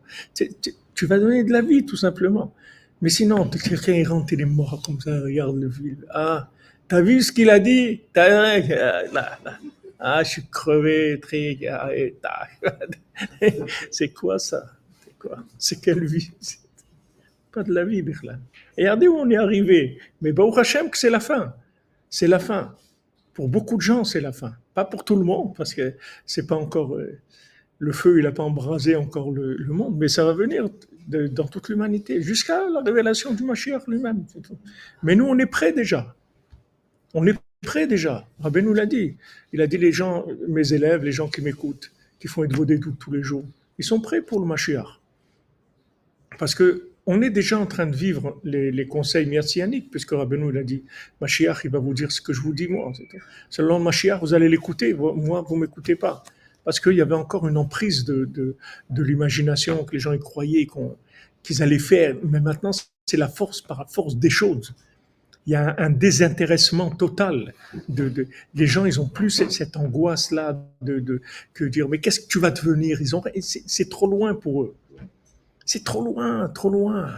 tu, 0.95 1.05
vas 1.05 1.17
donner 1.17 1.43
de 1.43 1.51
la 1.51 1.61
vie 1.61 1.85
tout 1.85 1.95
simplement. 1.95 2.53
Mais 3.01 3.09
sinon, 3.09 3.49
quelqu'un 3.49 3.93
il 3.93 4.07
rentre, 4.07 4.33
il 4.33 4.41
est 4.41 4.45
mort 4.45 4.81
comme 4.85 4.99
ça, 4.99 5.19
regarde 5.21 5.55
le 5.57 5.69
film. 5.69 6.05
Ah, 6.11 6.49
t'as 6.87 7.01
vu 7.01 7.21
ce 7.21 7.31
qu'il 7.31 7.49
a 7.49 7.59
dit? 7.59 8.01
T'as- 8.13 8.59
ah. 9.15 9.59
Ah, 10.01 10.23
je 10.23 10.29
suis 10.29 10.45
crevé, 10.49 11.19
très. 11.21 11.57
ah. 11.69 11.89
C'est 13.91 14.09
quoi 14.09 14.39
ça? 14.39 14.65
C'est 15.03 15.17
quoi? 15.17 15.43
C'est 15.57 15.81
quelle 15.81 16.05
vie? 16.05 16.31
Pas 17.51 17.63
de 17.63 17.73
la 17.73 17.83
vie, 17.83 18.01
Birlan. 18.01 18.39
Regardez 18.79 19.07
où 19.07 19.15
on 19.17 19.29
est 19.29 19.35
arrivé. 19.37 19.99
Mais 20.21 20.31
Baruch 20.31 20.57
Hashem, 20.57 20.89
c'est 20.93 21.09
la 21.09 21.19
fin. 21.19 21.53
C'est 22.09 22.27
la 22.27 22.39
fin. 22.39 22.75
Pour 23.33 23.47
beaucoup 23.49 23.75
de 23.75 23.81
gens, 23.81 24.03
c'est 24.03 24.21
la 24.21 24.31
fin. 24.31 24.53
Pas 24.73 24.85
pour 24.85 25.03
tout 25.05 25.15
le 25.15 25.23
monde, 25.23 25.55
parce 25.55 25.73
que 25.73 25.93
c'est 26.25 26.47
pas 26.47 26.55
encore. 26.55 26.95
euh, 26.95 27.19
le 27.79 27.93
feu, 27.93 28.19
il 28.19 28.23
n'a 28.23 28.33
pas 28.33 28.43
embrasé 28.43 28.95
encore 28.97 29.31
le, 29.31 29.55
le 29.55 29.73
monde, 29.73 29.97
mais 29.97 30.09
ça 30.09 30.25
va 30.25 30.33
venir 30.33 30.67
dans 31.07 31.47
toute 31.47 31.69
l'humanité, 31.69 32.21
jusqu'à 32.21 32.69
la 32.69 32.81
révélation 32.81 33.33
du 33.33 33.43
Mashiach 33.43 33.87
lui-même. 33.87 34.25
Mais 35.01 35.15
nous, 35.15 35.25
on 35.25 35.37
est 35.39 35.45
prêts 35.45 35.71
déjà. 35.71 36.13
On 37.13 37.25
est 37.25 37.39
prêts 37.61 37.87
déjà. 37.87 38.27
Rabbi 38.41 38.61
nous 38.61 38.73
l'a 38.73 38.85
dit. 38.85 39.15
Il 39.53 39.61
a 39.61 39.67
dit 39.67 39.77
les 39.77 39.93
gens, 39.93 40.25
mes 40.49 40.73
élèves, 40.73 41.03
les 41.03 41.13
gens 41.13 41.29
qui 41.29 41.41
m'écoutent, 41.41 41.91
qui 42.19 42.27
font 42.27 42.43
être 42.43 42.65
des 42.65 42.77
doutes 42.77 42.99
tous 42.99 43.11
les 43.11 43.23
jours, 43.23 43.45
ils 43.77 43.85
sont 43.85 44.01
prêts 44.01 44.21
pour 44.21 44.41
le 44.41 44.45
Mashiach. 44.45 44.99
Parce 46.37 46.53
que 46.53 46.88
on 47.11 47.23
est 47.23 47.31
déjà 47.31 47.57
en 47.57 47.65
train 47.65 47.87
de 47.87 47.95
vivre 47.95 48.39
les, 48.43 48.85
conseils 48.85 49.25
messianiques, 49.25 49.89
puisque 49.89 50.11
Rabbeinu 50.11 50.51
l'a 50.51 50.61
dit, 50.61 50.83
Mashiach, 51.21 51.61
il 51.63 51.71
va 51.71 51.79
vous 51.79 51.95
dire 51.95 52.11
ce 52.11 52.21
que 52.21 52.33
je 52.33 52.41
vous 52.41 52.53
dis 52.53 52.67
moi. 52.67 52.93
Selon 53.49 53.79
Mashiach, 53.79 54.19
vous 54.21 54.35
allez 54.35 54.47
l'écouter, 54.47 54.93
moi, 54.93 55.41
vous 55.41 55.55
m'écoutez 55.55 55.95
pas. 55.95 56.21
Parce 56.63 56.79
qu'il 56.79 56.93
y 56.93 57.01
avait 57.01 57.15
encore 57.15 57.47
une 57.47 57.57
emprise 57.57 58.05
de, 58.05 58.29
de, 58.91 59.03
l'imagination, 59.03 59.83
que 59.85 59.93
les 59.93 59.99
gens 59.99 60.13
y 60.13 60.19
croyaient 60.19 60.67
qu'ils 61.41 61.63
allaient 61.63 61.79
faire. 61.79 62.15
Mais 62.21 62.41
maintenant, 62.41 62.69
c'est 63.07 63.17
la 63.17 63.27
force 63.27 63.59
par 63.59 63.79
la 63.79 63.85
force 63.87 64.15
des 64.15 64.29
choses. 64.29 64.75
Il 65.47 65.53
y 65.53 65.55
a 65.55 65.75
un, 65.79 65.89
désintéressement 65.89 66.91
total. 66.91 67.55
De, 67.87 68.27
les 68.53 68.67
gens, 68.67 68.85
ils 68.85 69.01
ont 69.01 69.09
plus 69.09 69.31
cette, 69.31 69.77
angoisse-là 69.77 70.63
de, 70.83 70.99
de, 70.99 71.21
que 71.55 71.65
dire, 71.65 71.89
mais 71.89 71.97
qu'est-ce 71.97 72.19
que 72.19 72.27
tu 72.27 72.37
vas 72.37 72.51
devenir? 72.51 73.01
Ils 73.01 73.41
c'est 73.41 73.89
trop 73.89 74.05
loin 74.05 74.35
pour 74.35 74.61
eux. 74.61 74.75
C'est 75.71 75.83
trop 75.83 76.03
loin, 76.03 76.49
trop 76.49 76.71
loin. 76.71 77.11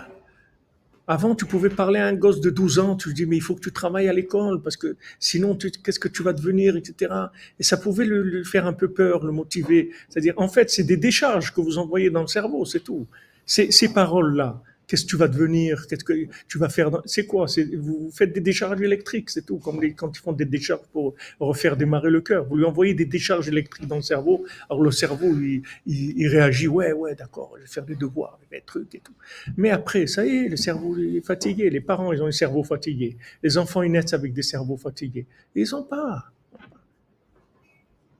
Avant, 1.07 1.35
tu 1.35 1.45
pouvais 1.45 1.69
parler 1.69 2.01
à 2.01 2.07
un 2.07 2.13
gosse 2.13 2.41
de 2.41 2.49
12 2.49 2.79
ans, 2.79 2.95
tu 2.97 3.07
lui 3.07 3.15
dis, 3.15 3.25
mais 3.25 3.37
il 3.37 3.41
faut 3.41 3.55
que 3.55 3.61
tu 3.61 3.71
travailles 3.71 4.09
à 4.09 4.13
l'école, 4.13 4.61
parce 4.61 4.75
que 4.75 4.97
sinon, 5.19 5.55
qu'est-ce 5.55 6.01
que 6.01 6.09
tu 6.09 6.21
vas 6.21 6.33
devenir, 6.33 6.75
etc. 6.75 7.13
Et 7.61 7.63
ça 7.63 7.77
pouvait 7.77 8.03
le, 8.03 8.43
faire 8.43 8.67
un 8.67 8.73
peu 8.73 8.89
peur, 8.89 9.23
le 9.23 9.31
motiver. 9.31 9.91
C'est-à-dire, 10.09 10.33
en 10.35 10.49
fait, 10.49 10.69
c'est 10.69 10.83
des 10.83 10.97
décharges 10.97 11.53
que 11.53 11.61
vous 11.61 11.77
envoyez 11.77 12.09
dans 12.09 12.19
le 12.19 12.27
cerveau, 12.27 12.65
c'est 12.65 12.81
tout. 12.81 13.07
Ces 13.45 13.93
paroles-là, 13.93 14.61
qu'est-ce 14.87 15.03
que 15.05 15.09
tu 15.09 15.17
vas 15.17 15.27
devenir, 15.27 15.87
qu'est-ce 15.87 16.03
que 16.03 16.13
tu 16.47 16.57
vas 16.57 16.69
faire, 16.69 16.89
c'est 17.05 17.25
quoi? 17.25 17.45
Vous, 17.77 18.09
faites 18.13 18.33
des 18.33 18.41
décharges 18.41 18.81
électriques, 18.81 19.29
c'est 19.29 19.45
tout, 19.45 19.57
comme 19.57 19.79
quand 19.93 20.15
ils 20.15 20.21
font 20.21 20.33
des 20.33 20.45
décharges 20.45 20.87
pour 20.91 21.15
refaire 21.39 21.77
démarrer 21.77 22.09
le 22.09 22.21
cœur. 22.21 22.45
Vous 22.45 22.57
lui 22.57 22.65
envoyez 22.65 22.93
des 22.93 23.05
décharges 23.05 23.47
électriques 23.47 23.87
dans 23.87 23.97
le 23.97 24.01
cerveau, 24.01 24.45
alors 24.69 24.83
le 24.83 24.91
cerveau, 24.91 25.33
il, 25.39 25.63
il, 25.85 26.27
réagit, 26.27 26.67
ouais, 26.67 26.91
ouais, 26.93 27.15
d'accord, 27.15 27.53
je 27.57 27.61
vais 27.61 27.67
faire 27.67 27.85
des 27.85 27.95
devoirs, 27.95 28.39
des 28.51 28.61
trucs 28.61 28.93
et 28.95 28.99
tout. 28.99 29.13
Mais 29.57 29.69
après, 29.69 30.07
ça 30.07 30.25
y 30.25 30.45
est, 30.45 30.49
le 30.49 30.57
cerveau 30.57 30.97
est 30.97 31.25
fatigué. 31.25 31.69
Les 31.69 31.81
parents, 31.81 32.11
ils 32.13 32.21
ont 32.21 32.27
un 32.27 32.31
cerveau 32.31 32.63
fatigué. 32.63 33.17
Les 33.43 33.57
enfants, 33.57 33.81
ils 33.81 33.91
naissent 33.91 34.13
avec 34.13 34.33
des 34.33 34.41
cerveaux 34.41 34.77
fatigués. 34.77 35.25
Ils 35.55 35.75
ont 35.75 35.83
pas. 35.83 36.31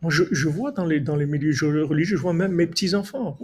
Moi, 0.01 0.11
je, 0.11 0.23
je 0.31 0.49
vois 0.49 0.71
dans 0.71 0.85
les, 0.85 0.99
dans 0.99 1.15
les 1.15 1.27
milieux 1.27 1.53
religieux, 1.83 2.17
je 2.17 2.21
vois 2.21 2.33
même 2.33 2.53
mes 2.53 2.65
petits-enfants. 2.65 3.37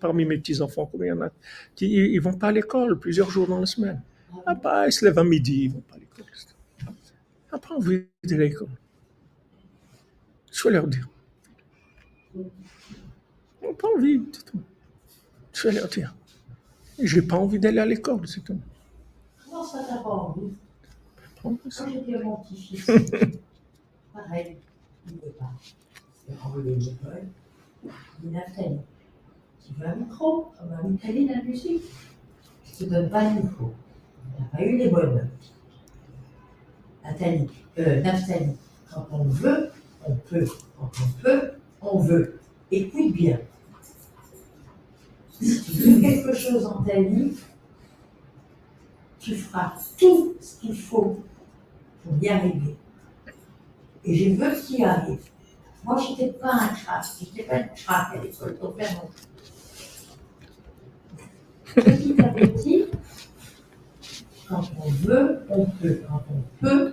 Parmi 0.00 0.24
mes 0.24 0.38
petits-enfants, 0.38 0.86
combien 0.86 1.06
il 1.06 1.10
y 1.10 1.12
en 1.12 1.22
a 1.22 1.30
qui 1.74 1.88
ils, 1.88 2.20
vont 2.20 2.34
pas 2.34 2.48
à 2.48 2.52
l'école 2.52 2.98
plusieurs 2.98 3.30
jours 3.30 3.48
dans 3.48 3.58
la 3.58 3.66
semaine. 3.66 4.00
Ah 4.46 4.54
bah, 4.54 4.86
ils 4.86 4.92
se 4.92 5.04
lèvent 5.04 5.18
à 5.18 5.24
midi, 5.24 5.64
ils 5.64 5.72
vont 5.72 5.80
pas 5.80 5.96
à 5.96 5.98
l'école. 5.98 6.24
Ils 6.80 7.52
n'ont 7.52 7.58
pas 7.58 7.74
envie 7.74 8.04
d'aller 8.22 8.44
à 8.44 8.48
l'école. 8.48 8.68
Je 10.52 10.64
vais 10.64 10.70
leur 10.70 10.86
dire. 10.86 11.08
Ils 12.36 12.44
n'ont 13.62 13.74
pas 13.74 13.88
envie, 13.96 14.22
c'est 14.32 14.44
tout. 14.44 14.60
Je 15.52 15.68
vais 15.68 15.74
leur 15.74 15.88
dire. 15.88 16.14
J'ai 17.02 17.22
pas 17.22 17.36
envie 17.36 17.58
d'aller 17.58 17.78
à 17.80 17.86
l'école, 17.86 18.28
c'est 18.28 18.44
tout. 18.44 18.60
Comment 19.44 19.64
ça 19.64 19.82
t'a 19.82 19.96
pas 19.96 20.08
envie? 20.10 20.52
Quand 21.42 21.56
j'étais 21.64 22.22
mon 22.22 22.36
petit-fils, 22.36 22.86
pareil, 24.12 24.56
il 25.08 25.16
ne 25.16 25.20
veut 25.20 25.32
pas. 25.38 25.50
Envoyé 26.44 26.74
une 26.74 26.82
école. 26.82 27.28
Tu 28.22 29.74
veux 29.78 29.86
un 29.86 29.94
micro? 29.94 30.52
On 30.62 30.66
va 30.66 30.88
Italie 30.88 31.28
la 31.28 31.42
musique. 31.42 31.84
Je 32.64 32.84
te 32.84 32.90
donne 32.90 33.10
pas 33.10 33.24
le 33.24 33.42
micro. 33.42 33.72
On 34.36 34.42
n'a 34.42 34.48
pas 34.48 34.62
eu 34.62 34.76
les 34.76 34.88
bonnes. 34.88 35.28
Nathalie, 37.04 37.50
euh, 37.78 38.02
quand 38.92 39.06
on 39.10 39.24
veut, 39.24 39.70
on 40.06 40.14
peut. 40.14 40.46
Quand 40.78 40.90
on 41.02 41.22
peut, 41.22 41.52
on 41.80 41.98
veut. 41.98 42.38
Écoute 42.70 43.12
bien. 43.12 43.40
Si 45.40 45.62
tu 45.62 45.72
veux 45.72 46.00
quelque 46.00 46.34
chose 46.34 46.62
dans 46.64 46.82
ta 46.82 47.00
vie, 47.00 47.32
tu 49.18 49.34
feras 49.34 49.74
tout 49.98 50.34
ce 50.40 50.60
qu'il 50.60 50.76
faut 50.76 51.22
pour 52.04 52.22
y 52.22 52.28
arriver. 52.28 52.76
Et 54.04 54.14
je 54.14 54.34
veux 54.34 54.52
tu 54.66 54.80
y 54.80 54.84
arrives. 54.84 55.30
Moi, 55.84 55.96
je 55.98 56.10
n'étais 56.10 56.38
pas 56.38 56.52
un 56.52 56.68
crack, 56.68 57.04
je 57.18 57.24
n'étais 57.24 57.42
pas 57.44 57.56
une 57.60 57.68
crack 57.74 58.16
à 58.16 58.22
l'école. 58.22 58.56
Petit 61.74 62.20
à 62.20 62.24
petit, 62.24 62.84
quand 64.48 64.62
on 64.84 64.90
veut, 64.90 65.40
on 65.48 65.64
peut. 65.64 66.00
Quand 66.08 66.24
on 66.30 66.42
peut, 66.60 66.92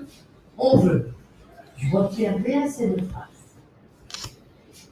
on 0.57 0.77
veut. 0.77 1.09
Je 1.77 1.95
retiens 1.95 2.38
bien 2.38 2.69
ces 2.69 2.88
deux 2.88 3.03
phrases. 3.05 3.27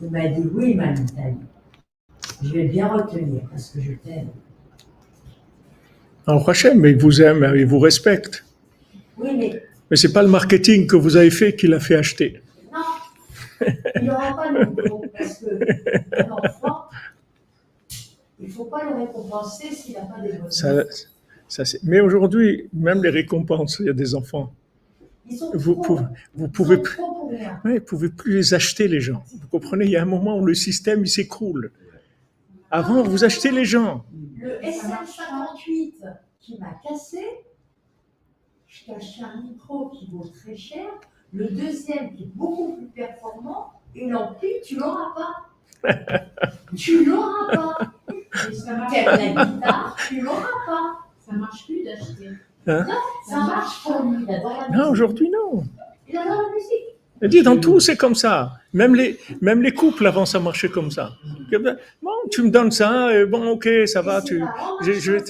Il 0.02 0.10
m'a 0.10 0.28
dit 0.28 0.44
oui, 0.54 0.74
ma 0.76 0.88
Nathalie. 0.88 1.38
Je 2.44 2.50
vais 2.50 2.66
bien 2.66 2.88
retenir 2.88 3.44
parce 3.50 3.70
que 3.70 3.82
je 3.82 3.94
t'aime. 3.94 4.30
Alors, 6.28 6.50
Hachem, 6.50 6.80
mais 6.80 6.92
il 6.92 6.98
vous 6.98 7.22
aime, 7.22 7.54
il 7.56 7.66
vous 7.66 7.80
respecte. 7.80 8.44
Oui, 9.18 9.30
mais 9.38 9.64
Mais 9.90 9.98
c'est 9.98 10.12
pas 10.12 10.24
le 10.24 10.30
marketing 10.30 10.88
que 10.88 10.96
vous 10.96 11.16
avez 11.16 11.30
fait 11.30 11.56
qui 11.56 11.68
l'a 11.68 11.80
fait 11.80 11.96
acheter. 11.96 12.42
Il 13.96 14.04
n'y 14.04 14.10
aura 14.10 14.36
pas 14.36 14.52
de 14.52 14.66
nouveau 14.66 15.06
parce 15.18 15.38
que 15.40 16.22
un 16.22 16.32
enfant, 16.32 16.86
il 18.40 18.48
ne 18.48 18.52
faut 18.52 18.66
pas 18.66 18.84
le 18.84 18.96
récompenser 19.06 19.72
s'il 19.74 19.96
n'a 19.96 20.02
pas 20.02 20.20
des 20.22 20.34
bonnes 20.34 20.52
Ça, 20.52 20.84
ça, 21.48 21.64
c'est- 21.66 21.82
mais 21.84 22.00
aujourd'hui, 22.00 22.70
même 22.74 23.04
les 23.04 23.10
récompenses, 23.10 23.78
il 23.80 23.86
y 23.86 23.90
a 23.90 23.94
des 23.94 24.16
enfants. 24.16 24.54
Ils 25.30 25.38
sont 25.38 25.52
Vous 25.54 25.76
pouvez, 25.82 26.04
vous 26.36 26.48
pouvez 26.48 26.78
plus, 26.78 27.02
ouais, 27.64 27.80
pouvez 27.80 28.10
plus 28.10 28.36
les 28.38 28.54
acheter 28.54 28.88
les 28.88 29.00
gens. 29.00 29.24
Vous 29.42 29.48
comprenez 29.48 29.86
Il 29.86 29.92
y 29.92 29.98
a 29.98 30.02
un 30.02 30.06
moment 30.06 30.38
où 30.38 30.46
le 30.46 30.54
système 30.54 31.02
il 31.02 31.10
s'écroule. 31.10 31.72
Avant, 32.70 33.04
vous 33.04 33.24
achetez 33.24 33.52
les 33.52 33.66
gens. 33.66 34.06
Le 34.38 34.60
SM58 34.62 35.94
qui 36.40 36.60
m'a 36.60 36.80
cassé, 36.88 37.24
je 38.68 38.92
acheté 38.92 39.24
un 39.24 39.42
micro 39.42 39.90
qui 39.90 40.10
vaut 40.12 40.28
très 40.28 40.56
cher. 40.56 40.86
Le 41.36 41.48
deuxième 41.50 42.16
qui 42.16 42.24
est 42.24 42.32
beaucoup 42.34 42.78
plus 42.78 42.86
performant, 42.86 43.74
et 43.94 44.08
l'ampli, 44.08 44.48
tu 44.64 44.78
l'auras 44.78 45.14
pas. 45.14 45.84
tu 46.78 47.04
l'auras 47.04 47.54
pas. 47.54 47.78
T'aimes 48.90 49.36
la 49.36 49.46
guitare, 49.46 49.98
tu 50.08 50.22
l'auras 50.22 50.48
pas. 50.66 51.00
ça 51.20 51.34
marche 51.34 51.66
plus 51.66 51.84
d'acheter. 51.84 52.30
Ça 52.66 53.36
marche 53.36 53.84
pour 53.84 54.04
lui, 54.04 54.24
il 54.24 54.34
adore 54.34 54.68
la 54.72 54.78
Non, 54.78 54.90
aujourd'hui, 54.92 55.30
non. 55.30 55.66
Il 56.08 56.18
adore 56.18 56.42
la 56.42 56.54
musique. 56.54 57.30
Dis, 57.30 57.44
dans 57.44 57.58
tout, 57.58 57.82
c'est 57.82 57.98
comme 57.98 58.16
ça. 58.16 58.54
Même 58.72 58.96
les, 58.96 59.20
même 59.42 59.62
les 59.62 59.74
couples, 59.74 60.08
avant, 60.08 60.26
ça 60.26 60.40
marchait 60.40 60.70
comme 60.70 60.90
ça. 60.90 61.12
Ben, 61.52 61.78
Bon, 62.02 62.12
tu 62.32 62.44
me 62.44 62.50
donnes 62.50 62.72
ça, 62.72 63.14
et 63.14 63.26
bon, 63.26 63.50
ok, 63.50 63.68
ça 63.88 64.02
va, 64.02 64.22
tu, 64.22 64.42
je, 64.84 65.12
vais, 65.12 65.24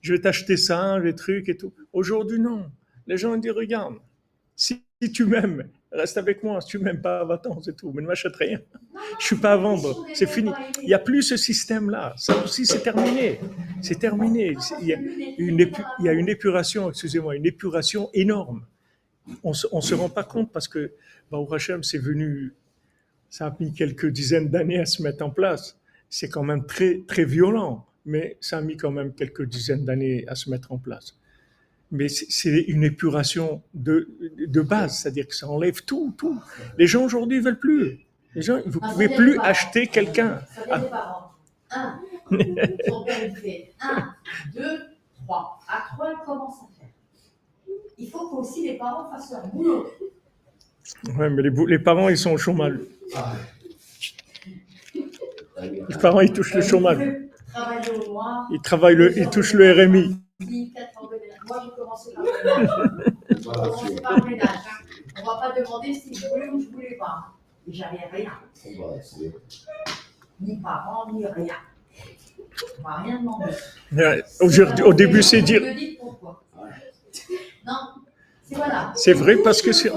je 0.00 0.12
vais, 0.12 0.20
t'acheter 0.20 0.56
ça, 0.56 0.98
les 0.98 1.14
trucs 1.14 1.48
et 1.48 1.56
tout. 1.56 1.72
Aujourd'hui, 1.92 2.40
non. 2.40 2.66
Les 3.06 3.16
gens 3.16 3.36
disent, 3.36 3.52
regarde, 3.52 3.94
si, 4.56 4.82
si 5.02 5.12
tu 5.12 5.26
m'aimes, 5.26 5.68
reste 5.92 6.16
avec 6.16 6.42
moi. 6.42 6.60
Si 6.60 6.68
tu 6.68 6.78
m'aimes 6.78 7.00
pas, 7.00 7.24
va-t'en, 7.24 7.60
c'est 7.60 7.76
tout. 7.76 7.92
Mais 7.92 8.02
ne 8.02 8.06
m'achète 8.06 8.36
rien. 8.36 8.60
Non, 8.94 9.00
Je 9.20 9.26
suis 9.26 9.36
pas 9.36 9.52
à 9.52 9.56
vendre. 9.56 10.06
C'est 10.14 10.28
fini. 10.28 10.50
Il 10.82 10.88
n'y 10.88 10.94
a 10.94 10.98
plus 10.98 11.22
ce 11.22 11.36
système-là. 11.36 12.14
Ça 12.16 12.42
aussi, 12.42 12.64
c'est 12.64 12.80
terminé. 12.80 13.40
C'est 13.82 13.98
terminé. 13.98 14.56
Il 14.80 14.88
y 14.88 14.94
a 14.94 16.12
une, 16.12 16.28
épuration, 16.28 16.88
excusez-moi, 16.88 17.36
une 17.36 17.46
épuration 17.46 18.08
énorme. 18.14 18.64
On 19.42 19.52
se, 19.52 19.66
se 19.80 19.94
rend 19.94 20.08
pas 20.08 20.24
compte 20.24 20.52
parce 20.52 20.68
que 20.68 20.92
Baruch 21.30 21.52
Hashem, 21.52 21.82
c'est 21.82 21.98
venu, 21.98 22.54
ça 23.28 23.48
a 23.48 23.56
mis 23.58 23.74
quelques 23.74 24.06
dizaines 24.06 24.48
d'années 24.48 24.78
à 24.78 24.86
se 24.86 25.02
mettre 25.02 25.24
en 25.24 25.30
place. 25.30 25.78
C'est 26.08 26.28
quand 26.28 26.44
même 26.44 26.64
très, 26.64 27.02
très 27.06 27.24
violent, 27.24 27.84
mais 28.04 28.38
ça 28.40 28.58
a 28.58 28.60
mis 28.60 28.76
quand 28.76 28.92
même 28.92 29.12
quelques 29.12 29.44
dizaines 29.44 29.84
d'années 29.84 30.24
à 30.28 30.36
se 30.36 30.48
mettre 30.48 30.72
en 30.72 30.78
place. 30.78 31.18
Mais 31.92 32.08
c'est- 32.08 32.62
une 32.62 32.82
épuration 32.84 33.62
de, 33.74 34.08
de 34.38 34.60
base, 34.60 34.98
c'est-à-dire 34.98 35.28
que 35.28 35.34
ça 35.36 35.48
enlève 35.48 35.82
tout, 35.84 36.12
tout. 36.18 36.40
Les 36.78 36.86
gens 36.86 37.04
aujourd'hui 37.04 37.38
ne 37.38 37.44
veulent 37.44 37.58
plus. 37.60 38.00
Les 38.34 38.42
gens, 38.42 38.58
vous 38.66 38.80
Ah, 38.82 38.88
ça 38.88 38.92
pouvez 38.92 39.08
plus 39.08 39.38
acheter 39.38 39.86
quelqu'un. 39.86 40.40
Parents. 40.68 41.30
Un, 41.70 42.00
un, 43.80 44.14
deux, 44.54 44.78
trois. 45.24 45.58
À 45.68 45.84
trois, 45.94 46.12
il 46.12 46.24
commence 46.24 46.54
à 46.54 46.66
faire. 46.80 46.88
Il 47.98 48.10
faut 48.10 48.28
qu'aussi 48.30 48.66
les 48.66 48.74
parents 48.78 49.10
fassent 49.10 49.30
leur 49.32 49.46
boulot. 49.48 49.86
Ouais, 51.18 51.30
mais 51.30 51.42
les, 51.42 51.50
les 51.66 51.78
parents, 51.78 52.08
ils 52.08 52.18
sont 52.18 52.32
au 52.32 52.38
chômage. 52.38 52.78
Les 55.60 55.96
parents, 56.00 56.20
ils 56.20 56.32
touchent 56.32 56.54
le 56.54 56.62
chômage. 56.62 56.98
Ils 58.52 58.60
travaillent 58.60 58.94
le, 58.96 59.16
ils 59.18 59.28
touchent 59.30 59.54
le 59.54 59.72
RMI. 59.72 60.16
Moi, 61.48 61.62
j'ai 61.64 61.70
commencé 61.80 62.12
par 62.12 62.24
le 62.24 64.00
par 64.02 64.16
le 64.18 64.24
ménage. 64.30 64.48
hein. 64.48 64.84
On 65.18 65.20
ne 65.20 65.26
va 65.26 65.36
pas 65.48 65.60
demander 65.60 65.94
si 65.94 66.14
je 66.14 66.28
voulais 66.28 66.48
ou 66.48 66.60
je 66.60 66.66
ne 66.66 66.72
voulais 66.72 66.96
pas. 66.98 67.32
Et 67.68 67.72
j'avais 67.72 68.04
rien. 68.12 68.32
Ni 70.40 70.56
parents, 70.60 71.12
ni 71.12 71.26
rien. 71.26 71.54
On 72.78 72.82
m'a 72.82 72.96
rien 73.02 73.18
demandé. 73.20 73.44
Ouais, 73.92 74.22
Aujourd'hui, 74.40 74.84
au 74.84 74.92
début, 74.92 75.22
c'est 75.22 75.42
dire. 75.42 75.62
Je 75.62 75.68
me 75.70 75.74
dis 75.74 75.98
pourquoi. 76.00 76.42
Non, 77.66 77.72
c'est 78.44 78.54
voilà. 78.54 78.92
C'est 78.94 79.12
vrai 79.12 79.36
parce 79.36 79.62
que 79.62 79.72
c'est-. 79.72 79.92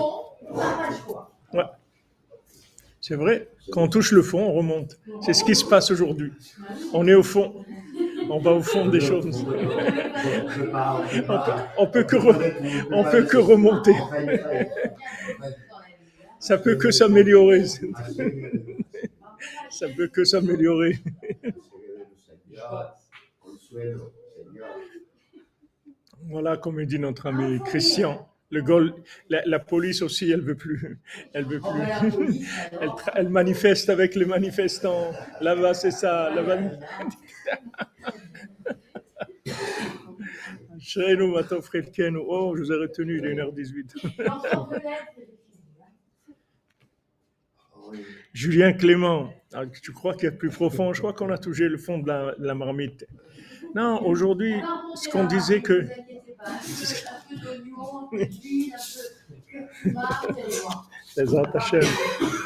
C'est 3.01 3.15
vrai, 3.15 3.49
quand 3.71 3.81
on 3.84 3.88
touche 3.88 4.11
le 4.11 4.21
fond, 4.21 4.39
on 4.41 4.53
remonte. 4.53 4.99
C'est 5.21 5.34
ce 5.34 5.43
qui 5.43 5.55
se 5.55 5.65
passe 5.65 5.89
aujourd'hui. 5.89 6.31
On 6.93 7.07
est 7.07 7.13
au 7.15 7.23
fond. 7.23 7.65
On 8.30 8.39
va 8.39 8.51
au 8.51 8.61
fond 8.61 8.88
des 8.88 8.99
choses. 8.99 9.45
On 11.77 11.88
peut, 11.88 12.03
que, 12.03 12.15
on 12.93 13.03
peut 13.03 13.23
que 13.23 13.38
remonter. 13.38 13.95
Ça 16.39 16.57
peut 16.57 16.76
que 16.76 16.91
s'améliorer. 16.91 17.65
Ça 19.69 19.88
peut 19.95 20.07
que 20.07 20.23
s'améliorer. 20.23 20.97
Voilà, 26.30 26.57
comme 26.57 26.84
dit 26.85 26.99
notre 26.99 27.27
ami 27.27 27.60
Christian. 27.64 28.27
Le 28.51 28.63
gol, 28.63 28.95
la, 29.30 29.43
la 29.45 29.59
police 29.59 30.01
aussi, 30.01 30.31
elle 30.31 30.41
veut 30.41 30.55
plus. 30.55 30.99
Elle 31.34 31.45
veut 31.45 31.59
plus. 31.59 31.81
alors. 31.81 32.41
Elle, 32.81 32.89
elle 33.15 33.30
manifeste 33.30 33.89
avec 33.89 34.15
les 34.15 34.26
manifestants. 34.26 35.11
Là-bas, 35.39 35.73
c'est 35.76 35.91
ça. 35.91 36.34
Là-bas. 36.34 36.57
Oh, 42.27 42.55
je 42.55 42.63
vous 42.63 42.71
ai 42.71 42.76
retenu, 42.76 43.17
il 43.19 43.26
est 43.26 43.35
1h18. 43.35 44.23
L'enfant 44.23 44.67
de 44.67 44.76
lettres, 44.76 44.85
j'ai 45.17 45.23
fini. 47.93 48.05
Julien 48.34 48.73
Clément, 48.73 49.34
ah, 49.53 49.65
tu 49.65 49.91
crois 49.91 50.13
qu'il 50.13 50.26
y 50.26 50.27
a 50.27 50.31
plus 50.31 50.49
profond? 50.49 50.93
Je 50.93 50.99
crois 51.01 51.13
qu'on 51.13 51.31
a 51.31 51.38
touché 51.38 51.67
le 51.67 51.77
fond 51.77 51.99
de 51.99 52.07
la, 52.07 52.35
de 52.35 52.45
la 52.45 52.55
marmite. 52.55 53.05
Non, 53.76 54.01
aujourd'hui, 54.03 54.53
Alors, 54.53 54.85
on 54.91 54.95
ce 54.95 55.09
qu'on 55.09 55.26
disait 55.26 55.61
que. 55.61 55.88
Bezat 61.18 61.52
Hashem, 61.53 61.82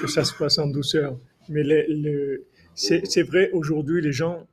que 0.02 0.07
ça 0.07 0.24
se 0.24 0.34
passe 0.34 0.57
en 0.57 0.68
douceur. 0.68 1.18
Mais 1.49 1.64
le- 1.64 1.86
le- 1.90 2.45
c'est 2.76 3.22
vrai, 3.24 3.49
aujourd'hui, 3.52 4.02
les 4.02 4.11
gens, 4.11 4.48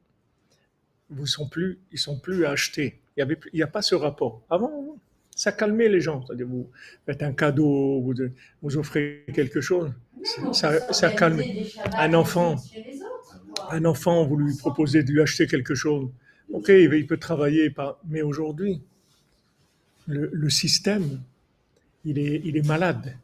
vous 1.11 1.27
sont 1.27 1.49
plus, 1.49 1.79
ils 1.93 1.99
sont 1.99 2.19
plus 2.19 2.45
à 2.45 2.51
acheter. 2.51 3.01
Il 3.17 3.25
n'y 3.27 3.35
il 3.53 3.59
y 3.59 3.63
a 3.63 3.67
pas 3.67 3.83
ce 3.83 3.95
rapport. 3.95 4.43
Avant, 4.51 4.97
ça 5.35 5.53
calmait 5.53 5.89
les 5.89 6.01
gens. 6.01 6.25
C'est-à-dire, 6.27 6.47
vous 6.47 6.69
faites 7.07 7.23
un 7.23 7.33
cadeau, 7.33 8.01
vous, 8.01 8.15
vous 8.63 8.77
offrez 8.77 9.25
quelque 9.35 9.61
chose. 9.61 9.93
Non, 10.43 10.53
Ça- 10.53 10.93
ça 10.93 11.11
calme. 11.11 11.41
Un 11.97 12.09
les 12.09 12.15
enfant. 12.15 12.57
les. 12.75 13.01
Un 13.71 13.85
enfant, 13.85 14.27
vous 14.27 14.37
lui 14.37 14.57
proposez 14.57 15.03
de 15.03 15.11
lui 15.13 15.21
acheter 15.21 15.47
quelque 15.47 15.75
chose. 15.75 16.09
Ok, 16.53 16.69
il 16.69 17.07
peut 17.07 17.17
travailler, 17.17 17.73
mais 18.09 18.23
aujourd'hui, 18.23 18.83
le, 20.11 20.51
système, 20.51 21.21
il 22.05 22.19
est, 22.19 22.41
il 22.45 22.57
est 22.57 22.67
malade. 22.67 23.17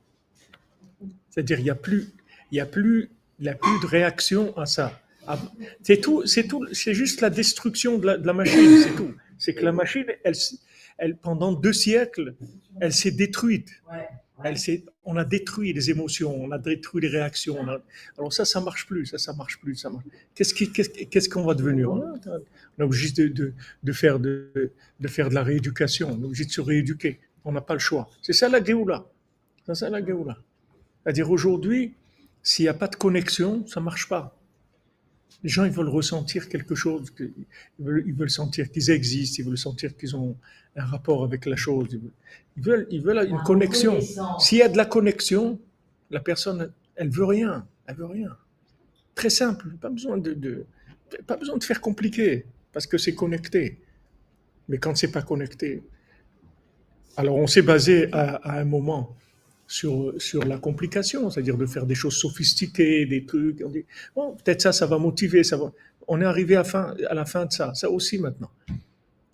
C'est-à-dire, 1.31 1.59
il 1.59 1.65
n'y 1.65 1.71
a 1.71 1.75
plus, 1.75 2.09
il 2.51 2.57
y 2.57 2.61
a 2.61 2.67
plus, 2.67 3.11
il 3.39 3.47
y 3.47 3.49
a 3.49 3.55
plus 3.55 3.81
de 3.81 3.87
réaction 3.87 4.57
à 4.57 4.67
ça. 4.67 5.01
Ah, 5.27 5.39
C'est 5.83 6.01
tout, 6.01 6.27
c'est 6.27 6.47
tout, 6.47 6.67
c'est 6.73 6.95
juste 6.95 7.21
la 7.21 7.31
destruction 7.31 7.99
de 7.99 8.07
la, 8.07 8.33
machine, 8.33 8.83
c'est 8.83 8.95
tout. 8.95 9.13
C'est 9.39 9.55
que 9.55 9.65
la 9.65 9.73
machine, 9.73 10.07
elle, 10.25 10.35
elle, 10.99 11.17
pendant 11.17 11.53
deux 11.53 11.73
siècles, 11.73 12.35
elle 12.81 12.93
s'est 12.93 13.11
détruite. 13.11 13.69
On 15.05 15.17
a 15.17 15.25
détruit 15.25 15.73
les 15.73 15.91
émotions, 15.91 16.35
on 16.35 16.51
a 16.51 16.59
détruit 16.59 17.01
les 17.03 17.09
réactions. 17.09 17.57
on 17.59 17.69
a- 17.69 17.81
alors 18.19 18.33
ça, 18.33 18.45
ça 18.45 18.61
marche 18.61 18.87
plus, 18.87 19.07
ça, 19.07 19.19
ça 19.19 19.33
marche 19.33 19.59
plus. 19.59 19.87
Qu'est-ce 20.35 21.29
qu'on 21.29 21.45
va 21.45 21.55
devenir? 21.55 21.91
On 21.91 22.03
est 22.79 22.83
obligé 22.83 23.13
de, 23.13 23.55
faire 23.93 24.21
de, 24.21 24.73
la 25.01 25.43
rééducation, 25.43 26.11
on 26.13 26.21
est 26.23 26.25
obligé 26.25 26.45
de 26.45 26.51
se 26.51 26.61
rééduquer. 26.61 27.19
On 27.45 27.53
n'a 27.53 27.61
pas 27.61 27.75
le 27.75 27.81
choix. 27.81 28.09
C'est 28.23 28.33
ça 28.33 28.49
la 28.49 28.63
Géoula. 28.63 29.07
C'est 29.65 29.75
ça 29.75 29.89
la 29.89 30.05
Géoula. 30.05 30.37
C'est-à-dire 31.03 31.31
aujourd'hui, 31.31 31.95
s'il 32.43 32.65
n'y 32.65 32.69
a 32.69 32.75
pas 32.75 32.89
de 32.89 32.97
connexion, 32.97 33.67
ça 33.67 33.81
marche 33.81 34.09
pas. 34.09 34.37
Les 35.47 35.52
gens, 35.56 35.64
ils 35.64 35.70
veulent 35.70 35.94
ressentir 36.01 36.48
quelque 36.48 36.74
chose, 36.74 37.05
ils 37.20 37.85
veulent, 37.86 38.02
ils 38.05 38.12
veulent 38.20 38.36
sentir 38.43 38.68
qu'ils 38.73 38.90
existent, 38.90 39.36
ils 39.40 39.47
veulent 39.48 39.64
sentir 39.70 39.97
qu'ils 39.97 40.16
ont 40.16 40.36
un 40.74 40.85
rapport 40.85 41.23
avec 41.23 41.47
la 41.47 41.55
chose. 41.55 41.86
Ils 41.93 42.01
veulent, 42.01 42.12
ils 42.56 42.62
veulent, 42.64 42.86
ils 42.90 43.01
veulent 43.01 43.28
une 43.31 43.43
connexion. 43.44 43.94
S'il 44.40 44.59
y 44.59 44.62
a 44.62 44.68
de 44.68 44.77
la 44.77 44.86
connexion, 44.86 45.60
la 46.10 46.18
personne, 46.18 46.73
elle 46.97 47.10
veut 47.10 47.24
rien. 47.39 47.64
Elle 47.86 47.94
veut 47.94 48.06
rien. 48.18 48.36
Très 49.14 49.31
simple. 49.31 49.68
Pas 49.81 49.89
besoin 49.89 50.18
de, 50.18 50.35
de- 50.35 50.66
pas 51.28 51.36
besoin 51.36 51.56
de 51.59 51.62
faire 51.62 51.81
compliqué 51.81 52.44
parce 52.73 52.89
que 52.89 52.98
c'est 52.98 53.14
connecté. 53.14 53.81
Mais 54.68 54.78
quand 54.78 54.97
c'est 54.97 55.12
pas 55.12 55.23
connecté, 55.23 55.85
alors 57.16 57.36
on 57.36 57.47
s'est 57.47 57.62
basé 57.62 58.12
à, 58.12 58.35
à 58.51 58.60
un 58.60 58.64
moment 58.64 59.16
sur, 59.67 60.15
sur 60.19 60.45
la 60.45 60.59
complication, 60.59 61.29
c'est-à-dire 61.31 61.57
de 61.57 61.67
faire 61.67 61.87
des 61.87 61.95
choses 61.95 62.17
sophistiquées, 62.17 63.07
des 63.07 63.25
trucs. 63.25 63.63
On 63.65 63.71
dit, 63.71 63.85
bon, 64.15 64.37
peut-être 64.37 64.63
ça, 64.63 64.73
ça 64.73 64.87
va 64.87 64.99
motiver. 64.99 65.43
Ça. 65.43 65.59
On 66.09 66.21
est 66.21 66.25
arrivé 66.25 66.57
à, 66.57 66.65
fin, 66.65 66.95
à 67.09 67.15
la 67.15 67.25
fin 67.25 67.47
de 67.47 67.53
ça. 67.53 67.75
Ça 67.75 67.91
aussi 67.91 68.19
maintenant. 68.19 68.51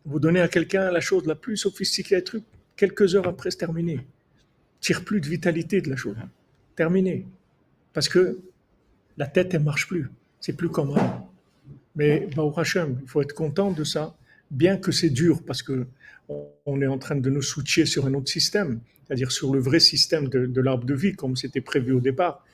Vous 0.05 0.19
donnez 0.19 0.41
à 0.41 0.49
quelqu'un 0.49 0.91
la 0.91 1.01
chose 1.01 1.27
la 1.27 1.35
plus 1.35 1.57
sophistiquée, 1.57 2.23
truc, 2.25 2.45
quelques 2.77 3.15
heures 3.15 3.29
après, 3.29 3.51
c'est 3.51 3.59
terminé. 3.59 4.01
Tire 4.81 5.05
plus 5.05 5.21
de 5.21 5.29
vitalité 5.29 5.81
de 5.81 5.91
la 5.91 5.97
chose. 5.97 6.17
Terminé. 6.75 7.27
Parce 7.93 8.09
que 8.09 8.41
la 9.17 9.27
tête, 9.27 9.55
elle 9.55 9.63
marche 9.63 9.87
plus. 9.87 10.11
C'est 10.41 10.55
plus 10.55 10.71
comme 10.71 10.91
avant. 10.91 11.31
Mais 11.95 12.29
Baruch 12.35 12.59
Hashem, 12.59 12.99
il 13.03 13.09
faut 13.09 13.21
être 13.21 13.35
content 13.35 13.71
de 13.71 13.85
ça, 13.85 14.17
bien 14.51 14.77
que 14.79 14.91
c'est 14.91 15.11
dur, 15.11 15.43
parce 15.47 15.63
que 15.63 15.87
on- 16.67 16.81
est 16.83 16.87
en 16.87 16.99
train 16.99 17.17
de 17.17 17.31
nous 17.31 17.43
switcher 17.43 17.87
sur 17.87 18.07
un 18.07 18.15
autre 18.15 18.31
système, 18.31 18.81
c'est-à-dire 19.07 19.31
sur 19.33 19.53
le 19.53 19.61
vrai 19.61 19.81
système 19.81 20.29
de, 20.29 20.47
de 20.47 20.61
l'arbre 20.61 20.85
de 20.85 20.95
vie, 20.95 21.15
comme 21.15 21.37
c'était 21.37 21.61
prévu 21.61 21.93
au 21.93 22.01
départ. 22.01 22.45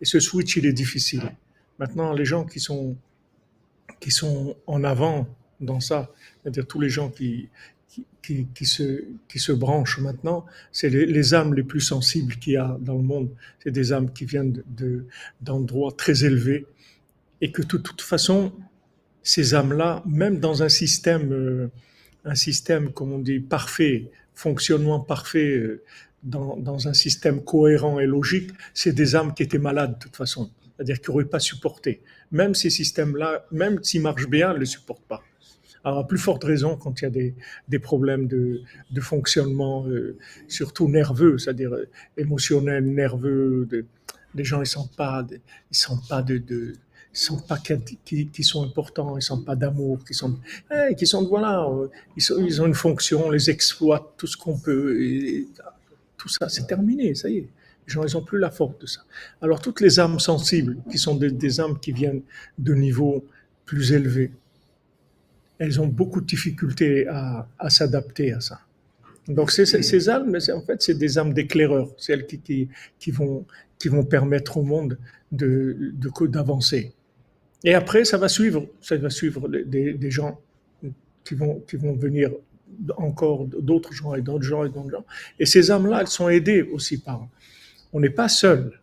Et 0.00 0.04
ce 0.04 0.20
switch, 0.20 0.56
il 0.56 0.66
est 0.66 0.72
difficile. 0.72 1.22
Maintenant, 1.78 2.12
les 2.12 2.24
gens 2.24 2.44
qui 2.44 2.60
sont, 2.60 2.96
qui 4.00 4.10
sont 4.10 4.56
en 4.66 4.84
avant 4.84 5.26
dans 5.60 5.80
ça, 5.80 6.10
c'est-à-dire 6.42 6.66
tous 6.66 6.80
les 6.80 6.88
gens 6.88 7.08
qui, 7.10 7.48
qui, 7.88 8.04
qui, 8.22 8.46
qui 8.54 8.66
se, 8.66 9.04
qui 9.28 9.38
se 9.38 9.52
branchent 9.52 9.98
maintenant, 10.00 10.44
c'est 10.72 10.90
les, 10.90 11.06
les 11.06 11.34
âmes 11.34 11.54
les 11.54 11.62
plus 11.62 11.80
sensibles 11.80 12.34
qu'il 12.36 12.54
y 12.54 12.56
a 12.56 12.76
dans 12.80 12.96
le 12.96 13.02
monde. 13.02 13.30
C'est 13.62 13.70
des 13.70 13.92
âmes 13.92 14.12
qui 14.12 14.24
viennent 14.26 14.52
de- 14.52 14.64
de- 14.76 15.04
d'endroits 15.40 15.92
très 15.96 16.24
élevés 16.24 16.66
et 17.40 17.52
que 17.52 17.62
de 17.62 17.76
toute 17.78 18.02
façon, 18.02 18.52
ces 19.22 19.54
âmes-là, 19.54 20.02
même 20.06 20.38
dans 20.40 20.62
un 20.62 20.68
système, 20.68 21.32
euh, 21.32 21.68
un 22.26 22.34
système, 22.34 22.92
comme 22.92 23.12
on 23.12 23.18
dit, 23.18 23.40
parfait, 23.40 24.10
fonctionnement 24.34 25.00
parfait, 25.00 25.56
euh, 25.56 25.82
dans, 26.22 26.88
un 26.88 26.92
système 26.92 27.42
cohérent 27.44 28.00
et 28.00 28.06
logique, 28.06 28.50
c'est 28.74 28.92
des 28.92 29.14
âmes 29.14 29.32
qui 29.32 29.44
étaient 29.44 29.58
malades 29.58 29.94
de 29.94 29.98
toute 29.98 30.16
façon, 30.16 30.50
c'est-à-dire 30.76 31.00
qui 31.00 31.10
n'auraient 31.10 31.24
pas 31.24 31.38
supporté. 31.38 32.02
Même 32.32 32.54
ces 32.54 32.68
systèmes-là, 32.68 33.46
même 33.52 33.82
s'ils 33.82 34.02
marchent 34.02 34.28
bien, 34.28 34.52
ne 34.52 34.58
les 34.58 34.66
supportent 34.66 35.06
pas. 35.06 35.22
Alors, 35.84 36.00
à 36.00 36.06
plus 36.06 36.18
forte 36.18 36.42
raison 36.42 36.76
quand 36.76 37.00
il 37.00 37.04
y 37.04 37.06
a 37.06 37.10
des, 37.10 37.34
des 37.68 37.78
problèmes 37.78 38.26
de, 38.26 38.62
de 38.90 39.00
fonctionnement, 39.00 39.86
euh, 39.86 40.18
surtout 40.48 40.88
nerveux, 40.88 41.38
c'est-à-dire 41.38 41.72
euh, 41.72 41.88
émotionnel, 42.16 42.84
nerveux, 42.84 43.68
de, 43.70 43.86
les 44.34 44.44
gens 44.44 44.60
ils 44.60 44.66
sentent 44.66 44.96
pas, 44.96 45.24
ils 45.70 45.76
sentent 45.76 46.08
pas 46.08 46.22
de, 46.22 46.38
de 46.38 46.74
ils 47.16 47.22
sentent 47.28 47.46
pas 47.48 47.58
qui, 47.58 48.42
sont 48.44 48.62
importants, 48.64 49.16
ils 49.16 49.22
sentent 49.22 49.46
pas 49.46 49.56
d'amour, 49.56 50.04
qui 50.06 50.12
sont, 50.14 50.38
eh, 50.70 50.94
qui 50.94 51.06
sont 51.06 51.26
voilà, 51.26 51.66
ils, 52.16 52.22
sont- 52.22 52.38
ils 52.44 52.60
ont 52.60 52.66
une 52.66 52.74
fonction, 52.74 53.26
on 53.26 53.30
les 53.30 53.48
exploite 53.50 54.04
tout 54.18 54.26
ce 54.26 54.36
qu'on 54.36 54.58
peut, 54.58 54.98
tout 56.18 56.28
ça 56.28 56.48
c'est 56.48 56.66
terminé, 56.66 57.14
ça 57.14 57.28
y 57.30 57.38
est. 57.38 57.48
Les 57.86 57.92
gens 57.94 58.02
ils 58.04 58.16
ont 58.16 58.22
plus 58.22 58.38
la 58.38 58.50
force 58.50 58.78
de 58.80 58.86
ça. 58.86 59.00
Alors 59.40 59.60
toutes 59.60 59.80
les 59.80 59.98
âmes 60.00 60.18
sensibles, 60.20 60.76
qui 60.90 60.98
sont 60.98 61.14
des, 61.16 61.30
âmes 61.60 61.78
qui 61.78 61.92
viennent 61.92 62.22
de 62.58 62.74
niveaux 62.74 63.24
plus 63.64 63.92
élevés, 63.92 64.30
elles 65.58 65.80
ont 65.80 65.86
beaucoup 65.86 66.20
de 66.20 66.26
difficultés 66.26 67.06
à, 67.08 67.48
s'adapter 67.70 68.32
à 68.32 68.40
ça. 68.40 68.60
Donc 69.28 69.50
c'est- 69.50 69.82
ces 69.82 70.08
âmes, 70.08 70.36
en 70.54 70.60
fait, 70.62 70.82
c'est 70.82 70.94
des 70.94 71.18
âmes 71.18 71.32
d'éclaireurs, 71.32 71.90
c'est 71.98 72.12
elles 72.12 72.26
qui, 72.26 72.68
qui, 72.98 73.10
vont, 73.10 73.44
qui 73.78 73.88
vont 73.88 74.04
permettre 74.04 74.58
au 74.58 74.62
monde 74.62 74.98
de, 75.32 75.92
de- 75.94 76.26
d'avancer. 76.26 76.92
Et 77.64 77.74
après, 77.74 78.04
ça 78.04 78.18
va 78.18 78.28
suivre, 78.28 78.66
ça 78.80 78.96
va 78.96 79.10
suivre 79.10 79.48
des, 79.48 80.10
gens 80.10 80.40
qui 81.24 81.34
vont, 81.34 81.60
qui 81.60 81.76
vont 81.76 81.94
venir 81.94 82.30
encore 82.96 83.46
d'autres 83.46 83.92
gens 83.92 84.14
et 84.14 84.22
d'autres 84.22 84.44
gens 84.44 84.64
et 84.64 84.68
d'autres 84.68 84.90
gens. 84.90 85.04
Et 85.38 85.46
ces 85.46 85.70
âmes-là, 85.70 86.00
elles 86.02 86.08
sont 86.08 86.28
aidées 86.28 86.62
aussi 86.62 86.98
par. 86.98 87.26
On 87.92 88.00
n'est 88.00 88.10
pas 88.10 88.28
seul. 88.28 88.80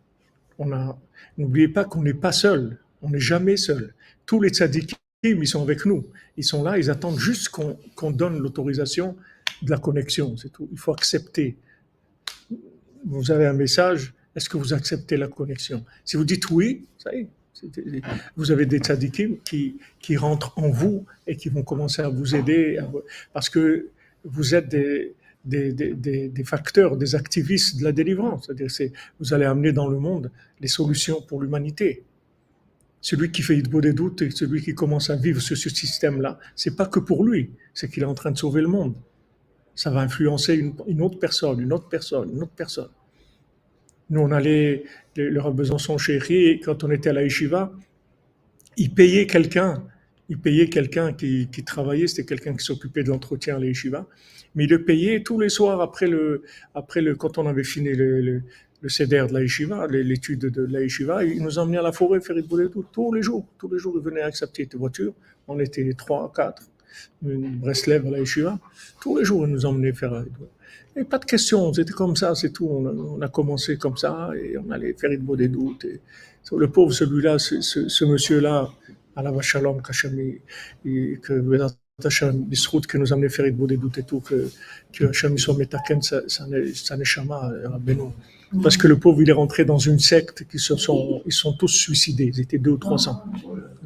On 0.58 0.72
a, 0.72 0.98
n'oubliez 1.38 1.68
pas 1.68 1.84
qu'on 1.84 2.02
n'est 2.02 2.14
pas 2.14 2.32
seul. 2.32 2.78
On 3.02 3.10
n'est 3.10 3.20
jamais 3.20 3.56
seul. 3.56 3.94
Tous 4.26 4.40
les 4.40 4.48
tzadikim, 4.48 4.96
ils 5.22 5.46
sont 5.46 5.62
avec 5.62 5.84
nous. 5.86 6.06
Ils 6.36 6.44
sont 6.44 6.62
là, 6.62 6.78
ils 6.78 6.90
attendent 6.90 7.18
juste 7.18 7.48
qu'on, 7.50 7.78
qu'on 7.94 8.10
donne 8.10 8.38
l'autorisation 8.38 9.16
de 9.62 9.70
la 9.70 9.78
connexion. 9.78 10.36
C'est 10.36 10.50
tout. 10.50 10.68
Il 10.72 10.78
faut 10.78 10.92
accepter. 10.92 11.56
Vous 13.06 13.30
avez 13.30 13.46
un 13.46 13.52
message. 13.52 14.14
Est-ce 14.34 14.48
que 14.48 14.56
vous 14.56 14.72
acceptez 14.72 15.16
la 15.16 15.28
connexion? 15.28 15.84
Si 16.04 16.16
vous 16.16 16.24
dites 16.24 16.50
oui, 16.50 16.86
ça 16.98 17.14
y 17.14 17.20
est. 17.20 17.28
Vous 18.36 18.50
avez 18.50 18.66
des 18.66 18.78
tzadikim 18.78 19.36
qui, 19.44 19.76
qui 20.00 20.16
rentrent 20.16 20.52
en 20.58 20.70
vous 20.70 21.04
et 21.26 21.36
qui 21.36 21.48
vont 21.48 21.62
commencer 21.62 22.02
à 22.02 22.08
vous 22.08 22.34
aider 22.34 22.78
parce 23.32 23.48
que 23.48 23.88
vous 24.24 24.54
êtes 24.54 24.68
des, 24.68 25.14
des, 25.44 25.72
des, 25.72 26.28
des- 26.28 26.44
facteurs, 26.44 26.96
des 26.96 27.14
activistes 27.14 27.78
de 27.78 27.84
la 27.84 27.92
délivrance. 27.92 28.46
C'est-à-dire 28.46 28.70
c'est 28.70 28.92
vous 29.20 29.34
allez 29.34 29.44
amener 29.44 29.72
dans 29.72 29.88
le 29.88 29.98
monde 29.98 30.30
les 30.60 30.68
solutions 30.68 31.20
pour 31.22 31.40
l'humanité. 31.42 32.02
Celui 33.00 33.30
qui 33.30 33.42
fait 33.42 33.58
Hitbo 33.58 33.82
des 33.82 33.92
doutes 33.92 34.22
et 34.22 34.30
celui 34.30 34.62
qui 34.62 34.74
commence 34.74 35.10
à 35.10 35.16
vivre 35.16 35.40
sur 35.40 35.56
ce 35.56 35.68
système-là, 35.68 36.38
c'est 36.56 36.74
pas 36.74 36.86
que 36.86 37.00
pour 37.00 37.22
lui, 37.24 37.50
c'est 37.74 37.90
qu'il 37.90 38.02
est 38.02 38.06
en 38.06 38.14
train 38.14 38.30
de 38.30 38.38
sauver 38.38 38.62
le 38.62 38.68
monde. 38.68 38.94
Ça 39.74 39.90
va 39.90 40.00
influencer 40.00 40.54
une, 40.54 40.74
une 40.86 41.02
autre 41.02 41.18
personne, 41.18 41.60
une 41.60 41.72
autre 41.72 41.88
personne, 41.88 42.30
une 42.30 42.42
autre 42.42 42.54
personne. 42.56 42.88
Nous, 44.10 44.20
on 44.20 44.30
allait, 44.30 44.84
le, 45.16 45.40
Rav 45.40 45.54
Besançon 45.54 45.98
chéri, 45.98 46.60
quand 46.60 46.84
on 46.84 46.90
était 46.90 47.10
à 47.10 47.12
la 47.12 47.22
yeshiva, 47.22 47.72
il 48.76 48.92
payait 48.92 49.26
quelqu'un, 49.26 49.84
il 50.28 50.38
payait 50.38 50.68
quelqu'un 50.68 51.12
qui, 51.12 51.48
travaillait, 51.64 52.06
c'était 52.06 52.24
quelqu'un 52.24 52.54
qui 52.54 52.64
s'occupait 52.64 53.02
de 53.02 53.08
l'entretien 53.10 53.56
à 53.56 53.60
la 53.60 53.66
mais 54.56 54.64
il 54.64 54.70
le 54.70 54.84
payait 54.84 55.22
tous 55.22 55.40
les 55.40 55.48
soirs 55.48 55.80
après 55.80 56.06
le, 56.06 56.42
après 56.74 57.00
le, 57.00 57.16
quand 57.16 57.38
on 57.38 57.46
avait 57.46 57.64
fini 57.64 57.92
le, 57.92 58.20
le, 58.20 58.42
le 58.84 58.90
CEDER 58.90 59.26
de 59.28 59.32
la 59.32 60.02
l'étude 60.02 60.40
de 60.40 60.62
la 60.62 60.82
il 61.24 61.42
nous 61.42 61.58
emmenait 61.58 61.78
à 61.78 61.82
la 61.82 61.92
forêt 61.92 62.20
faire 62.20 62.36
tout, 62.70 62.84
tous 62.92 63.12
les 63.14 63.22
jours, 63.22 63.46
tous 63.58 63.68
les 63.72 63.78
jours, 63.78 63.94
il 63.96 64.02
venait 64.02 64.20
accepter 64.20 64.66
des 64.66 64.76
voitures, 64.76 65.14
on 65.48 65.58
était 65.58 65.90
trois, 65.94 66.30
quatre, 66.36 66.64
une 67.24 67.56
Breslev 67.56 68.06
à 68.06 68.10
la 68.10 68.58
tous 69.00 69.16
les 69.18 69.24
jours, 69.24 69.46
il 69.46 69.52
nous 69.52 69.64
emmenait 69.64 69.94
faire 69.94 70.24
et 70.96 71.04
pas 71.04 71.18
de 71.18 71.24
questions, 71.24 71.72
c'était 71.72 71.92
comme 71.92 72.16
ça, 72.16 72.34
c'est 72.34 72.50
tout. 72.50 72.66
On 72.66 72.86
a, 72.86 72.92
on 72.92 73.20
a 73.20 73.28
commencé 73.28 73.76
comme 73.76 73.96
ça 73.96 74.30
et 74.40 74.56
on 74.58 74.70
allait 74.70 74.94
faire 74.94 75.10
une 75.10 75.24
des 75.36 75.48
doutes. 75.48 75.84
Et, 75.84 76.00
le 76.52 76.68
pauvre, 76.68 76.92
celui-là, 76.92 77.38
ce, 77.38 77.60
ce, 77.60 77.88
ce 77.88 78.04
monsieur-là, 78.04 78.70
à 79.16 79.22
la 79.22 79.40
Shalom 79.40 79.80
Kachami, 79.82 80.40
que 80.84 81.32
Hachem, 82.04 82.44
Bisrout, 82.44 82.80
qui 82.80 82.98
nous 82.98 83.12
amenait 83.12 83.28
faire 83.28 83.46
une 83.46 83.66
des 83.66 83.76
doutes 83.76 83.98
et 83.98 84.02
tout, 84.02 84.20
que, 84.20 84.48
que 84.92 85.04
Hachem 85.04 85.38
soit 85.38 85.56
metaken, 85.56 86.02
ça 86.02 86.46
n'est 86.46 87.04
chama, 87.04 87.50
Rabbeinu. 87.64 88.10
Parce 88.62 88.76
que 88.76 88.86
le 88.86 88.98
pauvre, 88.98 89.22
il 89.22 89.30
est 89.30 89.32
rentré 89.32 89.64
dans 89.64 89.78
une 89.78 89.98
secte 89.98 90.46
qui 90.48 90.58
se 90.58 90.76
sont, 90.76 91.22
ils 91.26 91.32
sont 91.32 91.54
tous 91.54 91.68
suicidés. 91.68 92.30
Ils 92.32 92.40
étaient 92.40 92.58
deux 92.58 92.72
ou 92.72 92.76
trois 92.76 92.98
cents. 92.98 93.24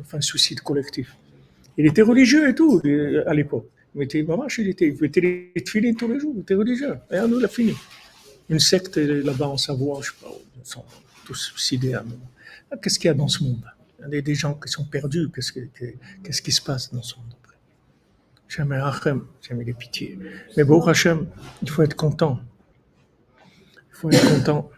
Enfin, 0.01 0.21
suicide 0.21 0.61
collectif. 0.61 1.17
Il 1.77 1.87
était 1.87 2.03
religieux 2.03 2.49
et 2.49 2.55
tout, 2.55 2.81
à 3.27 3.35
l'époque. 3.35 3.69
Il 3.95 4.01
mettait 4.01 5.21
les 5.21 5.53
tefilines 5.65 5.97
tous 5.97 6.09
les 6.09 6.21
jours, 6.21 6.35
était 6.41 6.55
religieux. 6.55 6.97
Il 7.11 7.45
a 7.45 7.49
fini. 7.49 7.75
Une 8.49 8.61
secte 8.61 8.97
là-bas 8.97 9.49
en 9.49 9.57
Savoie, 9.57 10.01
je 10.03 10.11
sais 10.11 10.17
pas, 10.21 10.33
ils 10.57 10.67
sont 10.67 10.85
tous 11.25 11.35
suicidés 11.35 11.95
à 11.95 12.01
un 12.01 12.05
moment. 12.05 12.31
Qu'est-ce 12.83 12.99
qu'il 12.99 13.09
y 13.09 13.11
a 13.11 13.15
dans 13.15 13.29
ce 13.29 13.43
monde? 13.45 13.65
Il 14.07 14.15
y 14.15 14.19
a 14.19 14.21
des 14.21 14.35
gens 14.35 14.55
qui 14.55 14.69
sont 14.69 14.85
perdus. 14.85 15.29
Qu'est-ce, 15.35 15.53
que, 15.53 15.61
qu'est-ce 16.23 16.41
qui 16.41 16.53
se 16.53 16.63
passe 16.63 16.93
dans 16.93 17.03
ce 17.03 17.17
monde 17.17 17.35
après? 17.43 17.57
Jamais 18.47 18.77
Hachem, 18.77 19.25
jamais 19.43 19.65
les 19.65 19.75
pitiés. 19.75 20.19
Mais 20.57 20.65
bon, 20.65 20.81
Hachem, 20.83 21.27
il 21.63 21.71
faut 21.71 21.83
être 21.83 21.97
content. 21.97 22.39
Il 23.91 23.97
faut 23.97 24.11
être 24.11 24.39
content. 24.39 24.71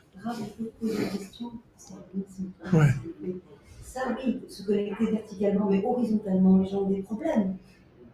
Ouais. 2.73 2.89
Ça, 3.83 4.17
oui, 4.17 4.41
se 4.49 4.63
connecter 4.63 5.11
verticalement, 5.11 5.69
mais 5.69 5.85
horizontalement, 5.85 6.59
les 6.59 6.69
gens 6.69 6.83
ont 6.83 6.91
des 6.91 7.03
problèmes. 7.03 7.57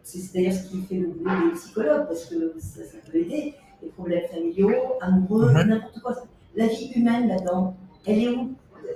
C'est 0.09 0.33
d'ailleurs 0.35 0.53
ce 0.53 0.69
qui 0.71 0.83
fait 0.89 0.95
le 0.97 1.09
boulot 1.09 1.49
des 1.51 1.55
psychologues, 1.59 2.07
parce 2.07 2.27
que 2.27 2.37
ça, 2.59 2.81
ça 2.85 2.99
peut 3.11 3.19
aider. 3.19 3.55
Les 3.83 3.89
problèmes 3.89 4.23
familiaux, 4.33 4.73
amoureux, 5.01 5.53
Ouais. 5.53 5.65
n'importe 5.65 6.01
quoi. 6.01 6.15
la 6.55 6.67
vie 6.69 6.93
humaine 6.95 7.27
là-dedans, 7.29 7.77
elle 8.07 8.19
est 8.23 8.29
où? 8.29 8.55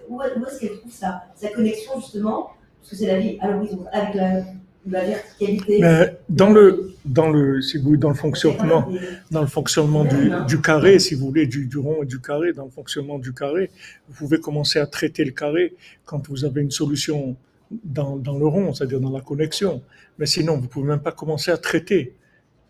Où, 0.08 0.16
où 0.18 0.22
est-ce 0.22 0.60
qu'elle 0.60 0.78
trouve 0.78 0.92
ça? 0.92 1.22
Sa 1.34 1.48
connexion 1.48 1.92
justement, 2.00 2.50
parce 2.80 2.90
que 2.90 2.96
c'est 2.96 3.06
la 3.08 3.18
vie 3.18 3.36
à 3.40 3.50
l'horizon, 3.50 3.84
avec 3.92 4.14
la, 4.14 4.42
la 4.86 5.04
verticalité. 5.04 5.78
Mais 5.80 6.16
dans 6.28 6.50
le, 6.50 6.92
dans 7.04 7.28
le, 7.28 7.60
si 7.60 7.76
vous 7.76 7.84
voulez, 7.88 7.98
dans 7.98 8.08
le 8.08 8.14
fonctionnement, 8.14 8.88
dans 9.32 9.40
le 9.42 9.46
fonctionnement 9.48 10.04
du, 10.04 10.30
du 10.46 10.60
carré, 10.62 10.98
si 11.00 11.14
vous 11.16 11.26
voulez, 11.26 11.46
du, 11.48 11.66
du 11.66 11.76
rond 11.78 12.04
et 12.04 12.06
du 12.06 12.20
carré, 12.20 12.52
dans 12.52 12.64
le 12.66 12.70
fonctionnement 12.70 13.18
du 13.18 13.34
carré, 13.34 13.70
vous 14.08 14.14
pouvez 14.14 14.38
commencer 14.38 14.78
à 14.78 14.86
traiter 14.86 15.24
le 15.24 15.32
carré 15.32 15.74
quand 16.04 16.26
vous 16.28 16.44
avez 16.44 16.62
une 16.62 16.70
solution 16.70 17.36
dans, 17.70 18.16
le 18.16 18.46
rond, 18.46 18.72
c'est-à-dire 18.74 19.00
dans 19.00 19.10
la 19.10 19.20
connexion. 19.20 19.82
Mais 20.18 20.26
sinon, 20.26 20.56
vous 20.58 20.68
pouvez 20.68 20.88
même 20.88 21.00
pas 21.00 21.12
commencer 21.12 21.50
à 21.50 21.56
traiter 21.56 22.16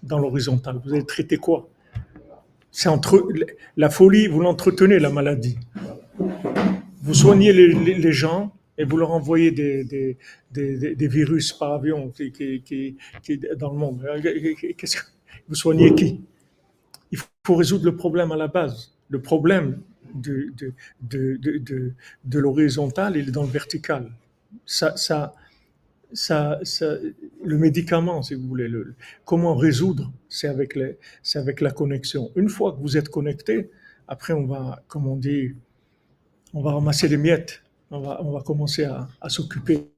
dans 0.02 0.18
l'horizontal. 0.18 0.80
Vous 0.84 0.92
allez 0.92 1.06
traiter 1.06 1.36
quoi? 1.36 1.68
C'est 2.70 2.88
entre 2.88 3.28
la 3.76 3.90
folie, 3.90 4.28
vous 4.28 4.40
l'entretenez 4.40 4.98
la 4.98 5.10
maladie. 5.10 5.58
Vous 7.02 7.14
soignez 7.14 7.52
les, 7.52 8.12
gens 8.12 8.52
et 8.78 8.84
vous 8.84 8.96
leur 8.96 9.10
envoyez 9.10 9.50
des, 9.50 10.16
virus 10.52 11.52
par 11.52 11.72
avion 11.72 12.10
qui, 12.10 12.30
qui, 12.32 13.40
dans 13.56 13.72
le 13.72 13.78
monde. 13.78 14.02
Que 14.02 14.86
vous 15.48 15.54
soignez 15.54 15.94
qui? 15.94 16.20
Il 17.10 17.18
faut 17.44 17.56
résoudre 17.56 17.86
le 17.86 17.96
problème 17.96 18.30
à 18.30 18.36
la 18.36 18.46
base. 18.46 18.94
Le 19.08 19.20
problème 19.20 19.80
de, 20.14 20.52
de 21.02 22.38
l'horizontal, 22.38 23.16
il 23.16 23.28
est 23.28 23.32
dans 23.32 23.42
le 23.42 23.48
vertical. 23.48 24.12
Le 27.42 27.56
médicament, 27.56 28.22
si 28.22 28.34
vous 28.34 28.46
voulez, 28.46 28.68
le, 28.68 28.94
comment 29.24 29.54
résoudre, 29.54 30.12
c'est 30.28 30.48
avec, 30.48 30.78
avec 31.34 31.60
la 31.60 31.70
connexion. 31.70 32.30
Une 32.36 32.48
fois 32.48 32.72
que 32.72 32.80
vous 32.80 32.96
êtes 32.96 33.08
connecté, 33.08 33.70
après 34.08 34.32
on 34.32 34.46
va, 34.46 34.82
comme 34.88 35.06
on 35.06 35.16
dit, 35.16 35.54
on 36.52 36.62
va 36.62 36.72
ramasser 36.72 37.08
les 37.08 37.16
miettes, 37.16 37.62
on 37.90 38.00
va, 38.00 38.22
on 38.22 38.32
va 38.32 38.42
commencer 38.42 38.84
à, 38.84 39.08
à 39.20 39.28
s'occuper. 39.28 39.88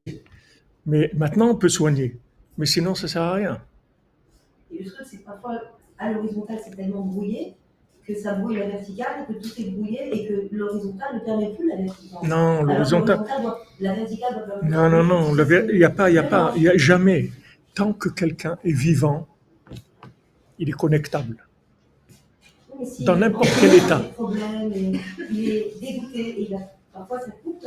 Mais 0.85 1.11
maintenant, 1.15 1.51
on 1.51 1.57
peut 1.57 1.69
soigner. 1.69 2.19
Mais 2.59 2.67
sinon, 2.67 2.95
ça 2.95 3.09
sert 3.09 3.23
à 3.23 3.35
rien. 3.35 3.63
Et 4.71 4.83
le 4.83 4.91
truc, 4.91 5.07
c'est 5.09 5.19
que 5.19 5.25
parfois, 5.25 5.61
à 5.99 6.13
l'horizontale, 6.13 6.59
c'est 6.63 6.75
tellement 6.75 7.03
brouillé 7.03 7.57
que 8.07 8.15
ça 8.15 8.35
brouille 8.35 8.59
la 8.59 8.67
verticale, 8.67 9.27
que 9.29 9.33
tout 9.35 9.61
est 9.61 9.71
brouillé 9.71 10.01
et 10.13 10.27
que 10.29 10.49
l'horizontale 10.55 11.15
ne 11.15 11.21
permet 11.21 11.55
plus 11.55 11.69
la 11.69 11.77
verticale. 11.77 12.29
Non, 12.29 12.63
l'horizontal. 12.63 13.21
la 13.81 13.95
verticale 13.95 14.35
doit 14.35 14.43
permettre- 14.43 14.77
Non, 14.77 14.89
non, 14.91 15.05
non, 15.05 15.33
ver- 15.45 15.67
il 15.71 15.79
n'y 15.79 15.85
a 15.85 15.91
pas, 15.91 16.11
il 16.11 16.15
y 16.15 16.19
a 16.19 16.23
pas, 16.25 16.53
il 16.57 16.63
y 16.63 16.69
a 16.69 16.77
jamais. 16.77 17.31
Tant 17.75 17.93
que 17.93 18.09
quelqu'un 18.09 18.59
est 18.65 18.73
vivant, 18.73 19.27
il 20.59 20.69
est 20.69 20.73
connectable. 20.73 21.37
Si 22.85 23.05
dans 23.05 23.17
n'importe 23.17 23.49
quel 23.61 23.75
état. 23.75 24.03
dégoûté 25.31 26.49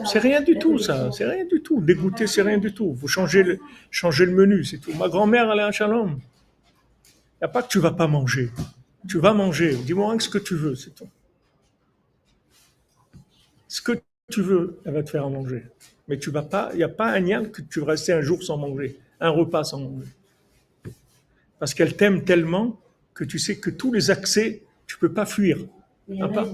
C'est 0.05 0.19
rien 0.19 0.41
du 0.41 0.57
tout, 0.59 0.77
ça. 0.77 1.09
C'est 1.11 1.25
rien 1.25 1.45
du 1.45 1.61
tout. 1.61 1.79
Dégoûter, 1.81 2.27
c'est 2.27 2.41
rien 2.41 2.57
du 2.57 2.73
tout. 2.73 2.93
Vous 2.93 3.07
changez 3.07 3.43
le, 3.43 3.59
changez 3.89 4.25
le 4.25 4.33
menu, 4.33 4.63
c'est 4.65 4.77
tout. 4.77 4.91
Ma 4.93 5.07
grand-mère, 5.07 5.49
elle 5.51 5.59
est 5.59 5.63
un 5.63 5.71
shalom. 5.71 6.19
Il 6.19 7.41
n'y 7.41 7.45
a 7.45 7.47
pas 7.47 7.63
que 7.63 7.69
tu 7.69 7.79
vas 7.79 7.91
pas 7.91 8.07
manger. 8.07 8.49
Tu 9.07 9.17
vas 9.19 9.33
manger. 9.33 9.75
Dis-moi 9.77 10.19
ce 10.19 10.29
que 10.29 10.37
tu 10.37 10.55
veux, 10.55 10.75
c'est 10.75 10.93
tout. 10.93 11.07
Ce 13.67 13.81
que 13.81 13.91
tu 14.31 14.41
veux, 14.41 14.79
elle 14.85 14.93
va 14.93 15.03
te 15.03 15.09
faire 15.11 15.25
à 15.25 15.29
manger. 15.29 15.65
Mais 16.07 16.17
tu 16.17 16.29
vas 16.31 16.41
pas, 16.43 16.69
il 16.73 16.77
n'y 16.77 16.83
a 16.83 16.89
pas 16.89 17.11
un 17.11 17.19
nian 17.19 17.45
que 17.45 17.61
tu 17.61 17.79
vas 17.79 17.87
rester 17.87 18.13
un 18.13 18.21
jour 18.21 18.41
sans 18.43 18.57
manger, 18.57 18.99
un 19.19 19.29
repas 19.29 19.63
sans 19.63 19.79
manger. 19.79 20.07
Parce 21.59 21.73
qu'elle 21.73 21.95
t'aime 21.95 22.23
tellement 22.23 22.79
que 23.13 23.23
tu 23.23 23.39
sais 23.39 23.57
que 23.57 23.69
tous 23.69 23.91
les 23.93 24.11
accès, 24.11 24.63
tu 24.87 24.97
peux 24.97 25.11
pas 25.13 25.25
fuir. 25.25 25.57
Mais 26.07 26.17
Ah, 26.21 26.27
pas- 26.29 26.45
pas. 26.45 26.49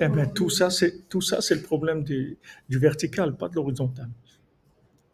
Eh 0.00 0.08
ben, 0.08 0.26
tout 0.32 0.50
ça, 0.50 0.70
c'est 0.70 1.08
tout 1.08 1.20
ça, 1.20 1.40
c'est 1.40 1.54
le 1.54 1.62
problème 1.62 2.02
du, 2.04 2.38
du 2.68 2.78
vertical, 2.78 3.36
pas 3.36 3.48
de 3.48 3.54
l'horizontal. 3.56 4.08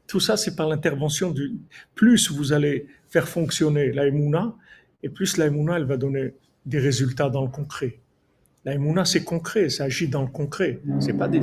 Tout 0.06 0.20
ça, 0.20 0.36
c'est 0.36 0.54
par 0.54 0.68
l'intervention 0.68 1.30
du. 1.30 1.58
Plus 1.94 2.30
vous 2.30 2.52
allez 2.52 2.86
faire 3.08 3.28
fonctionner 3.28 3.92
la 3.92 4.06
Emouna, 4.06 4.54
et 5.02 5.08
plus 5.08 5.36
la 5.36 5.46
Emouna, 5.46 5.76
elle 5.76 5.84
va 5.84 5.96
donner 5.96 6.34
des 6.64 6.78
résultats 6.78 7.30
dans 7.30 7.42
le 7.42 7.50
concret. 7.50 7.98
La 8.64 8.74
Emouna, 8.74 9.04
c'est 9.04 9.24
concret, 9.24 9.68
ça 9.68 9.84
agit 9.84 10.08
dans 10.08 10.22
le 10.22 10.28
concret. 10.28 10.80
C'est 11.00 11.12
pas 11.12 11.28
des, 11.28 11.40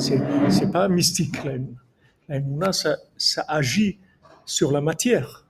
pas 0.72 0.88
mystique 0.90 1.44
la 1.44 1.56
Emouna. 1.56 1.80
La 2.28 2.36
Emouna, 2.38 2.74
ça, 2.74 2.98
ça 3.18 3.46
agit 3.48 4.00
sur 4.46 4.72
la 4.72 4.82
matière. 4.82 5.46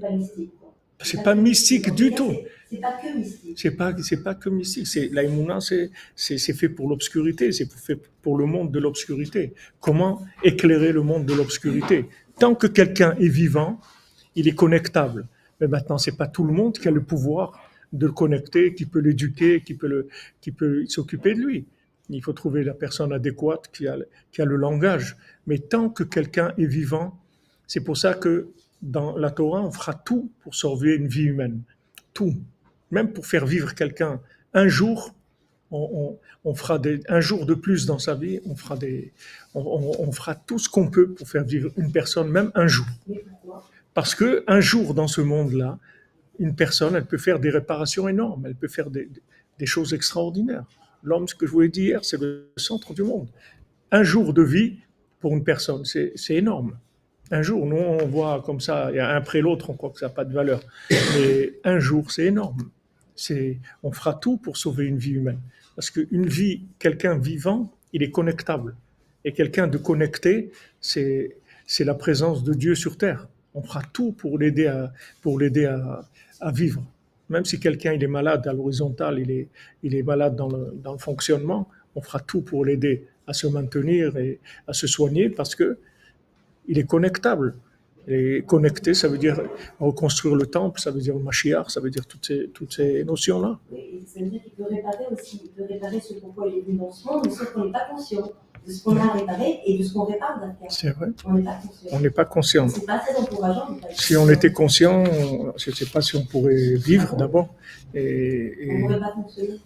Pas 0.00 0.10
mystique. 0.10 0.50
C'est 1.02 1.22
pas 1.22 1.34
mystique 1.34 1.94
du 1.94 2.12
tout. 2.12 2.32
c'est- 2.70 2.80
pas 2.80 2.92
que 3.02 3.16
mystique. 3.16 3.58
C'est 3.58 3.70
pas, 3.72 3.96
c'est 4.02 4.22
pas 4.22 4.34
que 4.34 4.48
mystique. 4.50 4.86
C'est, 4.86 5.08
la 5.12 5.22
Emouna, 5.24 5.60
c'est, 5.60 5.90
c'est, 6.14 6.38
c'est 6.38 6.52
fait 6.52 6.68
pour 6.68 6.88
l'obscurité. 6.88 7.52
C'est 7.52 7.70
fait 7.72 7.98
pour 8.22 8.36
le 8.38 8.46
monde 8.46 8.70
de 8.70 8.78
l'obscurité. 8.78 9.54
Comment 9.80 10.22
éclairer 10.44 10.92
le 10.92 11.02
monde 11.02 11.26
de 11.26 11.34
l'obscurité? 11.34 12.06
Tant 12.38 12.54
que 12.54 12.66
quelqu'un 12.66 13.14
est 13.18 13.28
vivant, 13.28 13.80
il 14.36 14.46
est 14.48 14.54
connectable. 14.54 15.26
Mais 15.60 15.68
maintenant, 15.68 15.98
c'est 15.98 16.16
pas 16.16 16.26
tout 16.26 16.44
le 16.44 16.52
monde 16.52 16.78
qui 16.78 16.88
a 16.88 16.90
le 16.90 17.02
pouvoir 17.02 17.60
de 17.92 18.06
le 18.06 18.12
connecter, 18.12 18.74
qui 18.74 18.86
peut 18.86 19.00
l'éduquer, 19.00 19.62
qui 19.62 19.74
peut 19.74 19.88
le, 19.88 20.08
qui 20.40 20.52
peut 20.52 20.84
s'occuper 20.86 21.34
de 21.34 21.40
lui. 21.40 21.66
Il 22.08 22.22
faut 22.22 22.32
trouver 22.32 22.62
la 22.64 22.74
personne 22.74 23.12
adéquate 23.12 23.70
qui 23.72 23.86
a, 23.88 23.96
qui 24.32 24.42
a 24.42 24.44
le 24.44 24.56
langage. 24.56 25.16
Mais 25.46 25.58
tant 25.58 25.88
que 25.90 26.02
quelqu'un 26.04 26.52
est 26.58 26.66
vivant, 26.66 27.18
c'est 27.66 27.80
pour 27.80 27.96
ça 27.96 28.14
que 28.14 28.48
dans 28.82 29.16
la 29.16 29.30
Torah, 29.30 29.62
on 29.62 29.70
fera 29.70 29.94
tout 29.94 30.30
pour 30.40 30.54
sauver 30.54 30.94
une 30.94 31.08
vie 31.08 31.24
humaine. 31.24 31.62
Tout 32.14 32.34
même 32.90 33.12
pour 33.12 33.26
faire 33.26 33.46
vivre 33.46 33.74
quelqu'un 33.74 34.20
un 34.52 34.68
jour, 34.68 35.14
on, 35.70 36.18
fera 36.54 36.80
des, 36.80 37.00
un 37.08 37.20
jour 37.20 37.46
de 37.46 37.54
plus 37.54 37.86
dans 37.86 38.00
sa 38.00 38.14
vie, 38.16 38.40
on 38.44 38.56
fera, 38.56 38.76
des, 38.76 39.12
on, 39.54 40.10
fera 40.10 40.34
tout 40.34 40.58
ce 40.58 40.68
qu'on 40.68 40.90
peut 40.90 41.10
pour 41.10 41.28
faire 41.28 41.44
vivre 41.44 41.70
une 41.76 41.92
personne, 41.92 42.28
même 42.28 42.50
un 42.56 42.66
jour. 42.66 42.86
Parce 43.94 44.16
que 44.16 44.42
un 44.48 44.60
jour 44.60 44.94
dans 44.94 45.06
ce 45.06 45.20
monde-là, 45.20 45.78
une 46.40 46.56
personne, 46.56 46.96
elle 46.96 47.06
peut 47.06 47.18
faire 47.18 47.38
des 47.38 47.50
réparations 47.50 48.08
énormes, 48.08 48.46
elle 48.46 48.56
peut 48.56 48.68
faire 48.68 48.90
des, 48.90 49.08
des 49.58 49.66
choses 49.66 49.94
extraordinaires. 49.94 50.64
L'homme, 51.04 51.28
ce 51.28 51.36
que 51.36 51.46
je 51.46 51.52
vous 51.52 51.62
ai 51.62 51.68
dit 51.68 51.82
hier, 51.82 52.04
c'est 52.04 52.20
le 52.20 52.50
centre 52.56 52.92
du 52.92 53.04
monde. 53.04 53.28
Un 53.92 54.02
jour 54.02 54.34
de 54.34 54.42
vie 54.42 54.78
pour 55.20 55.32
une 55.32 55.44
personne, 55.44 55.84
c'est 55.84 56.14
énorme. 56.30 56.76
Un 57.30 57.42
jour, 57.42 57.64
nous, 57.66 57.76
on 57.76 58.06
voit 58.06 58.42
comme 58.44 58.60
ça, 58.60 58.88
un 58.88 59.16
après 59.16 59.40
l'autre, 59.40 59.70
on 59.70 59.74
croit 59.74 59.90
que 59.90 59.98
ça 59.98 60.06
n'a 60.06 60.12
pas 60.12 60.24
de 60.24 60.32
valeur. 60.32 60.60
Mais 60.90 61.52
un 61.64 61.78
jour, 61.78 62.10
c'est 62.10 62.26
énorme. 62.26 62.70
C'est, 63.14 63.58
on 63.82 63.92
fera 63.92 64.14
tout 64.14 64.36
pour 64.36 64.56
sauver 64.56 64.86
une 64.86 64.98
vie 64.98 65.12
humaine. 65.12 65.40
Parce 65.76 65.90
qu'une 65.90 66.26
vie, 66.26 66.62
quelqu'un 66.78 67.18
vivant, 67.18 67.70
il 67.92 68.02
est 68.02 68.10
connectable. 68.10 68.74
Et 69.24 69.32
quelqu'un 69.32 69.66
de 69.66 69.78
connecté, 69.78 70.50
c'est, 70.80 71.36
c'est 71.66 71.84
la 71.84 71.94
présence 71.94 72.42
de 72.42 72.54
Dieu 72.54 72.74
sur 72.74 72.96
terre. 72.96 73.28
On 73.54 73.62
fera 73.62 73.82
tout 73.92 74.12
pour 74.12 74.38
l'aider 74.38 74.66
à, 74.66 74.92
pour 75.22 75.38
l'aider 75.38 75.66
à, 75.66 76.08
à 76.40 76.50
vivre. 76.50 76.82
Même 77.28 77.44
si 77.44 77.60
quelqu'un 77.60 77.92
il 77.92 78.02
est 78.02 78.08
malade 78.08 78.46
à 78.48 78.52
l'horizontale, 78.52 79.20
il 79.20 79.30
est, 79.30 79.48
il 79.82 79.94
est 79.94 80.02
malade 80.02 80.34
dans 80.34 80.48
le, 80.48 80.74
dans 80.82 80.92
le 80.92 80.98
fonctionnement, 80.98 81.68
on 81.94 82.00
fera 82.00 82.18
tout 82.20 82.42
pour 82.42 82.64
l'aider 82.64 83.06
à 83.26 83.32
se 83.32 83.46
maintenir 83.46 84.16
et 84.16 84.40
à 84.66 84.72
se 84.72 84.86
soigner 84.86 85.28
parce 85.30 85.54
que 85.54 85.78
il 86.66 86.78
est 86.78 86.86
connectable. 86.86 87.54
Et 88.08 88.42
connecté, 88.46 88.94
ça 88.94 89.08
veut 89.08 89.18
dire 89.18 89.40
reconstruire 89.78 90.34
le 90.34 90.46
temple, 90.46 90.80
ça 90.80 90.90
veut 90.90 91.00
dire 91.00 91.14
le 91.14 91.22
Mashiach, 91.22 91.70
ça 91.70 91.80
veut 91.80 91.90
dire 91.90 92.06
toutes 92.06 92.26
ces, 92.26 92.48
toutes 92.48 92.72
ces 92.72 93.04
notions-là. 93.04 93.58
Ça 94.06 94.20
veut 94.20 94.26
dire 94.26 94.42
qu'il 94.42 94.52
peut 94.52 94.64
réparer 94.68 95.04
aussi, 95.12 95.42
il 95.44 95.50
peut 95.50 95.64
réparer 95.68 96.00
ce 96.00 96.14
pourquoi 96.14 96.48
il 96.48 96.58
est 96.58 96.62
venu 96.62 96.78
dans 96.78 96.90
ce 96.90 97.06
monde, 97.06 97.22
mais 97.26 97.30
sauf 97.30 97.52
qu'on 97.52 97.66
n'est 97.66 97.72
pas 97.72 97.86
conscient 97.90 98.32
de 98.66 98.72
ce 98.72 98.82
qu'on 98.82 98.96
a 98.96 99.12
réparé 99.12 99.60
et 99.64 99.78
de 99.78 99.84
ce 99.84 99.92
qu'on 99.92 100.04
répare 100.04 100.38
derrière. 100.38 100.56
C'est 100.70 100.90
vrai. 100.90 101.08
On 101.24 101.34
n'est 101.34 101.42
pas 101.42 101.54
conscient. 101.54 101.88
On 101.92 102.00
n'est 102.00 102.10
pas 102.10 102.24
conscient. 102.24 102.68
C'est 102.68 102.86
pas 102.86 102.98
très 102.98 103.16
encourageant. 103.16 103.78
Si 103.92 104.16
on 104.16 104.28
était 104.28 104.52
conscient, 104.52 105.04
je 105.56 105.70
ne 105.70 105.74
sais 105.74 105.86
pas 105.86 106.00
si 106.00 106.16
on 106.16 106.24
pourrait 106.24 106.74
vivre 106.76 107.16
d'abord. 107.16 107.54
Et, 107.94 108.54
On 108.70 108.74
ne 108.74 108.82
pourrait 108.82 109.00
pas 109.00 109.12
fonctionner. 109.12 109.60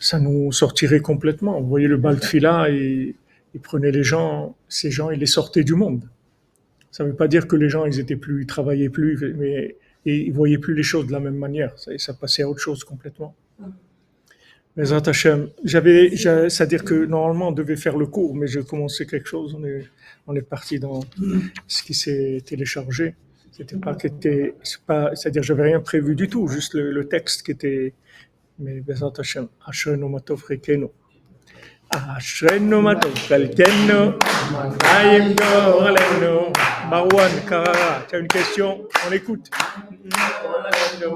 ça 0.00 0.18
nous 0.18 0.52
sortirait 0.52 1.00
complètement. 1.00 1.60
Vous 1.60 1.68
voyez 1.68 1.88
le 1.88 1.96
bal 1.96 2.18
de 2.18 2.24
fila, 2.24 2.68
il, 2.68 3.14
il 3.54 3.60
prenait 3.60 3.90
les 3.90 4.04
gens, 4.04 4.54
ces 4.68 4.90
gens, 4.90 5.10
il 5.10 5.20
les 5.20 5.26
sortait 5.26 5.64
du 5.64 5.74
monde. 5.74 6.02
Ça 6.90 7.04
ne 7.04 7.10
veut 7.10 7.16
pas 7.16 7.28
dire 7.28 7.46
que 7.46 7.56
les 7.56 7.68
gens, 7.68 7.84
ils 7.86 8.00
étaient 8.00 8.16
plus, 8.16 8.42
ils 8.42 8.46
travaillaient 8.46 8.88
plus, 8.90 9.34
mais 9.36 9.76
et 10.06 10.16
ils 10.16 10.32
voyaient 10.32 10.58
plus 10.58 10.74
les 10.74 10.82
choses 10.82 11.06
de 11.06 11.12
la 11.12 11.20
même 11.20 11.36
manière. 11.36 11.78
Ça, 11.78 11.90
ça 11.98 12.14
passait 12.14 12.42
à 12.42 12.48
autre 12.48 12.60
chose 12.60 12.84
complètement. 12.84 13.34
Mais 14.76 14.90
Hashem, 14.92 15.48
j'avais, 15.64 16.16
j'a- 16.16 16.48
c'est-à-dire 16.48 16.84
que 16.84 17.04
normalement 17.04 17.48
on 17.48 17.52
devait 17.52 17.76
faire 17.76 17.96
le 17.98 18.06
cours, 18.06 18.34
mais 18.34 18.46
j'ai 18.46 18.62
commencé 18.62 19.04
quelque 19.06 19.28
chose. 19.28 19.54
On 19.58 19.64
est, 19.64 19.84
on 20.26 20.34
est 20.34 20.42
parti 20.42 20.78
dans 20.80 21.00
ce 21.66 21.82
qui 21.82 21.92
s'est 21.92 22.42
téléchargé. 22.46 23.14
C'était 23.52 23.76
pas 23.76 23.94
qui 23.94 24.06
était, 24.06 24.54
pas, 24.86 25.14
c'est-à-dire 25.14 25.42
j'avais 25.42 25.64
rien 25.64 25.80
prévu 25.80 26.14
du 26.14 26.28
tout, 26.28 26.46
juste 26.48 26.72
le, 26.74 26.92
le 26.92 27.08
texte 27.08 27.42
qui 27.44 27.50
était. 27.50 27.92
Mais 28.58 28.80
Bezat 28.80 29.12
Hashem, 29.18 29.48
Ashrenu 29.66 30.08
Matov 30.08 30.44
Rekenu. 30.48 30.86
Ashrenu 31.90 32.80
Matov 32.80 33.12
Kalkenu. 33.28 34.12
Marwan 36.89 37.31
Karara, 37.47 38.01
tu 38.07 38.15
as 38.15 38.19
une 38.19 38.27
question 38.27 38.87
On 39.07 39.11
écoute. 39.11 39.49
Ashrenu 40.07 41.09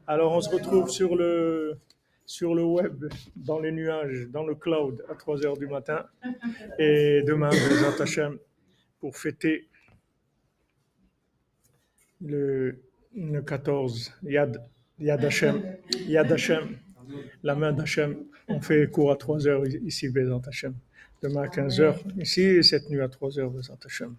Alors 0.07 0.33
on 0.33 0.41
se 0.41 0.51
retrouve 0.51 0.89
sur 0.89 1.17
le 1.17 1.79
sur 2.29 2.55
le 2.55 2.63
web, 2.63 3.07
dans 3.35 3.59
les 3.59 3.73
nuages, 3.73 4.29
dans 4.29 4.45
le 4.45 4.55
cloud 4.55 5.03
à 5.09 5.15
3 5.15 5.47
heures 5.47 5.57
du 5.57 5.67
matin. 5.67 6.05
Et 6.79 7.23
demain, 7.27 7.49
Bezat 7.49 8.03
Hashem, 8.03 8.39
pour 9.01 9.17
fêter 9.17 9.67
le, 12.21 12.79
le 13.17 13.41
14, 13.41 14.13
Yad, 14.25 14.63
Yad 15.01 15.25
Hashem, 15.25 15.63
Yad 16.07 16.31
Hashem, 16.31 16.77
la 17.43 17.55
main 17.55 17.73
d'Hashem. 17.73 18.17
On 18.47 18.61
fait 18.61 18.91
cours 18.91 19.11
à 19.11 19.17
3 19.17 19.49
heures 19.49 19.67
ici, 19.67 20.11
Bezat 20.11 20.43
Hashem. 20.47 20.75
Demain 21.23 21.45
à 21.45 21.49
15 21.49 21.81
heures 21.81 22.05
ici 22.19 22.43
et 22.43 22.63
cette 22.63 22.91
nuit 22.91 23.01
à 23.01 23.09
3 23.09 23.39
heures, 23.39 23.51
Bezat 23.51 23.79
Hashem. 23.87 24.15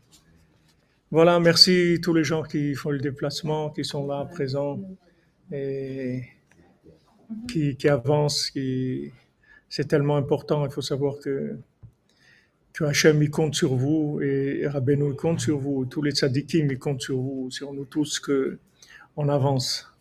Voilà, 1.12 1.40
merci 1.40 2.00
tous 2.02 2.16
les 2.16 2.24
gens 2.24 2.42
qui 2.42 2.74
font 2.74 2.90
le 2.90 3.00
déplacement, 3.00 3.70
qui 3.70 3.86
sont 3.86 4.08
là 4.08 4.26
présents 4.26 4.80
et 5.52 6.24
qui, 7.48 7.88
avancent. 7.88 8.50
Qui... 8.52 9.12
C'est 9.70 9.88
tellement 9.88 10.18
important, 10.18 10.66
il 10.66 10.72
faut 10.72 10.82
savoir 10.82 11.20
que 11.20 11.58
que 12.74 12.86
Hachem 12.86 13.22
il 13.22 13.30
compte 13.30 13.56
sur 13.56 13.76
vous 13.76 14.22
et 14.22 14.68
Rabbeinu 14.68 15.16
compte 15.16 15.40
sur 15.40 15.58
vous, 15.58 15.86
tous 15.86 16.02
les 16.02 16.12
tzadikim 16.12 16.68
ils 16.72 16.80
comptent 16.80 17.02
sur 17.02 17.18
vous, 17.18 17.50
sur 17.52 17.74
nous 17.74 17.86
tous 17.86 18.20
que 18.20 18.60
on 19.16 19.28
avance. 19.28 19.92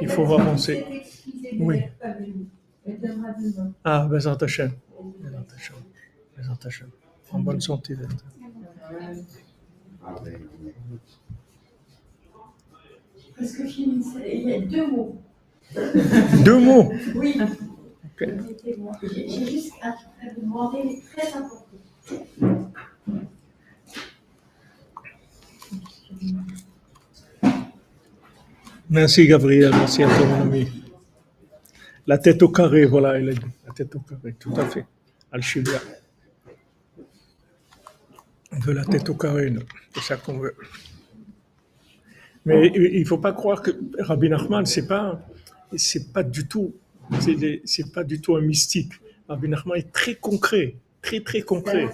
Il 0.00 0.08
faut 0.08 0.24
avancer. 0.32 0.84
Oui. 1.58 1.82
Ah, 3.84 4.06
Bezat 4.06 4.38
Hachem. 4.40 4.72
Bezat 6.36 6.58
Hachem. 6.64 6.88
En 7.30 7.40
bonne 7.40 7.60
santé. 7.60 7.94
Bezat. 7.94 8.16
Fini, 13.36 14.02
c'est- 14.02 14.36
il 14.36 14.48
y 14.48 14.54
a 14.54 14.60
deux 14.60 14.86
mots. 14.90 15.20
Deux 16.44 16.58
mots. 16.58 16.92
Oui. 17.16 17.36
J'ai 18.20 19.46
juste 19.50 19.72
à 19.82 19.90
vous 20.34 20.40
demander, 20.40 20.78
mais 20.84 21.00
très 21.22 21.32
important. 21.36 22.24
Merci 28.90 29.26
Gabriel, 29.26 29.70
merci 29.72 30.02
à 30.02 30.08
toi 30.08 30.26
mon 30.26 30.42
ami. 30.42 30.68
La 32.06 32.18
tête 32.18 32.42
au 32.42 32.48
carré, 32.50 32.84
voilà, 32.84 33.10
a 33.10 33.20
dit. 33.20 33.38
La 33.66 33.72
tête 33.72 33.94
au 33.96 34.00
carré, 34.00 34.34
tout 34.38 34.52
à 34.56 34.66
fait. 34.66 34.84
Al-Shibia. 35.32 35.80
On 38.52 38.58
veut 38.60 38.74
la 38.74 38.84
tête 38.84 39.08
au 39.08 39.14
carré, 39.14 39.52
c'est 39.94 40.02
ça 40.02 40.16
qu'on 40.16 40.38
veut. 40.38 40.54
Mais 42.46 42.70
il 42.74 43.00
ne 43.00 43.04
faut 43.06 43.18
pas 43.18 43.32
croire 43.32 43.62
que 43.62 43.70
Rabbi 43.98 44.28
Nachman, 44.28 44.66
c'est 44.66 44.86
pas, 44.86 45.20
c'est 45.76 46.12
pas 46.12 46.22
du 46.22 46.46
tout, 46.46 46.74
c'est 47.64 47.92
pas 47.92 48.04
du 48.04 48.20
tout 48.20 48.36
un 48.36 48.40
mystique. 48.42 48.92
Rabbi 49.28 49.48
Nachman 49.48 49.78
est 49.78 49.90
très 49.92 50.14
concret, 50.14 50.76
très 51.00 51.20
très 51.20 51.38
C'est 51.38 51.44
concret. 51.44 51.86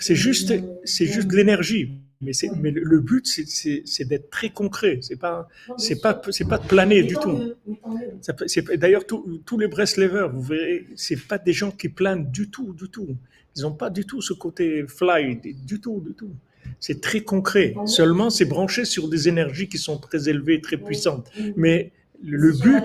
C'est 0.00 0.14
juste, 0.14 0.54
c'est 0.84 1.06
juste 1.06 1.28
de 1.28 1.36
l'énergie. 1.36 1.90
Mais, 2.20 2.32
c'est- 2.32 2.50
mais 2.60 2.72
le, 2.72 2.98
but, 2.98 3.24
c'est- 3.26 4.04
d'être 4.04 4.28
très 4.30 4.50
concret. 4.50 4.98
C'est 5.02 5.14
pas, 5.20 5.48
c'est 5.76 6.00
pas, 6.00 6.20
c'est 6.30 6.48
pas 6.48 6.58
de 6.58 6.66
planer 6.66 7.04
du 7.04 7.14
tout. 7.14 7.38
D'ailleurs, 8.76 9.06
tous- 9.06 9.40
tous 9.46 9.56
les 9.58 9.68
Breslevers, 9.68 10.28
vous 10.32 10.42
verrez, 10.42 10.86
c'est 10.96 11.20
pas 11.28 11.38
des 11.38 11.52
gens 11.52 11.70
qui 11.70 11.88
planent 11.88 12.28
du 12.30 12.50
tout, 12.50 12.72
du 12.72 12.88
tout. 12.88 13.06
Ils 13.56 13.62
n'ont 13.62 13.72
pas 13.72 13.90
du 13.90 14.04
tout 14.04 14.20
ce 14.20 14.32
côté 14.32 14.84
fly, 14.88 15.36
du 15.64 15.80
tout, 15.80 16.00
du 16.04 16.12
tout. 16.14 16.30
C'est 16.80 17.00
très 17.00 17.22
concret. 17.22 17.74
Seulement, 17.86 18.30
c'est 18.30 18.44
branché 18.44 18.84
sur 18.84 19.08
des 19.08 19.28
énergies 19.28 19.68
qui 19.68 19.78
sont 19.78 19.98
très 19.98 20.28
élevées, 20.28 20.60
très 20.60 20.76
puissantes. 20.76 21.30
Mais 21.56 21.92
le 22.22 22.52
but, 22.52 22.84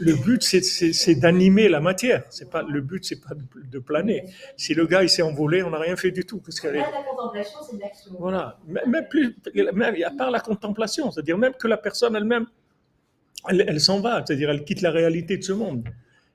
le 0.00 0.14
but, 0.14 0.42
c'est- 0.42 1.14
d'animer 1.14 1.68
la 1.68 1.80
matière. 1.80 2.24
C'est 2.30 2.50
pas 2.50 2.62
le 2.62 2.80
but, 2.80 3.04
c'est 3.04 3.20
pas 3.20 3.34
de, 3.34 3.78
planer. 3.78 4.24
Si 4.56 4.74
le 4.74 4.86
gars 4.86 5.02
il 5.02 5.08
s'est 5.08 5.22
envolé, 5.22 5.62
on 5.62 5.70
n'a 5.70 5.78
rien 5.78 5.96
fait 5.96 6.10
du 6.10 6.24
tout. 6.24 6.40
Qu'est-ce 6.40 6.66
la 6.66 6.82
contemplation, 6.82 7.58
c'est 7.68 7.76
de 7.76 7.80
l'action. 7.80 8.12
voilà. 8.18 8.58
Même 8.66 9.06
plus, 9.08 9.36
même, 9.54 9.94
à 10.04 10.10
part 10.10 10.30
la 10.30 10.40
contemplation, 10.40 11.10
c'est-à-dire 11.10 11.38
même 11.38 11.52
que 11.54 11.68
la 11.68 11.76
personne 11.76 12.16
elle-même, 12.16 12.46
elle, 13.48 13.64
elle 13.68 13.80
s'en 13.80 14.00
va, 14.00 14.24
c'est-à-dire 14.26 14.50
elle 14.50 14.64
quitte 14.64 14.80
la 14.80 14.90
réalité 14.90 15.36
de 15.36 15.42
ce 15.42 15.52
monde. 15.52 15.84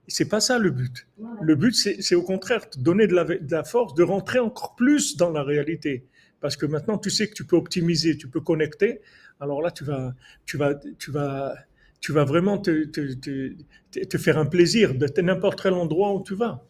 C'est 0.07 0.27
pas 0.27 0.39
ça 0.39 0.57
le 0.60 0.72
but. 0.72 1.07
Le 1.41 1.56
but, 1.56 1.73
c'est 1.73 2.15
au 2.15 2.23
contraire 2.23 2.65
donner 2.77 3.07
de 3.07 3.14
la, 3.14 3.23
de 3.23 3.52
la 3.52 3.64
force, 3.64 3.93
de 3.93 4.03
rentrer 4.03 4.39
encore 4.39 4.76
plus 4.76 5.15
dans 5.15 5.30
la 5.30 5.43
réalité. 5.43 6.06
Parce 6.41 6.57
que 6.57 6.65
maintenant, 6.65 6.97
tu 6.97 7.09
sais 7.09 7.27
que 7.27 7.34
tu 7.34 7.45
peux 7.45 7.55
optimiser, 7.55 8.18
tu 8.18 8.27
peux 8.27 8.41
connecter. 8.41 9.01
Alors 9.39 9.61
là, 9.61 9.72
tu 9.72 9.84
vas, 9.84 10.13
tu 10.45 10.57
vas, 10.57 10.73
tu 10.99 11.11
vas, 11.11 11.55
tu 11.99 12.11
vas 12.11 12.26
vraiment 12.26 12.57
te, 12.57 12.85
te, 12.85 13.13
te, 13.13 13.53
te- 13.91 13.99
te 14.03 14.18
faire 14.18 14.38
un 14.38 14.45
plaisir 14.45 14.95
de 14.95 15.22
n'importe 15.22 15.61
quel 15.61 15.73
endroit 15.73 16.13
où 16.13 16.23
tu 16.23 16.35
vas. 16.35 16.63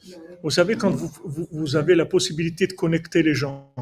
Vous 0.43 0.49
savez, 0.49 0.75
quand 0.75 0.89
vous, 0.91 1.11
vous, 1.23 1.47
vous 1.51 1.75
avez 1.75 1.95
la 1.95 2.05
possibilité 2.05 2.67
de 2.67 2.73
connecter 2.73 3.23
les 3.23 3.33
gens, 3.33 3.73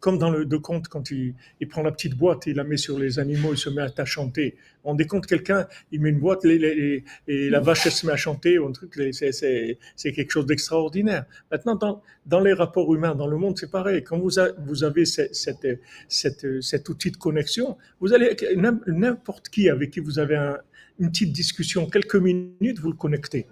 comme 0.00 0.18
dans 0.18 0.30
le 0.30 0.46
de 0.46 0.56
compte, 0.56 0.88
quand 0.88 1.10
il, 1.10 1.34
prend 1.68 1.82
la 1.82 1.92
petite 1.92 2.16
boîte 2.16 2.46
il 2.46 2.56
la 2.56 2.64
met 2.64 2.78
sur 2.78 2.98
les 2.98 3.18
animaux, 3.18 3.52
il 3.52 3.58
se 3.58 3.68
met 3.70 3.82
à 3.82 4.04
chanter. 4.04 4.56
On 4.82 4.94
décompte 4.94 5.26
quelqu'un, 5.26 5.66
il 5.92 6.00
met 6.00 6.08
une 6.08 6.18
boîte 6.18 6.44
et 6.46 7.04
la 7.28 7.60
vache 7.60 7.84
elle 7.86 7.92
se 7.92 8.06
met 8.06 8.12
à 8.12 8.16
chanter, 8.16 8.58
ou 8.58 8.66
un 8.66 8.72
truc, 8.72 8.94
c'est- 9.12 10.12
quelque 10.12 10.30
chose 10.30 10.46
d'extraordinaire. 10.46 11.26
Maintenant, 11.50 11.78
dans, 12.26 12.40
les 12.40 12.54
rapports 12.54 12.92
humains, 12.94 13.14
dans 13.14 13.26
le 13.26 13.36
monde, 13.36 13.58
c'est 13.58 13.70
pareil. 13.70 14.02
Quand 14.02 14.18
vous, 14.18 14.38
avez 14.84 15.04
cet 15.04 16.88
outil 16.88 17.10
de 17.10 17.16
connexion, 17.18 17.76
vous 18.00 18.12
allez, 18.14 18.34
n'im- 18.56 18.80
n'importe 18.86 19.50
qui 19.50 19.68
avec 19.68 19.90
qui 19.90 20.00
vous 20.00 20.18
avez 20.18 20.36
un- 20.36 20.58
une 20.98 21.10
petite 21.10 21.32
discussion, 21.32 21.86
quelques 21.86 22.16
minutes, 22.16 22.78
vous 22.78 22.90
le 22.90 22.96
connectez. 22.96 23.46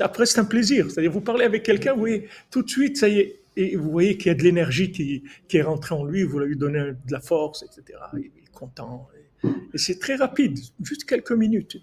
Après, 0.00 0.26
c'est 0.26 0.38
un 0.38 0.44
plaisir. 0.44 0.90
C'est-à-dire, 0.90 1.10
vous 1.10 1.20
parlez 1.20 1.44
avec 1.44 1.62
quelqu'un, 1.62 1.92
vous 1.92 2.00
voyez, 2.00 2.28
tout 2.50 2.62
de 2.62 2.68
suite, 2.70 2.96
ça 2.96 3.08
y 3.08 3.18
est, 3.18 3.36
et 3.56 3.76
vous 3.76 3.90
voyez 3.90 4.16
qu'il 4.16 4.28
y 4.28 4.30
a 4.30 4.34
de 4.34 4.42
l'énergie 4.42 4.92
qui, 4.92 5.22
est 5.56 5.62
rentrée 5.62 5.94
en 5.94 6.04
lui, 6.04 6.22
vous 6.22 6.38
lui 6.38 6.56
donnez 6.56 6.92
de 6.92 7.12
la 7.12 7.20
force, 7.20 7.62
etc. 7.62 7.98
Il 8.14 8.26
est 8.26 8.52
content. 8.52 9.08
Et, 9.44 9.48
et 9.74 9.78
c'est 9.78 9.98
très 9.98 10.16
rapide, 10.16 10.58
juste 10.82 11.04
quelques 11.04 11.32
minutes. 11.32 11.76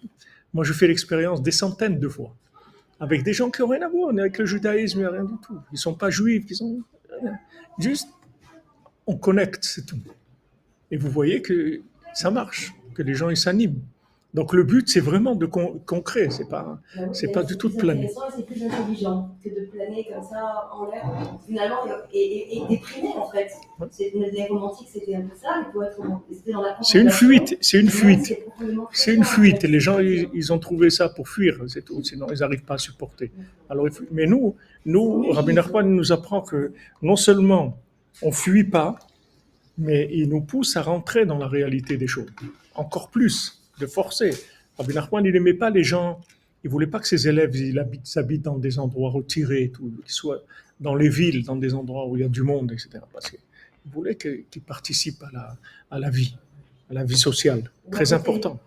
Moi, 0.54 0.64
je 0.64 0.74
fais 0.74 0.88
l'expérience 0.88 1.42
des 1.44 1.52
centaines 1.52 2.00
de 2.00 2.08
fois, 2.08 2.36
avec 3.00 3.24
des 3.24 3.34
gens 3.34 3.52
qui 3.52 3.62
n'ont 3.62 3.68
rien 3.68 3.82
à 3.82 3.90
voir 3.90 4.10
avec 4.18 4.38
le 4.38 4.46
judaïsme, 4.46 5.06
rien 5.06 5.26
du 5.26 5.38
tout. 5.46 5.60
Ils 5.72 5.76
ne 5.76 5.78
sont 5.78 5.96
pas 5.96 6.10
juifs, 6.10 6.46
ils 6.50 6.56
sont. 6.56 6.82
Juste, 7.78 8.08
on 9.06 9.18
connecte, 9.18 9.66
c'est 9.66 9.86
tout. 9.86 10.00
Et 10.92 10.98
vous 10.98 11.10
voyez 11.10 11.42
que 11.42 11.82
ça 12.14 12.32
marche, 12.32 12.74
que 12.94 13.04
les 13.04 13.14
gens 13.14 13.30
ils 13.30 13.38
s'animent. 13.38 13.82
Donc 14.36 14.52
le 14.54 14.64
but, 14.64 14.86
c'est 14.90 15.00
vraiment 15.00 15.34
de 15.34 15.46
con- 15.46 15.82
concret, 15.86 16.28
c'est 16.30 16.50
pas. 16.50 16.80
C'est 17.14 17.32
pas 17.32 17.44
du 17.44 17.56
tout 17.58 17.70
de 17.70 17.78
planer. 17.84 18.10
C'est 18.36 18.46
plus 18.46 18.62
intelligent 18.70 19.18
que 19.42 19.50
de 19.50 19.64
planer 19.74 20.06
comme 20.12 20.24
ça 20.24 20.42
en 20.74 20.84
l'air, 20.92 21.06
finalement, 21.48 21.78
et, 22.14 22.20
et, 22.20 22.58
et 22.58 22.62
déprimé 22.68 23.10
en 23.18 23.28
fait. 23.34 23.50
Les 24.36 24.46
romantiques, 24.48 24.90
c'était 24.92 25.16
un 25.16 25.22
peu 25.22 25.36
ça, 25.42 25.50
mais 25.60 25.72
pour 25.72 25.84
être 25.86 25.98
dans 26.52 26.62
la 26.62 26.78
C'est 26.82 27.00
une 27.00 27.10
fuite, 27.22 27.58
c'est 27.62 27.80
une 27.80 27.90
fuite. 27.90 28.28
c'est 28.92 29.14
une 29.16 29.24
fuite. 29.24 29.64
Et 29.64 29.68
les 29.76 29.80
gens, 29.80 30.00
ils, 30.00 30.28
ils 30.34 30.52
ont 30.54 30.60
trouvé 30.60 30.90
ça 30.90 31.08
pour 31.10 31.28
fuir, 31.30 31.54
c'est 31.68 31.84
tout. 31.86 32.04
Sinon, 32.04 32.28
ils 32.34 32.40
n'arrivent 32.40 32.64
pas 32.66 32.76
à 32.76 32.78
supporter. 32.78 33.32
Alors, 33.70 33.88
il 33.88 33.94
faut- 33.94 34.04
mais 34.12 34.26
nous, 34.28 34.56
nous, 34.86 35.32
Rabbi 35.32 35.54
Nachman 35.54 35.88
nous 36.00 36.12
apprend 36.12 36.42
que 36.42 36.74
non 37.02 37.16
seulement 37.16 37.78
on 38.22 38.32
fuit 38.32 38.66
pas, 38.66 38.98
mais 39.78 40.10
il 40.12 40.28
nous 40.30 40.42
pousse 40.42 40.76
à 40.76 40.82
rentrer 40.82 41.26
dans 41.26 41.38
la 41.38 41.48
réalité 41.48 41.96
des 41.98 42.08
choses. 42.08 42.32
Encore 42.76 43.10
plus, 43.10 43.62
de 43.80 43.86
forcer. 43.88 44.32
Rabbi 44.78 44.94
Nachman, 44.94 45.26
il 45.26 45.34
n'aimait 45.34 45.54
pas 45.54 45.70
les 45.70 45.84
gens, 45.84 46.20
il 46.64 46.70
voulait 46.70 46.88
pas 46.88 47.00
que 47.00 47.08
ses 47.08 47.28
élèves 47.28 47.56
ils 47.56 47.78
habitent, 47.80 48.06
s'habitent 48.08 48.42
dans 48.44 48.58
des 48.58 48.80
endroits 48.80 49.10
retirés, 49.12 49.72
qu'ils 49.76 49.92
soient 50.12 50.42
dans 50.80 50.96
les 50.96 51.10
villes, 51.10 51.44
dans 51.46 51.56
des 51.56 51.74
endroits 51.74 52.08
où 52.08 52.18
il 52.18 52.22
y 52.22 52.26
a 52.26 52.28
du 52.30 52.42
monde, 52.42 52.72
etc. 52.72 52.90
Parce 53.14 53.30
qu'il 53.30 53.40
voulait 53.92 54.16
qu'ils 54.16 54.62
participent 54.66 55.24
à 55.24 55.30
la, 55.34 55.58
à 55.92 56.00
la 56.00 56.10
vie, 56.10 56.36
à 56.90 56.94
la 56.94 57.04
vie 57.04 57.18
sociale. 57.18 57.64
Très 57.92 58.12
important. 58.14 58.60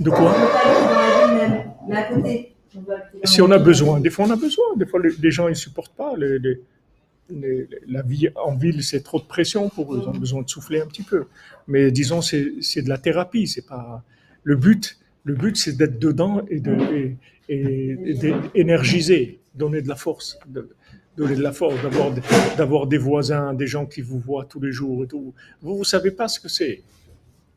De 0.00 0.10
quoi 0.10 0.34
Si 3.24 3.40
on 3.42 3.50
a 3.50 3.58
besoin, 3.58 4.00
des 4.00 4.10
fois 4.10 4.26
on 4.26 4.30
a 4.30 4.36
besoin, 4.36 4.64
des 4.76 4.86
fois 4.86 5.00
les, 5.02 5.10
les 5.20 5.30
gens 5.30 5.48
ils 5.48 5.56
supportent 5.56 5.94
pas. 5.94 6.16
les- 6.16 6.38
les- 6.38 6.60
les- 7.30 7.68
la 7.86 8.02
vie 8.02 8.28
en 8.36 8.54
ville 8.54 8.82
c'est 8.82 9.02
trop 9.02 9.18
de 9.18 9.24
pression 9.24 9.68
pour 9.68 9.94
eux, 9.94 10.00
ils 10.02 10.08
ont 10.08 10.12
besoin 10.18 10.42
de 10.42 10.48
souffler 10.48 10.80
un 10.80 10.86
petit 10.86 11.02
peu. 11.02 11.24
Mais 11.68 11.90
disons 11.90 12.20
c'est 12.22 12.82
de 12.82 12.88
la 12.88 12.98
thérapie, 12.98 13.46
c'est 13.46 13.66
pas 13.66 14.02
le 14.42 14.56
but. 14.56 14.98
Le 15.24 15.34
but 15.34 15.56
c'est 15.56 15.76
d'être 15.76 15.98
dedans 15.98 16.44
et 16.48 16.60
de 16.60 16.72
et, 16.94 17.16
et- 17.48 17.96
et 18.10 18.14
d'énergiser, 18.54 19.40
donner 19.54 19.80
de 19.82 19.88
la 19.88 19.96
force, 19.96 20.38
de- 20.46 20.68
donner 21.16 21.36
de 21.36 21.42
la 21.42 21.52
force, 21.52 21.80
d'avoir 21.82 22.12
des- 22.12 22.22
d'avoir 22.56 22.86
des 22.86 22.98
voisins, 22.98 23.54
des 23.54 23.66
gens 23.66 23.86
qui 23.86 24.00
vous 24.02 24.18
voient 24.18 24.44
tous 24.44 24.60
les 24.60 24.72
jours 24.72 25.04
et 25.04 25.06
tout. 25.06 25.32
Vous 25.62 25.76
vous 25.78 25.84
savez 25.84 26.10
pas 26.10 26.28
ce 26.28 26.40
que 26.40 26.48
c'est, 26.48 26.82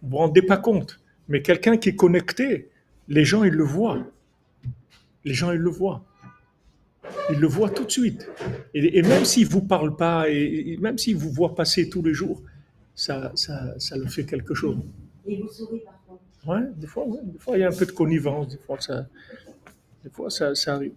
vous 0.01 0.09
vous 0.11 0.17
rendez 0.17 0.41
pas 0.41 0.57
compte. 0.57 0.99
Mais 1.27 1.41
quelqu'un 1.41 1.75
qui 1.77 1.89
est 1.89 1.95
connecté, 1.95 2.69
les 3.09 3.25
gens 3.25 3.43
ils 3.43 3.53
le 3.53 3.63
voient. 3.65 4.05
Les 5.25 5.33
gens, 5.33 5.51
ils 5.51 5.59
le 5.59 5.69
voient. 5.69 6.05
Ils 7.29 7.39
le 7.39 7.47
voient 7.47 7.69
tout 7.69 7.83
de 7.85 7.91
suite. 7.91 8.27
Et, 8.73 8.97
et 8.99 9.01
même 9.01 9.25
s'ils 9.25 9.47
ne 9.47 9.51
vous 9.51 9.61
parlent 9.61 9.95
pas, 9.95 10.29
et, 10.29 10.73
et 10.73 10.77
même 10.77 10.97
s'ils 10.97 11.15
vous 11.17 11.31
voient 11.31 11.55
passer 11.55 11.89
tous 11.89 12.01
les 12.01 12.13
jours, 12.13 12.41
ça, 12.95 13.31
ça, 13.35 13.73
ça 13.79 13.97
leur 13.97 14.09
fait 14.09 14.25
quelque 14.25 14.53
chose. 14.53 14.77
Et 15.25 15.37
vous 15.41 15.49
souriez 15.49 15.81
parfois. 15.81 16.19
Ouais, 16.45 16.61
des 16.75 16.87
fois, 16.87 17.05
ouais, 17.07 17.19
des 17.23 17.37
fois, 17.39 17.57
il 17.57 17.61
y 17.61 17.63
a 17.63 17.67
un 17.67 17.75
peu 17.75 17.85
de 17.85 17.91
connivence, 17.91 18.47
des 18.47 18.57
fois, 18.57 18.77
ça, 18.79 19.05
des 20.03 20.09
fois, 20.09 20.29
ça, 20.29 20.55
ça 20.55 20.75
arrive. 20.75 20.93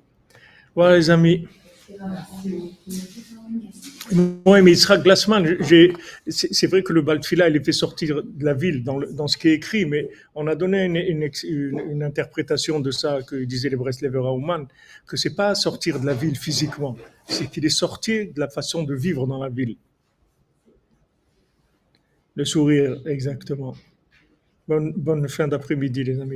Voilà, 0.74 0.96
les 0.96 1.10
amis. 1.10 1.48
Oui, 4.46 4.62
mais 4.62 4.72
Yitzhak 4.72 5.02
Glassman, 5.02 5.44
j'ai- 5.60 5.92
c'est 6.28 6.66
vrai 6.66 6.82
que 6.82 6.92
le 6.92 7.02
Baltfila, 7.02 7.48
il 7.48 7.56
est 7.56 7.64
fait 7.64 7.72
sortir 7.72 8.22
de 8.22 8.44
la 8.44 8.54
ville 8.54 8.82
dans, 8.82 8.98
dans 9.00 9.28
ce 9.28 9.36
qui 9.36 9.48
est 9.48 9.54
écrit, 9.54 9.84
mais 9.84 10.08
on 10.34 10.46
a 10.46 10.54
donné 10.54 10.84
une, 10.84 10.96
une- 10.96 11.80
une 11.90 12.02
interprétation 12.02 12.80
de 12.80 12.90
ça 12.90 13.20
que 13.22 13.36
disait 13.44 13.68
les 13.68 13.76
Breslever 13.76 14.18
Aumann, 14.18 14.66
que 15.06 15.16
c'est 15.16 15.34
pas 15.34 15.54
sortir 15.54 16.00
de 16.00 16.06
la 16.06 16.14
ville 16.14 16.36
physiquement, 16.36 16.96
c'est 17.28 17.48
qu'il 17.50 17.64
est 17.64 17.68
sorti 17.84 18.26
de 18.26 18.40
la 18.40 18.48
façon 18.48 18.82
de 18.82 18.94
vivre 18.94 19.26
dans 19.26 19.42
la 19.42 19.48
ville. 19.48 19.76
Le 22.34 22.44
sourire, 22.44 23.00
exactement. 23.06 23.74
Bonne, 24.68 24.92
bonne 24.96 25.28
fin 25.28 25.48
d'après-midi, 25.48 26.04
les 26.04 26.20
amis. 26.20 26.28